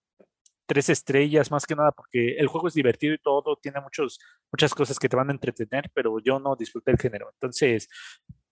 tres 0.66 0.88
estrellas 0.88 1.50
más 1.50 1.66
que 1.66 1.74
nada 1.74 1.90
porque 1.90 2.36
el 2.36 2.46
juego 2.46 2.68
es 2.68 2.74
divertido 2.74 3.12
y 3.12 3.18
todo, 3.18 3.56
tiene 3.60 3.80
muchos, 3.80 4.20
muchas 4.52 4.72
cosas 4.72 5.00
que 5.00 5.08
te 5.08 5.16
van 5.16 5.28
a 5.28 5.32
entretener, 5.32 5.90
pero 5.92 6.20
yo 6.20 6.38
no 6.38 6.54
disfruté 6.54 6.92
el 6.92 6.98
género. 6.98 7.28
Entonces, 7.32 7.88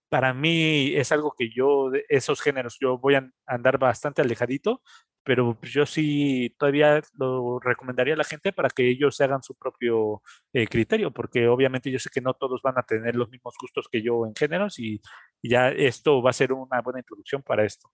para 0.08 0.34
mí 0.34 0.94
es 0.96 1.12
algo 1.12 1.34
que 1.36 1.50
yo, 1.50 1.90
esos 2.08 2.40
géneros, 2.40 2.78
yo 2.80 2.98
voy 2.98 3.14
a 3.16 3.30
andar 3.46 3.78
bastante 3.78 4.22
alejadito, 4.22 4.82
pero 5.28 5.58
yo 5.62 5.84
sí 5.84 6.54
todavía 6.58 7.02
lo 7.18 7.60
recomendaría 7.60 8.14
a 8.14 8.16
la 8.16 8.24
gente 8.24 8.52
para 8.52 8.70
que 8.70 8.88
ellos 8.88 9.14
se 9.16 9.24
hagan 9.24 9.42
su 9.42 9.54
propio 9.54 10.22
eh, 10.54 10.66
criterio, 10.66 11.12
porque 11.12 11.48
obviamente 11.48 11.90
yo 11.90 11.98
sé 11.98 12.08
que 12.10 12.22
no 12.22 12.34
todos 12.34 12.62
van 12.62 12.78
a 12.78 12.82
tener 12.82 13.14
los 13.14 13.28
mismos 13.28 13.54
gustos 13.60 13.88
que 13.92 14.02
yo 14.02 14.24
en 14.26 14.34
géneros 14.34 14.78
y, 14.78 15.00
ya 15.42 15.68
esto 15.70 16.22
va 16.22 16.30
a 16.30 16.32
ser 16.32 16.52
una 16.52 16.80
buena 16.82 17.00
introducción 17.00 17.42
para 17.42 17.64
esto. 17.64 17.90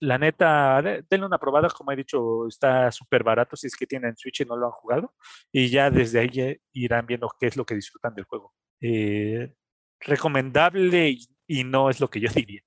La 0.00 0.18
neta, 0.18 0.82
denle 1.08 1.26
una 1.26 1.38
probada, 1.38 1.70
como 1.70 1.90
he 1.90 1.96
dicho, 1.96 2.46
está 2.48 2.92
súper 2.92 3.24
barato 3.24 3.56
si 3.56 3.66
es 3.68 3.74
que 3.76 3.86
tienen 3.86 4.14
Switch 4.16 4.42
y 4.42 4.44
no 4.44 4.56
lo 4.56 4.66
han 4.66 4.72
jugado, 4.72 5.14
y 5.50 5.70
ya 5.70 5.90
desde 5.90 6.20
ahí 6.20 6.60
irán 6.72 7.06
viendo 7.06 7.30
qué 7.40 7.46
es 7.46 7.56
lo 7.56 7.64
que 7.64 7.74
disfrutan 7.74 8.14
del 8.14 8.24
juego. 8.24 8.52
Eh, 8.80 9.54
recomendable 10.00 11.16
y, 11.46 11.64
no 11.64 11.90
es 11.90 12.00
lo 12.00 12.10
que 12.10 12.20
yo 12.20 12.30
diría. 12.34 12.60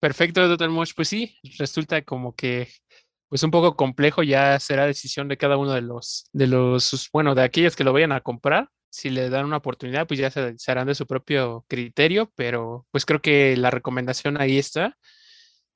Perfecto, 0.00 0.46
Dr. 0.46 0.70
Mosh. 0.70 0.92
Pues 0.94 1.08
sí, 1.08 1.38
resulta 1.58 2.02
como 2.02 2.34
que 2.34 2.68
pues 3.28 3.42
un 3.42 3.50
poco 3.50 3.76
complejo 3.76 4.22
ya 4.22 4.58
será 4.60 4.86
decisión 4.86 5.28
de 5.28 5.36
cada 5.36 5.56
uno 5.56 5.72
de 5.72 5.82
los, 5.82 6.28
de 6.32 6.46
los, 6.46 7.08
bueno, 7.12 7.34
de 7.34 7.42
aquellos 7.42 7.74
que 7.74 7.84
lo 7.84 7.92
vayan 7.92 8.12
a 8.12 8.20
comprar. 8.20 8.68
Si 8.88 9.10
le 9.10 9.28
dan 9.30 9.46
una 9.46 9.58
oportunidad, 9.58 10.06
pues 10.06 10.20
ya 10.20 10.30
se, 10.30 10.54
harán 10.68 10.86
de 10.86 10.94
su 10.94 11.06
propio 11.06 11.64
criterio, 11.68 12.32
pero 12.36 12.86
pues 12.90 13.04
creo 13.04 13.20
que 13.20 13.56
la 13.56 13.70
recomendación 13.70 14.40
ahí 14.40 14.58
está. 14.58 14.96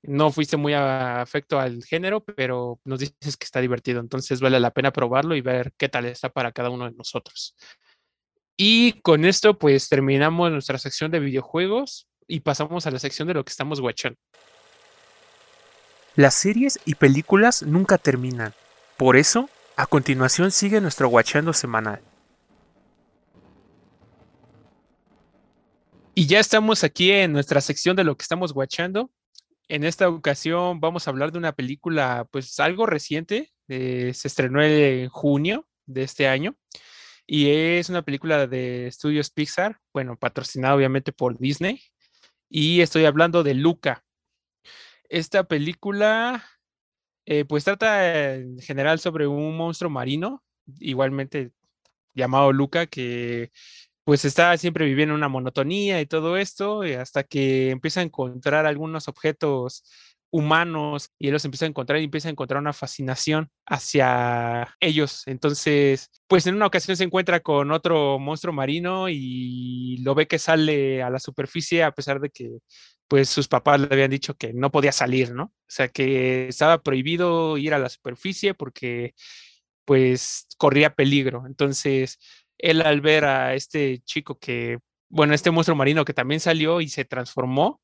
No 0.02 0.30
fuiste 0.32 0.56
muy 0.56 0.72
afecto 0.74 1.60
al 1.60 1.84
género, 1.84 2.24
pero 2.24 2.80
nos 2.84 3.00
dices 3.00 3.36
que 3.36 3.44
está 3.44 3.60
divertido, 3.60 4.00
entonces 4.00 4.40
vale 4.40 4.58
la 4.58 4.70
pena 4.70 4.92
probarlo 4.92 5.36
y 5.36 5.42
ver 5.42 5.72
qué 5.76 5.90
tal 5.90 6.06
está 6.06 6.30
para 6.30 6.52
cada 6.52 6.70
uno 6.70 6.86
de 6.86 6.96
nosotros. 6.96 7.54
Y 8.62 9.00
con 9.00 9.24
esto, 9.24 9.58
pues 9.58 9.88
terminamos 9.88 10.52
nuestra 10.52 10.76
sección 10.76 11.10
de 11.10 11.18
videojuegos 11.18 12.06
y 12.28 12.40
pasamos 12.40 12.86
a 12.86 12.90
la 12.90 12.98
sección 12.98 13.26
de 13.26 13.32
lo 13.32 13.42
que 13.42 13.48
estamos 13.48 13.80
watchando. 13.80 14.18
Las 16.14 16.34
series 16.34 16.78
y 16.84 16.96
películas 16.96 17.62
nunca 17.62 17.96
terminan. 17.96 18.52
Por 18.98 19.16
eso, 19.16 19.48
a 19.76 19.86
continuación 19.86 20.50
sigue 20.50 20.78
nuestro 20.82 21.08
watchando 21.08 21.54
semanal. 21.54 22.02
Y 26.14 26.26
ya 26.26 26.38
estamos 26.38 26.84
aquí 26.84 27.12
en 27.12 27.32
nuestra 27.32 27.62
sección 27.62 27.96
de 27.96 28.04
lo 28.04 28.14
que 28.14 28.24
estamos 28.24 28.52
watchando. 28.52 29.10
En 29.68 29.84
esta 29.84 30.10
ocasión 30.10 30.80
vamos 30.80 31.06
a 31.06 31.12
hablar 31.12 31.32
de 31.32 31.38
una 31.38 31.52
película, 31.52 32.28
pues 32.30 32.60
algo 32.60 32.84
reciente. 32.84 33.52
Eh, 33.68 34.12
se 34.12 34.28
estrenó 34.28 34.62
en 34.62 35.08
junio 35.08 35.66
de 35.86 36.02
este 36.02 36.28
año 36.28 36.56
y 37.32 37.48
es 37.48 37.88
una 37.88 38.02
película 38.02 38.48
de 38.48 38.88
estudios 38.88 39.30
Pixar, 39.30 39.78
bueno, 39.94 40.16
patrocinada 40.18 40.74
obviamente 40.74 41.12
por 41.12 41.38
Disney. 41.38 41.80
Y 42.48 42.80
estoy 42.80 43.04
hablando 43.04 43.44
de 43.44 43.54
Luca. 43.54 44.02
Esta 45.08 45.44
película, 45.44 46.44
eh, 47.26 47.44
pues 47.44 47.62
trata 47.62 48.34
en 48.34 48.58
general 48.58 48.98
sobre 48.98 49.28
un 49.28 49.56
monstruo 49.56 49.88
marino, 49.88 50.42
igualmente 50.80 51.52
llamado 52.16 52.52
Luca, 52.52 52.86
que 52.86 53.52
pues 54.02 54.24
está 54.24 54.56
siempre 54.58 54.84
viviendo 54.84 55.14
una 55.14 55.28
monotonía 55.28 56.00
y 56.00 56.06
todo 56.06 56.36
esto, 56.36 56.84
y 56.84 56.94
hasta 56.94 57.22
que 57.22 57.70
empieza 57.70 58.00
a 58.00 58.02
encontrar 58.02 58.66
algunos 58.66 59.06
objetos 59.06 59.84
humanos 60.30 61.10
y 61.18 61.26
él 61.28 61.32
los 61.32 61.44
empieza 61.44 61.64
a 61.64 61.68
encontrar 61.68 62.00
y 62.00 62.04
empieza 62.04 62.28
a 62.28 62.30
encontrar 62.30 62.60
una 62.60 62.72
fascinación 62.72 63.50
hacia 63.66 64.76
ellos. 64.80 65.22
Entonces, 65.26 66.10
pues 66.28 66.46
en 66.46 66.54
una 66.54 66.66
ocasión 66.66 66.96
se 66.96 67.04
encuentra 67.04 67.40
con 67.40 67.72
otro 67.72 68.18
monstruo 68.18 68.52
marino 68.54 69.08
y 69.08 69.98
lo 70.02 70.14
ve 70.14 70.26
que 70.26 70.38
sale 70.38 71.02
a 71.02 71.10
la 71.10 71.18
superficie 71.18 71.82
a 71.82 71.92
pesar 71.92 72.20
de 72.20 72.30
que 72.30 72.58
pues 73.08 73.28
sus 73.28 73.48
papás 73.48 73.80
le 73.80 73.88
habían 73.90 74.10
dicho 74.10 74.34
que 74.34 74.52
no 74.52 74.70
podía 74.70 74.92
salir, 74.92 75.34
¿no? 75.34 75.44
O 75.44 75.52
sea, 75.66 75.88
que 75.88 76.46
estaba 76.48 76.80
prohibido 76.80 77.58
ir 77.58 77.74
a 77.74 77.78
la 77.80 77.88
superficie 77.88 78.54
porque 78.54 79.14
pues 79.84 80.46
corría 80.56 80.94
peligro. 80.94 81.44
Entonces, 81.46 82.18
él 82.58 82.82
al 82.82 83.00
ver 83.00 83.24
a 83.24 83.54
este 83.54 83.98
chico 84.04 84.38
que, 84.38 84.78
bueno, 85.08 85.34
este 85.34 85.50
monstruo 85.50 85.76
marino 85.76 86.04
que 86.04 86.14
también 86.14 86.38
salió 86.40 86.80
y 86.80 86.88
se 86.88 87.04
transformó, 87.04 87.80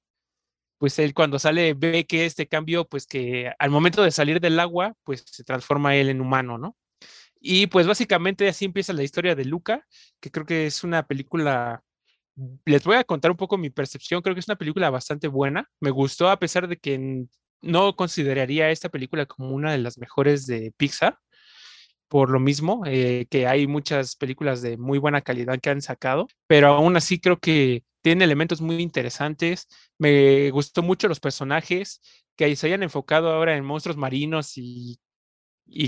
pues 0.79 0.99
él 0.99 1.15
cuando 1.15 1.39
sale 1.39 1.75
ve 1.75 2.07
que 2.07 2.27
este 2.27 2.47
cambio, 2.47 2.87
pues 2.87 3.07
que 3.07 3.53
al 3.59 3.71
momento 3.71 4.03
de 4.03 4.11
salir 4.11 4.41
del 4.41 4.61
agua, 4.61 4.95
pues 5.05 5.25
se 5.27 5.45
transforma 5.45 5.97
él 5.97 6.09
en 6.09 6.21
humano, 6.21 6.59
¿no? 6.59 6.77
Y 7.41 7.67
pues 7.69 7.87
básicamente 7.87 8.49
así 8.49 8.65
empieza 8.65 8.93
la 8.93 9.03
historia 9.03 9.35
de 9.35 9.45
Luca, 9.45 9.87
que 10.21 10.31
creo 10.31 10.47
que 10.47 10.67
es 10.67 10.85
una 10.85 11.07
película, 11.07 11.83
les 12.65 12.85
voy 12.85 12.97
a 12.97 13.05
contar 13.05 13.31
un 13.31 13.37
poco 13.37 13.59
mi 13.59 13.71
percepción, 13.71 14.23
creo 14.23 14.35
que 14.35 14.41
es 14.41 14.49
una 14.49 14.57
película 14.57 14.91
bastante 14.91 15.29
buena, 15.29 15.69
me 15.81 15.91
gustó 15.91 16.29
a 16.31 16.39
pesar 16.39 16.69
de 16.69 16.79
que 16.79 17.27
no 17.63 17.97
consideraría 17.97 18.71
esta 18.71 18.89
película 18.89 19.27
como 19.27 19.51
una 19.51 19.73
de 19.73 19.79
las 19.79 19.99
mejores 19.99 20.47
de 20.47 20.73
Pixar, 20.77 21.19
por 22.09 22.31
lo 22.31 22.41
mismo, 22.41 22.85
eh, 22.87 23.27
que 23.31 23.47
hay 23.47 23.67
muchas 23.67 24.17
películas 24.17 24.63
de 24.63 24.77
muy 24.77 24.99
buena 24.99 25.23
calidad 25.23 25.59
que 25.61 25.71
han 25.71 25.83
sacado, 25.83 26.29
pero 26.47 26.69
aún 26.69 26.97
así 26.97 27.19
creo 27.19 27.39
que 27.39 27.85
tiene 28.03 28.25
elementos 28.25 28.61
muy 28.61 28.77
interesantes. 28.83 29.69
Me 29.99 30.51
gustó 30.51 30.83
mucho 30.83 31.09
los 31.09 31.21
personajes 31.21 32.01
que 32.37 32.55
se 32.55 32.67
hayan 32.69 32.83
enfocado 32.83 33.31
ahora 33.33 33.57
en 33.57 33.65
monstruos 33.65 33.97
marinos 33.97 34.53
y, 34.57 35.01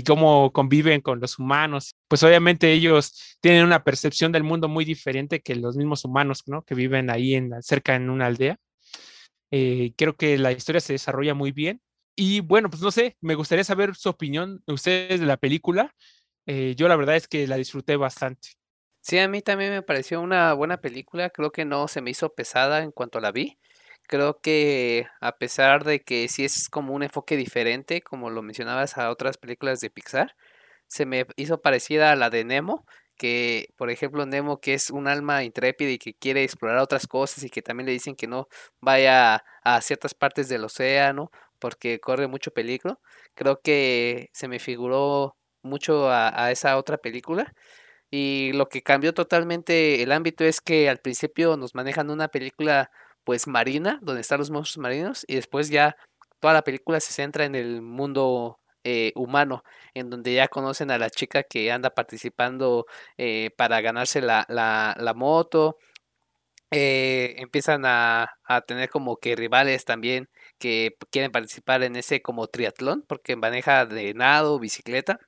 cómo 0.05 0.51
conviven 0.51 1.01
con 1.01 1.21
los 1.21 1.39
humanos. 1.39 1.95
Pues 2.09 2.23
obviamente 2.23 2.73
ellos 2.73 3.37
tienen 3.41 3.63
una 3.65 3.83
percepción 3.83 4.31
del 4.33 4.43
mundo 4.43 4.67
muy 4.67 4.83
diferente 4.83 5.41
que 5.41 5.55
los 5.55 5.77
mismos 5.77 6.03
humanos, 6.03 6.43
¿no? 6.47 6.63
Que 6.63 6.75
viven 6.75 7.09
ahí 7.09 7.35
en, 7.35 7.51
cerca 7.61 7.95
en 7.95 8.09
una 8.09 8.25
aldea. 8.25 8.57
Eh, 9.51 9.93
creo 9.97 10.15
que 10.15 10.37
la 10.37 10.51
historia 10.51 10.81
se 10.81 10.93
desarrolla 10.93 11.33
muy 11.33 11.51
bien. 11.51 11.81
Y 12.21 12.41
bueno, 12.41 12.69
pues 12.69 12.81
no 12.81 12.91
sé, 12.91 13.15
me 13.21 13.35
gustaría 13.35 13.63
saber 13.63 13.95
su 13.95 14.09
opinión 14.09 14.61
de 14.67 14.73
ustedes 14.73 15.21
de 15.21 15.25
la 15.25 15.37
película. 15.37 15.95
Eh, 16.45 16.75
yo 16.75 16.89
la 16.89 16.97
verdad 16.97 17.15
es 17.15 17.29
que 17.29 17.47
la 17.47 17.55
disfruté 17.55 17.95
bastante. 17.95 18.49
Sí, 18.99 19.17
a 19.19 19.29
mí 19.29 19.41
también 19.41 19.71
me 19.71 19.81
pareció 19.83 20.19
una 20.19 20.51
buena 20.51 20.81
película, 20.81 21.29
creo 21.29 21.53
que 21.53 21.63
no 21.63 21.87
se 21.87 22.01
me 22.01 22.11
hizo 22.11 22.33
pesada 22.33 22.83
en 22.83 22.91
cuanto 22.91 23.21
la 23.21 23.31
vi. 23.31 23.57
Creo 24.03 24.41
que 24.41 25.07
a 25.21 25.37
pesar 25.37 25.85
de 25.85 26.01
que 26.01 26.27
sí 26.27 26.43
es 26.43 26.67
como 26.67 26.93
un 26.93 27.03
enfoque 27.03 27.37
diferente, 27.37 28.01
como 28.01 28.29
lo 28.29 28.41
mencionabas 28.41 28.97
a 28.97 29.11
otras 29.11 29.37
películas 29.37 29.79
de 29.79 29.89
Pixar, 29.89 30.35
se 30.87 31.05
me 31.05 31.25
hizo 31.37 31.61
parecida 31.61 32.11
a 32.11 32.17
la 32.17 32.29
de 32.29 32.43
Nemo, 32.43 32.85
que 33.15 33.69
por 33.77 33.91
ejemplo 33.91 34.25
Nemo 34.25 34.59
que 34.59 34.73
es 34.73 34.89
un 34.89 35.07
alma 35.07 35.45
intrépida 35.45 35.91
y 35.91 35.99
que 35.99 36.15
quiere 36.15 36.43
explorar 36.43 36.79
otras 36.79 37.07
cosas 37.07 37.45
y 37.45 37.49
que 37.49 37.61
también 37.61 37.85
le 37.87 37.93
dicen 37.93 38.15
que 38.15 38.27
no 38.27 38.49
vaya 38.81 39.43
a 39.63 39.81
ciertas 39.81 40.13
partes 40.13 40.49
del 40.49 40.65
océano 40.65 41.31
porque 41.59 41.99
corre 41.99 42.27
mucho 42.27 42.51
peligro. 42.51 42.99
Creo 43.35 43.61
que 43.61 44.29
se 44.33 44.47
me 44.47 44.59
figuró 44.59 45.37
mucho 45.61 46.09
a, 46.09 46.51
esa 46.51 46.77
otra 46.77 46.97
película 46.97 47.53
y 48.11 48.51
lo 48.53 48.67
que 48.67 48.81
cambió 48.83 49.13
totalmente 49.13 50.01
el 50.03 50.11
ámbito 50.11 50.43
es 50.45 50.61
que 50.61 50.89
al 50.89 50.99
principio 50.99 51.57
nos 51.57 51.75
manejan 51.75 52.09
una 52.11 52.29
película 52.29 52.91
pues 53.23 53.47
marina, 53.47 53.99
donde 54.01 54.21
están 54.21 54.39
los 54.39 54.51
monstruos 54.51 54.81
marinos, 54.83 55.25
y 55.27 55.35
después 55.35 55.69
ya 55.69 55.95
toda 56.39 56.53
la 56.53 56.63
película 56.63 56.99
se 56.99 57.13
centra 57.13 57.45
en 57.45 57.55
el 57.55 57.81
mundo 57.81 58.59
eh, 58.83 59.11
humano, 59.15 59.63
en 59.93 60.09
donde 60.09 60.33
ya 60.33 60.47
conocen 60.47 60.89
a 60.91 60.97
la 60.97 61.09
chica 61.09 61.43
que 61.43 61.71
anda 61.71 61.91
participando 61.91 62.85
eh, 63.17 63.51
para 63.57 63.81
ganarse 63.81 64.21
la, 64.21 64.45
la, 64.49 64.95
la 64.99 65.13
moto. 65.13 65.77
Eh, 66.71 67.35
empiezan 67.39 67.83
a, 67.85 68.29
a, 68.43 68.61
tener 68.61 68.89
como 68.89 69.17
que 69.17 69.35
rivales 69.35 69.85
también 69.85 70.29
que 70.59 70.97
quieren 71.11 71.31
participar 71.31 71.83
en 71.83 71.95
ese 71.95 72.21
como 72.21 72.47
triatlón, 72.47 73.03
porque 73.07 73.35
maneja 73.35 73.85
de 73.85 74.13
nado, 74.13 74.59
bicicleta. 74.59 75.19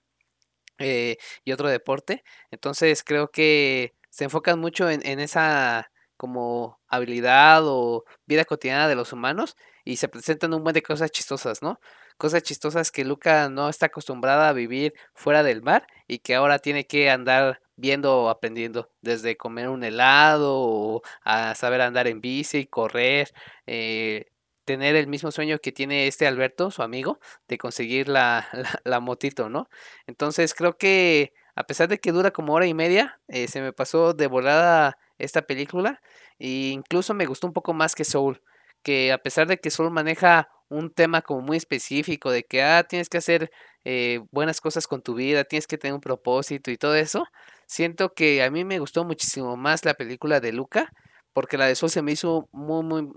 Eh, 0.79 1.17
y 1.45 1.51
otro 1.51 1.69
deporte. 1.69 2.23
Entonces 2.51 3.03
creo 3.03 3.29
que 3.29 3.93
se 4.09 4.23
enfocan 4.25 4.59
mucho 4.59 4.89
en, 4.89 5.05
en, 5.05 5.19
esa 5.19 5.91
como 6.17 6.79
habilidad 6.87 7.61
o 7.65 8.03
vida 8.25 8.45
cotidiana 8.45 8.87
de 8.87 8.95
los 8.95 9.13
humanos 9.13 9.55
y 9.85 9.97
se 9.97 10.07
presentan 10.07 10.53
un 10.53 10.63
buen 10.63 10.73
de 10.73 10.81
cosas 10.83 11.11
chistosas, 11.11 11.61
¿no? 11.61 11.79
Cosas 12.17 12.43
chistosas 12.43 12.91
que 12.91 13.05
Luca 13.05 13.49
no 13.49 13.69
está 13.69 13.87
acostumbrada 13.87 14.49
a 14.49 14.53
vivir 14.53 14.93
fuera 15.15 15.43
del 15.43 15.61
mar 15.61 15.87
y 16.07 16.19
que 16.19 16.35
ahora 16.35 16.59
tiene 16.59 16.85
que 16.85 17.09
andar 17.09 17.61
viendo 17.75 18.23
o 18.23 18.29
aprendiendo, 18.29 18.89
desde 19.01 19.37
comer 19.37 19.69
un 19.69 19.83
helado 19.83 20.53
o 20.59 21.01
a 21.23 21.55
saber 21.55 21.81
andar 21.81 22.07
en 22.07 22.21
bici, 22.21 22.67
correr, 22.67 23.33
eh, 23.65 24.30
tener 24.71 24.95
el 24.95 25.07
mismo 25.07 25.31
sueño 25.31 25.59
que 25.59 25.71
tiene 25.71 26.07
este 26.07 26.27
Alberto, 26.27 26.71
su 26.71 26.81
amigo, 26.81 27.19
de 27.47 27.57
conseguir 27.57 28.07
la, 28.07 28.47
la, 28.53 28.81
la 28.85 28.99
motito, 28.99 29.49
¿no? 29.49 29.69
Entonces 30.07 30.53
creo 30.53 30.77
que 30.77 31.33
a 31.55 31.63
pesar 31.65 31.89
de 31.89 31.99
que 31.99 32.11
dura 32.11 32.31
como 32.31 32.53
hora 32.53 32.65
y 32.67 32.73
media, 32.73 33.19
eh, 33.27 33.47
se 33.47 33.61
me 33.61 33.73
pasó 33.73 34.13
de 34.13 34.27
volada 34.27 34.97
esta 35.17 35.41
película 35.43 36.01
e 36.39 36.69
incluso 36.69 37.13
me 37.13 37.25
gustó 37.25 37.47
un 37.47 37.53
poco 37.53 37.73
más 37.73 37.95
que 37.95 38.05
Soul, 38.05 38.41
que 38.83 39.11
a 39.11 39.17
pesar 39.17 39.47
de 39.47 39.59
que 39.59 39.69
Soul 39.71 39.91
maneja 39.91 40.49
un 40.69 40.89
tema 40.91 41.21
como 41.21 41.41
muy 41.41 41.57
específico 41.57 42.31
de 42.31 42.43
que 42.43 42.63
ah, 42.63 42.83
tienes 42.83 43.09
que 43.09 43.17
hacer 43.17 43.51
eh, 43.83 44.21
buenas 44.31 44.61
cosas 44.61 44.87
con 44.87 45.01
tu 45.01 45.15
vida, 45.15 45.43
tienes 45.43 45.67
que 45.67 45.77
tener 45.77 45.93
un 45.93 46.01
propósito 46.01 46.71
y 46.71 46.77
todo 46.77 46.95
eso, 46.95 47.25
siento 47.67 48.13
que 48.13 48.43
a 48.43 48.49
mí 48.51 48.63
me 48.63 48.79
gustó 48.79 49.03
muchísimo 49.03 49.57
más 49.57 49.83
la 49.85 49.93
película 49.95 50.39
de 50.39 50.53
Luca, 50.53 50.91
porque 51.33 51.57
la 51.57 51.65
de 51.67 51.75
Soul 51.75 51.91
se 51.91 52.01
me 52.01 52.13
hizo 52.13 52.47
muy, 52.53 52.83
muy, 52.83 53.09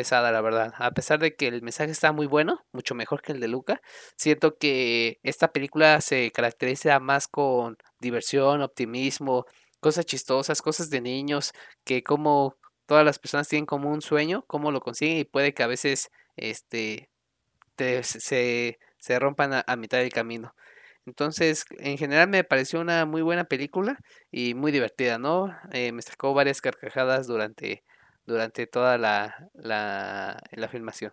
pesada, 0.00 0.32
la 0.32 0.40
verdad. 0.40 0.72
A 0.78 0.92
pesar 0.92 1.18
de 1.18 1.36
que 1.36 1.48
el 1.48 1.60
mensaje 1.60 1.90
está 1.92 2.10
muy 2.12 2.26
bueno, 2.26 2.64
mucho 2.72 2.94
mejor 2.94 3.20
que 3.20 3.32
el 3.32 3.40
de 3.40 3.48
Luca, 3.48 3.82
siento 4.16 4.56
que 4.56 5.18
esta 5.22 5.52
película 5.52 6.00
se 6.00 6.30
caracteriza 6.32 6.98
más 7.00 7.28
con 7.28 7.76
diversión, 8.00 8.62
optimismo, 8.62 9.44
cosas 9.78 10.06
chistosas, 10.06 10.62
cosas 10.62 10.88
de 10.88 11.02
niños, 11.02 11.52
que 11.84 12.02
como 12.02 12.56
todas 12.86 13.04
las 13.04 13.18
personas 13.18 13.46
tienen 13.48 13.66
como 13.66 13.90
un 13.90 14.00
sueño, 14.00 14.42
cómo 14.46 14.70
lo 14.72 14.80
consiguen 14.80 15.18
y 15.18 15.24
puede 15.24 15.52
que 15.52 15.64
a 15.64 15.66
veces 15.66 16.08
este 16.36 17.10
te, 17.76 18.02
se, 18.02 18.78
se 18.98 19.18
rompan 19.18 19.52
a, 19.52 19.64
a 19.66 19.76
mitad 19.76 19.98
del 19.98 20.12
camino. 20.12 20.54
Entonces, 21.06 21.66
en 21.78 21.98
general 21.98 22.28
me 22.28 22.44
pareció 22.44 22.80
una 22.80 23.04
muy 23.06 23.22
buena 23.22 23.44
película 23.44 23.98
y 24.30 24.54
muy 24.54 24.72
divertida, 24.72 25.18
¿no? 25.18 25.54
Eh, 25.72 25.92
me 25.92 26.02
sacó 26.02 26.32
varias 26.34 26.62
carcajadas 26.62 27.26
durante 27.26 27.84
durante 28.26 28.66
toda 28.66 28.98
la, 28.98 29.50
la, 29.54 30.40
la, 30.52 30.68
filmación. 30.68 31.12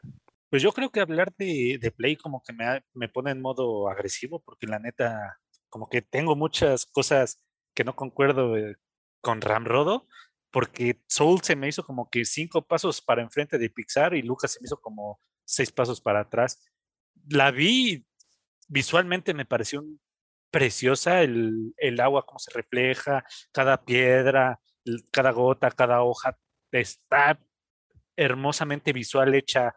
Pues 0.50 0.62
yo 0.62 0.72
creo 0.72 0.92
que 0.92 1.00
hablar 1.00 1.34
de, 1.38 1.78
de 1.82 1.92
Play 1.92 2.16
como 2.16 2.42
que 2.42 2.54
me, 2.54 2.84
me, 2.94 3.10
pone 3.10 3.32
en 3.32 3.42
modo 3.42 3.90
agresivo, 3.90 4.42
porque 4.44 4.68
la 4.68 4.80
neta, 4.80 5.40
como 5.70 5.90
que 5.90 6.02
tengo 6.02 6.36
muchas 6.36 6.86
cosas 6.86 7.44
que 7.74 7.84
no 7.84 7.96
concuerdo 7.96 8.58
eh, 8.58 8.78
con 9.22 9.42
Ramrodo, 9.42 10.08
porque 10.52 11.02
Soul 11.08 11.42
se 11.42 11.56
me 11.56 11.68
hizo 11.68 11.84
como 11.84 12.10
que 12.10 12.26
cinco 12.26 12.66
pasos 12.66 13.02
para 13.02 13.22
enfrente 13.22 13.58
de 13.58 13.70
Pixar 13.70 14.14
y 14.16 14.22
Lucas 14.22 14.54
se 14.54 14.62
me 14.62 14.66
hizo 14.66 14.80
como 14.80 15.20
seis 15.46 15.72
pasos 15.72 16.02
para 16.02 16.22
atrás. 16.22 16.66
La 17.30 17.52
vi, 17.52 18.06
visualmente 18.68 19.34
me 19.34 19.46
pareció 19.46 19.84
preciosa 20.52 21.22
el, 21.22 21.74
el 21.78 22.00
agua, 22.00 22.26
cómo 22.26 22.40
se 22.40 22.52
refleja, 22.52 23.26
cada 23.52 23.84
piedra, 23.84 24.60
cada 25.12 25.32
gota, 25.32 25.72
cada 25.72 26.04
hoja, 26.04 26.38
está 26.72 27.40
hermosamente 28.16 28.94
visual, 28.94 29.36
hecha 29.36 29.76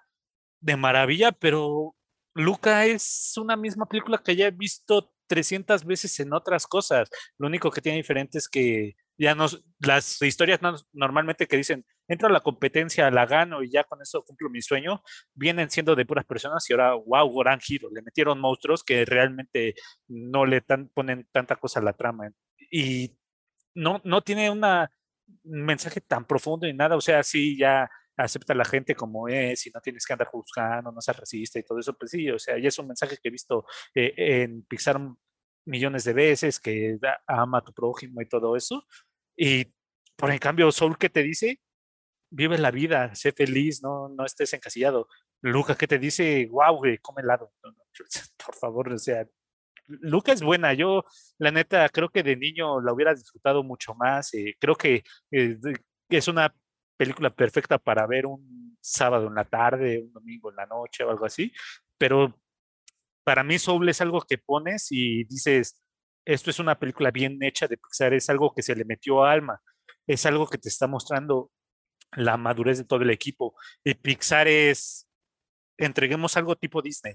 de 0.61 0.77
maravilla, 0.77 1.33
pero 1.33 1.95
Luca 2.35 2.87
es 2.87 3.35
una 3.37 3.57
misma 3.57 3.87
película 3.87 4.23
que 4.23 4.37
ya 4.37 4.47
he 4.47 4.51
visto 4.51 5.13
300 5.29 5.85
veces 5.85 6.19
en 6.21 6.33
otras 6.33 6.67
cosas. 6.67 7.09
Lo 7.39 7.47
único 7.47 7.71
que 7.71 7.81
tiene 7.81 7.99
diferente 7.99 8.39
es 8.39 8.49
que 8.49 8.95
ya 9.19 9.35
no, 9.35 9.47
las 9.81 10.21
historias 10.23 10.63
no, 10.63 10.75
normalmente 10.93 11.47
que 11.47 11.57
dicen, 11.57 11.85
entro 12.09 12.29
a 12.29 12.33
la 12.33 12.41
competencia, 12.41 13.11
la 13.11 13.27
gano 13.27 13.63
y 13.63 13.71
ya 13.71 13.85
con 13.85 14.01
eso 14.01 14.25
cumplo 14.25 14.49
mi 14.51 14.63
sueño, 14.63 15.03
vienen 15.35 15.71
siendo 15.71 15.95
de 15.95 16.07
puras 16.07 16.25
personas 16.25 16.69
y 16.69 16.73
ahora, 16.73 16.95
wow, 16.95 17.39
gran 17.39 17.61
giro, 17.61 17.91
le 17.93 18.03
metieron 18.03 18.41
monstruos 18.41 18.83
que 18.83 19.05
realmente 19.05 19.75
no 20.09 20.47
le 20.47 20.63
tan, 20.63 20.89
ponen 20.89 21.29
tanta 21.33 21.57
cosa 21.57 21.81
a 21.81 21.83
la 21.83 21.93
trama. 21.93 22.31
Y 22.71 23.17
no, 23.75 24.01
no 24.05 24.23
tiene 24.23 24.51
una, 24.51 24.91
mensaje 25.45 26.01
tan 26.01 26.27
profundo 26.27 26.67
y 26.67 26.75
nada, 26.75 26.97
o 26.97 27.01
sea, 27.01 27.23
sí, 27.23 27.57
ya 27.57 27.91
acepta 28.17 28.53
a 28.53 28.57
la 28.57 28.65
gente 28.65 28.95
como 28.95 29.29
es 29.29 29.67
y 29.67 29.71
no 29.71 29.81
tienes 29.81 30.05
que 30.05 30.13
andar 30.13 30.29
juzgando, 30.29 30.93
no 30.93 31.01
seas 31.01 31.19
racista 31.19 31.59
y 31.59 31.63
todo 31.63 31.79
eso, 31.79 31.97
pues 31.97 32.11
sí, 32.11 32.31
o 32.31 32.39
sea, 32.39 32.59
ya 32.59 32.69
es 32.69 32.79
un 32.79 32.89
mensaje 32.89 33.17
que 33.17 33.29
he 33.29 33.31
visto 33.31 33.65
eh, 33.95 34.13
en 34.17 34.63
Pixar 34.65 35.01
millones 35.67 36.05
de 36.05 36.13
veces, 36.13 36.61
que 36.61 36.99
ama 37.27 37.59
a 37.59 37.65
tu 37.65 37.73
prójimo 37.73 38.21
y 38.21 38.29
todo 38.29 38.57
eso. 38.57 38.87
Y 39.37 39.67
por 40.17 40.31
en 40.31 40.39
cambio, 40.39 40.71
Soul, 40.73 40.99
¿qué 40.99 41.09
te 41.09 41.23
dice? 41.23 41.61
Vive 42.31 42.59
la 42.59 42.71
vida, 42.71 43.15
sé 43.15 43.33
feliz, 43.33 43.83
no, 43.83 44.09
no 44.09 44.25
estés 44.25 44.53
encasillado. 44.53 45.09
Luca, 45.43 45.77
¿qué 45.77 45.87
te 45.87 45.99
dice? 45.99 46.47
Wow, 46.51 46.77
güey, 46.77 46.99
come 46.99 47.23
helado. 47.23 47.53
por 48.45 48.55
favor, 48.55 48.93
o 48.93 48.99
sea, 48.99 49.27
Luca 50.01 50.33
es 50.33 50.43
buena. 50.43 50.73
Yo, 50.75 51.05
la 51.39 51.51
neta, 51.51 51.89
creo 51.89 52.09
que 52.11 52.23
de 52.23 52.37
niño 52.37 52.81
la 52.81 52.93
hubiera 52.93 53.15
disfrutado 53.15 53.63
mucho 53.63 53.95
más. 53.95 54.33
Eh, 54.35 54.57
creo 54.59 54.77
que 54.77 55.03
eh, 55.31 55.59
es 56.09 56.29
una 56.29 56.55
película 56.97 57.31
perfecta 57.31 57.79
para 57.79 58.07
ver 58.07 58.27
un 58.27 58.77
sábado 58.81 59.29
en 59.29 59.35
la 59.35 59.45
tarde, 59.45 60.03
un 60.03 60.13
domingo 60.13 60.51
en 60.51 60.57
la 60.57 60.67
noche 60.67 61.05
o 61.05 61.11
algo 61.11 61.27
así. 61.27 61.53
Pero 61.99 62.39
para 63.25 63.43
mí 63.45 63.59
Soul 63.59 63.89
es 63.89 64.01
algo 64.01 64.21
que 64.23 64.39
pones 64.39 64.89
y 64.91 65.25
dices, 65.25 65.83
esto 66.25 66.51
es 66.51 66.59
una 66.59 66.79
película 66.79 67.11
bien 67.11 67.43
hecha 67.43 67.67
de 67.67 67.77
Pixar, 67.77 68.15
es 68.15 68.31
algo 68.31 68.53
que 68.55 68.63
se 68.63 68.75
le 68.75 68.85
metió 68.85 69.25
alma, 69.25 69.61
es 70.07 70.27
algo 70.27 70.47
que 70.47 70.59
te 70.59 70.69
está 70.69 70.87
mostrando 70.87 71.51
la 72.13 72.37
madurez 72.37 72.79
de 72.79 72.85
todo 72.85 73.03
el 73.03 73.11
equipo. 73.11 73.55
Y 73.85 73.95
Pixar 73.95 74.49
es, 74.49 75.09
entreguemos 75.79 76.37
algo 76.37 76.57
tipo 76.57 76.83
Disney. 76.83 77.15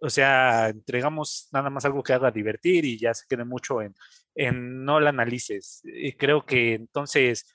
O 0.00 0.10
sea, 0.10 0.68
entregamos 0.68 1.48
nada 1.52 1.70
más 1.70 1.84
algo 1.84 2.02
que 2.02 2.12
haga 2.12 2.30
divertir 2.30 2.84
y 2.84 2.98
ya 2.98 3.14
se 3.14 3.26
quede 3.28 3.44
mucho 3.44 3.82
en, 3.82 3.94
en 4.34 4.84
no 4.84 5.00
la 5.00 5.10
analices. 5.10 5.82
Y 5.84 6.12
creo 6.12 6.44
que 6.46 6.74
entonces 6.74 7.46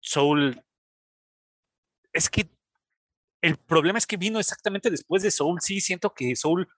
Soul, 0.00 0.62
es 2.12 2.28
que 2.28 2.48
el 3.42 3.56
problema 3.56 3.98
es 3.98 4.06
que 4.06 4.16
vino 4.16 4.38
exactamente 4.38 4.90
después 4.90 5.22
de 5.22 5.30
Soul. 5.30 5.60
Sí, 5.60 5.80
siento 5.80 6.14
que 6.14 6.34
Soul 6.36 6.68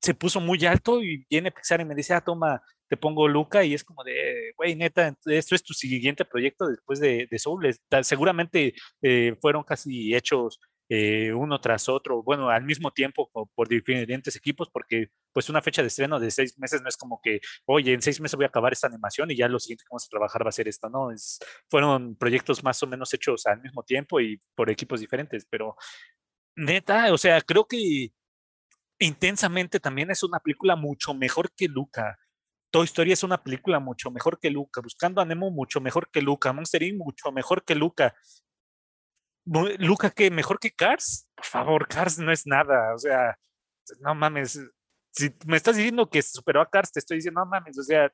se 0.00 0.14
puso 0.14 0.40
muy 0.40 0.64
alto 0.66 1.02
y 1.02 1.24
viene 1.30 1.52
Pixar 1.52 1.80
y 1.80 1.84
me 1.84 1.94
dice, 1.94 2.14
ah, 2.14 2.20
toma, 2.20 2.60
te 2.88 2.96
pongo 2.96 3.28
Luca 3.28 3.64
y 3.64 3.74
es 3.74 3.84
como 3.84 4.02
de, 4.02 4.52
güey, 4.56 4.74
neta, 4.74 5.16
esto 5.26 5.54
es 5.54 5.62
tu 5.62 5.74
siguiente 5.74 6.24
proyecto 6.24 6.66
después 6.68 6.98
de, 7.00 7.28
de 7.30 7.38
Soul. 7.38 7.74
Seguramente 8.02 8.74
eh, 9.00 9.36
fueron 9.40 9.62
casi 9.62 10.14
hechos 10.14 10.60
eh, 10.94 11.32
uno 11.32 11.60
tras 11.60 11.88
otro, 11.88 12.22
bueno, 12.22 12.50
al 12.50 12.64
mismo 12.64 12.90
tiempo 12.90 13.30
por 13.54 13.68
diferentes 13.68 14.36
equipos, 14.36 14.68
porque 14.70 15.08
pues 15.32 15.48
una 15.48 15.62
fecha 15.62 15.82
de 15.82 15.88
estreno 15.88 16.20
de 16.20 16.30
seis 16.30 16.58
meses 16.58 16.82
no 16.82 16.88
es 16.88 16.96
como 16.96 17.20
que, 17.22 17.40
oye, 17.66 17.94
en 17.94 18.02
seis 18.02 18.20
meses 18.20 18.36
voy 18.36 18.44
a 18.44 18.48
acabar 18.48 18.72
esta 18.72 18.88
animación 18.88 19.30
y 19.30 19.36
ya 19.36 19.48
lo 19.48 19.58
siguiente 19.58 19.84
que 19.84 19.88
vamos 19.90 20.06
a 20.06 20.10
trabajar 20.10 20.44
va 20.44 20.50
a 20.50 20.52
ser 20.52 20.68
esto, 20.68 20.90
no, 20.90 21.10
es, 21.10 21.38
fueron 21.70 22.16
proyectos 22.16 22.62
más 22.62 22.82
o 22.82 22.86
menos 22.86 23.14
hechos 23.14 23.46
al 23.46 23.62
mismo 23.62 23.82
tiempo 23.82 24.20
y 24.20 24.40
por 24.54 24.70
equipos 24.70 25.00
diferentes, 25.00 25.46
pero 25.48 25.76
neta, 26.56 27.12
o 27.12 27.18
sea, 27.18 27.40
creo 27.40 27.66
que 27.66 28.12
Intensamente 29.02 29.80
también 29.80 30.12
es 30.12 30.22
una 30.22 30.38
película 30.38 30.76
mucho 30.76 31.12
mejor 31.12 31.50
que 31.56 31.66
Luca. 31.66 32.16
Toy 32.70 32.84
Story 32.84 33.10
es 33.10 33.24
una 33.24 33.42
película 33.42 33.80
mucho 33.80 34.12
mejor 34.12 34.38
que 34.38 34.48
Luca. 34.48 34.80
Buscando 34.80 35.20
a 35.20 35.24
Nemo 35.24 35.50
mucho 35.50 35.80
mejor 35.80 36.08
que 36.08 36.22
Luca. 36.22 36.52
Monster 36.52 36.84
Inc. 36.84 36.98
mucho 36.98 37.32
mejor 37.32 37.64
que 37.64 37.74
Luca. 37.74 38.14
Luca, 39.44 40.10
¿qué? 40.10 40.30
¿Mejor 40.30 40.58
que 40.58 40.70
Cars? 40.70 41.28
Por 41.34 41.44
favor, 41.44 41.88
Cars 41.88 42.18
no 42.18 42.32
es 42.32 42.46
nada. 42.46 42.94
O 42.94 42.98
sea, 42.98 43.36
no 44.00 44.14
mames. 44.14 44.60
Si 45.12 45.34
me 45.46 45.56
estás 45.56 45.76
diciendo 45.76 46.08
que 46.08 46.22
superó 46.22 46.60
a 46.60 46.70
Cars, 46.70 46.92
te 46.92 47.00
estoy 47.00 47.18
diciendo, 47.18 47.40
no 47.40 47.46
mames. 47.46 47.78
O 47.78 47.82
sea, 47.82 48.12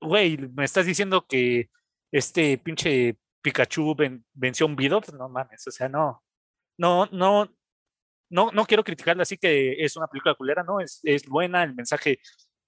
güey, 0.00 0.36
me 0.54 0.64
estás 0.64 0.86
diciendo 0.86 1.26
que 1.26 1.70
este 2.12 2.58
pinche 2.58 3.18
Pikachu 3.42 3.96
venció 4.32 4.66
un 4.66 4.76
Bidoof, 4.76 5.12
no 5.14 5.28
mames. 5.28 5.66
O 5.66 5.70
sea, 5.70 5.88
no. 5.88 6.22
No, 6.78 7.06
no, 7.12 7.48
no, 8.30 8.50
no 8.52 8.64
quiero 8.66 8.84
criticarla 8.84 9.22
así 9.22 9.36
que 9.38 9.84
es 9.84 9.96
una 9.96 10.08
película 10.08 10.34
culera, 10.34 10.64
no, 10.64 10.80
es, 10.80 11.00
es 11.04 11.26
buena, 11.26 11.62
el 11.62 11.74
mensaje 11.74 12.18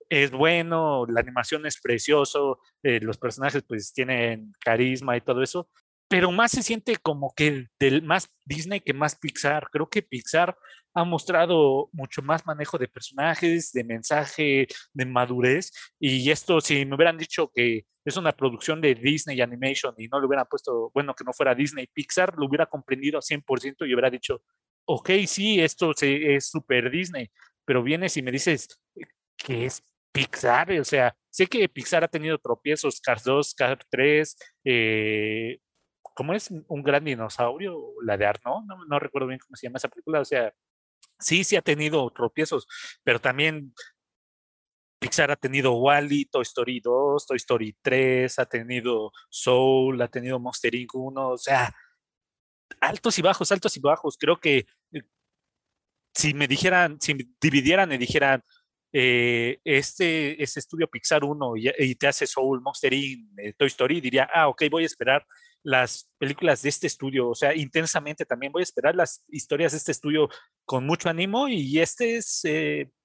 es 0.09 0.31
bueno, 0.31 1.07
la 1.07 1.21
animación 1.21 1.67
es 1.67 1.81
precioso, 1.81 2.61
eh, 2.85 3.01
los 3.01 3.19
personajes 3.19 3.65
pues 3.67 3.93
tienen 3.93 4.53
carisma 4.61 5.17
y 5.17 5.21
todo 5.23 5.43
eso, 5.43 5.69
pero 6.09 6.31
más 6.31 6.53
se 6.53 6.63
siente 6.63 6.97
como 6.97 7.35
que 7.35 7.67
del 7.79 8.03
más 8.03 8.29
Disney 8.45 8.81
que 8.81 8.95
más 8.95 9.17
Pixar. 9.17 9.69
Creo 9.71 9.89
que 9.89 10.03
Pixar 10.03 10.57
ha 10.95 11.05
mostrado 11.05 11.91
mucho 11.93 12.23
más 12.23 12.47
manejo 12.47 12.79
de 12.79 12.89
personajes, 12.89 13.73
de 13.73 13.85
mensaje, 13.85 14.67
de 14.93 15.05
madurez. 15.05 15.73
Y 15.99 16.31
esto, 16.31 16.61
si 16.61 16.87
me 16.87 16.95
hubieran 16.95 17.19
dicho 17.19 17.51
que 17.55 17.85
es 18.05 18.17
una 18.17 18.33
producción 18.33 18.81
de 18.81 18.95
Disney 18.95 19.41
Animation 19.41 19.95
y 19.99 20.09
no 20.09 20.21
le 20.21 20.27
hubieran 20.27 20.47
puesto, 20.49 20.91
bueno, 20.95 21.15
que 21.15 21.25
no 21.25 21.33
fuera 21.33 21.55
Disney 21.55 21.89
Pixar, 21.93 22.35
lo 22.37 22.47
hubiera 22.47 22.67
comprendido 22.67 23.19
a 23.19 23.23
100% 23.23 23.87
y 23.87 23.93
hubiera 23.93 24.11
dicho, 24.11 24.43
ok, 24.87 25.11
sí, 25.27 25.61
esto 25.61 25.93
es 26.01 26.49
super 26.49 26.91
Disney, 26.91 27.31
pero 27.65 27.83
vienes 27.83 28.17
y 28.17 28.23
me 28.23 28.31
dices 28.31 28.81
que 29.37 29.67
es 29.67 29.83
Pixar, 30.13 30.71
o 30.81 30.85
sea, 30.85 31.15
sé 31.29 31.47
que 31.47 31.69
Pixar 31.69 32.05
ha 32.05 32.09
tenido 32.09 32.39
tropiezos, 32.39 33.01
Cars 33.01 33.25
2, 33.25 33.55
Cars 33.55 33.85
3, 33.91 34.37
eh, 34.65 35.59
¿cómo 36.17 36.33
es? 36.33 36.51
Un 36.51 36.83
gran 36.83 37.05
dinosaurio, 37.05 37.79
la 38.03 38.17
de 38.17 38.27
Arno, 38.27 38.65
no, 38.67 38.85
no 38.87 38.99
recuerdo 38.99 39.29
bien 39.29 39.39
cómo 39.39 39.55
se 39.55 39.67
llama 39.67 39.77
esa 39.77 39.89
película, 39.89 40.21
o 40.21 40.25
sea, 40.25 40.53
sí, 41.21 41.45
sí 41.45 41.57
ha 41.57 41.63
tenido 41.63 42.11
tropiezos, 42.11 42.67
pero 43.05 43.21
también 43.21 43.75
Pixar 44.99 45.31
ha 45.31 45.37
tenido 45.37 45.75
Wally, 45.75 46.25
Toy 46.25 46.43
Story 46.43 46.81
2, 46.81 47.27
Toy 47.27 47.37
Story 47.37 47.77
3, 47.83 48.39
ha 48.39 48.47
tenido 48.47 49.13
Soul, 49.29 50.01
ha 50.01 50.09
tenido 50.09 50.39
Monster 50.39 50.75
Inc. 50.75 50.95
1, 50.95 51.29
o 51.29 51.39
sea, 51.39 51.75
altos 52.81 53.19
y 53.19 53.23
bajos, 53.23 53.53
altos 53.53 53.77
y 53.77 53.81
bajos. 53.81 54.17
Creo 54.19 54.41
que 54.41 54.67
eh, 54.93 55.03
si 56.15 56.33
me 56.35 56.49
dijeran, 56.49 56.99
si 57.01 57.15
me 57.15 57.27
dividieran 57.41 57.93
y 57.93 57.99
dijeran, 57.99 58.43
eh, 58.93 59.61
este, 59.65 60.43
este 60.43 60.61
estudio 60.61 60.89
Pixar 60.89 61.23
1 61.25 61.53
y, 61.57 61.95
te 61.97 62.07
hace 62.07 62.27
Soul, 62.27 62.63
Monster 62.63 62.95
Inc., 62.95 63.39
eh, 63.39 63.53
Toy 63.53 63.69
Story, 63.69 64.01
diría, 64.01 64.29
ah, 64.33 64.49
ok, 64.49 64.63
voy 64.71 64.85
a 64.85 64.87
esperar 64.87 65.27
las 65.67 66.09
películas 66.19 66.63
de 66.63 66.69
este 66.69 66.87
estudio, 66.87 67.29
o 67.29 67.35
sea, 67.35 67.55
intensamente 67.55 68.25
también 68.25 68.53
voy 68.53 68.63
a 68.63 68.65
esperar 68.65 68.95
las 68.95 69.25
historias 69.29 69.73
de 69.73 69.79
este 69.79 69.93
estudio 69.93 70.29
con 70.65 70.87
mucho 70.87 71.09
ánimo 71.09 71.49
y 71.49 71.81
este 71.81 72.17
es 72.17 72.43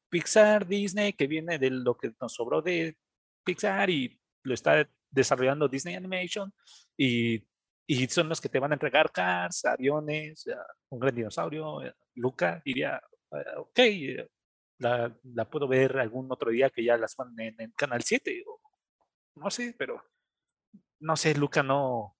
Pixar, 0.09 0.67
Disney, 0.67 1.13
que 1.13 1.27
viene 1.27 1.57
de 1.57 1.71
lo 1.71 1.97
que 1.97 2.11
nos 2.21 2.33
sobró 2.33 2.61
de 2.61 2.97
Pixar 3.43 3.89
y 3.89 4.19
lo 4.43 4.53
está 4.53 4.87
desarrollando 5.09 5.67
Disney 5.67 5.95
Animation 5.95 6.53
y 6.97 7.43
y 7.93 8.07
son 8.07 8.29
los 8.29 8.39
que 8.39 8.47
te 8.47 8.57
van 8.57 8.71
a 8.71 8.75
entregar 8.75 9.11
cars, 9.11 9.65
aviones, 9.65 10.45
un 10.89 10.97
gran 10.97 11.13
dinosaurio. 11.13 11.81
Eh, 11.83 11.93
Luca 12.15 12.61
diría, 12.63 13.01
ah, 13.31 13.59
ok, 13.59 13.79
eh, 13.79 14.29
la, 14.77 15.49
puedo 15.49 15.67
ver 15.67 15.97
algún 15.97 16.31
otro 16.31 16.51
día 16.51 16.69
que 16.69 16.85
ya 16.85 16.95
las 16.95 17.15
ponen 17.15 17.53
en, 17.59 17.71
Canal 17.71 18.01
7. 18.01 18.45
no 19.35 19.51
sé, 19.51 19.75
pero 19.77 20.01
no 21.01 21.17
sé, 21.17 21.35
Luca 21.35 21.63
no. 21.63 22.15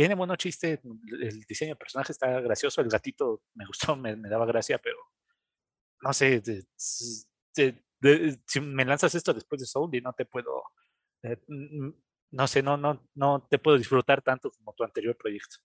Tiene 0.00 0.14
buenos 0.14 0.38
chistes, 0.38 0.80
el 0.82 1.42
diseño 1.42 1.72
del 1.72 1.76
personaje 1.76 2.12
está 2.12 2.40
gracioso, 2.40 2.80
el 2.80 2.88
gatito 2.88 3.42
me 3.52 3.66
gustó, 3.66 3.96
me, 3.96 4.16
daba 4.16 4.46
gracia, 4.46 4.78
pero 4.78 4.96
no 6.00 6.14
sé, 6.14 6.42
si 7.52 8.60
me 8.62 8.86
lanzas 8.86 9.14
esto 9.14 9.34
después 9.34 9.60
de 9.60 9.66
Soul 9.66 9.94
y 9.94 10.00
no 10.00 10.14
te 10.14 10.24
puedo, 10.24 10.62
eh, 11.22 11.36
no 12.30 12.46
sé, 12.46 12.62
no, 12.62 12.78
no, 12.78 13.06
no 13.14 13.46
te 13.50 13.58
puedo 13.58 13.76
disfrutar 13.76 14.22
tanto 14.22 14.50
como 14.50 14.72
tu 14.72 14.84
anterior 14.84 15.14
proyecto. 15.18 15.56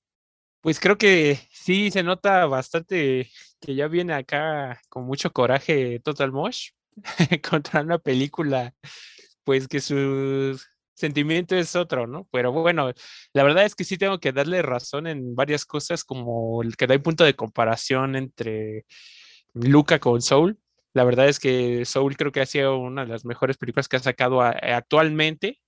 Pues 0.59 0.81
creo 0.81 0.97
que 0.97 1.39
sí 1.49 1.89
se 1.89 2.03
nota 2.03 2.45
bastante 2.45 3.31
que 3.61 3.73
ya 3.73 3.87
viene 3.87 4.15
acá 4.15 4.81
con 4.89 5.05
mucho 5.05 5.31
coraje 5.31 6.01
Total 6.01 6.33
Mosh 6.33 6.71
contra 7.49 7.79
una 7.79 7.99
película, 7.99 8.75
pues 9.45 9.69
que 9.69 9.79
su 9.79 10.59
sentimiento 10.95 11.55
es 11.55 11.75
otro, 11.75 12.07
¿no? 12.07 12.27
Pero 12.31 12.51
bueno, 12.51 12.91
la 13.33 13.43
verdad 13.43 13.65
es 13.65 13.75
que 13.75 13.83
sí 13.83 13.97
tengo 13.97 14.19
que 14.19 14.31
darle 14.31 14.61
razón 14.61 15.07
en 15.07 15.35
varias 15.35 15.65
cosas, 15.65 16.03
como 16.03 16.63
el 16.63 16.75
que 16.77 16.87
da 16.87 16.97
punto 16.99 17.23
de 17.23 17.35
comparación 17.35 18.15
entre 18.15 18.85
Luca 19.53 19.99
con 19.99 20.21
Soul. 20.21 20.57
La 20.93 21.03
verdad 21.03 21.27
es 21.27 21.39
que 21.39 21.85
Soul 21.85 22.17
creo 22.17 22.31
que 22.31 22.41
ha 22.41 22.45
sido 22.45 22.77
una 22.77 23.05
de 23.05 23.11
las 23.11 23.25
mejores 23.25 23.57
películas 23.57 23.87
que 23.87 23.97
ha 23.97 23.99
sacado 23.99 24.41
actualmente 24.41 25.59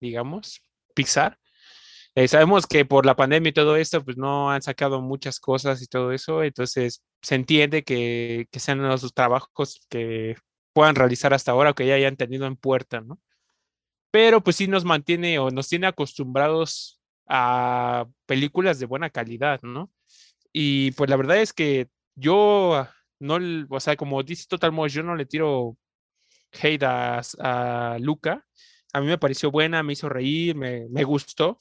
digamos, 0.00 0.62
Pixar. 0.94 1.38
Eh, 2.14 2.28
sabemos 2.28 2.66
que 2.66 2.84
por 2.84 3.06
la 3.06 3.16
pandemia 3.16 3.50
y 3.50 3.52
todo 3.52 3.76
esto, 3.76 4.04
pues 4.04 4.16
no 4.16 4.50
han 4.50 4.62
sacado 4.62 5.00
muchas 5.00 5.38
cosas 5.40 5.82
y 5.82 5.86
todo 5.86 6.12
eso, 6.12 6.42
entonces 6.42 7.02
se 7.22 7.34
entiende 7.36 7.84
que, 7.84 8.48
que 8.50 8.60
sean 8.60 8.82
los 8.82 9.14
trabajos 9.14 9.86
que 9.88 10.36
puedan 10.72 10.96
realizar 10.96 11.34
hasta 11.34 11.52
ahora 11.52 11.70
o 11.70 11.74
que 11.74 11.86
ya 11.86 11.94
hayan 11.94 12.16
tenido 12.16 12.46
en 12.46 12.56
puerta, 12.56 13.00
¿no? 13.00 13.20
Pero 14.10 14.42
pues 14.42 14.56
sí 14.56 14.68
nos 14.68 14.84
mantiene 14.84 15.38
o 15.38 15.50
nos 15.50 15.68
tiene 15.68 15.86
acostumbrados 15.86 17.00
a 17.26 18.06
películas 18.26 18.78
de 18.78 18.86
buena 18.86 19.10
calidad, 19.10 19.60
¿no? 19.62 19.90
Y 20.52 20.92
pues 20.92 21.10
la 21.10 21.16
verdad 21.16 21.38
es 21.38 21.52
que 21.52 21.88
yo 22.14 22.88
no, 23.20 23.38
o 23.68 23.80
sea, 23.80 23.96
como 23.96 24.22
dice 24.22 24.46
Total 24.48 24.72
Mosh, 24.72 24.92
yo 24.92 25.02
no 25.02 25.14
le 25.14 25.26
tiro 25.26 25.76
hate 26.52 26.82
a, 26.84 27.20
a 27.40 27.98
Luca, 27.98 28.46
a 28.92 29.00
mí 29.00 29.06
me 29.06 29.18
pareció 29.18 29.50
buena, 29.50 29.82
me 29.82 29.92
hizo 29.92 30.08
reír, 30.08 30.56
me, 30.56 31.04
gustó, 31.04 31.60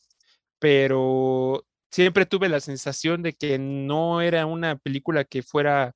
pero 0.60 1.66
siempre 1.92 2.26
tuve 2.26 2.50
la 2.50 2.60
sensación 2.60 3.22
de 3.24 3.34
que 3.34 3.60
no 3.60 4.22
era 4.22 4.46
una 4.46 4.78
película 4.78 5.24
que 5.26 5.44
fuera 5.44 5.94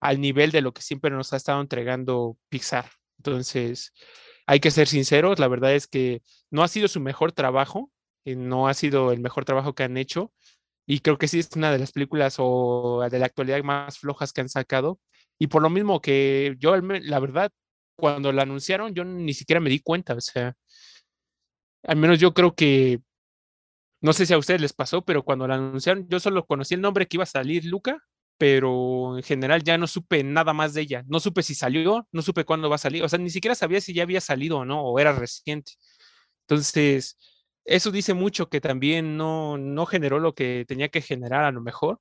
al 0.00 0.20
nivel 0.20 0.50
de 0.50 0.62
lo 0.62 0.72
que 0.72 0.82
siempre 0.82 1.10
nos 1.10 1.32
ha 1.32 1.36
estado 1.36 1.60
entregando 1.60 2.36
Pixar. 2.48 2.90
Entonces, 3.18 3.92
hay 4.52 4.60
que 4.60 4.70
ser 4.70 4.86
sinceros, 4.86 5.38
la 5.38 5.48
verdad 5.48 5.74
es 5.74 5.86
que 5.86 6.20
no 6.50 6.62
ha 6.62 6.68
sido 6.68 6.86
su 6.86 7.00
mejor 7.00 7.32
trabajo, 7.32 7.90
eh, 8.26 8.36
no 8.36 8.68
ha 8.68 8.74
sido 8.74 9.10
el 9.10 9.18
mejor 9.18 9.46
trabajo 9.46 9.74
que 9.74 9.82
han 9.82 9.96
hecho, 9.96 10.30
y 10.86 11.00
creo 11.00 11.16
que 11.16 11.26
sí 11.26 11.38
es 11.38 11.48
una 11.56 11.72
de 11.72 11.78
las 11.78 11.92
películas 11.92 12.36
o 12.38 13.02
de 13.10 13.18
la 13.18 13.24
actualidad 13.24 13.62
más 13.62 13.98
flojas 13.98 14.34
que 14.34 14.42
han 14.42 14.50
sacado. 14.50 15.00
Y 15.38 15.46
por 15.46 15.62
lo 15.62 15.70
mismo 15.70 16.02
que 16.02 16.54
yo, 16.58 16.76
la 16.76 17.18
verdad, 17.18 17.50
cuando 17.96 18.30
la 18.30 18.42
anunciaron, 18.42 18.92
yo 18.94 19.04
ni 19.04 19.32
siquiera 19.32 19.58
me 19.58 19.70
di 19.70 19.80
cuenta, 19.80 20.12
o 20.12 20.20
sea, 20.20 20.54
al 21.84 21.96
menos 21.96 22.20
yo 22.20 22.34
creo 22.34 22.54
que, 22.54 23.00
no 24.02 24.12
sé 24.12 24.26
si 24.26 24.34
a 24.34 24.38
ustedes 24.38 24.60
les 24.60 24.74
pasó, 24.74 25.02
pero 25.02 25.22
cuando 25.22 25.48
la 25.48 25.54
anunciaron, 25.54 26.06
yo 26.10 26.20
solo 26.20 26.44
conocí 26.44 26.74
el 26.74 26.82
nombre 26.82 27.08
que 27.08 27.16
iba 27.16 27.24
a 27.24 27.26
salir 27.26 27.64
Luca, 27.64 28.04
pero 28.42 29.16
en 29.16 29.22
general 29.22 29.62
ya 29.62 29.78
no 29.78 29.86
supe 29.86 30.24
nada 30.24 30.52
más 30.52 30.74
de 30.74 30.80
ella. 30.80 31.04
No 31.06 31.20
supe 31.20 31.44
si 31.44 31.54
salió, 31.54 32.08
no 32.10 32.22
supe 32.22 32.44
cuándo 32.44 32.68
va 32.68 32.74
a 32.74 32.78
salir, 32.78 33.04
o 33.04 33.08
sea, 33.08 33.20
ni 33.20 33.30
siquiera 33.30 33.54
sabía 33.54 33.80
si 33.80 33.94
ya 33.94 34.02
había 34.02 34.20
salido 34.20 34.58
o 34.58 34.64
no, 34.64 34.82
o 34.82 34.98
era 34.98 35.12
reciente. 35.12 35.74
Entonces, 36.48 37.18
eso 37.64 37.92
dice 37.92 38.14
mucho 38.14 38.48
que 38.48 38.60
también 38.60 39.16
no, 39.16 39.58
no 39.58 39.86
generó 39.86 40.18
lo 40.18 40.34
que 40.34 40.64
tenía 40.66 40.88
que 40.88 41.02
generar 41.02 41.44
a 41.44 41.52
lo 41.52 41.60
mejor, 41.62 42.00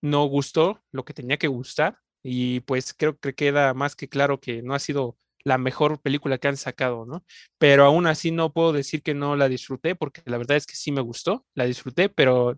no 0.00 0.24
gustó 0.26 0.80
lo 0.92 1.04
que 1.04 1.12
tenía 1.12 1.38
que 1.38 1.48
gustar 1.48 1.98
y 2.22 2.60
pues 2.60 2.94
creo 2.94 3.18
que 3.18 3.34
queda 3.34 3.74
más 3.74 3.96
que 3.96 4.08
claro 4.08 4.38
que 4.40 4.62
no 4.62 4.74
ha 4.74 4.78
sido 4.78 5.16
la 5.44 5.58
mejor 5.58 6.00
película 6.00 6.38
que 6.38 6.46
han 6.48 6.56
sacado, 6.56 7.04
¿no? 7.04 7.24
Pero 7.58 7.84
aún 7.84 8.06
así 8.06 8.30
no 8.30 8.52
puedo 8.52 8.72
decir 8.72 9.02
que 9.02 9.14
no 9.14 9.34
la 9.34 9.48
disfruté 9.48 9.96
porque 9.96 10.22
la 10.26 10.38
verdad 10.38 10.56
es 10.56 10.66
que 10.66 10.76
sí 10.76 10.92
me 10.92 11.00
gustó, 11.00 11.46
la 11.54 11.64
disfruté, 11.64 12.08
pero 12.10 12.56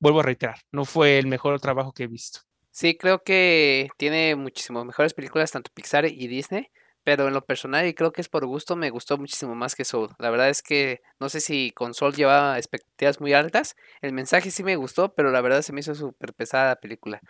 vuelvo 0.00 0.20
a 0.20 0.24
reiterar, 0.24 0.58
no 0.72 0.84
fue 0.84 1.18
el 1.20 1.28
mejor 1.28 1.60
trabajo 1.60 1.92
que 1.92 2.04
he 2.04 2.08
visto. 2.08 2.40
Sí, 2.76 2.96
creo 2.96 3.22
que 3.22 3.88
tiene 3.98 4.34
muchísimo 4.34 4.84
mejores 4.84 5.14
películas, 5.14 5.52
tanto 5.52 5.70
Pixar 5.72 6.06
y 6.06 6.26
Disney, 6.26 6.66
pero 7.04 7.28
en 7.28 7.34
lo 7.34 7.44
personal, 7.46 7.86
y 7.86 7.94
creo 7.94 8.10
que 8.10 8.20
es 8.20 8.28
por 8.28 8.44
gusto, 8.46 8.74
me 8.74 8.90
gustó 8.90 9.16
muchísimo 9.16 9.54
más 9.54 9.76
que 9.76 9.84
Soul. 9.84 10.08
La 10.18 10.28
verdad 10.30 10.48
es 10.48 10.60
que 10.60 11.00
no 11.20 11.28
sé 11.28 11.40
si 11.40 11.70
con 11.70 11.94
Soul 11.94 12.14
llevaba 12.16 12.58
expectativas 12.58 13.20
muy 13.20 13.32
altas. 13.32 13.76
El 14.00 14.12
mensaje 14.12 14.50
sí 14.50 14.64
me 14.64 14.74
gustó, 14.74 15.14
pero 15.14 15.30
la 15.30 15.40
verdad 15.40 15.62
se 15.62 15.72
me 15.72 15.78
hizo 15.80 15.94
súper 15.94 16.34
pesada 16.34 16.70
la 16.70 16.76
película. 16.80 17.20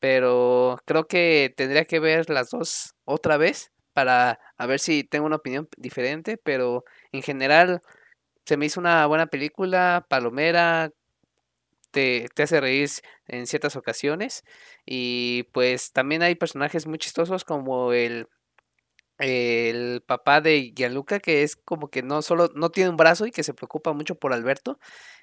Pero 0.00 0.78
creo 0.86 1.06
que 1.08 1.54
tendría 1.56 1.84
que 1.86 2.00
ver 2.00 2.30
las 2.30 2.50
dos 2.50 2.94
otra 3.04 3.36
vez 3.38 3.72
para 3.94 4.40
a 4.58 4.66
ver 4.66 4.80
si 4.80 5.04
tengo 5.04 5.26
una 5.26 5.36
opinión 5.36 5.68
diferente. 5.78 6.38
Pero 6.38 6.84
en 7.12 7.22
general 7.22 7.82
se 8.46 8.56
me 8.56 8.66
hizo 8.66 8.80
una 8.80 9.06
buena 9.06 9.26
película, 9.26 10.06
palomera, 10.08 10.90
te, 11.92 12.28
hace 12.42 12.60
reír 12.60 12.90
en 13.26 13.46
ciertas 13.46 13.76
ocasiones. 13.76 14.44
Y 14.86 15.44
pues 15.52 15.92
también 15.92 16.22
hay 16.22 16.34
personajes 16.34 16.86
muy 16.86 16.98
chistosos 16.98 17.44
como 17.44 17.92
el 17.92 18.28
el 19.18 20.02
papá 20.02 20.40
de 20.40 20.72
Gianluca, 20.74 21.20
que 21.20 21.42
es 21.44 21.56
como 21.56 21.88
que 21.90 22.02
no 22.02 22.22
solo 22.22 22.48
no 22.54 22.70
tiene 22.70 22.90
un 22.90 22.96
brazo 22.96 23.26
y 23.26 23.30
que 23.30 23.44
se 23.44 23.54
preocupa 23.54 23.92
mucho 23.92 24.16
por 24.16 24.32
Alberto. 24.32 24.78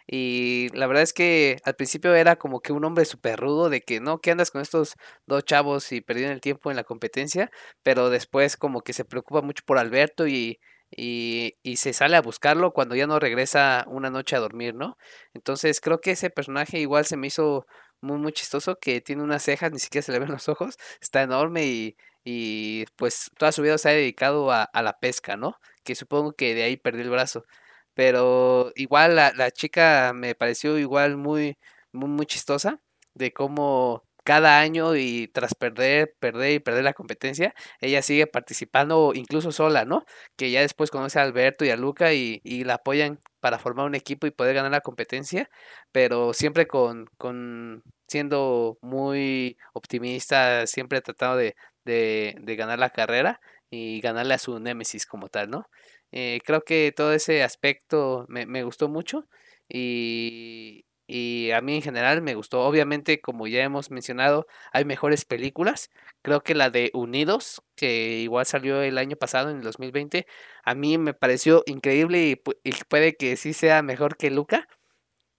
Y 0.07 0.70
la 0.74 0.88
verdad 0.88 1.03
es 1.03 1.13
que 1.13 1.57
al 1.65 1.76
principio 1.76 2.15
era 2.15 2.38
como 2.38 2.61
que 2.61 2.74
un 2.74 2.86
hombre 2.86 3.05
súper 3.05 3.39
rudo 3.39 3.70
de 3.70 3.82
que 3.82 3.99
no, 3.99 4.20
que 4.22 4.32
andas 4.32 4.51
con 4.51 4.61
estos 4.61 4.95
dos 5.28 5.43
chavos 5.45 5.91
y 5.91 6.01
perdieron 6.01 6.34
el 6.34 6.41
tiempo 6.41 6.72
en 6.72 6.78
la 6.78 6.84
competencia, 6.84 7.51
pero 7.84 8.09
después 8.09 8.57
como 8.57 8.82
que 8.82 8.93
se 8.93 9.05
preocupa 9.05 9.41
mucho 9.41 9.63
por 9.65 9.78
Alberto 9.80 10.28
y, 10.28 10.59
y, 10.92 11.58
y 11.64 11.78
se 11.78 11.94
sale 11.94 12.18
a 12.18 12.22
buscarlo 12.22 12.74
cuando 12.74 12.96
ya 12.96 13.08
no 13.08 13.20
regresa 13.20 13.86
una 13.88 14.10
noche 14.10 14.36
a 14.36 14.40
dormir, 14.40 14.76
¿no? 14.76 14.98
Entonces 15.34 15.82
creo 15.82 16.02
que 16.02 16.12
ese 16.12 16.30
personaje 16.30 16.80
igual 16.80 17.06
se 17.06 17.18
me 17.18 17.28
hizo 17.28 17.66
muy, 18.02 18.18
muy 18.20 18.32
chistoso, 18.34 18.78
que 18.80 19.02
tiene 19.02 19.24
unas 19.24 19.44
cejas, 19.44 19.72
ni 19.72 19.80
siquiera 19.80 20.06
se 20.06 20.12
le 20.12 20.20
ven 20.20 20.32
los 20.32 20.50
ojos, 20.50 20.78
está 21.02 21.22
enorme 21.24 21.66
y, 21.66 21.98
y 22.24 22.86
pues 22.96 23.32
toda 23.38 23.52
su 23.52 23.62
vida 23.62 23.78
se 23.78 23.90
ha 23.90 23.94
dedicado 23.94 24.52
a, 24.52 24.64
a, 24.64 24.82
la 24.84 25.00
pesca, 25.00 25.38
¿no? 25.38 25.60
Que 25.84 25.96
supongo 25.96 26.34
que 26.34 26.56
de 26.56 26.64
ahí 26.64 26.78
perdió 26.78 27.04
el 27.04 27.10
brazo. 27.10 27.46
Pero 27.94 28.72
igual 28.76 29.16
la, 29.16 29.34
la 29.36 29.52
chica 29.52 30.14
me 30.14 30.36
pareció 30.36 30.78
igual 30.78 31.18
muy, 31.18 31.58
muy, 31.92 32.10
muy 32.10 32.26
chistosa 32.26 32.80
de 33.14 33.34
cómo 33.34 34.04
cada 34.30 34.59
año 34.59 34.95
y 34.95 35.27
tras 35.34 35.55
perder, 35.55 36.13
perder 36.19 36.51
y 36.53 36.59
perder 36.59 36.84
la 36.84 36.93
competencia, 36.93 37.55
ella 37.82 38.03
sigue 38.03 38.27
participando 38.27 39.11
incluso 39.15 39.51
sola, 39.51 39.86
¿no? 39.86 40.05
Que 40.38 40.51
ya 40.51 40.61
después 40.61 40.91
conoce 40.91 41.17
a 41.19 41.23
Alberto 41.23 41.65
y 41.65 41.71
a 41.71 41.75
Luca 41.75 42.13
y, 42.13 42.39
y 42.43 42.63
la 42.63 42.75
apoyan 42.75 43.19
para 43.39 43.57
formar 43.57 43.88
un 43.88 43.95
equipo 43.95 44.27
y 44.27 44.32
poder 44.32 44.53
ganar 44.53 44.71
la 44.71 44.82
competencia, 44.82 45.49
pero 45.91 46.34
siempre 46.34 46.67
con, 46.67 47.07
con 47.17 47.82
siendo 48.07 48.77
muy 48.82 49.57
optimista, 49.73 50.67
siempre 50.67 51.01
tratando 51.01 51.38
de, 51.38 51.55
de, 51.84 52.36
de 52.39 52.55
ganar 52.55 52.77
la 52.77 52.91
carrera 52.91 53.39
y 53.71 53.99
ganarle 53.99 54.36
a 54.36 54.38
su 54.38 54.59
némesis 54.59 55.07
como 55.07 55.30
tal, 55.30 55.49
¿no? 55.49 55.65
Eh, 56.11 56.39
creo 56.45 56.61
que 56.61 56.93
todo 56.95 57.13
ese 57.13 57.41
aspecto 57.43 58.25
me, 58.30 58.45
me 58.45 58.63
gustó 58.63 58.89
mucho 58.89 59.27
y, 59.67 60.86
y 61.10 61.49
a 61.51 61.62
mí 61.62 61.76
en 61.76 61.82
general 61.82 62.22
me 62.22 62.36
gustó. 62.36 62.62
Obviamente, 62.62 63.20
como 63.20 63.47
ya 63.47 63.64
hemos 63.64 63.89
mencionado, 63.89 64.45
hay 64.72 64.86
mejores 64.86 65.26
películas. 65.26 65.89
Creo 66.22 66.43
que 66.43 66.53
la 66.53 66.70
de 66.70 66.91
Unidos, 66.93 67.64
que 67.76 68.20
igual 68.20 68.45
salió 68.45 68.84
el 68.84 68.99
año 68.99 69.16
pasado, 69.16 69.49
en 69.49 69.57
el 69.57 69.64
2020, 69.64 70.28
a 70.64 70.76
mí 70.76 70.99
me 70.99 71.16
pareció 71.16 71.64
increíble 71.66 72.39
y, 72.64 72.72
puede 72.88 73.16
que 73.16 73.38
sí 73.38 73.53
sea 73.53 73.82
mejor 73.82 74.18
que 74.18 74.30
Luca, 74.30 74.68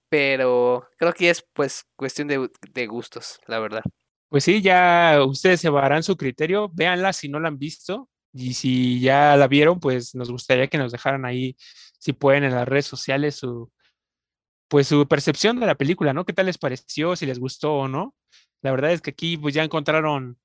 pero 0.08 0.88
creo 0.98 1.12
que 1.12 1.30
es 1.30 1.46
pues 1.52 1.86
cuestión 1.94 2.26
de, 2.26 2.86
gustos, 2.88 3.38
la 3.46 3.60
verdad. 3.60 3.82
Pues 4.28 4.42
sí, 4.42 4.62
ya 4.62 5.20
ustedes 5.24 5.60
se 5.60 5.70
darán 5.70 6.02
su 6.02 6.16
criterio, 6.16 6.68
véanla 6.74 7.12
si 7.12 7.28
no 7.28 7.38
la 7.38 7.46
han 7.46 7.58
visto 7.58 8.08
y 8.32 8.54
si 8.54 9.00
ya 9.00 9.36
la 9.36 9.46
vieron, 9.46 9.78
pues 9.78 10.16
nos 10.16 10.32
gustaría 10.32 10.66
que 10.66 10.78
nos 10.78 10.90
dejaran 10.90 11.24
ahí, 11.24 11.56
si 12.00 12.12
pueden, 12.12 12.42
en 12.42 12.54
las 12.54 12.66
redes 12.66 12.86
sociales 12.86 13.36
pues 14.70 14.86
su 14.86 15.06
percepción 15.08 15.58
de 15.58 15.66
la 15.66 15.74
película, 15.74 16.14
¿no? 16.14 16.24
¿Qué 16.24 16.32
tal 16.32 16.46
les 16.46 16.58
pareció? 16.58 17.16
Si 17.16 17.26
les 17.26 17.40
gustó 17.40 17.74
o 17.74 17.88
no. 17.88 18.14
La 18.62 18.70
verdad 18.70 18.92
es 18.92 19.02
que 19.02 19.10
aquí 19.10 19.36
pues 19.36 19.52
ya 19.52 19.64
encontraron 19.64 20.38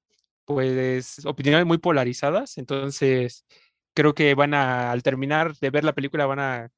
pues 0.46 1.24
opiniones 1.26 1.66
muy 1.68 1.78
polarizadas, 1.78 2.58
entonces 2.58 3.46
creo 3.96 4.16
que 4.16 4.34
van 4.36 4.54
a, 4.56 4.92
al 4.92 5.04
terminar 5.04 5.56
de 5.58 5.70
ver 5.70 5.84
la 5.84 5.94
película, 5.94 6.26
van 6.26 6.40
a 6.40 6.70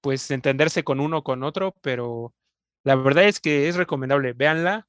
pues 0.00 0.30
entenderse 0.30 0.82
con 0.82 1.00
uno 1.00 1.22
con 1.22 1.42
otro, 1.42 1.74
pero 1.82 2.34
la 2.84 2.96
verdad 2.96 3.24
es 3.24 3.40
que 3.40 3.68
es 3.68 3.76
recomendable, 3.76 4.32
véanla. 4.32 4.88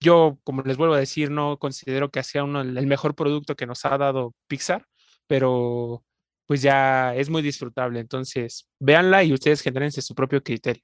Yo, 0.00 0.38
como 0.44 0.62
les 0.62 0.76
vuelvo 0.76 0.94
a 0.94 0.98
decir, 0.98 1.30
no 1.30 1.58
considero 1.58 2.10
que 2.10 2.22
sea 2.22 2.44
uno 2.44 2.60
el 2.60 2.86
mejor 2.86 3.14
producto 3.14 3.56
que 3.56 3.66
nos 3.66 3.84
ha 3.86 3.96
dado 3.96 4.34
Pixar, 4.48 4.86
pero 5.26 6.04
pues 6.52 6.60
ya 6.60 7.14
es 7.14 7.30
muy 7.30 7.40
disfrutable. 7.40 7.98
Entonces, 7.98 8.68
véanla 8.78 9.24
y 9.24 9.32
ustedes 9.32 9.62
genérense 9.62 10.02
su 10.02 10.14
propio 10.14 10.42
criterio. 10.42 10.82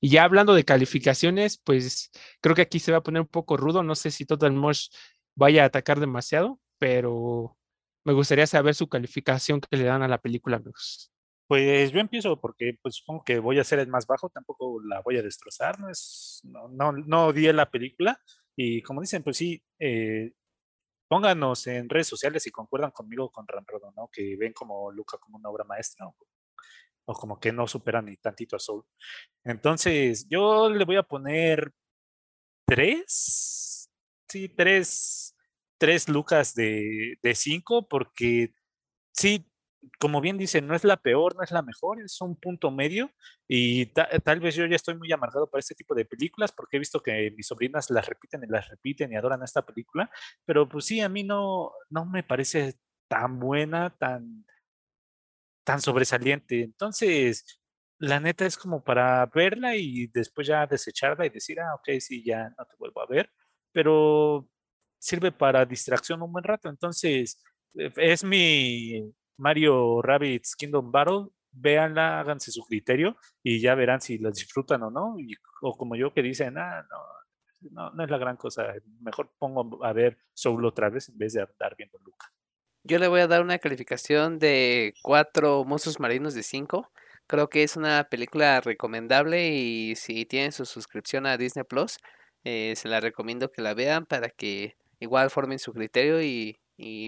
Y 0.00 0.08
ya 0.08 0.24
hablando 0.24 0.54
de 0.54 0.64
calificaciones, 0.64 1.56
pues 1.56 2.10
creo 2.40 2.56
que 2.56 2.62
aquí 2.62 2.80
se 2.80 2.90
va 2.90 2.98
a 2.98 3.02
poner 3.04 3.22
un 3.22 3.28
poco 3.28 3.56
rudo. 3.56 3.84
No 3.84 3.94
sé 3.94 4.10
si 4.10 4.26
Total 4.26 4.50
Mosh 4.50 4.88
vaya 5.36 5.62
a 5.62 5.66
atacar 5.66 6.00
demasiado, 6.00 6.58
pero 6.80 7.56
me 8.04 8.12
gustaría 8.12 8.44
saber 8.48 8.74
su 8.74 8.88
calificación 8.88 9.60
que 9.60 9.76
le 9.76 9.84
dan 9.84 10.02
a 10.02 10.08
la 10.08 10.18
película, 10.18 10.56
amigos. 10.56 11.12
Pues 11.46 11.92
yo 11.92 12.00
empiezo 12.00 12.40
porque 12.40 12.76
pues 12.82 12.96
supongo 12.96 13.22
que 13.22 13.38
voy 13.38 13.58
a 13.58 13.60
hacer 13.60 13.78
el 13.78 13.86
más 13.86 14.08
bajo, 14.08 14.30
tampoco 14.30 14.82
la 14.82 15.00
voy 15.00 15.16
a 15.18 15.22
destrozar, 15.22 15.78
no 15.78 15.90
es, 15.90 16.40
no, 16.42 16.66
no, 16.66 16.90
no 16.90 17.26
odié 17.26 17.52
la 17.52 17.70
película 17.70 18.18
y 18.56 18.82
como 18.82 19.00
dicen, 19.00 19.22
pues 19.22 19.36
sí, 19.36 19.62
eh, 19.78 20.32
pónganos 21.08 21.66
en 21.66 21.88
redes 21.88 22.08
sociales 22.08 22.42
si 22.42 22.50
concuerdan 22.50 22.90
conmigo 22.90 23.30
con 23.30 23.46
Ramrodo, 23.46 23.92
¿no? 23.96 24.08
Que 24.12 24.36
ven 24.36 24.52
como 24.52 24.90
Luca 24.90 25.18
como 25.18 25.38
una 25.38 25.50
obra 25.50 25.64
maestra 25.64 26.06
o, 26.06 27.14
como 27.14 27.38
que 27.38 27.52
no 27.52 27.66
superan 27.66 28.06
ni 28.06 28.16
tantito 28.16 28.56
a 28.56 28.58
Soul. 28.58 28.84
Entonces, 29.44 30.26
yo 30.28 30.70
le 30.70 30.84
voy 30.84 30.96
a 30.96 31.02
poner 31.02 31.72
tres, 32.66 33.90
sí, 34.28 34.48
tres, 34.48 35.36
tres 35.78 36.08
Lucas 36.08 36.54
de, 36.54 37.18
de 37.22 37.34
cinco, 37.34 37.86
porque 37.88 38.54
sí, 39.12 39.46
como 39.98 40.20
bien 40.20 40.38
dice, 40.38 40.60
no 40.62 40.74
es 40.74 40.84
la 40.84 40.96
peor, 40.96 41.36
no 41.36 41.42
es 41.42 41.50
la 41.50 41.62
mejor, 41.62 42.00
es 42.00 42.20
un 42.20 42.36
punto 42.36 42.70
medio 42.70 43.10
y 43.48 43.86
ta 43.86 44.08
tal 44.24 44.40
vez 44.40 44.54
yo 44.54 44.66
ya 44.66 44.76
estoy 44.76 44.96
muy 44.96 45.10
amargado 45.12 45.48
para 45.48 45.60
este 45.60 45.74
tipo 45.74 45.94
de 45.94 46.04
películas 46.04 46.52
porque 46.52 46.76
he 46.76 46.80
visto 46.80 47.00
que 47.00 47.32
mis 47.36 47.46
sobrinas 47.46 47.90
las 47.90 48.06
repiten 48.06 48.42
y 48.44 48.46
las 48.46 48.68
repiten 48.68 49.12
y 49.12 49.16
adoran 49.16 49.42
esta 49.42 49.64
película, 49.64 50.10
pero 50.44 50.68
pues 50.68 50.86
sí, 50.86 51.00
a 51.00 51.08
mí 51.08 51.24
no, 51.24 51.72
no 51.90 52.06
me 52.06 52.22
parece 52.22 52.78
tan 53.08 53.38
buena, 53.38 53.90
tan, 53.96 54.44
tan 55.64 55.80
sobresaliente. 55.80 56.62
Entonces, 56.62 57.60
la 57.98 58.20
neta 58.20 58.46
es 58.46 58.56
como 58.56 58.82
para 58.84 59.26
verla 59.26 59.76
y 59.76 60.06
después 60.08 60.46
ya 60.46 60.66
desecharla 60.66 61.26
y 61.26 61.30
decir, 61.30 61.60
ah, 61.60 61.74
ok, 61.74 62.00
sí, 62.00 62.22
ya 62.24 62.50
no 62.58 62.64
te 62.66 62.76
vuelvo 62.78 63.00
a 63.00 63.06
ver, 63.06 63.30
pero 63.72 64.48
sirve 64.98 65.32
para 65.32 65.64
distracción 65.66 66.22
un 66.22 66.32
buen 66.32 66.44
rato. 66.44 66.68
Entonces, 66.68 67.42
es 67.74 68.24
mi 68.24 69.12
Mario 69.36 70.02
Rabbit's 70.02 70.56
Kingdom 70.56 70.90
Battle 70.90 71.28
véanla, 71.54 72.20
háganse 72.20 72.50
su 72.50 72.62
criterio 72.64 73.16
y 73.42 73.60
ya 73.60 73.74
verán 73.74 74.00
si 74.00 74.18
la 74.18 74.30
disfrutan 74.30 74.82
o 74.82 74.90
no. 74.90 75.16
o 75.62 75.76
como 75.76 75.96
yo 75.96 76.12
que 76.12 76.22
dicen, 76.22 76.58
ah, 76.58 76.86
no, 77.70 77.90
no, 77.92 78.04
es 78.04 78.10
la 78.10 78.18
gran 78.18 78.36
cosa, 78.36 78.74
mejor 79.00 79.32
pongo 79.38 79.84
a 79.84 79.92
ver 79.92 80.18
Soul 80.34 80.64
otra 80.64 80.90
vez 80.90 81.08
en 81.08 81.18
vez 81.18 81.32
de 81.32 81.42
andar 81.42 81.74
viendo 81.76 81.98
Luca. 81.98 82.32
Yo 82.82 82.98
le 82.98 83.08
voy 83.08 83.20
a 83.20 83.26
dar 83.26 83.42
una 83.42 83.58
calificación 83.58 84.38
de 84.38 84.92
cuatro 85.02 85.64
monstruos 85.64 86.00
marinos 86.00 86.34
de 86.34 86.42
5. 86.42 86.90
Creo 87.26 87.48
que 87.48 87.62
es 87.62 87.76
una 87.78 88.04
película 88.10 88.60
recomendable 88.60 89.48
y 89.48 89.96
si 89.96 90.26
tienen 90.26 90.52
su 90.52 90.66
suscripción 90.66 91.24
a 91.24 91.38
Disney 91.38 91.64
Plus, 91.64 91.96
eh, 92.44 92.74
se 92.76 92.88
la 92.88 93.00
recomiendo 93.00 93.50
que 93.50 93.62
la 93.62 93.72
vean 93.72 94.04
para 94.04 94.28
que 94.28 94.76
igual 95.00 95.30
formen 95.30 95.58
su 95.58 95.72
criterio 95.72 96.20
y, 96.20 96.58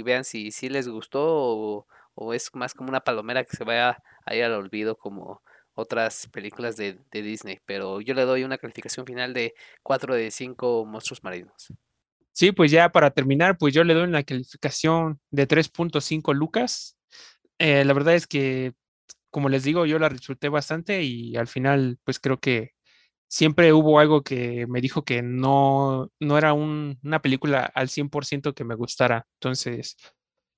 vean 0.02 0.24
si, 0.24 0.50
si 0.50 0.70
les 0.70 0.88
gustó 0.88 1.26
o, 1.26 1.86
o, 2.16 2.34
es 2.34 2.50
más 2.54 2.74
como 2.74 2.88
una 2.88 3.00
palomera 3.00 3.44
que 3.44 3.56
se 3.56 3.64
vaya 3.64 4.02
a 4.24 4.34
ir 4.34 4.44
al 4.44 4.54
olvido 4.54 4.96
como 4.96 5.42
otras 5.74 6.28
películas 6.32 6.76
de, 6.76 6.98
de 7.10 7.22
Disney. 7.22 7.60
Pero 7.66 8.00
yo 8.00 8.14
le 8.14 8.22
doy 8.22 8.42
una 8.44 8.58
calificación 8.58 9.06
final 9.06 9.34
de 9.34 9.54
4 9.82 10.14
de 10.14 10.30
5 10.30 10.84
monstruos 10.84 11.22
marinos. 11.22 11.72
Sí, 12.32 12.52
pues 12.52 12.70
ya 12.70 12.90
para 12.90 13.10
terminar, 13.12 13.56
pues 13.56 13.72
yo 13.72 13.84
le 13.84 13.94
doy 13.94 14.04
una 14.04 14.22
calificación 14.22 15.20
de 15.30 15.46
3.5 15.46 16.34
lucas. 16.34 16.98
Eh, 17.58 17.84
la 17.84 17.94
verdad 17.94 18.14
es 18.14 18.26
que, 18.26 18.74
como 19.30 19.48
les 19.48 19.64
digo, 19.64 19.86
yo 19.86 19.98
la 19.98 20.08
disfruté 20.10 20.48
bastante 20.50 21.02
y 21.02 21.36
al 21.36 21.48
final, 21.48 21.98
pues 22.04 22.20
creo 22.20 22.38
que 22.38 22.72
siempre 23.28 23.72
hubo 23.72 23.98
algo 24.00 24.22
que 24.22 24.66
me 24.68 24.80
dijo 24.80 25.04
que 25.04 25.22
no, 25.22 26.10
no 26.20 26.38
era 26.38 26.52
una 26.52 27.22
película 27.22 27.70
al 27.74 27.88
100% 27.88 28.54
que 28.54 28.64
me 28.64 28.74
gustara. 28.74 29.26
Entonces, 29.40 29.96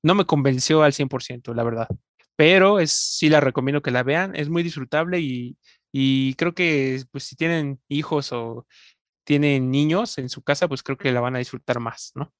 no 0.02 0.14
me 0.14 0.24
convenció 0.24 0.82
al 0.82 0.92
100%, 0.92 1.54
la 1.54 1.64
verdad. 1.64 1.88
Pero 2.36 2.78
es, 2.78 2.92
sí 2.92 3.28
la 3.28 3.40
recomiendo 3.40 3.82
que 3.82 3.90
la 3.90 4.02
vean. 4.02 4.34
Es 4.36 4.48
muy 4.48 4.62
disfrutable 4.62 5.20
y, 5.20 5.56
y 5.92 6.34
creo 6.34 6.54
que 6.54 7.02
pues, 7.10 7.24
si 7.24 7.36
tienen 7.36 7.80
hijos 7.88 8.32
o 8.32 8.66
tienen 9.24 9.70
niños 9.70 10.18
en 10.18 10.28
su 10.28 10.42
casa, 10.42 10.68
pues 10.68 10.82
creo 10.82 10.96
que 10.96 11.12
la 11.12 11.20
van 11.20 11.36
a 11.36 11.40
disfrutar 11.40 11.80
más, 11.80 12.12
¿no? 12.14 12.32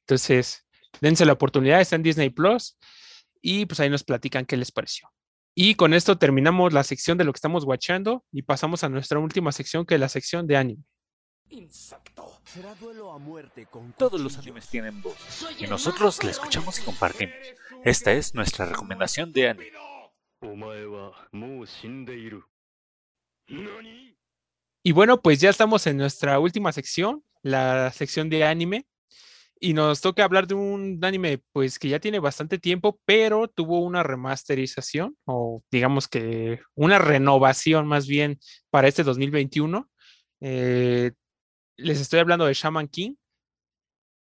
Entonces, 0.00 0.66
dense 1.00 1.26
la 1.26 1.34
oportunidad, 1.34 1.80
está 1.80 1.96
en 1.96 2.02
Disney 2.02 2.30
Plus 2.30 2.78
y 3.42 3.66
pues 3.66 3.80
ahí 3.80 3.90
nos 3.90 4.04
platican 4.04 4.46
qué 4.46 4.56
les 4.56 4.72
pareció. 4.72 5.10
Y 5.54 5.74
con 5.74 5.92
esto 5.92 6.16
terminamos 6.16 6.72
la 6.72 6.84
sección 6.84 7.18
de 7.18 7.24
lo 7.24 7.32
que 7.32 7.38
estamos 7.38 7.64
watchando 7.64 8.24
y 8.32 8.42
pasamos 8.42 8.84
a 8.84 8.88
nuestra 8.88 9.18
última 9.18 9.52
sección, 9.52 9.84
que 9.84 9.94
es 9.94 10.00
la 10.00 10.08
sección 10.08 10.46
de 10.46 10.56
anime. 10.56 10.84
Todos 13.96 14.20
los 14.20 14.38
animes 14.38 14.68
tienen 14.68 15.02
voz 15.02 15.46
y 15.58 15.66
nosotros 15.66 16.22
la 16.24 16.30
escuchamos 16.30 16.78
y 16.78 16.82
compartimos. 16.82 17.34
Esta 17.84 18.12
es 18.12 18.34
nuestra 18.34 18.64
recomendación 18.64 19.32
de 19.32 19.48
anime. 19.50 19.72
Y 24.82 24.92
bueno, 24.92 25.20
pues 25.20 25.40
ya 25.40 25.50
estamos 25.50 25.86
en 25.86 25.98
nuestra 25.98 26.38
última 26.38 26.72
sección, 26.72 27.22
la 27.42 27.92
sección 27.92 28.30
de 28.30 28.44
anime. 28.44 28.86
Y 29.60 29.74
nos 29.74 30.00
toca 30.00 30.22
hablar 30.24 30.46
de 30.46 30.54
un 30.54 31.00
anime, 31.02 31.42
pues 31.52 31.78
que 31.80 31.88
ya 31.88 31.98
tiene 31.98 32.20
bastante 32.20 32.58
tiempo, 32.58 33.00
pero 33.04 33.48
tuvo 33.48 33.80
una 33.80 34.04
remasterización, 34.04 35.16
o 35.24 35.64
digamos 35.70 36.06
que 36.06 36.60
una 36.76 37.00
renovación 37.00 37.86
más 37.88 38.06
bien 38.06 38.38
para 38.70 38.86
este 38.86 39.02
2021. 39.02 39.90
Eh, 40.40 41.10
les 41.78 42.00
estoy 42.00 42.20
hablando 42.20 42.44
de 42.44 42.54
Shaman 42.54 42.88
King. 42.88 43.14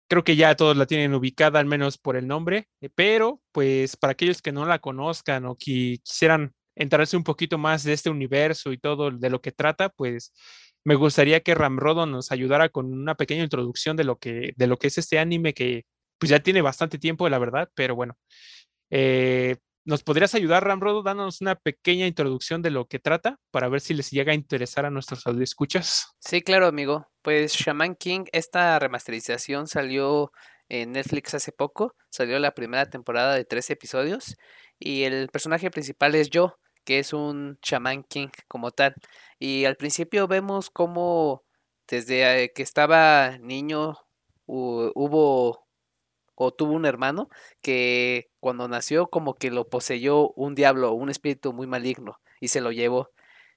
Creo 0.09 0.23
que 0.23 0.35
ya 0.35 0.55
todos 0.55 0.75
la 0.75 0.85
tienen 0.85 1.13
ubicada, 1.13 1.59
al 1.59 1.65
menos 1.65 1.97
por 1.97 2.17
el 2.17 2.27
nombre, 2.27 2.67
eh, 2.81 2.89
pero 2.93 3.41
pues 3.51 3.95
para 3.95 4.11
aquellos 4.11 4.41
que 4.41 4.51
no 4.51 4.65
la 4.65 4.79
conozcan 4.79 5.45
o 5.45 5.55
que 5.55 5.99
quisieran 6.03 6.53
entrarse 6.75 7.15
un 7.15 7.23
poquito 7.23 7.57
más 7.57 7.83
de 7.83 7.93
este 7.93 8.09
universo 8.09 8.71
y 8.73 8.77
todo 8.77 9.11
de 9.11 9.29
lo 9.29 9.41
que 9.41 9.51
trata, 9.51 9.89
pues 9.89 10.33
me 10.83 10.95
gustaría 10.95 11.39
que 11.41 11.55
Ramrodo 11.55 12.05
nos 12.05 12.31
ayudara 12.31 12.69
con 12.69 12.91
una 12.93 13.15
pequeña 13.15 13.43
introducción 13.43 13.95
de 13.95 14.03
lo 14.03 14.17
que, 14.17 14.53
de 14.55 14.67
lo 14.67 14.77
que 14.77 14.87
es 14.87 14.97
este 14.97 15.19
anime 15.19 15.53
que 15.53 15.85
pues 16.17 16.29
ya 16.29 16.39
tiene 16.41 16.61
bastante 16.61 16.99
tiempo, 16.99 17.27
la 17.29 17.39
verdad, 17.39 17.69
pero 17.75 17.95
bueno. 17.95 18.17
Eh, 18.91 19.57
¿Nos 19.85 20.01
podrías 20.01 20.33
ayudar, 20.33 20.63
Ramrodo, 20.63 21.03
dándonos 21.03 21.41
una 21.41 21.55
pequeña 21.55 22.07
introducción 22.07 22.61
de 22.61 22.71
lo 22.71 22.85
que 22.87 22.99
trata 22.99 23.39
para 23.51 23.67
ver 23.67 23.81
si 23.81 23.93
les 23.93 24.11
llega 24.11 24.31
a 24.31 24.35
interesar 24.35 24.85
a 24.85 24.89
nuestros 24.89 25.25
escuchas? 25.41 26.15
Sí, 26.19 26.41
claro, 26.41 26.67
amigo. 26.67 27.07
Pues 27.21 27.51
Shaman 27.51 27.95
King, 27.95 28.23
esta 28.31 28.79
remasterización 28.79 29.67
salió 29.67 30.31
en 30.69 30.93
Netflix 30.93 31.33
hace 31.33 31.51
poco. 31.51 31.95
Salió 32.09 32.39
la 32.39 32.53
primera 32.53 32.89
temporada 32.89 33.35
de 33.35 33.43
tres 33.43 33.69
episodios. 33.69 34.37
Y 34.79 35.03
el 35.03 35.27
personaje 35.27 35.69
principal 35.69 36.15
es 36.15 36.29
yo, 36.29 36.55
que 36.85 36.99
es 36.99 37.11
un 37.11 37.59
Shaman 37.61 38.03
King 38.03 38.29
como 38.47 38.71
tal. 38.71 38.95
Y 39.37 39.65
al 39.65 39.75
principio 39.75 40.29
vemos 40.29 40.69
cómo 40.69 41.43
desde 41.89 42.53
que 42.55 42.63
estaba 42.63 43.37
niño 43.39 43.97
hubo 44.45 45.62
o 46.35 46.51
tuvo 46.51 46.73
un 46.73 46.85
hermano 46.85 47.29
que 47.61 48.29
cuando 48.39 48.67
nació 48.67 49.07
como 49.07 49.35
que 49.35 49.51
lo 49.51 49.69
poseyó 49.69 50.29
un 50.31 50.55
diablo, 50.55 50.93
un 50.93 51.09
espíritu 51.09 51.53
muy 51.53 51.67
maligno 51.67 52.19
y 52.39 52.49
se 52.49 52.61
lo 52.61 52.71
llevó. 52.71 53.09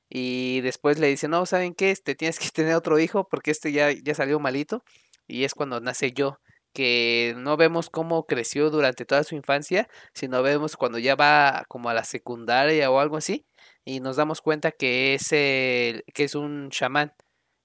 Y 0.09 0.61
después 0.63 0.99
le 0.99 1.09
dice, 1.09 1.29
no, 1.29 1.47
¿saben 1.47 1.75
qué? 1.75 1.91
Este, 1.91 2.15
tienes 2.15 2.39
que 2.39 2.51
tener 2.55 2.75
otro 2.75 2.99
hijo 2.99 3.29
porque 3.29 3.51
este 3.51 3.73
ya, 3.73 3.91
ya 3.93 4.15
salió 4.15 4.41
malito. 4.41 4.85
Y 5.29 5.45
es 5.45 5.55
cuando 5.55 5.81
nace 5.81 6.13
yo 6.13 6.39
que 6.77 7.35
no 7.39 7.57
vemos 7.57 7.89
cómo 7.91 8.27
creció 8.27 8.71
durante 8.71 9.07
toda 9.07 9.25
su 9.25 9.35
infancia, 9.35 9.89
sino 10.13 10.43
vemos 10.43 10.77
cuando 10.77 10.99
ya 10.99 11.17
va 11.17 11.65
como 11.69 11.89
a 11.89 11.95
la 11.95 12.05
secundaria 12.05 12.91
o 12.91 13.01
algo 13.01 13.17
así, 13.17 13.47
y 13.87 14.01
nos 14.01 14.17
damos 14.17 14.43
cuenta 14.43 14.73
que 14.73 15.15
es, 15.15 15.31
que 15.31 16.03
es 16.17 16.35
un 16.35 16.69
chamán 16.71 17.15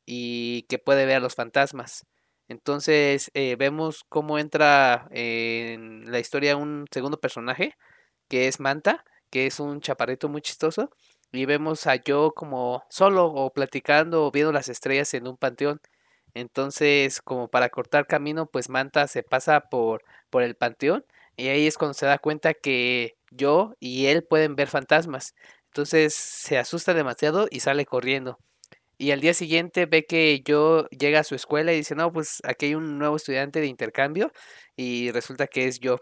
y 0.06 0.64
que 0.70 0.80
puede 0.80 1.06
ver 1.06 1.18
a 1.18 1.20
los 1.20 1.36
fantasmas. 1.36 2.06
Entonces 2.52 3.32
eh, 3.34 3.56
vemos 3.58 4.04
cómo 4.10 4.38
entra 4.38 5.08
en 5.12 6.12
la 6.12 6.20
historia 6.20 6.58
un 6.58 6.86
segundo 6.92 7.20
personaje, 7.20 7.76
que 8.30 8.48
es 8.48 8.60
Manta, 8.60 9.06
que 9.32 9.48
es 9.48 9.60
un 9.62 9.82
chaparrito 9.82 10.30
muy 10.30 10.42
chistoso, 10.42 10.90
y 11.32 11.46
vemos 11.46 11.88
a 11.88 11.96
yo 11.96 12.34
como 12.36 12.84
solo 12.90 13.28
o 13.28 13.52
platicando 13.54 14.26
o 14.26 14.32
viendo 14.32 14.52
las 14.52 14.70
estrellas 14.70 15.14
en 15.14 15.28
un 15.28 15.38
panteón. 15.38 15.80
Entonces, 16.34 17.22
como 17.22 17.48
para 17.50 17.70
cortar 17.70 18.06
camino, 18.08 18.48
pues 18.48 18.70
Manta 18.70 19.08
se 19.08 19.24
pasa 19.24 19.62
por, 19.62 20.04
por 20.30 20.44
el 20.44 20.56
panteón 20.56 21.06
y 21.38 21.48
ahí 21.50 21.68
es 21.68 21.78
cuando 21.78 21.94
se 21.94 22.06
da 22.06 22.18
cuenta 22.20 22.54
que 22.54 23.16
yo 23.32 23.76
y 23.80 24.08
él 24.08 24.24
pueden 24.24 24.56
ver 24.56 24.68
fantasmas. 24.68 25.36
Entonces 25.68 26.14
se 26.16 26.58
asusta 26.58 26.94
demasiado 26.94 27.48
y 27.50 27.62
sale 27.62 27.86
corriendo. 27.86 28.40
Y 29.02 29.10
al 29.10 29.20
día 29.20 29.34
siguiente 29.34 29.88
ve 29.88 30.06
que 30.06 30.42
yo 30.46 30.88
llega 30.90 31.22
a 31.22 31.24
su 31.24 31.34
escuela 31.34 31.74
y 31.74 31.78
dice, 31.78 31.96
no, 31.96 32.14
pues 32.14 32.40
aquí 32.44 32.68
hay 32.68 32.76
un 32.76 33.00
nuevo 33.00 33.16
estudiante 33.16 33.60
de 33.60 33.66
intercambio 33.66 34.32
y 34.76 35.10
resulta 35.10 35.48
que 35.48 35.66
es 35.66 35.80
yo. 35.80 35.98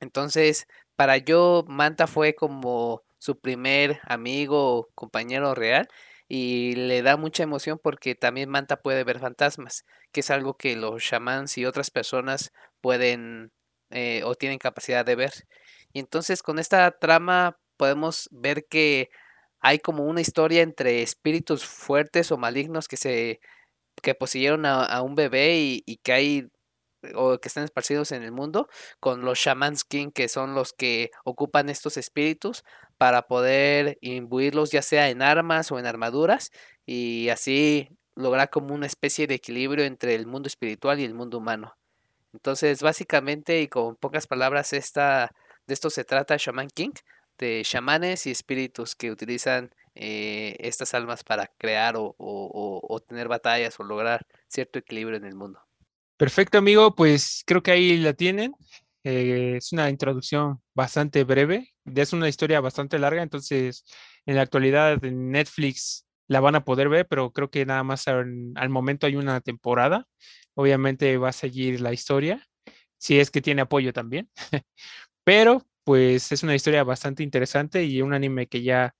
Entonces, 0.00 0.66
para 0.96 1.18
yo, 1.18 1.64
Manta 1.68 2.06
fue 2.06 2.34
como 2.34 3.02
su 3.18 3.38
primer 3.38 4.00
amigo, 4.04 4.88
compañero 4.94 5.54
real 5.54 5.88
y 6.26 6.74
le 6.76 7.02
da 7.02 7.18
mucha 7.18 7.42
emoción 7.42 7.78
porque 7.82 8.14
también 8.14 8.48
Manta 8.48 8.80
puede 8.80 9.04
ver 9.04 9.20
fantasmas, 9.20 9.84
que 10.10 10.20
es 10.20 10.30
algo 10.30 10.56
que 10.56 10.74
los 10.74 11.02
shamans 11.02 11.58
y 11.58 11.66
otras 11.66 11.90
personas 11.90 12.50
pueden 12.80 13.52
eh, 13.90 14.22
o 14.24 14.36
tienen 14.36 14.58
capacidad 14.58 15.04
de 15.04 15.16
ver. 15.16 15.32
Y 15.92 15.98
entonces 16.00 16.42
con 16.42 16.58
esta 16.58 16.92
trama 16.92 17.58
podemos 17.76 18.30
ver 18.32 18.64
que 18.66 19.10
hay 19.62 19.78
como 19.78 20.04
una 20.04 20.20
historia 20.20 20.62
entre 20.62 21.02
espíritus 21.02 21.64
fuertes 21.64 22.32
o 22.32 22.38
malignos 22.38 22.88
que 22.88 22.96
se 22.96 23.40
que 24.02 24.14
poseyeron 24.14 24.66
a, 24.66 25.02
un 25.02 25.14
bebé 25.14 25.56
y, 25.58 25.82
y, 25.86 25.98
que 25.98 26.12
hay 26.12 26.50
o 27.14 27.38
que 27.38 27.48
están 27.48 27.64
esparcidos 27.64 28.12
en 28.12 28.22
el 28.22 28.32
mundo, 28.32 28.68
con 29.00 29.22
los 29.22 29.38
shamans 29.38 29.84
king, 29.84 30.10
que 30.10 30.28
son 30.28 30.54
los 30.54 30.72
que 30.72 31.10
ocupan 31.24 31.68
estos 31.68 31.96
espíritus 31.96 32.64
para 32.98 33.22
poder 33.22 33.98
imbuirlos 34.00 34.70
ya 34.70 34.82
sea 34.82 35.10
en 35.10 35.22
armas 35.22 35.72
o 35.72 35.78
en 35.78 35.86
armaduras 35.86 36.50
y 36.86 37.28
así 37.30 37.88
lograr 38.14 38.50
como 38.50 38.74
una 38.74 38.86
especie 38.86 39.26
de 39.26 39.34
equilibrio 39.34 39.84
entre 39.84 40.14
el 40.14 40.26
mundo 40.26 40.46
espiritual 40.48 41.00
y 41.00 41.04
el 41.04 41.14
mundo 41.14 41.38
humano. 41.38 41.76
Entonces, 42.32 42.82
básicamente 42.82 43.60
y 43.60 43.68
con 43.68 43.96
pocas 43.96 44.26
palabras, 44.26 44.72
esta, 44.72 45.32
de 45.66 45.74
esto 45.74 45.90
se 45.90 46.04
trata 46.04 46.36
Shaman 46.38 46.68
King, 46.68 46.92
de 47.42 47.62
chamanes 47.64 48.26
y 48.26 48.30
espíritus 48.30 48.94
que 48.94 49.10
utilizan 49.10 49.74
eh, 49.94 50.56
estas 50.60 50.94
almas 50.94 51.24
para 51.24 51.48
crear 51.58 51.96
o, 51.96 52.14
o 52.18 53.00
tener 53.00 53.28
batallas 53.28 53.78
o 53.80 53.84
lograr 53.84 54.26
cierto 54.48 54.78
equilibrio 54.78 55.16
en 55.16 55.24
el 55.24 55.34
mundo. 55.34 55.60
Perfecto, 56.16 56.58
amigo. 56.58 56.94
Pues 56.94 57.42
creo 57.44 57.64
que 57.64 57.72
ahí 57.72 57.96
la 57.96 58.12
tienen. 58.12 58.54
Eh, 59.02 59.56
es 59.56 59.72
una 59.72 59.90
introducción 59.90 60.62
bastante 60.72 61.24
breve. 61.24 61.74
Es 61.84 62.12
una 62.12 62.28
historia 62.28 62.60
bastante 62.60 62.98
larga, 63.00 63.22
entonces 63.22 63.84
en 64.24 64.36
la 64.36 64.42
actualidad 64.42 65.04
en 65.04 65.32
Netflix 65.32 66.06
la 66.28 66.38
van 66.38 66.54
a 66.54 66.64
poder 66.64 66.88
ver, 66.88 67.08
pero 67.08 67.32
creo 67.32 67.50
que 67.50 67.66
nada 67.66 67.82
más 67.82 68.06
al 68.06 68.68
momento 68.68 69.08
hay 69.08 69.16
una 69.16 69.40
temporada. 69.40 70.06
Obviamente 70.54 71.18
va 71.18 71.30
a 71.30 71.32
seguir 71.32 71.80
la 71.80 71.92
historia, 71.92 72.46
si 72.98 73.18
es 73.18 73.32
que 73.32 73.42
tiene 73.42 73.62
apoyo 73.62 73.92
también. 73.92 74.30
pero 75.24 75.66
pues 75.84 76.32
es 76.32 76.42
una 76.42 76.54
historia 76.54 76.84
bastante 76.84 77.22
interesante 77.22 77.84
y 77.84 78.02
un 78.02 78.14
anime 78.14 78.46
que 78.46 78.62
ya 78.62 78.94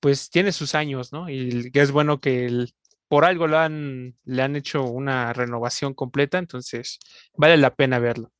pues 0.00 0.30
tiene 0.30 0.52
sus 0.52 0.74
años, 0.74 1.12
¿no? 1.12 1.28
Y 1.30 1.70
que 1.70 1.80
es 1.80 1.90
bueno 1.90 2.20
que 2.20 2.46
el, 2.46 2.74
por 3.08 3.24
algo 3.24 3.46
lo 3.46 3.58
han, 3.58 4.16
le 4.24 4.42
han 4.42 4.56
hecho 4.56 4.84
una 4.84 5.32
renovación 5.32 5.94
completa, 5.94 6.38
entonces 6.38 6.98
vale 7.34 7.56
la 7.56 7.74
pena 7.74 7.98
verlo. 7.98 8.32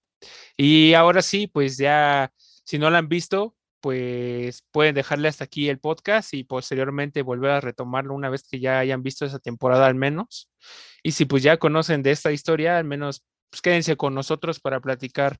Y 0.57 0.95
ahora 0.95 1.23
sí, 1.23 1.47
pues 1.47 1.77
ya, 1.79 2.33
si 2.65 2.79
no 2.79 2.91
lo 2.91 2.97
han 2.97 3.09
visto, 3.09 3.57
pues 3.81 4.65
pueden 4.73 4.95
dejarle 4.95 5.29
hasta 5.29 5.45
aquí 5.45 5.69
el 5.69 5.79
podcast 5.79 6.35
y 6.35 6.45
posteriormente 6.45 7.23
volver 7.23 7.53
a 7.53 7.61
retomarlo 7.61 8.15
una 8.15 8.31
vez 8.31 8.43
que 8.49 8.59
ya 8.61 8.79
hayan 8.81 9.03
visto 9.03 9.25
esa 9.25 9.39
temporada 9.39 9.87
al 9.87 9.95
menos. 9.95 10.51
Y 11.03 11.13
si 11.13 11.25
pues 11.27 11.43
ya 11.43 11.59
conocen 11.59 12.03
de 12.03 12.11
esta 12.11 12.33
historia, 12.33 12.79
al 12.79 12.85
menos 12.85 13.25
pues 13.51 13.63
quédense 13.63 13.97
con 13.97 14.15
nosotros 14.15 14.61
para 14.61 14.81
platicar 14.81 15.39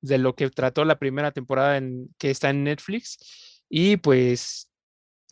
de 0.00 0.18
lo 0.18 0.34
que 0.34 0.50
trató 0.50 0.84
la 0.84 0.98
primera 0.98 1.32
temporada 1.32 1.76
en, 1.76 2.14
que 2.18 2.30
está 2.30 2.50
en 2.50 2.64
Netflix. 2.64 3.62
Y 3.68 3.96
pues 3.98 4.70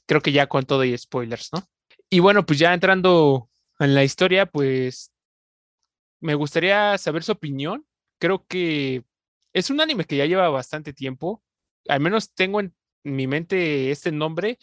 creo 0.07 0.21
que 0.21 0.33
ya 0.33 0.47
con 0.49 0.65
todo 0.65 0.85
y 0.85 0.97
spoilers, 0.97 1.51
¿no? 1.53 1.63
Y 2.11 2.21
bueno, 2.21 2.47
pues 2.47 2.59
ya 2.59 2.73
entrando 2.73 3.51
en 3.79 3.95
la 3.95 4.05
historia, 4.05 4.47
pues 4.47 5.13
me 6.21 6.35
gustaría 6.35 6.97
saber 6.99 7.23
su 7.23 7.33
opinión. 7.33 7.87
Creo 8.19 8.47
que 8.47 9.05
es 9.53 9.71
un 9.71 9.81
anime 9.81 10.05
que 10.05 10.17
ya 10.17 10.27
lleva 10.27 10.49
bastante 10.49 10.93
tiempo. 10.93 11.43
Al 11.89 12.01
menos 12.01 12.33
tengo 12.35 12.61
en 12.61 12.75
mi 13.05 13.27
mente 13.27 13.91
este 13.91 14.13
nombre. 14.13 14.59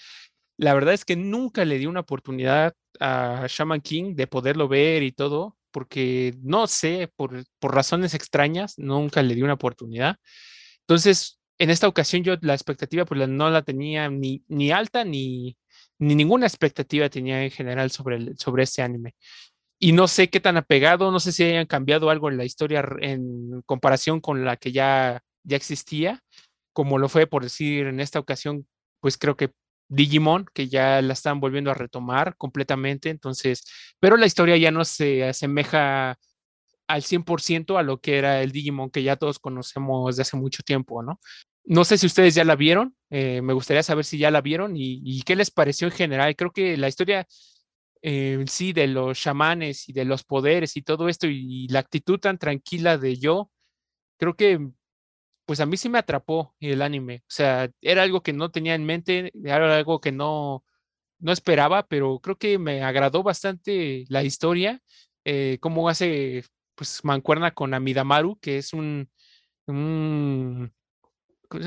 La 0.58 0.74
verdad 0.74 0.94
es 0.94 1.06
que 1.06 1.16
nunca 1.16 1.66
le 1.66 1.78
di 1.78 1.86
una 1.86 2.02
oportunidad 2.02 2.76
a 3.00 3.46
Shaman 3.48 3.82
King 3.82 4.16
de 4.16 4.28
poderlo 4.28 4.68
ver 4.68 5.04
y 5.04 5.12
todo, 5.12 5.58
porque 5.74 6.36
no 6.44 6.68
sé, 6.68 7.12
por, 7.18 7.44
por 7.60 7.76
razones 7.76 8.14
extrañas, 8.14 8.76
nunca 8.78 9.22
le 9.24 9.36
di 9.36 9.42
una 9.42 9.56
oportunidad. 9.56 10.18
Entonces, 10.82 11.42
en 11.58 11.70
esta 11.70 11.88
ocasión 11.88 12.24
yo 12.24 12.36
la 12.42 12.54
expectativa 12.54 13.06
pues 13.06 13.28
no 13.28 13.50
la 13.50 13.64
tenía 13.64 14.10
ni, 14.10 14.44
ni 14.48 14.72
alta 14.72 15.04
ni, 15.04 15.58
ni 16.00 16.16
ninguna 16.16 16.46
expectativa 16.46 17.10
tenía 17.10 17.44
en 17.44 17.52
general 17.52 17.92
sobre, 17.92 18.18
el, 18.18 18.38
sobre 18.38 18.64
este 18.64 18.84
anime. 18.84 19.16
Y 19.80 19.92
no 19.92 20.08
sé 20.08 20.30
qué 20.30 20.40
tan 20.40 20.58
apegado, 20.58 21.12
no 21.12 21.20
sé 21.20 21.32
si 21.32 21.44
hayan 21.44 21.66
cambiado 21.66 22.10
algo 22.10 22.30
en 22.30 22.38
la 22.38 22.46
historia 22.46 22.86
en 23.02 23.62
comparación 23.66 24.22
con 24.22 24.46
la 24.46 24.56
que 24.58 24.72
ya, 24.72 25.22
ya 25.44 25.58
existía, 25.58 26.22
como 26.72 26.98
lo 27.00 27.10
fue 27.10 27.28
por 27.28 27.44
decir 27.44 27.88
en 27.88 28.00
esta 28.00 28.20
ocasión, 28.20 28.68
pues 29.02 29.18
creo 29.18 29.36
que 29.36 29.52
Digimon, 29.90 30.46
que 30.54 30.68
ya 30.70 31.02
la 31.02 31.14
están 31.14 31.40
volviendo 31.40 31.72
a 31.72 31.76
retomar 31.76 32.36
completamente, 32.38 33.10
entonces, 33.10 33.64
pero 34.00 34.18
la 34.18 34.26
historia 34.26 34.58
ya 34.58 34.72
no 34.72 34.86
se 34.86 35.24
asemeja 35.26 36.18
al 36.88 37.04
100% 37.04 37.78
a 37.78 37.84
lo 37.84 38.00
que 38.00 38.18
era 38.18 38.42
el 38.42 38.52
Digimon 38.52 38.90
que 38.92 39.04
ya 39.04 39.16
todos 39.16 39.40
conocemos 39.40 40.16
de 40.16 40.22
hace 40.22 40.38
mucho 40.38 40.64
tiempo, 40.64 41.04
¿no? 41.04 41.20
No 41.66 41.86
sé 41.86 41.98
si 41.98 42.06
ustedes 42.08 42.36
ya 42.36 42.44
la 42.44 42.56
vieron, 42.56 42.96
eh, 43.10 43.42
me 43.42 43.54
gustaría 43.54 43.84
saber 43.84 44.06
si 44.06 44.18
ya 44.18 44.32
la 44.32 44.42
vieron 44.42 44.74
y, 44.76 45.22
qué 45.24 45.36
les 45.36 45.50
pareció 45.52 45.88
en 45.88 45.94
general. 45.94 46.36
Creo 46.36 46.52
que 46.52 46.76
la 46.78 46.90
historia 46.90 47.26
eh, 48.02 48.44
sí 48.48 48.74
de 48.74 48.88
los 48.88 49.20
chamanes 49.20 49.88
y 49.90 49.94
de 49.94 50.06
los 50.06 50.24
poderes 50.26 50.76
y 50.78 50.82
todo 50.82 51.08
esto 51.10 51.28
y, 51.28 51.68
la 51.70 51.80
actitud 51.80 52.20
tan 52.20 52.38
tranquila 52.38 52.98
de 52.98 53.18
yo, 53.18 53.50
creo 54.18 54.36
que 54.36 54.60
pues 55.46 55.60
a 55.60 55.66
mí 55.66 55.78
sí 55.78 55.90
me 55.90 56.00
atrapó 56.00 56.56
el 56.60 56.82
anime. 56.82 57.18
O 57.24 57.32
sea, 57.32 57.70
era 57.82 58.04
algo 58.04 58.22
que 58.24 58.34
no 58.34 58.52
tenía 58.52 58.76
en 58.76 58.86
mente, 58.86 59.32
era 59.44 59.78
algo 59.78 60.00
que 60.02 60.12
no, 60.12 60.64
no 61.20 61.32
esperaba, 61.32 61.88
pero 61.88 62.20
creo 62.20 62.38
que 62.38 62.60
me 62.60 62.84
agradó 62.84 63.24
bastante 63.24 64.06
la 64.10 64.24
historia, 64.24 64.82
eh, 65.26 65.58
cómo 65.62 65.90
hace 65.90 66.44
pues 66.76 67.02
mancuerna 67.04 67.52
con 67.54 67.74
Amidamaru, 67.74 68.40
que 68.40 68.58
es 68.58 68.74
un, 68.74 69.10
un 69.68 70.74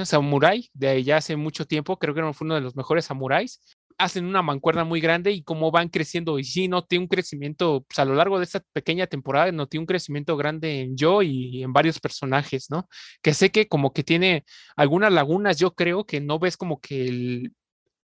samurái 0.05 0.70
de 0.74 1.03
ya 1.05 1.19
hace 1.19 1.36
mucho 1.36 1.66
tiempo, 1.66 1.98
creo 1.98 2.15
que 2.15 2.32
fue 2.32 2.44
uno 2.47 2.55
de 2.57 2.61
los 2.61 2.77
mejores 2.77 3.05
samuráis. 3.07 3.61
Hacen 3.98 4.27
una 4.27 4.43
mancuerna 4.43 4.85
muy 4.85 5.01
grande 5.01 5.31
y 5.32 5.43
cómo 5.43 5.70
van 5.70 5.89
creciendo. 5.89 6.39
Y 6.39 6.44
sí, 6.44 6.68
noté 6.68 6.98
un 6.98 7.06
crecimiento 7.09 7.85
pues, 7.89 7.98
a 7.98 8.05
lo 8.05 8.14
largo 8.14 8.39
de 8.39 8.44
esta 8.44 8.60
pequeña 8.73 9.06
temporada, 9.06 9.51
noté 9.52 9.78
un 9.78 9.86
crecimiento 9.86 10.36
grande 10.36 10.81
en 10.82 10.97
yo 10.97 11.23
y 11.23 11.62
en 11.62 11.73
varios 11.73 11.98
personajes, 11.98 12.70
¿no? 12.70 12.89
Que 13.23 13.32
sé 13.35 13.51
que 13.51 13.68
como 13.68 13.93
que 13.93 14.05
tiene 14.05 14.44
algunas 14.77 15.12
lagunas, 15.12 15.59
yo 15.59 15.74
creo 15.74 16.05
que 16.05 16.20
no 16.20 16.39
ves 16.39 16.56
como 16.59 16.81
que 16.81 17.09
el, 17.09 17.52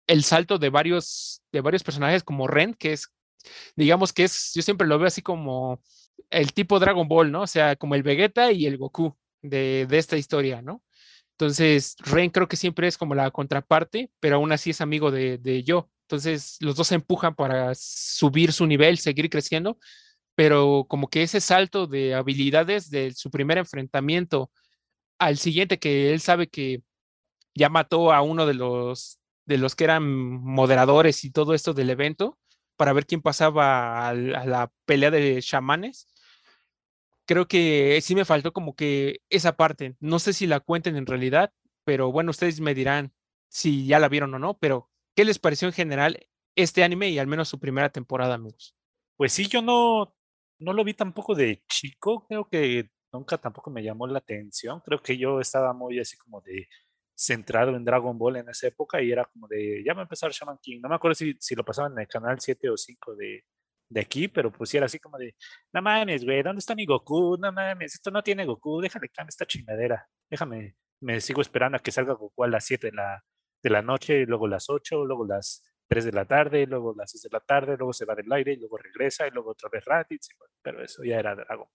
el 0.07 0.25
salto 0.25 0.59
de 0.59 0.71
varios, 0.71 1.43
de 1.53 1.61
varios 1.61 1.83
personajes 1.85 2.25
como 2.25 2.49
Ren, 2.49 2.75
que 2.75 2.93
es, 2.93 3.09
digamos 3.77 4.13
que 4.13 4.25
es, 4.25 4.53
yo 4.55 4.63
siempre 4.63 4.87
lo 4.87 4.99
veo 4.99 5.09
así 5.09 5.23
como 5.23 5.83
el 6.31 6.53
tipo 6.53 6.79
Dragon 6.79 7.09
Ball, 7.09 7.33
¿no? 7.33 7.43
O 7.43 7.47
sea, 7.47 7.77
como 7.77 7.95
el 7.95 8.03
Vegeta 8.03 8.53
y 8.53 8.67
el 8.67 8.79
Goku 8.79 9.17
de, 9.43 9.87
de 9.89 9.99
esta 9.99 10.17
historia, 10.17 10.63
¿no? 10.63 10.83
Entonces, 11.41 11.97
Ren 12.01 12.29
creo 12.29 12.49
que 12.49 12.57
siempre 12.57 12.87
es 12.87 12.99
como 12.99 13.15
la 13.15 13.31
contraparte, 13.31 14.11
pero 14.21 14.37
aún 14.37 14.53
así 14.53 14.71
es 14.71 14.83
amigo 14.83 15.11
de, 15.11 15.39
de 15.39 15.63
yo. 15.63 15.89
Entonces, 16.03 16.59
los 16.61 16.77
dos 16.77 16.89
se 16.89 16.97
empujan 16.97 17.35
para 17.35 17.75
subir 17.75 18.53
su 18.53 18.67
nivel, 18.67 18.99
seguir 18.99 19.31
creciendo, 19.31 19.79
pero 20.35 20.85
como 20.87 21.09
que 21.09 21.23
ese 21.23 21.41
salto 21.41 21.87
de 21.87 22.15
habilidades 22.15 22.91
de 22.91 23.13
su 23.13 23.31
primer 23.31 23.57
enfrentamiento 23.57 24.51
al 25.19 25.39
siguiente, 25.39 25.79
que 25.79 26.13
él 26.13 26.21
sabe 26.21 26.47
que 26.47 26.83
ya 27.55 27.71
mató 27.71 28.13
a 28.13 28.21
uno 28.21 28.45
de 28.45 28.55
los, 28.55 29.19
de 29.47 29.57
los 29.57 29.75
que 29.75 29.85
eran 29.85 30.05
moderadores 30.05 31.25
y 31.25 31.31
todo 31.31 31.55
esto 31.55 31.73
del 31.73 31.89
evento, 31.89 32.39
para 32.77 32.93
ver 32.93 33.07
quién 33.07 33.23
pasaba 33.23 34.11
a 34.11 34.15
la 34.15 34.71
pelea 34.85 35.11
de 35.11 35.41
chamanes 35.41 36.07
creo 37.31 37.47
que 37.47 38.01
sí 38.03 38.17
me 38.17 38.25
faltó 38.25 38.53
como 38.53 38.75
que 38.75 39.21
esa 39.31 39.57
parte. 39.57 39.95
No 40.01 40.19
sé 40.19 40.33
si 40.33 40.49
la 40.49 40.59
cuenten 40.59 40.97
en 40.97 41.07
realidad, 41.07 41.53
pero 41.85 42.11
bueno, 42.11 42.31
ustedes 42.33 42.61
me 42.61 42.75
dirán 42.75 43.13
si 43.49 43.87
ya 43.87 44.01
la 44.01 44.09
vieron 44.09 44.35
o 44.35 44.41
no, 44.41 44.59
pero 44.59 44.91
¿qué 45.15 45.25
les 45.25 45.39
pareció 45.39 45.69
en 45.69 45.75
general 45.75 46.27
este 46.57 46.83
anime 46.83 47.09
y 47.09 47.21
al 47.21 47.29
menos 47.29 47.49
su 47.49 47.61
primera 47.61 47.89
temporada, 47.89 48.35
amigos? 48.35 48.75
Pues 49.17 49.33
sí, 49.33 49.47
yo 49.47 49.63
no, 49.63 50.13
no 50.59 50.73
lo 50.73 50.83
vi 50.83 50.95
tampoco 50.95 51.37
de 51.37 51.63
chico, 51.69 52.27
creo 52.27 52.49
que 52.49 52.91
nunca 53.13 53.39
tampoco 53.39 53.71
me 53.71 53.85
llamó 53.85 54.09
la 54.09 54.19
atención, 54.19 54.81
creo 54.81 55.01
que 55.01 55.17
yo 55.17 55.39
estaba 55.41 55.73
muy 55.73 56.01
así 56.01 56.17
como 56.17 56.41
de 56.41 56.67
centrado 57.15 57.77
en 57.77 57.85
Dragon 57.85 58.19
Ball 58.19 58.39
en 58.39 58.49
esa 58.49 58.67
época 58.67 59.01
y 59.01 59.13
era 59.13 59.25
como 59.27 59.47
de, 59.47 59.85
ya 59.87 59.95
va 59.95 60.01
a 60.01 60.03
empezar 60.03 60.33
Shaman 60.33 60.59
King, 60.61 60.81
no 60.83 60.89
me 60.89 60.97
acuerdo 60.97 61.15
si, 61.15 61.37
si 61.39 61.55
lo 61.55 61.65
pasaban 61.65 61.93
en 61.93 62.01
el 62.01 62.09
canal 62.09 62.41
7 62.41 62.71
o 62.71 62.77
5 62.77 63.15
de, 63.15 63.45
de 63.91 64.01
aquí, 64.01 64.29
pero 64.29 64.53
pues 64.53 64.73
era 64.75 64.87
así 64.87 64.99
como 64.99 65.19
de, 65.19 65.35
no 65.73 65.83
mames, 65.83 66.25
güey, 66.25 66.43
¿dónde 66.43 66.61
está 66.61 66.75
mi 66.75 66.87
Goku? 66.87 67.37
No 67.39 67.53
mames, 67.53 67.95
esto 67.95 68.11
no 68.11 68.23
tiene 68.23 68.47
Goku, 68.47 68.81
déjame 68.81 69.09
cambiar 69.09 69.31
esta 69.31 69.47
chingadera, 69.47 70.09
déjame, 70.31 70.77
me 71.01 71.21
sigo 71.21 71.43
esperando 71.43 71.77
a 71.77 71.81
que 71.81 71.93
salga 71.93 72.15
Goku 72.15 72.45
a 72.45 72.49
las 72.49 72.65
7 72.65 72.89
de 72.89 72.93
la, 72.95 73.25
de 73.63 73.71
la 73.71 73.83
noche, 73.83 74.25
luego 74.27 74.49
las 74.49 74.71
8, 74.71 75.05
luego 75.05 75.27
las 75.27 75.65
3 75.89 76.05
de 76.05 76.13
la 76.13 76.25
tarde, 76.25 76.67
luego 76.67 76.95
las 76.97 77.11
6 77.11 77.25
de 77.25 77.29
la 77.33 77.41
tarde, 77.41 77.77
luego 77.77 77.93
se 77.93 78.05
va 78.05 78.15
del 78.15 78.33
aire, 78.33 78.53
y 78.53 78.57
luego 78.57 78.79
regresa, 78.79 79.27
y 79.27 79.31
luego 79.33 79.51
otra 79.51 79.69
vez 79.69 79.85
Raditz, 79.85 80.29
pero 80.63 80.83
eso 80.85 81.03
ya 81.05 81.19
era 81.19 81.35
Dragon 81.35 81.67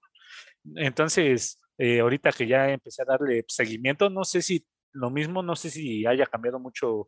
Entonces, 0.76 1.60
eh, 1.78 2.00
ahorita 2.00 2.32
que 2.32 2.48
ya 2.48 2.70
empecé 2.72 3.02
a 3.02 3.06
darle 3.06 3.44
seguimiento, 3.48 4.10
no 4.10 4.24
sé 4.24 4.42
si 4.42 4.66
lo 4.94 5.10
mismo, 5.10 5.44
no 5.44 5.56
sé 5.58 5.70
si 5.70 6.06
haya 6.06 6.26
cambiado 6.26 6.60
mucho 6.60 7.08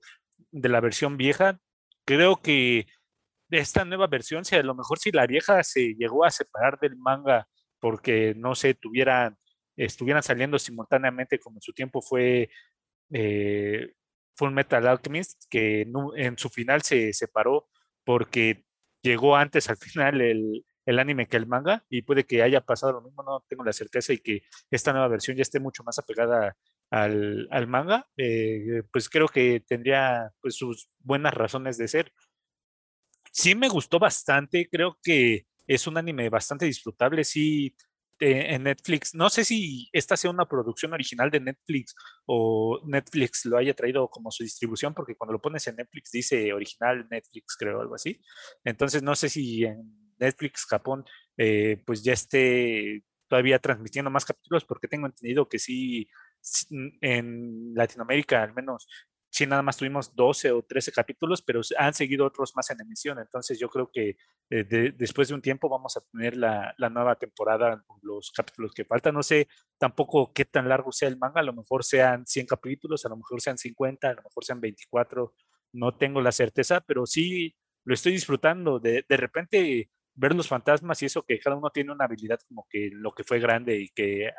de 0.51 0.69
la 0.69 0.81
versión 0.81 1.15
vieja. 1.17 1.59
Creo 2.05 2.41
que 2.41 2.87
de 3.49 3.59
esta 3.59 3.85
nueva 3.85 4.07
versión, 4.07 4.45
si 4.45 4.55
a 4.55 4.63
lo 4.63 4.75
mejor 4.75 4.99
si 4.99 5.11
la 5.11 5.27
vieja 5.27 5.63
se 5.63 5.95
llegó 5.95 6.25
a 6.25 6.31
separar 6.31 6.79
del 6.79 6.95
manga 6.97 7.47
porque 7.79 8.33
no 8.35 8.55
se 8.55 8.73
tuvieran, 8.73 9.37
estuvieran 9.75 10.23
saliendo 10.23 10.59
simultáneamente 10.59 11.39
como 11.39 11.57
en 11.57 11.61
su 11.61 11.73
tiempo 11.73 12.01
fue 12.01 12.49
eh, 13.11 13.93
Full 14.35 14.51
Metal 14.51 14.85
Alchemist, 14.87 15.43
que 15.49 15.87
en, 16.15 16.37
su 16.37 16.49
final 16.49 16.81
se 16.81 17.13
separó 17.13 17.69
porque 18.03 18.65
llegó 19.01 19.35
antes 19.35 19.69
al 19.69 19.77
final 19.77 20.21
el, 20.21 20.65
el, 20.85 20.99
anime 20.99 21.27
que 21.27 21.37
el 21.37 21.47
manga 21.47 21.85
y 21.89 22.01
puede 22.01 22.25
que 22.25 22.43
haya 22.43 22.61
pasado 22.61 22.93
lo 22.93 23.01
mismo, 23.01 23.23
no 23.23 23.43
tengo 23.47 23.63
la 23.63 23.73
certeza 23.73 24.13
y 24.13 24.19
que 24.19 24.43
esta 24.71 24.91
nueva 24.91 25.07
versión 25.07 25.37
ya 25.37 25.41
esté 25.41 25.59
mucho 25.59 25.83
más 25.83 25.99
apegada 25.99 26.55
al, 26.89 27.47
al 27.51 27.67
manga, 27.67 28.07
eh, 28.17 28.83
pues 28.91 29.09
creo 29.09 29.27
que 29.27 29.61
tendría 29.67 30.31
pues, 30.41 30.55
sus 30.55 30.89
buenas 30.99 31.33
razones 31.33 31.77
de 31.77 31.87
ser 31.87 32.11
sí 33.37 33.53
me 33.53 33.69
gustó 33.69 33.99
bastante, 33.99 34.67
creo 34.67 34.97
que 35.03 35.45
es 35.67 35.85
un 35.85 35.97
anime 35.97 36.27
bastante 36.29 36.65
disfrutable, 36.65 37.23
sí, 37.23 37.75
en 38.19 38.63
Netflix. 38.63 39.13
No 39.13 39.29
sé 39.29 39.45
si 39.45 39.89
esta 39.93 40.17
sea 40.17 40.31
una 40.31 40.47
producción 40.47 40.91
original 40.93 41.29
de 41.29 41.39
Netflix 41.39 41.93
o 42.25 42.81
Netflix 42.87 43.45
lo 43.45 43.57
haya 43.57 43.75
traído 43.75 44.09
como 44.09 44.31
su 44.31 44.43
distribución, 44.43 44.95
porque 44.95 45.15
cuando 45.15 45.33
lo 45.33 45.41
pones 45.41 45.67
en 45.67 45.75
Netflix 45.75 46.11
dice 46.11 46.51
original 46.51 47.07
Netflix, 47.11 47.55
creo, 47.59 47.79
algo 47.79 47.93
así. 47.93 48.19
Entonces 48.63 49.03
no 49.03 49.13
sé 49.15 49.29
si 49.29 49.65
en 49.65 50.15
Netflix 50.17 50.65
Japón 50.65 51.05
eh, 51.37 51.83
pues 51.85 52.03
ya 52.03 52.13
esté 52.13 53.03
todavía 53.27 53.59
transmitiendo 53.59 54.09
más 54.09 54.25
capítulos, 54.25 54.65
porque 54.65 54.87
tengo 54.87 55.05
entendido 55.05 55.47
que 55.47 55.59
sí, 55.59 56.09
en 57.01 57.73
Latinoamérica 57.75 58.41
al 58.41 58.55
menos 58.55 58.87
sí, 59.29 59.45
nada 59.45 59.61
más 59.61 59.77
tuvimos 59.77 60.15
12 60.15 60.51
o 60.51 60.63
13 60.63 60.91
capítulos, 60.91 61.41
pero 61.41 61.61
han 61.77 61.93
seguido 61.93 62.25
otros 62.25 62.55
más 62.55 62.69
en 62.69 62.81
emisión. 62.81 63.19
Entonces 63.19 63.59
yo 63.59 63.69
creo 63.69 63.89
que 63.91 64.17
eh, 64.49 64.93
después 64.97 65.27
de 65.27 65.35
un 65.35 65.41
tiempo 65.41 65.69
vamos 65.69 65.97
a 65.97 66.01
tener 66.11 66.37
la, 66.37 66.73
la, 66.77 66.89
nueva 66.89 67.15
temporada, 67.15 67.83
los 68.01 68.31
capítulos 68.31 68.71
que 68.73 68.85
faltan. 68.85 69.13
No 69.13 69.23
sé 69.23 69.47
tampoco 69.77 70.31
qué 70.33 70.45
tan 70.45 70.69
largo 70.69 70.91
sea 70.91 71.09
el 71.09 71.17
manga, 71.17 71.41
a 71.41 71.43
lo 71.43 71.53
mejor 71.53 71.83
sean 71.83 72.25
100 72.25 72.47
capítulos, 72.47 73.05
a 73.05 73.09
lo 73.09 73.17
mejor 73.17 73.41
sean 73.41 73.57
50, 73.57 74.09
a 74.09 74.13
lo 74.13 74.23
mejor 74.23 74.43
sean 74.43 74.61
24, 74.61 75.33
no 75.73 75.95
tengo 75.95 76.21
la 76.21 76.31
certeza, 76.31 76.81
pero 76.81 77.05
sí 77.05 77.55
lo 77.83 77.93
estoy 77.93 78.13
disfrutando. 78.13 78.79
De, 78.79 79.05
de 79.07 79.17
repente 79.17 79.89
ver 80.17 80.35
los 80.35 80.47
fantasmas 80.47 81.01
y 81.01 81.05
eso 81.05 81.23
que 81.23 81.39
cada 81.39 81.55
uno 81.55 81.69
tiene 81.69 81.91
una 81.91 82.05
habilidad 82.05 82.39
como 82.47 82.67
que 82.69 82.89
lo 82.91 83.11
que 83.13 83.23
fue 83.23 83.39
grande 83.39 83.79
y 83.79 83.89
que 83.89 84.31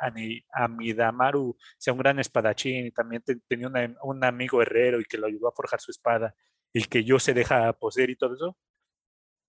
Amidamaru 0.51 1.57
sea 1.77 1.93
un 1.93 1.99
gran 1.99 2.19
espadachín 2.19 2.87
y 2.87 2.91
también 2.91 3.23
tenía 3.47 3.69
un 4.03 4.23
amigo 4.23 4.61
herrero 4.61 4.99
y 4.99 5.05
que 5.05 5.17
lo 5.17 5.27
ayudó 5.27 5.47
a 5.47 5.53
forjar 5.53 5.79
su 5.79 5.91
espada 5.91 6.35
y 6.73 6.83
que 6.83 7.03
yo 7.03 7.17
se 7.17 7.33
deja 7.33 7.71
poseer 7.73 8.09
y 8.09 8.17
todo 8.17 8.35
eso, 8.35 8.57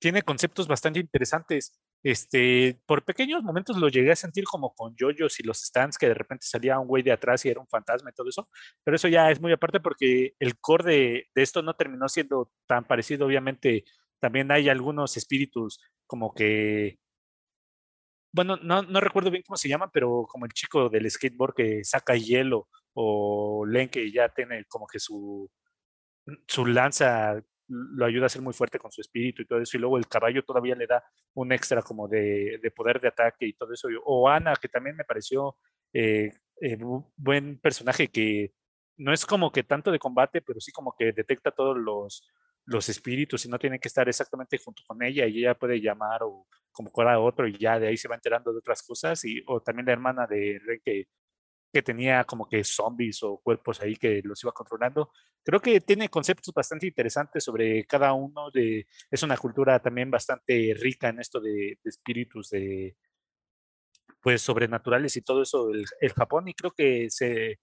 tiene 0.01 0.23
conceptos 0.23 0.67
bastante 0.69 1.01
interesantes. 1.01 1.79
Este, 2.03 2.81
por 2.87 3.05
pequeños 3.05 3.43
momentos 3.43 3.77
lo 3.77 3.89
llegué 3.89 4.13
a 4.13 4.17
sentir 4.17 4.45
como 4.45 4.75
con 4.75 4.97
yoyos 4.97 5.39
y 5.39 5.43
los 5.43 5.59
stands 5.59 5.99
que 5.99 6.09
de 6.09 6.15
repente 6.15 6.47
salía 6.47 6.79
un 6.79 6.89
güey 6.89 7.03
de 7.03 7.13
atrás 7.13 7.45
y 7.45 7.51
era 7.51 7.61
un 7.61 7.69
fantasma 7.69 8.09
y 8.11 8.15
todo 8.15 8.31
eso, 8.31 8.49
pero 8.83 8.97
eso 8.97 9.07
ya 9.09 9.31
es 9.31 9.39
muy 9.41 9.53
aparte 9.53 9.81
porque 9.81 10.35
el 10.39 10.59
core 10.59 10.85
de, 10.85 11.29
de 11.35 11.43
esto 11.43 11.61
no 11.63 11.75
terminó 11.75 12.09
siendo 12.09 12.51
tan 12.67 12.85
parecido, 12.85 13.27
obviamente 13.27 13.85
también 14.21 14.51
hay 14.53 14.69
algunos 14.69 15.17
espíritus 15.17 15.81
como 16.07 16.35
que, 16.35 16.99
bueno, 18.33 18.57
no, 18.63 18.83
no 18.83 19.01
recuerdo 19.01 19.31
bien 19.31 19.43
cómo 19.47 19.57
se 19.57 19.69
llama, 19.69 19.91
pero 19.91 20.27
como 20.29 20.45
el 20.45 20.53
chico 20.53 20.89
del 20.89 21.11
skateboard 21.11 21.55
que 21.55 21.85
saca 21.85 22.15
hielo 22.15 22.69
o 22.95 23.65
Len 23.67 23.89
que 23.89 24.11
ya 24.13 24.29
tiene 24.29 24.65
como 24.67 24.87
que 24.87 25.01
su, 25.01 25.51
su 26.47 26.67
lanza 26.67 27.43
lo 27.71 28.05
ayuda 28.05 28.27
a 28.27 28.29
ser 28.29 28.43
muy 28.43 28.53
fuerte 28.53 28.79
con 28.79 28.91
su 28.91 29.01
espíritu 29.01 29.43
y 29.43 29.47
todo 29.47 29.61
eso, 29.61 29.77
y 29.77 29.81
luego 29.81 29.97
el 29.97 30.09
caballo 30.09 30.45
todavía 30.45 30.75
le 30.75 30.87
da 30.87 31.05
un 31.35 31.53
extra 31.53 31.83
como 31.83 32.09
de, 32.09 32.59
de 32.61 32.71
poder 32.73 33.01
de 33.01 33.09
ataque 33.09 33.47
y 33.47 33.53
todo 33.53 33.73
eso, 33.73 33.89
o 34.05 34.29
Ana, 34.29 34.55
que 34.61 34.69
también 34.69 34.97
me 34.97 35.05
pareció 35.05 35.57
eh, 35.93 36.33
eh, 36.61 36.79
buen 37.17 37.61
personaje 37.61 38.09
que 38.09 38.53
no 38.97 39.13
es 39.13 39.25
como 39.25 39.53
que 39.53 39.63
tanto 39.63 39.91
de 39.93 39.99
combate, 39.99 40.43
pero 40.43 40.61
sí 40.61 40.73
como 40.73 40.95
que 40.99 41.13
detecta 41.13 41.53
todos 41.53 41.79
los, 41.79 42.29
los 42.71 42.89
espíritus 42.89 43.45
y 43.45 43.49
no 43.49 43.59
tienen 43.59 43.81
que 43.81 43.89
estar 43.89 44.09
exactamente 44.09 44.57
junto 44.59 44.83
con 44.87 45.03
ella 45.03 45.27
y 45.27 45.39
ella 45.39 45.55
puede 45.55 45.81
llamar 45.81 46.23
o 46.23 46.47
convocar 46.71 47.09
a 47.09 47.19
otro 47.19 47.47
y 47.49 47.59
ya 47.59 47.81
de 47.81 47.89
ahí 47.89 47.97
se 47.97 48.09
va 48.09 48.15
enterando 48.15 48.53
de 48.53 48.59
otras 48.59 48.83
cosas 48.83 49.25
y 49.25 49.43
o 49.47 49.61
también 49.61 49.87
la 49.87 49.93
hermana 49.93 50.27
de 50.27 50.61
Ren 50.65 50.81
que, 50.85 51.09
que 51.73 51.83
tenía 51.83 52.25
como 52.25 52.49
que 52.49 52.63
zombies 52.63 53.23
o 53.25 53.39
cuerpos 53.39 53.81
ahí 53.81 53.97
que 53.97 54.23
los 54.25 54.43
iba 54.45 54.53
controlando. 54.53 55.11
Creo 55.45 55.61
que 55.61 55.81
tiene 55.81 56.09
conceptos 56.09 56.55
bastante 56.55 56.87
interesantes 56.87 57.43
sobre 57.45 57.85
cada 57.87 58.13
uno 58.13 58.51
de 58.53 58.87
es 59.11 59.23
una 59.25 59.37
cultura 59.37 59.81
también 59.81 60.11
bastante 60.11 60.75
rica 60.79 61.09
en 61.09 61.21
esto 61.21 61.41
de, 61.41 61.79
espíritus 61.85 62.51
de 62.51 62.97
pues 64.23 64.43
sobrenaturales 64.43 65.17
y 65.17 65.23
todo 65.23 65.43
eso 65.43 65.71
el 65.73 66.13
Japón 66.13 66.49
y 66.49 66.55
creo 66.55 66.71
que 66.73 67.11
se 67.11 67.59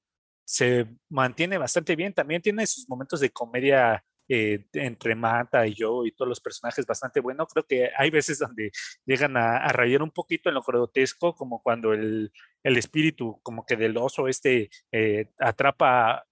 se 0.48 0.88
mantiene 1.10 1.58
bastante 1.58 1.96
bien. 1.96 2.14
También 2.14 2.42
tiene 2.42 2.66
sus 2.66 2.88
momentos 2.88 3.20
de 3.20 3.32
comedia 3.32 4.04
eh, 4.30 4.66
entre 4.74 5.16
Mata 5.16 5.66
y 5.68 5.74
yo 5.74 6.06
y 6.06 6.12
todos 6.12 6.28
los 6.28 6.41
personajes 6.41 6.86
bastante 6.86 7.20
bueno. 7.20 7.48
Creo 7.48 7.66
que 7.66 7.91
hay 7.98 8.10
veces 8.10 8.40
donde 8.40 8.72
llegan 9.06 9.38
a, 9.38 9.68
rayar 9.70 10.02
un 10.04 10.12
poquito 10.12 10.49
en 10.49 10.56
lo 10.56 10.62
grotesco, 10.62 11.36
como 11.36 11.62
cuando 11.62 11.94
el, 11.94 12.32
el 12.64 12.78
espíritu 12.78 13.40
como 13.44 13.66
que 13.66 13.76
del 13.78 13.98
oso 13.98 14.28
este 14.28 14.70
eh, 14.91 15.32
atrapa, 15.40 16.26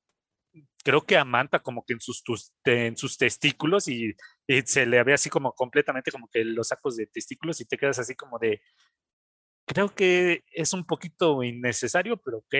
creo 0.83 1.05
que 1.05 1.17
a 1.17 1.25
Manta 1.25 1.59
como 1.59 1.85
que 1.85 1.93
en 1.93 2.01
sus, 2.01 2.23
en 2.65 2.97
sus 2.97 3.17
testículos 3.17 3.87
y, 3.87 4.15
se 4.65 4.85
le 4.85 5.03
ve 5.03 5.13
así 5.13 5.29
como 5.29 5.53
completamente 5.53 6.11
como 6.11 6.29
que 6.29 6.43
los 6.43 6.67
sacos 6.67 6.97
de 6.97 7.07
testículos 7.07 7.59
y 7.61 7.65
te 7.65 7.77
quedas 7.77 7.99
así 7.99 8.15
como 8.15 8.37
de... 8.39 8.61
Creo 9.67 9.95
que 9.95 10.43
es 10.51 10.73
un 10.73 10.85
poquito 10.85 11.41
innecesario, 11.43 12.17
pero 12.17 12.39
ok, 12.39 12.53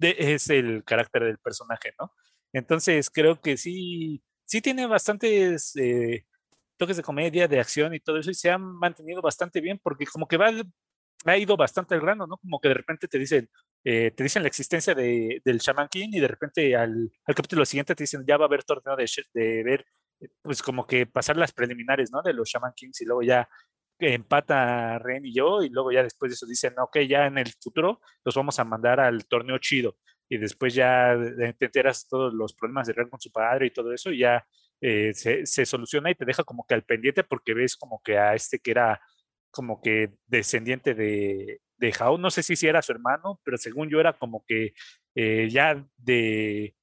es 0.00 0.50
el 0.50 0.84
carácter 0.84 1.24
del 1.24 1.38
personaje, 1.38 1.92
¿no? 1.98 2.12
Entonces 2.56 3.10
creo 3.10 3.38
que 3.40 3.58
sí, 3.58 4.22
sí 4.46 4.62
tiene 4.62 4.86
bastantes 4.86 5.76
eh, 5.76 6.24
toques 6.78 6.96
de 6.96 7.02
comedia, 7.02 7.46
de 7.48 7.60
acción 7.60 7.92
y 7.94 8.00
todo 8.00 8.18
eso, 8.18 8.30
y 8.30 8.34
se 8.34 8.50
han 8.50 8.62
mantenido 8.62 9.20
bastante 9.20 9.60
bien, 9.60 9.78
porque 9.82 10.06
como 10.06 10.26
que 10.26 10.38
va, 10.38 10.50
ha 11.26 11.36
ido 11.36 11.56
bastante 11.58 11.94
al 11.94 12.00
grano, 12.00 12.26
¿no? 12.26 12.38
Como 12.38 12.58
que 12.58 12.68
de 12.68 12.74
repente 12.74 13.08
te 13.08 13.18
dicen, 13.18 13.50
eh, 13.84 14.10
te 14.10 14.22
dicen 14.22 14.42
la 14.42 14.48
existencia 14.48 14.94
de, 14.94 15.42
del 15.44 15.58
Shaman 15.58 15.88
King 15.88 16.08
y 16.12 16.20
de 16.20 16.28
repente 16.28 16.74
al, 16.74 17.12
al, 17.26 17.34
capítulo 17.34 17.66
siguiente 17.66 17.94
te 17.94 18.04
dicen, 18.04 18.24
ya 18.26 18.38
va 18.38 18.46
a 18.46 18.48
haber 18.48 18.64
torneo 18.64 18.96
de, 18.96 19.06
de 19.34 19.62
ver, 19.62 19.84
pues 20.40 20.62
como 20.62 20.86
que 20.86 21.06
pasar 21.06 21.36
las 21.36 21.52
preliminares, 21.52 22.10
¿no? 22.10 22.22
De 22.22 22.32
los 22.32 22.48
Shaman 22.48 22.72
Kings 22.74 23.02
y 23.02 23.04
luego 23.04 23.22
ya 23.22 23.46
empata 23.98 24.98
Ren 24.98 25.26
y 25.26 25.34
yo 25.34 25.62
y 25.62 25.68
luego 25.68 25.92
ya 25.92 26.02
después 26.02 26.30
de 26.30 26.34
eso 26.34 26.46
dicen, 26.46 26.72
ok, 26.78 27.00
ya 27.08 27.26
en 27.26 27.36
el 27.36 27.52
futuro 27.60 28.00
los 28.24 28.34
vamos 28.34 28.58
a 28.58 28.64
mandar 28.64 28.98
al 29.00 29.26
torneo 29.26 29.58
chido 29.58 29.98
y 30.28 30.38
después 30.38 30.74
ya 30.74 31.16
te 31.58 31.64
enteras 31.66 32.08
todos 32.08 32.34
los 32.34 32.54
problemas 32.54 32.86
de 32.86 32.94
Ren 32.94 33.08
con 33.08 33.20
su 33.20 33.30
padre 33.30 33.66
y 33.66 33.70
todo 33.70 33.92
eso, 33.92 34.10
y 34.10 34.18
ya 34.18 34.46
eh, 34.80 35.12
se, 35.14 35.46
se, 35.46 35.66
soluciona 35.66 36.10
y 36.10 36.14
te 36.14 36.24
deja 36.24 36.44
como 36.44 36.66
que 36.66 36.74
al 36.74 36.84
pendiente 36.84 37.24
porque 37.24 37.54
ves 37.54 37.76
como 37.76 38.02
que 38.02 38.18
a 38.18 38.34
este 38.34 38.58
que 38.58 38.72
era 38.72 39.00
como 39.50 39.80
que 39.80 40.12
descendiente 40.26 40.94
de, 40.94 41.60
de 41.78 41.94
Hao, 41.98 42.18
no 42.18 42.30
sé 42.30 42.42
si, 42.42 42.56
si 42.56 42.66
era 42.66 42.82
su 42.82 42.92
hermano, 42.92 43.40
pero 43.44 43.56
según 43.56 43.88
yo 43.88 44.00
era 44.00 44.12
como 44.12 44.44
que 44.46 44.74
eh, 45.14 45.48
ya 45.50 45.86
de, 45.96 46.74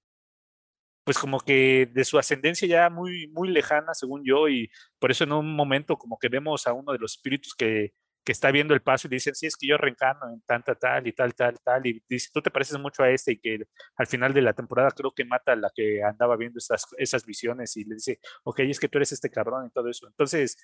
pues 1.03 1.18
como 1.18 1.40
que 1.40 1.90
de 1.91 2.06
su 2.06 2.18
ascendencia 2.18 2.68
ya 2.68 2.90
muy, 2.90 3.28
muy 3.28 3.49
lejana, 3.49 3.94
según 3.94 4.24
yo, 4.26 4.48
y 4.49 4.72
por 4.99 5.11
eso 5.11 5.24
en 5.26 5.34
un 5.34 5.56
momento 5.56 5.98
como 5.98 6.18
que 6.18 6.30
vemos 6.30 6.65
a 6.65 6.74
uno 6.74 6.94
de 6.94 6.99
los 6.99 7.14
espíritus 7.14 7.53
que, 7.56 7.94
que 8.23 8.31
está 8.31 8.51
viendo 8.51 8.73
el 8.73 8.81
paso 8.81 9.07
y 9.07 9.11
dicen, 9.11 9.35
sí, 9.35 9.47
es 9.47 9.57
que 9.57 9.67
yo 9.67 9.77
reencarno 9.77 10.31
en 10.31 10.41
tanta, 10.41 10.75
tal 10.75 11.07
y 11.07 11.13
tal, 11.13 11.35
tal, 11.35 11.59
tal, 11.61 11.85
y 11.85 12.01
dice, 12.07 12.29
tú 12.33 12.41
te 12.41 12.51
pareces 12.51 12.79
mucho 12.79 13.03
a 13.03 13.09
este 13.09 13.33
y 13.33 13.39
que 13.39 13.59
al 13.97 14.07
final 14.07 14.33
de 14.33 14.41
la 14.41 14.53
temporada 14.53 14.91
creo 14.91 15.11
que 15.13 15.25
mata 15.25 15.53
a 15.53 15.55
la 15.55 15.71
que 15.75 16.01
andaba 16.03 16.37
viendo 16.37 16.57
esas, 16.57 16.85
esas 16.97 17.25
visiones 17.25 17.75
y 17.75 17.83
le 17.83 17.95
dice, 17.95 18.19
ok, 18.43 18.59
es 18.59 18.79
que 18.79 18.87
tú 18.87 18.97
eres 18.97 19.11
este 19.11 19.29
cabrón 19.29 19.67
y 19.67 19.71
todo 19.71 19.89
eso. 19.89 20.07
Entonces, 20.07 20.57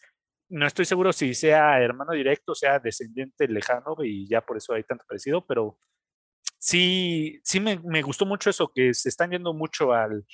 no 0.50 0.66
estoy 0.66 0.86
seguro 0.86 1.14
si 1.14 1.34
sea 1.34 1.82
hermano 1.82 2.14
directo, 2.14 2.56
sea 2.56 2.80
descendiente 2.80 3.48
lejano 3.48 3.96
y 4.04 4.28
ya 4.28 4.42
por 4.42 4.58
eso 4.58 4.74
hay 4.74 4.84
tanto 4.84 5.06
parecido, 5.08 5.46
pero 5.46 5.78
sí, 6.58 7.40
sí 7.44 7.60
me, 7.60 7.80
me 7.80 8.02
gustó 8.02 8.26
mucho 8.26 8.50
eso, 8.50 8.72
que 8.74 8.94
se 8.94 9.10
están 9.10 9.32
yendo 9.32 9.54
mucho 9.54 9.94
al, 9.94 10.26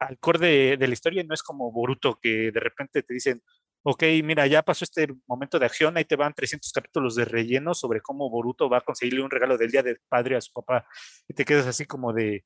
al 0.00 0.18
core 0.18 0.38
de, 0.38 0.76
de, 0.76 0.88
la 0.88 0.94
historia, 0.94 1.22
no 1.24 1.34
es 1.34 1.42
como 1.42 1.70
Boruto 1.70 2.18
que 2.20 2.50
de 2.50 2.60
repente 2.60 3.02
te 3.02 3.14
dicen, 3.14 3.42
ok, 3.82 4.02
mira, 4.24 4.46
ya 4.46 4.62
pasó 4.62 4.84
este 4.84 5.08
momento 5.26 5.58
de 5.58 5.66
acción, 5.66 5.96
ahí 5.96 6.04
te 6.04 6.16
van 6.16 6.34
300 6.34 6.72
capítulos 6.72 7.14
de 7.16 7.24
relleno 7.24 7.74
sobre 7.74 8.00
cómo 8.00 8.30
Boruto 8.30 8.68
va 8.68 8.78
a 8.78 8.82
conseguirle 8.82 9.22
un 9.22 9.30
regalo 9.30 9.56
del 9.56 9.70
Día 9.70 9.82
del 9.82 10.00
Padre 10.08 10.36
a 10.36 10.40
su 10.40 10.52
papá, 10.52 10.86
y 11.28 11.34
te 11.34 11.44
quedas 11.44 11.66
así 11.66 11.86
como 11.86 12.12
de, 12.12 12.44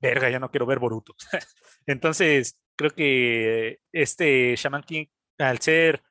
verga, 0.00 0.30
ya 0.30 0.38
no 0.38 0.50
quiero 0.50 0.66
ver 0.66 0.78
Boruto. 0.78 1.14
Entonces, 1.86 2.58
creo 2.76 2.90
que 2.90 3.78
este 3.92 4.54
Shaman 4.56 4.82
King, 4.82 5.06
al 5.38 5.60
ser 5.60 6.02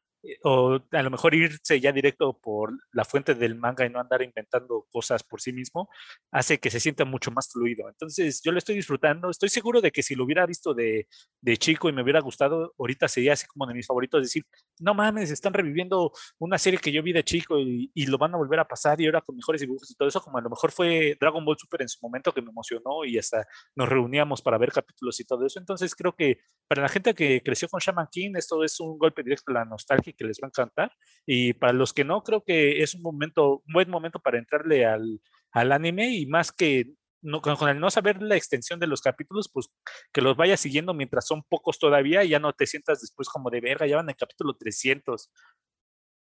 o 0.43 0.79
a 0.91 1.03
lo 1.03 1.11
mejor 1.11 1.35
irse 1.35 1.79
ya 1.79 1.91
directo 1.91 2.37
por 2.39 2.71
la 2.91 3.05
fuente 3.05 3.35
del 3.35 3.55
manga 3.55 3.85
y 3.85 3.89
no 3.89 3.99
andar 3.99 4.21
inventando 4.21 4.87
cosas 4.91 5.23
por 5.23 5.41
sí 5.41 5.53
mismo, 5.53 5.89
hace 6.31 6.59
que 6.59 6.69
se 6.69 6.79
sienta 6.79 7.05
mucho 7.05 7.31
más 7.31 7.51
fluido. 7.51 7.87
Entonces 7.89 8.41
yo 8.43 8.51
lo 8.51 8.57
estoy 8.57 8.75
disfrutando, 8.75 9.29
estoy 9.29 9.49
seguro 9.49 9.81
de 9.81 9.91
que 9.91 10.03
si 10.03 10.15
lo 10.15 10.23
hubiera 10.23 10.45
visto 10.45 10.73
de, 10.73 11.07
de 11.41 11.57
chico 11.57 11.89
y 11.89 11.93
me 11.93 12.01
hubiera 12.03 12.21
gustado, 12.21 12.73
ahorita 12.77 13.07
sería 13.07 13.33
así 13.33 13.45
como 13.47 13.67
de 13.67 13.73
mis 13.73 13.87
favoritos, 13.87 14.21
decir, 14.21 14.43
no 14.79 14.93
mames, 14.93 15.31
están 15.31 15.53
reviviendo 15.53 16.11
una 16.39 16.57
serie 16.57 16.79
que 16.79 16.91
yo 16.91 17.03
vi 17.03 17.13
de 17.13 17.23
chico 17.23 17.59
y, 17.59 17.91
y, 17.93 18.05
lo 18.05 18.17
van 18.17 18.33
a 18.33 18.37
volver 18.37 18.59
a 18.59 18.67
pasar 18.67 18.99
y 19.01 19.05
ahora 19.05 19.21
con 19.21 19.35
mejores 19.35 19.61
dibujos 19.61 19.89
y 19.89 19.95
todo 19.95 20.07
eso, 20.07 20.21
como 20.21 20.37
a 20.37 20.41
lo 20.41 20.49
mejor 20.49 20.71
fue 20.71 21.17
Dragon 21.19 21.43
Ball 21.43 21.57
Super 21.57 21.81
en 21.81 21.89
su 21.89 21.99
momento 22.01 22.31
que 22.31 22.41
me 22.41 22.49
emocionó 22.49 23.03
y 23.05 23.17
hasta 23.17 23.45
nos 23.75 23.89
reuníamos 23.89 24.41
para 24.41 24.57
ver 24.57 24.71
capítulos 24.71 25.19
y 25.19 25.25
todo 25.25 25.45
eso. 25.45 25.59
Entonces 25.59 25.95
creo 25.95 26.15
que 26.15 26.39
para 26.67 26.81
la 26.81 26.89
gente 26.89 27.13
que 27.13 27.41
creció 27.43 27.67
con 27.67 27.79
Shaman 27.79 28.07
King, 28.11 28.33
esto 28.35 28.63
es 28.63 28.79
un 28.79 28.97
golpe 28.97 29.23
directo 29.23 29.51
a 29.51 29.55
la 29.55 29.65
nostalgia 29.65 30.14
que 30.15 30.25
les 30.25 30.39
va 30.41 30.47
a 30.47 30.49
encantar. 30.49 30.91
Y 31.25 31.53
para 31.53 31.73
los 31.73 31.93
que 31.93 32.03
no, 32.03 32.23
creo 32.23 32.43
que 32.43 32.81
es 32.83 32.95
un 32.95 33.01
momento, 33.01 33.63
un 33.67 33.73
buen 33.73 33.89
momento 33.89 34.19
para 34.19 34.37
entrarle 34.39 34.85
al, 34.85 35.21
al 35.51 35.71
anime 35.71 36.09
y 36.15 36.25
más 36.25 36.51
que 36.51 36.85
no, 37.25 37.41
con 37.41 37.69
el 37.69 37.79
no 37.79 37.89
saber 37.89 38.21
la 38.21 38.35
extensión 38.35 38.79
de 38.79 38.87
los 38.87 39.01
capítulos, 39.01 39.49
pues 39.51 39.69
que 40.13 40.21
los 40.21 40.37
vayas 40.37 40.59
siguiendo 40.59 40.93
mientras 40.93 41.25
son 41.25 41.43
pocos 41.49 41.79
todavía 41.79 42.23
y 42.23 42.29
ya 42.29 42.39
no 42.39 42.53
te 42.53 42.67
sientas 42.67 43.01
después 43.01 43.27
como 43.29 43.49
de 43.49 43.61
verga, 43.61 43.87
ya 43.87 43.97
van 43.97 44.09
en 44.09 44.15
capítulo 44.15 44.55
300. 44.55 45.31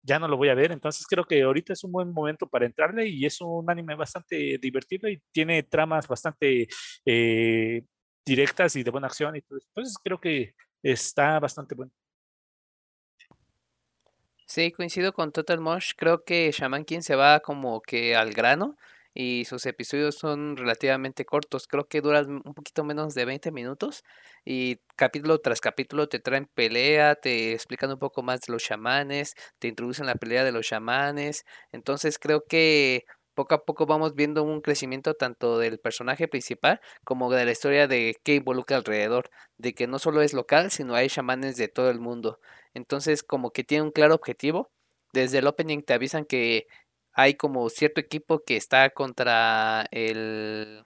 Ya 0.03 0.19
no 0.19 0.29
lo 0.29 0.37
voy 0.39 0.49
a 0.49 0.55
ver, 0.55 0.73
entonces 0.73 1.07
creo 1.07 1.25
que 1.25 1.43
ahorita 1.43 1.75
es 1.75 1.85
un 1.85 1.93
buen 1.93 2.13
momento 2.13 2.49
para 2.49 2.65
entrarle 2.65 3.09
y 3.09 3.27
es 3.27 3.41
un 3.41 3.69
anime 3.71 3.95
bastante 3.95 4.59
divertido 4.59 5.09
y 5.09 5.21
tiene 5.33 5.63
tramas 5.65 6.09
bastante 6.09 6.69
eh, 7.05 7.83
directas 8.25 8.77
y 8.77 8.83
de 8.83 8.91
buena 8.91 9.09
acción 9.09 9.37
y 9.37 9.43
todo. 9.43 9.59
Entonces 9.69 9.97
creo 10.03 10.21
que 10.21 10.55
está 10.83 11.39
bastante 11.41 11.75
bueno. 11.75 11.93
Sí, 14.51 14.73
coincido 14.73 15.13
con 15.13 15.31
Total 15.31 15.61
Mosh. 15.61 15.93
Creo 15.95 16.25
que 16.25 16.51
Shaman 16.53 16.87
King 16.87 17.01
se 17.03 17.15
va 17.17 17.41
como 17.41 17.83
que 17.83 18.17
al 18.17 18.33
grano 18.33 18.77
y 19.13 19.45
sus 19.45 19.67
episodios 19.67 20.15
son 20.17 20.57
relativamente 20.57 21.27
cortos, 21.27 21.67
creo 21.67 21.87
que 21.87 22.01
duran 22.01 22.41
un 22.45 22.55
poquito 22.55 22.83
menos 22.85 23.15
de 23.15 23.25
20 23.27 23.51
minutos 23.51 24.05
y 24.47 24.77
capítulo 24.97 25.39
tras 25.41 25.61
capítulo 25.61 26.09
te 26.09 26.19
traen 26.21 26.47
pelea, 26.47 27.15
te 27.17 27.53
explican 27.53 27.91
un 27.91 27.99
poco 27.99 28.23
más 28.23 28.41
de 28.43 28.53
los 28.53 28.63
chamanes, 28.63 29.35
te 29.59 29.69
introducen 29.69 30.07
la 30.07 30.15
pelea 30.15 30.45
de 30.45 30.53
los 30.53 30.67
chamanes, 30.67 31.45
entonces 31.73 32.19
creo 32.19 32.45
que 32.49 33.05
poco 33.39 33.55
a 33.55 33.65
poco 33.65 33.87
vamos 33.87 34.17
viendo 34.17 34.43
un 34.43 34.61
crecimiento 34.61 35.15
tanto 35.15 35.59
del 35.59 35.79
personaje 35.79 36.27
principal 36.27 36.81
como 37.05 37.31
de 37.31 37.45
la 37.45 37.53
historia 37.53 37.87
de 37.87 38.17
qué 38.25 38.35
involucra 38.35 38.79
alrededor, 38.79 39.31
de 39.59 39.75
que 39.75 39.87
no 39.87 40.01
solo 40.01 40.23
es 40.23 40.33
local, 40.35 40.73
sino 40.73 40.97
hay 40.97 41.09
chamanes 41.09 41.57
de 41.57 41.69
todo 41.69 41.89
el 41.91 42.01
mundo. 42.01 42.41
Entonces 42.75 43.23
como 43.23 43.53
que 43.53 43.63
tiene 43.63 43.85
un 43.85 43.93
claro 43.93 44.17
objetivo. 44.17 44.73
Desde 45.13 45.39
el 45.39 45.47
opening 45.47 45.83
te 45.83 45.95
avisan 45.95 46.25
que 46.25 46.67
hay 47.13 47.35
como 47.35 47.69
cierto 47.71 48.01
equipo 48.01 48.41
que 48.45 48.57
está 48.57 48.91
contra 48.91 49.87
el 49.93 50.85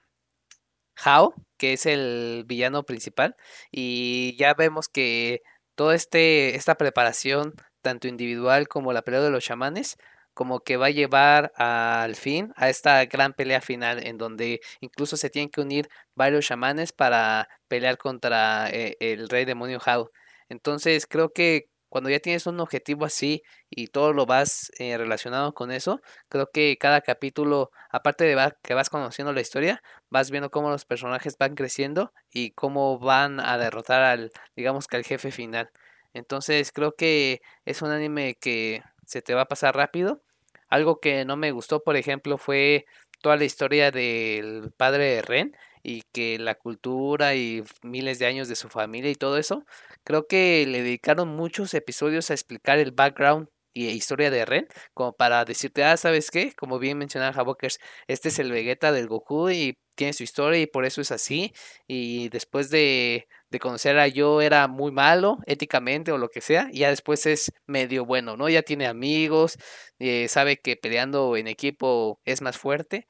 Hao, 1.03 1.35
que 1.57 1.73
es 1.73 1.87
el 1.87 2.45
villano 2.47 2.85
principal, 2.85 3.35
y 3.70 4.37
ya 4.39 4.53
vemos 4.53 4.89
que 4.89 5.43
toda 5.74 5.95
este, 5.95 6.55
esta 6.57 6.74
preparación, 6.77 7.55
tanto 7.81 8.09
individual 8.09 8.69
como 8.69 8.93
la 8.93 9.03
pelea 9.03 9.23
de 9.23 9.31
los 9.31 9.43
chamanes, 9.45 9.97
como 10.35 10.61
que 10.61 10.77
va 10.77 10.87
a 10.87 10.91
llevar 10.91 11.53
al 11.57 12.17
fin 12.17 12.53
a 12.57 12.69
esta 12.71 13.05
gran 13.07 13.33
pelea 13.35 13.61
final 13.61 14.07
en 14.07 14.19
donde 14.19 14.61
incluso 14.81 15.17
se 15.17 15.31
tienen 15.31 15.51
que 15.51 15.61
unir 15.61 15.89
varios 16.15 16.47
chamanes 16.47 16.93
para 16.93 17.49
pelear 17.69 17.99
contra 17.99 18.69
eh, 18.71 18.97
el 19.01 19.29
rey 19.29 19.45
demonio 19.45 19.81
Hao. 19.85 20.11
Entonces 20.49 21.07
creo 21.07 21.33
que 21.33 21.69
cuando 21.93 22.09
ya 22.09 22.21
tienes 22.21 22.47
un 22.47 22.59
objetivo 22.59 23.05
así 23.05 23.43
y 23.69 23.89
todo 23.89 24.15
lo 24.15 24.25
vas 24.25 24.71
eh, 24.79 24.97
relacionado 24.97 25.53
con 25.53 25.71
eso, 25.71 26.01
creo 26.31 26.49
que 26.51 26.79
cada 26.79 27.03
capítulo, 27.03 27.71
aparte 27.91 28.25
de 28.25 28.53
que 28.63 28.73
vas 28.73 28.89
conociendo 28.89 29.35
la 29.35 29.43
historia, 29.43 29.83
vas 30.09 30.31
viendo 30.31 30.51
cómo 30.51 30.71
los 30.71 30.87
personajes 30.87 31.37
van 31.39 31.55
creciendo 31.55 32.15
y 32.31 32.53
cómo 32.53 32.99
van 32.99 33.41
a 33.41 33.59
derrotar 33.59 34.03
al, 34.03 34.33
digamos 34.57 34.87
que 34.87 34.97
al 34.97 35.05
jefe 35.05 35.31
final. 35.33 35.71
Entonces 36.15 36.73
creo 36.73 36.95
que 36.97 37.43
es 37.67 37.83
un 37.83 37.91
anime 37.91 38.37
que 38.41 38.83
se 39.12 39.22
te 39.22 39.34
va 39.34 39.43
a 39.43 39.48
pasar 39.48 39.76
rápido. 39.76 40.22
Algo 40.68 41.01
que 41.01 41.24
no 41.24 41.36
me 41.36 41.52
gustó, 41.52 41.82
por 41.82 41.97
ejemplo, 41.97 42.39
fue 42.39 42.86
toda 43.20 43.36
la 43.36 43.44
historia 43.44 43.90
del 43.90 44.72
padre 44.76 45.05
de 45.16 45.22
Ren 45.22 45.56
y 45.82 46.02
que 46.12 46.39
la 46.39 46.55
cultura 46.55 47.34
y 47.34 47.62
miles 47.82 48.18
de 48.18 48.26
años 48.26 48.48
de 48.48 48.56
su 48.56 48.68
familia 48.68 49.10
y 49.10 49.14
todo 49.14 49.36
eso. 49.39 49.64
Creo 50.05 50.26
que 50.26 50.64
le 50.66 50.82
dedicaron 50.82 51.28
muchos 51.28 51.74
episodios 51.74 52.30
a 52.30 52.34
explicar 52.34 52.78
el 52.78 52.93
background 52.93 53.48
y 53.74 53.89
historia 53.89 54.31
de 54.31 54.44
Ren, 54.44 54.66
como 54.94 55.12
para 55.15 55.44
decirte, 55.44 55.85
ah, 55.85 55.97
¿sabes 55.97 56.31
qué? 56.31 56.53
Como 56.55 56.78
bien 56.78 56.99
mencionaba 56.99 57.35
Havokers, 57.39 57.78
este 58.07 58.28
es 58.28 58.39
el 58.39 58.53
Vegeta 58.53 58.93
del 58.93 59.09
Goku 59.09 59.51
y 59.51 59.78
tiene 59.94 60.12
su 60.12 60.23
historia 60.23 60.61
y 60.61 60.66
por 60.66 60.85
eso 60.85 61.01
es 61.01 61.11
así. 61.11 61.53
Y 61.86 62.28
después 62.31 62.70
de, 62.70 63.27
de 63.51 63.59
conocer 63.59 63.99
a 63.99 64.09
yo 64.09 64.40
era 64.40 64.69
muy 64.69 64.93
malo 64.93 65.39
éticamente 65.47 66.12
o 66.12 66.19
lo 66.19 66.28
que 66.28 66.40
sea, 66.40 66.69
y 66.73 66.81
ya 66.81 66.90
después 66.90 67.27
es 67.27 67.53
medio 67.66 68.05
bueno, 68.05 68.36
¿no? 68.36 68.49
Ya 68.49 68.62
tiene 68.62 68.86
amigos, 68.86 69.57
eh, 69.99 70.28
sabe 70.28 70.59
que 70.59 70.77
peleando 70.77 71.36
en 71.36 71.47
equipo 71.49 72.20
es 72.24 72.43
más 72.43 72.59
fuerte. 72.59 73.07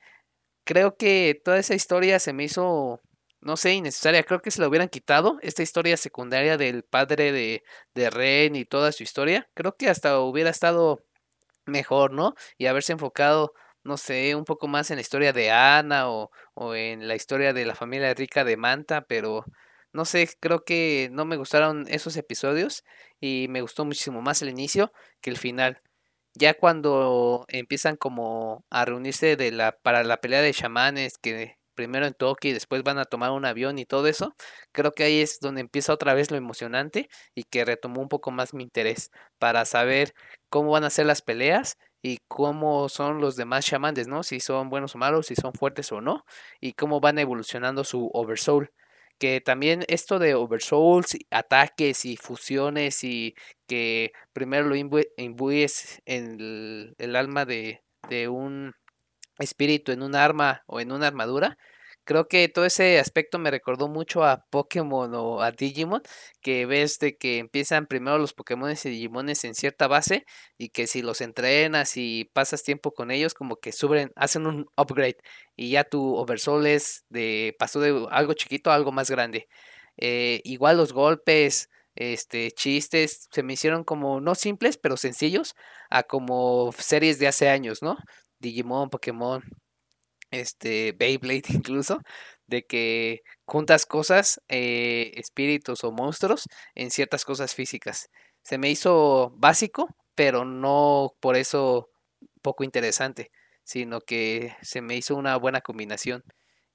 Creo 0.64 0.96
que 0.96 1.40
toda 1.44 1.58
esa 1.58 1.74
historia 1.74 2.18
se 2.20 2.32
me 2.32 2.44
hizo 2.44 3.00
no 3.42 3.56
sé, 3.56 3.74
innecesaria. 3.74 4.22
Creo 4.24 4.40
que 4.40 4.50
se 4.50 4.60
la 4.60 4.68
hubieran 4.68 4.88
quitado 4.88 5.38
esta 5.42 5.62
historia 5.62 5.96
secundaria 5.96 6.56
del 6.56 6.84
padre 6.84 7.32
de, 7.32 7.64
de 7.94 8.10
Ren 8.10 8.56
y 8.56 8.64
toda 8.64 8.92
su 8.92 9.02
historia. 9.02 9.48
Creo 9.54 9.76
que 9.76 9.88
hasta 9.88 10.20
hubiera 10.20 10.50
estado 10.50 11.04
mejor, 11.66 12.12
¿no? 12.12 12.34
Y 12.58 12.66
haberse 12.66 12.92
enfocado, 12.92 13.54
no 13.84 13.96
sé, 13.96 14.34
un 14.36 14.44
poco 14.44 14.68
más 14.68 14.90
en 14.90 14.96
la 14.96 15.02
historia 15.02 15.32
de 15.32 15.50
Ana 15.50 16.08
o, 16.10 16.30
o 16.54 16.74
en 16.74 17.08
la 17.08 17.16
historia 17.16 17.52
de 17.52 17.66
la 17.66 17.74
familia 17.74 18.14
rica 18.14 18.44
de 18.44 18.56
Manta, 18.56 19.02
pero 19.02 19.44
no 19.92 20.04
sé, 20.04 20.28
creo 20.40 20.64
que 20.64 21.08
no 21.12 21.24
me 21.24 21.36
gustaron 21.36 21.86
esos 21.88 22.16
episodios 22.16 22.84
y 23.20 23.46
me 23.50 23.60
gustó 23.60 23.84
muchísimo 23.84 24.22
más 24.22 24.42
el 24.42 24.48
inicio 24.50 24.92
que 25.20 25.30
el 25.30 25.36
final. 25.38 25.82
Ya 26.34 26.54
cuando 26.54 27.44
empiezan 27.48 27.96
como 27.96 28.64
a 28.70 28.84
reunirse 28.84 29.36
de 29.36 29.52
la, 29.52 29.72
para 29.72 30.04
la 30.04 30.18
pelea 30.18 30.40
de 30.42 30.54
chamanes 30.54 31.18
que 31.18 31.58
primero 31.74 32.06
en 32.06 32.14
Tokio 32.14 32.50
y 32.50 32.54
después 32.54 32.82
van 32.82 32.98
a 32.98 33.04
tomar 33.04 33.30
un 33.32 33.44
avión 33.44 33.78
y 33.78 33.86
todo 33.86 34.06
eso, 34.06 34.34
creo 34.72 34.92
que 34.94 35.04
ahí 35.04 35.20
es 35.20 35.40
donde 35.40 35.60
empieza 35.60 35.92
otra 35.92 36.14
vez 36.14 36.30
lo 36.30 36.36
emocionante 36.36 37.08
y 37.34 37.44
que 37.44 37.64
retomó 37.64 38.00
un 38.02 38.08
poco 38.08 38.30
más 38.30 38.54
mi 38.54 38.62
interés 38.62 39.10
para 39.38 39.64
saber 39.64 40.14
cómo 40.48 40.70
van 40.70 40.84
a 40.84 40.90
ser 40.90 41.06
las 41.06 41.22
peleas 41.22 41.78
y 42.02 42.18
cómo 42.28 42.88
son 42.88 43.20
los 43.20 43.36
demás 43.36 43.64
chamanes, 43.66 44.08
¿no? 44.08 44.22
Si 44.22 44.40
son 44.40 44.68
buenos 44.70 44.94
o 44.94 44.98
malos, 44.98 45.26
si 45.26 45.36
son 45.36 45.52
fuertes 45.54 45.92
o 45.92 46.00
no, 46.00 46.24
y 46.60 46.72
cómo 46.74 47.00
van 47.00 47.18
evolucionando 47.18 47.84
su 47.84 48.10
Oversoul. 48.12 48.70
Que 49.18 49.40
también 49.40 49.84
esto 49.88 50.18
de 50.18 50.34
Oversouls, 50.34 51.16
ataques 51.30 52.04
y 52.04 52.16
fusiones 52.16 53.04
y 53.04 53.34
que 53.68 54.12
primero 54.32 54.66
lo 54.66 54.74
imbuyes 54.76 56.02
en 56.06 56.40
el, 56.40 56.94
el 56.98 57.16
alma 57.16 57.44
de, 57.44 57.82
de 58.08 58.28
un 58.28 58.74
espíritu 59.38 59.92
en 59.92 60.02
un 60.02 60.14
arma 60.14 60.62
o 60.66 60.80
en 60.80 60.92
una 60.92 61.06
armadura. 61.08 61.58
Creo 62.04 62.26
que 62.26 62.48
todo 62.48 62.64
ese 62.64 62.98
aspecto 62.98 63.38
me 63.38 63.50
recordó 63.52 63.86
mucho 63.88 64.24
a 64.24 64.44
Pokémon 64.50 65.14
o 65.14 65.40
a 65.42 65.52
Digimon, 65.52 66.02
que 66.40 66.66
ves 66.66 66.98
de 66.98 67.16
que 67.16 67.38
empiezan 67.38 67.86
primero 67.86 68.18
los 68.18 68.32
Pokémon 68.34 68.72
y 68.72 68.88
Digimones 68.88 69.44
en 69.44 69.54
cierta 69.54 69.86
base 69.86 70.24
y 70.58 70.70
que 70.70 70.88
si 70.88 71.02
los 71.02 71.20
entrenas 71.20 71.96
y 71.96 72.24
pasas 72.32 72.64
tiempo 72.64 72.92
con 72.92 73.12
ellos, 73.12 73.34
como 73.34 73.56
que 73.56 73.70
suben, 73.72 74.10
hacen 74.16 74.46
un 74.48 74.66
upgrade 74.76 75.18
y 75.56 75.70
ya 75.70 75.84
tu 75.84 76.16
Oversoul 76.16 76.66
es 76.66 77.04
de, 77.08 77.54
pasó 77.58 77.78
de 77.80 78.06
algo 78.10 78.32
chiquito 78.34 78.70
a 78.72 78.74
algo 78.74 78.90
más 78.92 79.08
grande. 79.10 79.48
Eh, 79.96 80.40
igual 80.44 80.76
los 80.78 80.92
golpes, 80.92 81.70
este, 81.94 82.50
chistes, 82.52 83.28
se 83.30 83.42
me 83.42 83.52
hicieron 83.54 83.84
como 83.84 84.20
no 84.20 84.34
simples, 84.34 84.76
pero 84.78 84.96
sencillos, 84.96 85.54
a 85.90 86.02
como 86.04 86.72
series 86.76 87.18
de 87.18 87.28
hace 87.28 87.48
años, 87.48 87.82
¿no? 87.82 87.96
Digimon, 88.42 88.90
Pokémon, 88.90 89.42
este, 90.30 90.92
Beyblade 90.92 91.44
incluso, 91.50 92.00
de 92.46 92.64
que 92.66 93.22
juntas 93.46 93.86
cosas, 93.86 94.40
eh, 94.48 95.12
espíritus 95.16 95.84
o 95.84 95.92
monstruos 95.92 96.48
en 96.74 96.90
ciertas 96.90 97.24
cosas 97.24 97.54
físicas. 97.54 98.10
Se 98.42 98.58
me 98.58 98.70
hizo 98.70 99.32
básico, 99.36 99.88
pero 100.14 100.44
no 100.44 101.14
por 101.20 101.36
eso 101.36 101.90
poco 102.42 102.64
interesante, 102.64 103.30
sino 103.64 104.00
que 104.00 104.56
se 104.62 104.82
me 104.82 104.96
hizo 104.96 105.16
una 105.16 105.36
buena 105.36 105.60
combinación. 105.62 106.22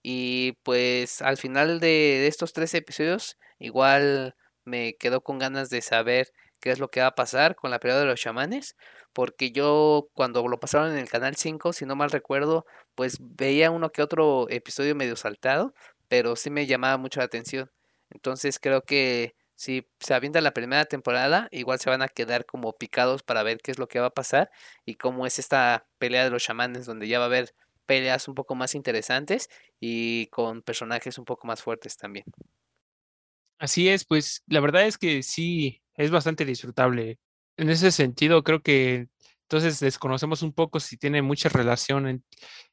Y 0.03 0.53
pues 0.63 1.21
al 1.21 1.37
final 1.37 1.79
de, 1.79 2.27
estos 2.27 2.53
tres 2.53 2.73
episodios, 2.73 3.37
igual 3.59 4.35
me 4.65 4.95
quedo 4.95 5.21
con 5.21 5.39
ganas 5.39 5.69
de 5.69 5.81
saber 5.81 6.31
qué 6.59 6.71
es 6.71 6.79
lo 6.79 6.89
que 6.89 7.01
va 7.01 7.07
a 7.07 7.15
pasar 7.15 7.55
con 7.55 7.71
la 7.71 7.79
pelea 7.79 7.97
de 7.99 8.05
los 8.05 8.19
chamanes, 8.19 8.75
porque 9.13 9.51
yo 9.51 10.09
cuando 10.13 10.47
lo 10.47 10.59
pasaron 10.59 10.91
en 10.91 10.97
el 10.97 11.09
canal 11.09 11.35
5, 11.35 11.73
si 11.73 11.85
no 11.85 11.95
mal 11.95 12.11
recuerdo, 12.11 12.65
pues 12.95 13.17
veía 13.19 13.71
uno 13.71 13.91
que 13.91 14.01
otro 14.01 14.47
episodio 14.49 14.95
medio 14.95 15.15
saltado, 15.15 15.73
pero 16.07 16.35
sí 16.35 16.49
me 16.49 16.65
llamaba 16.67 16.97
mucho 16.97 17.19
la 17.19 17.25
atención. 17.25 17.71
Entonces 18.09 18.59
creo 18.59 18.83
que 18.83 19.35
si 19.55 19.87
se 19.99 20.13
avienta 20.13 20.39
la 20.41 20.53
primera 20.53 20.85
temporada, 20.85 21.47
igual 21.51 21.79
se 21.79 21.89
van 21.89 22.01
a 22.03 22.07
quedar 22.07 22.45
como 22.45 22.73
picados 22.73 23.23
para 23.23 23.43
ver 23.43 23.57
qué 23.57 23.71
es 23.71 23.79
lo 23.79 23.87
que 23.87 23.99
va 23.99 24.07
a 24.07 24.13
pasar 24.13 24.51
y 24.85 24.95
cómo 24.95 25.25
es 25.25 25.39
esta 25.39 25.87
pelea 25.97 26.23
de 26.23 26.29
los 26.29 26.43
chamanes, 26.43 26.85
donde 26.85 27.07
ya 27.07 27.17
va 27.19 27.25
a 27.25 27.27
haber 27.27 27.55
peleas 27.87 28.27
un 28.27 28.35
poco 28.35 28.53
más 28.53 28.75
interesantes 28.75 29.49
y 29.79 30.27
con 30.27 30.61
personajes 30.61 31.17
un 31.17 31.25
poco 31.25 31.47
más 31.47 31.63
fuertes 31.63 31.97
también. 31.97 32.25
Así 33.57 33.89
es, 33.89 34.05
pues 34.05 34.43
la 34.45 34.59
verdad 34.59 34.85
es 34.85 34.99
que 34.99 35.23
sí, 35.23 35.81
es 35.97 36.11
bastante 36.11 36.45
disfrutable. 36.45 37.19
En 37.57 37.69
ese 37.69 37.91
sentido, 37.91 38.43
creo 38.43 38.61
que 38.61 39.07
entonces 39.49 39.79
desconocemos 39.79 40.41
un 40.43 40.53
poco 40.53 40.79
si 40.79 40.97
tiene 40.97 41.21
mucha 41.21 41.49
relación 41.49 42.07
en, 42.07 42.23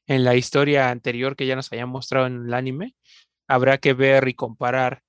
en 0.07 0.23
la 0.25 0.35
historia 0.35 0.89
anterior 0.89 1.35
que 1.35 1.47
ya 1.47 1.55
nos 1.55 1.71
había 1.71 1.85
mostrado 1.85 2.27
en 2.27 2.45
el 2.47 2.53
anime. 2.53 2.95
Habrá 3.47 3.77
que 3.79 3.93
ver 3.93 4.27
y 4.27 4.35
comparar. 4.35 5.01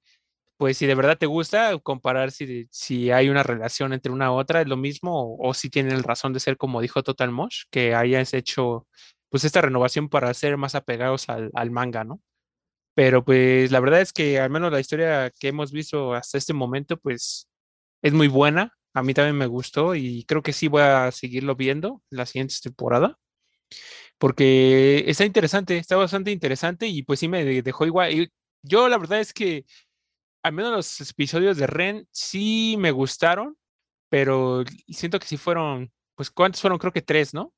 Pues 0.59 0.79
si 0.79 0.87
de 0.87 0.95
verdad 0.95 1.19
te 1.19 1.27
gusta, 1.27 1.79
comparar 1.81 2.33
si, 2.33 2.67
si 2.71 3.11
hay 3.11 3.29
una 3.29 3.43
relación 3.43 3.93
entre 3.93 4.13
una 4.13 4.33
u 4.33 4.37
otra, 4.37 4.63
es 4.63 4.69
lo 4.69 4.77
mismo, 4.77 5.37
o, 5.39 5.55
si 5.55 5.71
tienen 5.71 6.03
razón 6.03 6.33
de 6.33 6.41
ser 6.41 6.57
como 6.57 6.81
dijo 6.81 7.03
Total 7.03 7.31
Mosh, 7.31 7.65
que 7.71 7.95
hayas 7.95 8.35
hecho 8.35 8.87
pues 9.31 9.45
esta 9.45 9.61
renovación 9.63 10.09
para 10.09 10.33
ser 10.35 10.57
más 10.57 10.75
apegados 10.75 11.29
al, 11.29 11.51
al 11.55 11.71
manga, 11.71 12.05
¿no? 12.05 12.23
Pero 12.95 13.25
pues 13.25 13.71
la 13.73 13.81
verdad 13.81 14.01
es 14.03 14.13
que 14.13 14.41
al 14.41 14.51
menos 14.51 14.73
la 14.73 14.81
historia 14.81 15.33
que 15.39 15.49
hemos 15.49 15.73
visto 15.73 16.15
hasta 16.15 16.39
este 16.39 16.55
momento, 16.55 16.97
pues 16.99 17.49
es 18.03 18.13
muy 18.13 18.29
buena. 18.29 18.73
A 18.95 19.03
mí 19.03 19.15
también 19.15 19.37
me 19.37 19.47
gustó 19.47 19.95
y 19.95 20.25
creo 20.25 20.43
que 20.43 20.53
sí 20.53 20.69
voy 20.69 20.83
a 20.83 21.11
seguirlo 21.13 21.57
viendo 21.57 22.03
la 22.11 22.27
siguiente 22.27 22.55
temporada. 22.63 23.19
Porque 24.19 25.05
está 25.07 25.25
interesante, 25.25 25.77
está 25.79 25.97
bastante 25.97 26.31
interesante 26.31 26.87
y 26.87 27.03
pues 27.03 27.21
sí 27.21 27.29
me 27.29 27.45
dejó 27.63 27.87
igual. 27.87 28.31
Yo 28.63 28.89
la 28.89 28.99
verdad 28.99 29.21
es 29.21 29.33
que 29.33 29.67
al 30.43 30.53
menos 30.55 30.73
los 30.73 31.11
episodios 31.11 31.57
de 31.59 31.67
Ren 31.67 32.09
sí 32.13 32.77
me 32.79 32.93
gustaron, 32.93 33.57
pero 34.09 34.65
siento 34.89 35.19
que 35.21 35.27
sí 35.27 35.37
fueron, 35.37 35.93
pues 36.17 36.31
¿cuántos 36.31 36.61
fueron? 36.63 36.79
Creo 36.79 36.93
que 36.93 37.03
tres, 37.03 37.35
¿no? 37.35 37.53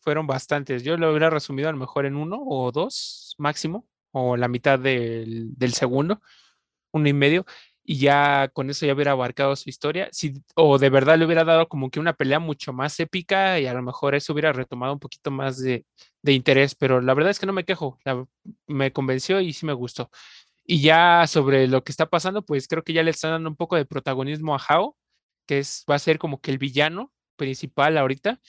fueron 0.00 0.26
bastantes. 0.26 0.82
Yo 0.82 0.96
lo 0.96 1.10
hubiera 1.10 1.30
resumido 1.30 1.68
a 1.68 1.72
lo 1.72 1.78
mejor 1.78 2.06
en 2.06 2.16
uno 2.16 2.38
o 2.44 2.72
dos 2.72 3.34
máximo, 3.38 3.86
o 4.12 4.36
la 4.36 4.48
mitad 4.48 4.78
del, 4.78 5.54
del 5.56 5.74
segundo, 5.74 6.20
uno 6.92 7.08
y 7.08 7.12
medio, 7.12 7.46
y 7.84 7.98
ya 7.98 8.48
con 8.52 8.70
eso 8.70 8.86
ya 8.86 8.94
hubiera 8.94 9.12
abarcado 9.12 9.56
su 9.56 9.68
historia. 9.70 10.08
Si, 10.12 10.34
o 10.54 10.78
de 10.78 10.90
verdad 10.90 11.18
le 11.18 11.24
hubiera 11.26 11.44
dado 11.44 11.68
como 11.68 11.90
que 11.90 12.00
una 12.00 12.12
pelea 12.14 12.38
mucho 12.38 12.72
más 12.72 12.98
épica 13.00 13.58
y 13.60 13.66
a 13.66 13.74
lo 13.74 13.82
mejor 13.82 14.14
eso 14.14 14.32
hubiera 14.32 14.52
retomado 14.52 14.92
un 14.92 15.00
poquito 15.00 15.30
más 15.30 15.58
de, 15.60 15.84
de 16.22 16.32
interés, 16.32 16.74
pero 16.74 17.00
la 17.00 17.14
verdad 17.14 17.30
es 17.30 17.38
que 17.40 17.46
no 17.46 17.52
me 17.52 17.64
quejo, 17.64 17.98
la- 18.04 18.24
me 18.66 18.92
convenció 18.92 19.40
y 19.40 19.52
sí 19.52 19.66
me 19.66 19.72
gustó. 19.72 20.10
Y 20.64 20.82
ya 20.82 21.26
sobre 21.26 21.66
lo 21.68 21.84
que 21.84 21.92
está 21.92 22.06
pasando, 22.08 22.42
pues 22.44 22.68
creo 22.68 22.84
que 22.84 22.92
ya 22.92 23.02
le 23.02 23.10
están 23.10 23.32
dando 23.32 23.50
un 23.50 23.56
poco 23.56 23.76
de 23.76 23.86
protagonismo 23.86 24.54
a 24.54 24.60
Hao, 24.68 24.96
que 25.46 25.58
es, 25.60 25.84
va 25.90 25.96
a 25.96 25.98
ser 25.98 26.18
como 26.18 26.40
que 26.40 26.50
el 26.52 26.58
villano 26.58 27.12
principal 27.36 27.98
ahorita, 27.98 28.40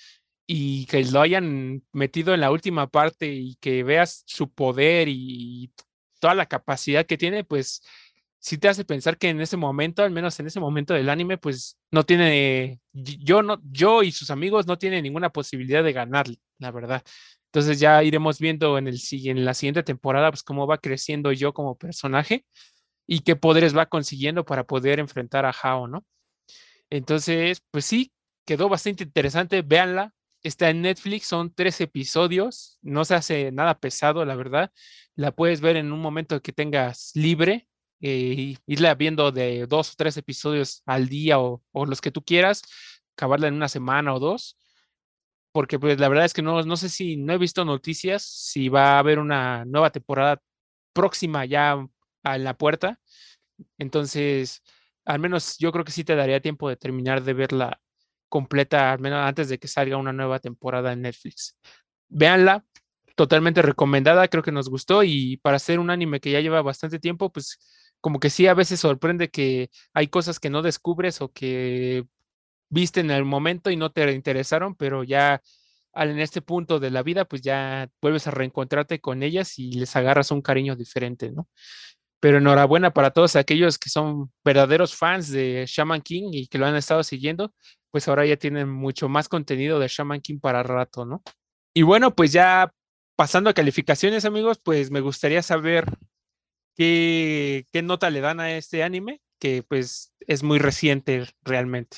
y 0.47 0.85
que 0.87 1.03
lo 1.05 1.21
hayan 1.21 1.83
metido 1.93 2.33
en 2.33 2.41
la 2.41 2.51
última 2.51 2.87
parte 2.87 3.27
y 3.33 3.55
que 3.55 3.83
veas 3.83 4.23
su 4.27 4.51
poder 4.51 5.07
y 5.09 5.71
toda 6.19 6.35
la 6.35 6.45
capacidad 6.47 7.05
que 7.05 7.17
tiene, 7.17 7.43
pues 7.43 7.81
sí 8.41 8.57
te 8.57 8.68
hace 8.68 8.84
pensar 8.84 9.18
que 9.18 9.30
en 9.30 9.39
ese 9.39 9.55
momento, 9.55 10.03
al 10.03 10.11
menos 10.11 10.39
en 10.39 10.47
ese 10.47 10.59
momento 10.59 10.93
del 10.93 11.09
anime, 11.09 11.38
pues 11.38 11.77
no 11.91 12.03
tiene, 12.03 12.81
yo 12.91 13.43
no, 13.43 13.61
yo 13.72 14.03
y 14.03 14.11
sus 14.11 14.31
amigos 14.31 14.68
no 14.68 14.77
tienen 14.77 15.03
ninguna 15.03 15.30
posibilidad 15.30 15.84
de 15.84 15.93
ganarle, 15.93 16.38
la 16.57 16.72
verdad. 16.72 17.03
Entonces 17.45 17.80
ya 17.80 18.03
iremos 18.03 18.39
viendo 18.39 18.77
en 18.77 18.88
el, 18.88 18.99
en 19.11 19.45
la 19.45 19.53
siguiente 19.53 19.84
temporada, 19.84 20.31
pues 20.31 20.43
cómo 20.43 20.65
va 20.68 20.80
creciendo 20.80 21.31
yo 21.31 21.53
como 21.53 21.77
personaje 21.77 22.45
y 23.07 23.22
qué 23.22 23.35
poderes 23.35 23.77
va 23.77 23.88
consiguiendo 23.88 24.43
para 24.45 24.65
poder 24.65 24.99
enfrentar 24.99 25.45
a 25.45 25.51
Hao, 25.51 25.88
¿no? 25.88 26.05
Entonces, 26.89 27.61
pues 27.72 27.85
sí, 27.85 28.11
quedó 28.45 28.69
bastante 28.69 29.03
interesante, 29.03 29.61
véanla. 29.61 30.13
Está 30.43 30.72
en 30.72 30.81
Netflix, 30.81 31.27
son 31.27 31.53
tres 31.53 31.80
episodios, 31.81 32.80
no 32.81 33.05
se 33.05 33.13
hace 33.15 33.51
nada 33.51 33.80
pesado, 33.80 34.26
la 34.26 34.35
verdad. 34.35 34.72
La 35.15 35.31
puedes 35.31 35.61
ver 35.61 35.76
en 35.77 35.91
un 35.91 35.99
momento 36.01 36.41
que 36.41 36.51
tengas 36.51 37.11
libre, 37.13 37.68
eh, 38.02 38.56
irla 38.65 38.95
viendo 38.95 39.32
de 39.32 39.65
dos 39.68 39.91
o 39.91 39.95
tres 39.98 40.18
episodios 40.18 40.84
al 40.86 41.07
día 41.07 41.40
o, 41.40 41.61
o 41.72 41.86
los 41.86 42.02
que 42.02 42.11
tú 42.11 42.23
quieras, 42.23 42.61
acabarla 43.15 43.48
en 43.48 43.56
una 43.56 43.69
semana 43.69 44.14
o 44.14 44.19
dos, 44.19 44.57
porque 45.52 45.80
pues 45.80 45.99
la 45.99 46.07
verdad 46.10 46.26
es 46.26 46.34
que 46.34 46.41
no, 46.41 46.61
no 46.64 46.78
sé 46.78 46.90
si, 46.90 47.18
no 47.18 47.34
he 47.34 47.38
visto 47.38 47.65
noticias, 47.65 48.23
si 48.23 48.69
va 48.69 48.94
a 48.94 48.99
haber 48.99 49.19
una 49.19 49.65
nueva 49.65 49.90
temporada 49.91 50.41
próxima 50.94 51.45
ya 51.45 51.86
a 52.23 52.38
la 52.38 52.57
puerta. 52.57 52.99
Entonces, 53.78 54.64
al 55.06 55.19
menos 55.19 55.57
yo 55.60 55.72
creo 55.72 55.86
que 55.86 55.91
sí 55.91 56.03
te 56.03 56.15
daría 56.15 56.41
tiempo 56.41 56.69
de 56.69 56.78
terminar 56.78 57.23
de 57.23 57.34
verla 57.34 57.82
completa, 58.30 58.94
al 58.94 58.99
menos 58.99 59.19
antes 59.26 59.49
de 59.49 59.60
que 59.60 59.68
salga 59.68 59.98
una 59.98 60.14
nueva 60.14 60.40
temporada 60.40 60.94
en 60.94 61.02
Netflix. 61.02 61.57
Véanla, 62.10 62.65
totalmente 63.15 63.61
recomendada, 63.61 64.28
creo 64.28 64.44
que 64.44 64.52
nos 64.52 64.69
gustó 64.69 65.03
y 65.03 65.38
para 65.38 65.57
hacer 65.57 65.80
un 65.80 65.90
anime 65.90 66.19
que 66.19 66.32
ya 66.32 66.40
lleva 66.40 66.61
bastante 66.61 66.99
tiempo, 66.99 67.32
pues 67.32 67.60
como 68.02 68.19
que 68.19 68.30
sí 68.30 68.48
a 68.48 68.53
veces 68.53 68.80
sorprende 68.80 69.30
que 69.30 69.69
hay 69.94 70.07
cosas 70.07 70.40
que 70.40 70.49
no 70.49 70.61
descubres 70.61 71.22
o 71.22 71.32
que 71.32 72.06
viste 72.69 72.99
en 72.99 73.11
el 73.11 73.26
momento 73.26 73.69
y 73.69 73.78
no 73.78 73.91
te 73.91 74.11
interesaron, 74.11 74.76
pero 74.76 75.03
ya 75.03 75.41
en 75.94 76.19
este 76.19 76.41
punto 76.41 76.80
de 76.80 76.90
la 76.90 77.03
vida, 77.03 77.26
pues 77.26 77.41
ya 77.41 77.90
vuelves 78.02 78.28
a 78.28 78.32
reencontrarte 78.32 79.02
con 79.02 79.23
ellas 79.23 79.60
y 79.60 79.73
les 79.73 79.95
agarras 79.95 80.32
un 80.32 80.41
cariño 80.41 80.76
diferente, 80.76 81.32
¿no? 81.32 81.48
Pero 82.19 82.38
enhorabuena 82.38 82.94
para 82.94 83.11
todos 83.11 83.36
aquellos 83.36 83.78
que 83.78 83.90
son 83.90 84.32
verdaderos 84.44 84.95
fans 84.95 85.30
de 85.30 85.65
Shaman 85.68 86.02
King 86.02 86.30
y 86.34 86.48
que 86.48 86.57
lo 86.57 86.65
han 86.65 86.76
estado 86.76 87.03
siguiendo, 87.03 87.53
pues 87.91 88.07
ahora 88.07 88.26
ya 88.26 88.38
tienen 88.38 88.69
mucho 88.69 89.10
más 89.10 89.28
contenido 89.28 89.80
de 89.80 89.88
Shaman 89.88 90.22
King 90.22 90.40
para 90.40 90.64
rato, 90.64 91.06
¿no? 91.06 91.22
Y 91.73 91.82
bueno, 91.84 92.15
pues 92.15 92.32
ya 92.32 92.72
pasando 93.15 93.49
a 93.49 93.53
calificaciones, 93.53 94.26
amigos, 94.26 94.60
pues 94.64 94.91
me 94.91 95.02
gustaría 95.02 95.41
saber 95.41 95.86
qué, 97.71 97.81
nota 97.83 98.09
le 98.09 98.21
dan 98.21 98.39
a 98.39 98.55
este 98.55 98.83
anime, 98.83 99.21
que 99.39 99.63
pues 99.63 100.13
es 100.21 100.43
muy 100.43 100.59
reciente 100.59 101.25
realmente. 101.43 101.97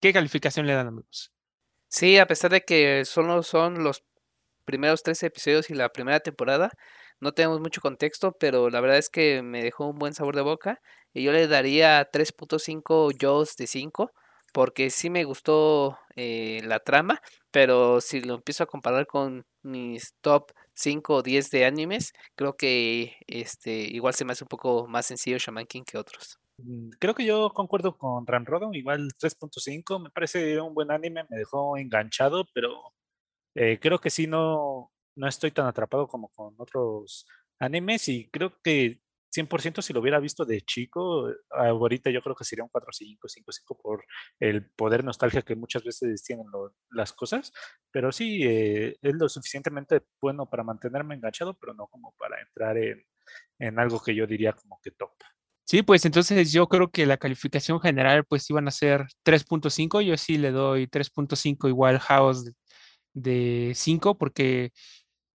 ¿Qué 0.00 0.12
calificación 0.12 0.66
le 0.66 0.74
dan, 0.74 0.88
amigos? 0.88 1.32
Sí, 1.88 2.18
a 2.18 2.26
pesar 2.26 2.50
de 2.50 2.62
que 2.62 3.04
solo 3.04 3.42
son 3.42 3.84
los 3.84 4.04
primeros 4.64 5.02
tres 5.02 5.22
episodios 5.22 5.70
y 5.70 5.74
la 5.74 5.90
primera 5.90 6.20
temporada, 6.20 6.70
no 7.20 7.32
tenemos 7.32 7.60
mucho 7.60 7.80
contexto, 7.80 8.32
pero 8.38 8.70
la 8.70 8.80
verdad 8.80 8.98
es 8.98 9.08
que 9.08 9.42
me 9.42 9.62
dejó 9.62 9.86
un 9.86 9.98
buen 9.98 10.14
sabor 10.14 10.34
de 10.34 10.42
boca 10.42 10.80
y 11.12 11.22
yo 11.22 11.32
le 11.32 11.46
daría 11.46 12.10
3.5 12.10 13.12
Jaws 13.18 13.56
de 13.56 13.66
5 13.66 14.10
porque 14.52 14.90
sí 14.90 15.10
me 15.10 15.24
gustó 15.24 15.98
eh, 16.16 16.60
la 16.64 16.80
trama, 16.80 17.20
pero 17.50 18.00
si 18.00 18.20
lo 18.20 18.34
empiezo 18.34 18.64
a 18.64 18.66
comparar 18.66 19.06
con 19.06 19.46
mis 19.62 20.14
top 20.20 20.52
5 20.74 21.16
o 21.16 21.22
10 21.22 21.50
de 21.50 21.64
animes, 21.64 22.12
creo 22.36 22.56
que 22.56 23.16
este 23.26 23.72
igual 23.72 24.14
se 24.14 24.24
me 24.24 24.32
hace 24.32 24.44
un 24.44 24.48
poco 24.48 24.86
más 24.88 25.06
sencillo 25.06 25.38
Shaman 25.38 25.66
King 25.66 25.82
que 25.84 25.98
otros. 25.98 26.38
Mm, 26.58 26.90
Creo 27.00 27.14
que 27.14 27.24
yo 27.24 27.50
concuerdo 27.50 27.96
con 27.96 28.26
Ramrodo, 28.26 28.72
igual 28.74 29.08
3.5, 29.18 29.98
me 29.98 30.10
parece 30.10 30.60
un 30.60 30.74
buen 30.74 30.90
anime, 30.90 31.24
me 31.30 31.38
dejó 31.38 31.76
enganchado, 31.76 32.44
pero 32.54 32.94
eh, 33.54 33.78
creo 33.80 34.00
que 34.00 34.10
sí 34.10 34.26
no, 34.26 34.92
no 35.16 35.28
estoy 35.28 35.50
tan 35.52 35.66
atrapado 35.66 36.08
como 36.08 36.28
con 36.30 36.54
otros 36.58 37.26
animes 37.60 38.08
y 38.08 38.28
creo 38.30 38.52
que 38.62 39.00
100% 39.34 39.82
si 39.82 39.92
lo 39.92 40.00
hubiera 40.00 40.20
visto 40.20 40.44
de 40.44 40.60
chico, 40.62 41.28
ahorita 41.50 42.10
yo 42.10 42.22
creo 42.22 42.34
que 42.36 42.44
sería 42.44 42.64
un 42.64 42.70
4.5, 42.70 43.28
5.5 43.28 43.76
por 43.82 44.04
el 44.40 44.70
poder 44.70 45.04
nostalgia 45.04 45.42
que 45.42 45.56
muchas 45.56 45.84
veces 45.84 46.22
tienen 46.24 46.46
lo- 46.52 46.74
las 46.90 47.12
cosas, 47.12 47.52
pero 47.90 48.12
sí 48.12 48.42
eh, 48.44 48.96
es 49.02 49.14
lo 49.14 49.28
suficientemente 49.28 50.02
bueno 50.20 50.48
para 50.48 50.64
mantenerme 50.64 51.14
enganchado, 51.16 51.54
pero 51.58 51.74
no 51.74 51.86
como 51.88 52.14
para 52.18 52.40
entrar 52.42 52.76
en, 52.78 53.02
en 53.58 53.78
algo 53.78 54.02
que 54.02 54.14
yo 54.14 54.26
diría 54.26 54.52
como 54.52 54.80
que 54.82 54.90
top. 54.92 55.12
Sí, 55.66 55.82
pues 55.82 56.04
entonces 56.04 56.52
yo 56.52 56.68
creo 56.68 56.90
que 56.90 57.06
la 57.06 57.16
calificación 57.16 57.80
general 57.80 58.24
pues 58.26 58.48
iban 58.50 58.68
a 58.68 58.70
ser 58.70 59.06
3.5, 59.22 60.00
yo 60.02 60.16
sí 60.18 60.36
le 60.38 60.50
doy 60.50 60.86
3.5 60.86 61.68
igual 61.68 61.98
House 62.00 62.52
de 63.14 63.72
5 63.76 64.18
porque 64.18 64.72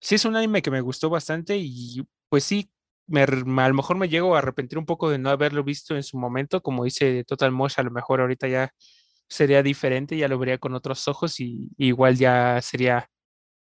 sí 0.01 0.15
es 0.15 0.25
un 0.25 0.35
anime 0.35 0.61
que 0.61 0.71
me 0.71 0.81
gustó 0.81 1.09
bastante 1.09 1.57
y 1.59 2.03
pues 2.29 2.43
sí, 2.45 2.71
me, 3.07 3.21
a 3.23 3.27
lo 3.69 3.73
mejor 3.73 3.97
me 3.97 4.09
llego 4.09 4.35
a 4.35 4.39
arrepentir 4.39 4.77
un 4.77 4.85
poco 4.85 5.09
de 5.09 5.17
no 5.17 5.29
haberlo 5.29 5.63
visto 5.63 5.95
en 5.95 6.03
su 6.03 6.17
momento, 6.17 6.61
como 6.61 6.83
dice 6.83 7.23
Total 7.25 7.51
Mosh, 7.51 7.75
a 7.77 7.83
lo 7.83 7.91
mejor 7.91 8.21
ahorita 8.21 8.47
ya 8.47 8.71
sería 9.29 9.63
diferente, 9.63 10.17
ya 10.17 10.27
lo 10.27 10.39
vería 10.39 10.57
con 10.57 10.73
otros 10.75 11.07
ojos 11.07 11.39
y, 11.39 11.69
y 11.77 11.87
igual 11.87 12.17
ya 12.17 12.61
sería 12.61 13.09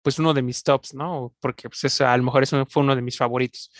pues 0.02 0.20
uno 0.20 0.34
de 0.34 0.44
mis 0.44 0.64
tops, 0.64 0.94
¿no? 0.94 1.34
Porque 1.40 1.70
pues 1.70 1.84
eso, 1.84 2.08
a 2.08 2.16
lo 2.18 2.24
mejor 2.24 2.44
eso 2.44 2.66
fue 2.68 2.84
uno 2.84 2.96
de 2.96 3.02
mis 3.02 3.18
favoritos. 3.18 3.72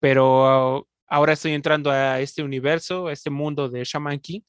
Pero 0.00 0.88
ahora 1.06 1.34
estoy 1.34 1.52
entrando 1.52 1.90
a 1.90 2.20
este 2.20 2.42
universo, 2.42 3.08
a 3.08 3.12
este 3.12 3.30
mundo 3.30 3.68
de 3.68 3.84
Shaman 3.84 4.18
King, 4.20 4.40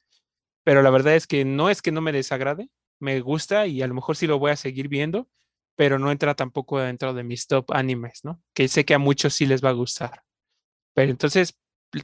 pero 0.64 0.82
la 0.82 0.90
verdad 0.90 1.16
es 1.16 1.28
que 1.28 1.46
no 1.46 1.70
es 1.70 1.82
que 1.82 1.92
no 1.92 2.02
me 2.02 2.12
desagrade, 2.12 2.70
me 3.00 3.20
gusta 3.22 3.68
y 3.68 3.82
a 3.82 3.88
lo 3.88 3.96
mejor 3.96 4.16
sí 4.16 4.28
lo 4.28 4.40
voy 4.40 4.52
a 4.52 4.56
seguir 4.56 4.88
viendo, 4.88 5.28
pero 5.76 6.00
no 6.00 6.12
entra 6.12 6.36
tampoco 6.36 6.80
dentro 6.80 7.14
de 7.14 7.24
mis 7.24 7.48
top 7.48 7.72
animes, 7.74 8.22
¿no? 8.24 8.42
Que 8.54 8.68
sé 8.68 8.86
que 8.86 8.94
a 8.94 9.00
muchos 9.00 9.34
sí 9.34 9.46
les 9.46 9.64
va 9.64 9.70
a 9.70 9.74
gustar. 9.74 10.25
Pero 10.96 11.12
entonces 11.12 11.56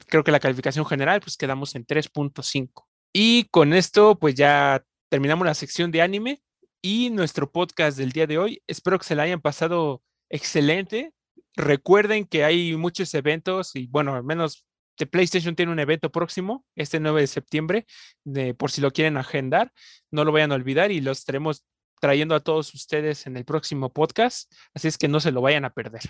creo 0.06 0.22
que 0.22 0.30
la 0.30 0.40
calificación 0.40 0.86
general 0.86 1.20
pues 1.20 1.36
quedamos 1.36 1.74
en 1.74 1.84
3.5. 1.84 2.86
Y 3.12 3.44
con 3.44 3.72
esto 3.72 4.18
pues 4.18 4.36
ya 4.36 4.84
terminamos 5.08 5.46
la 5.46 5.54
sección 5.54 5.90
de 5.90 6.02
anime 6.02 6.42
y 6.80 7.10
nuestro 7.10 7.50
podcast 7.50 7.98
del 7.98 8.12
día 8.12 8.26
de 8.26 8.38
hoy. 8.38 8.62
Espero 8.68 8.98
que 8.98 9.06
se 9.06 9.16
la 9.16 9.24
hayan 9.24 9.40
pasado 9.40 10.02
excelente. 10.30 11.12
Recuerden 11.56 12.26
que 12.26 12.44
hay 12.44 12.76
muchos 12.76 13.12
eventos 13.14 13.74
y 13.74 13.86
bueno, 13.88 14.14
al 14.14 14.24
menos 14.24 14.66
de 14.98 15.06
PlayStation 15.06 15.56
tiene 15.56 15.72
un 15.72 15.78
evento 15.78 16.12
próximo, 16.12 16.64
este 16.76 17.00
9 17.00 17.22
de 17.22 17.26
septiembre, 17.26 17.86
de, 18.24 18.54
por 18.54 18.70
si 18.70 18.80
lo 18.80 18.92
quieren 18.92 19.16
agendar, 19.16 19.72
no 20.10 20.24
lo 20.24 20.32
vayan 20.32 20.52
a 20.52 20.54
olvidar 20.54 20.90
y 20.90 21.00
lo 21.00 21.12
estaremos 21.12 21.64
trayendo 22.00 22.34
a 22.34 22.40
todos 22.40 22.74
ustedes 22.74 23.26
en 23.26 23.36
el 23.36 23.44
próximo 23.44 23.92
podcast, 23.92 24.52
así 24.74 24.88
es 24.88 24.98
que 24.98 25.08
no 25.08 25.20
se 25.20 25.32
lo 25.32 25.40
vayan 25.40 25.64
a 25.64 25.72
perder. 25.72 26.02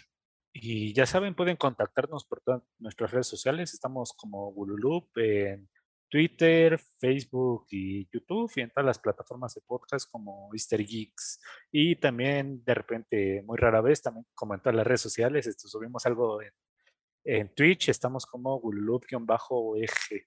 Y 0.53 0.93
ya 0.93 1.07
saben, 1.07 1.35
pueden 1.35 1.57
contactarnos 1.57 2.25
por 2.25 2.41
todas 2.43 2.63
nuestras 2.79 3.11
redes 3.11 3.27
sociales. 3.27 3.73
Estamos 3.73 4.13
como 4.13 4.53
Gululup 4.53 5.17
en 5.17 5.69
Twitter, 6.13 6.79
Facebook 6.99 7.69
y 7.71 8.07
YouTube 8.13 8.53
y 8.57 8.61
en 8.61 8.69
todas 8.69 8.85
las 8.85 8.99
plataformas 8.99 9.55
de 9.55 9.63
podcast 9.63 10.11
como 10.11 10.51
Easter 10.53 10.85
Geeks. 10.85 11.41
Y 11.71 11.97
también 11.97 12.63
de 12.65 12.75
repente, 12.75 13.43
muy 13.47 13.57
rara 13.57 13.81
vez, 13.81 14.03
también 14.03 14.27
como 14.35 14.53
en 14.53 14.61
todas 14.61 14.77
las 14.77 14.87
redes 14.87 15.01
sociales, 15.01 15.47
esto, 15.47 15.69
subimos 15.69 16.05
algo 16.05 16.41
en, 17.25 17.55
Twitch, 17.55 17.89
estamos 17.89 18.27
como 18.27 18.61
Gululup-eje. 18.61 20.27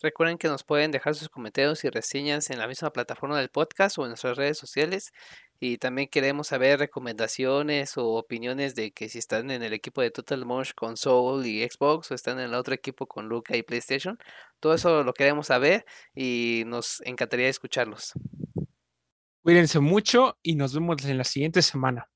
Recuerden 0.00 0.38
que 0.38 0.46
nos 0.46 0.62
pueden 0.62 0.92
dejar 0.92 1.16
sus 1.16 1.28
comentarios 1.28 1.82
y 1.82 1.90
reseñas 1.90 2.50
en 2.50 2.60
la 2.60 2.68
misma 2.68 2.92
plataforma 2.92 3.36
del 3.36 3.48
podcast 3.48 3.98
o 3.98 4.04
en 4.04 4.10
nuestras 4.10 4.36
redes 4.36 4.58
sociales. 4.58 5.12
Y 5.60 5.78
también 5.78 6.08
queremos 6.08 6.48
saber 6.48 6.78
recomendaciones 6.78 7.96
o 7.96 8.14
opiniones 8.14 8.74
de 8.76 8.92
que 8.92 9.08
si 9.08 9.18
están 9.18 9.50
en 9.50 9.62
el 9.62 9.72
equipo 9.72 10.02
de 10.02 10.10
Total 10.10 10.44
Mosh 10.46 10.72
con 10.74 10.96
Soul 10.96 11.46
y 11.46 11.68
Xbox 11.68 12.10
o 12.10 12.14
están 12.14 12.38
en 12.38 12.46
el 12.46 12.54
otro 12.54 12.74
equipo 12.74 13.06
con 13.06 13.28
Luca 13.28 13.56
y 13.56 13.62
PlayStation. 13.62 14.18
Todo 14.60 14.74
eso 14.74 15.02
lo 15.02 15.12
queremos 15.12 15.48
saber 15.48 15.84
y 16.14 16.62
nos 16.66 17.00
encantaría 17.04 17.48
escucharlos. 17.48 18.12
Cuídense 19.42 19.80
mucho 19.80 20.38
y 20.42 20.54
nos 20.54 20.74
vemos 20.74 21.04
en 21.04 21.18
la 21.18 21.24
siguiente 21.24 21.62
semana. 21.62 22.08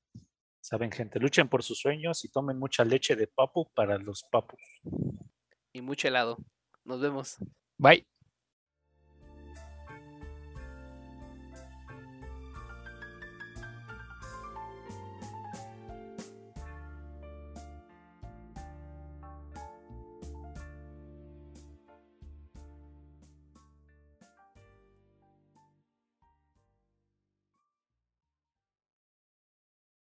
Saben, 0.61 0.91
gente, 0.91 1.19
luchen 1.19 1.49
por 1.49 1.63
sus 1.63 1.79
sueños 1.79 2.23
y 2.23 2.29
tomen 2.29 2.57
mucha 2.57 2.85
leche 2.85 3.17
de 3.17 3.27
papu 3.27 3.69
para 3.73 3.97
los 3.97 4.23
papus. 4.31 4.61
Y 5.73 5.81
mucho 5.81 6.07
helado. 6.07 6.37
Nos 6.85 7.01
vemos. 7.01 7.37
Bye. 7.77 8.12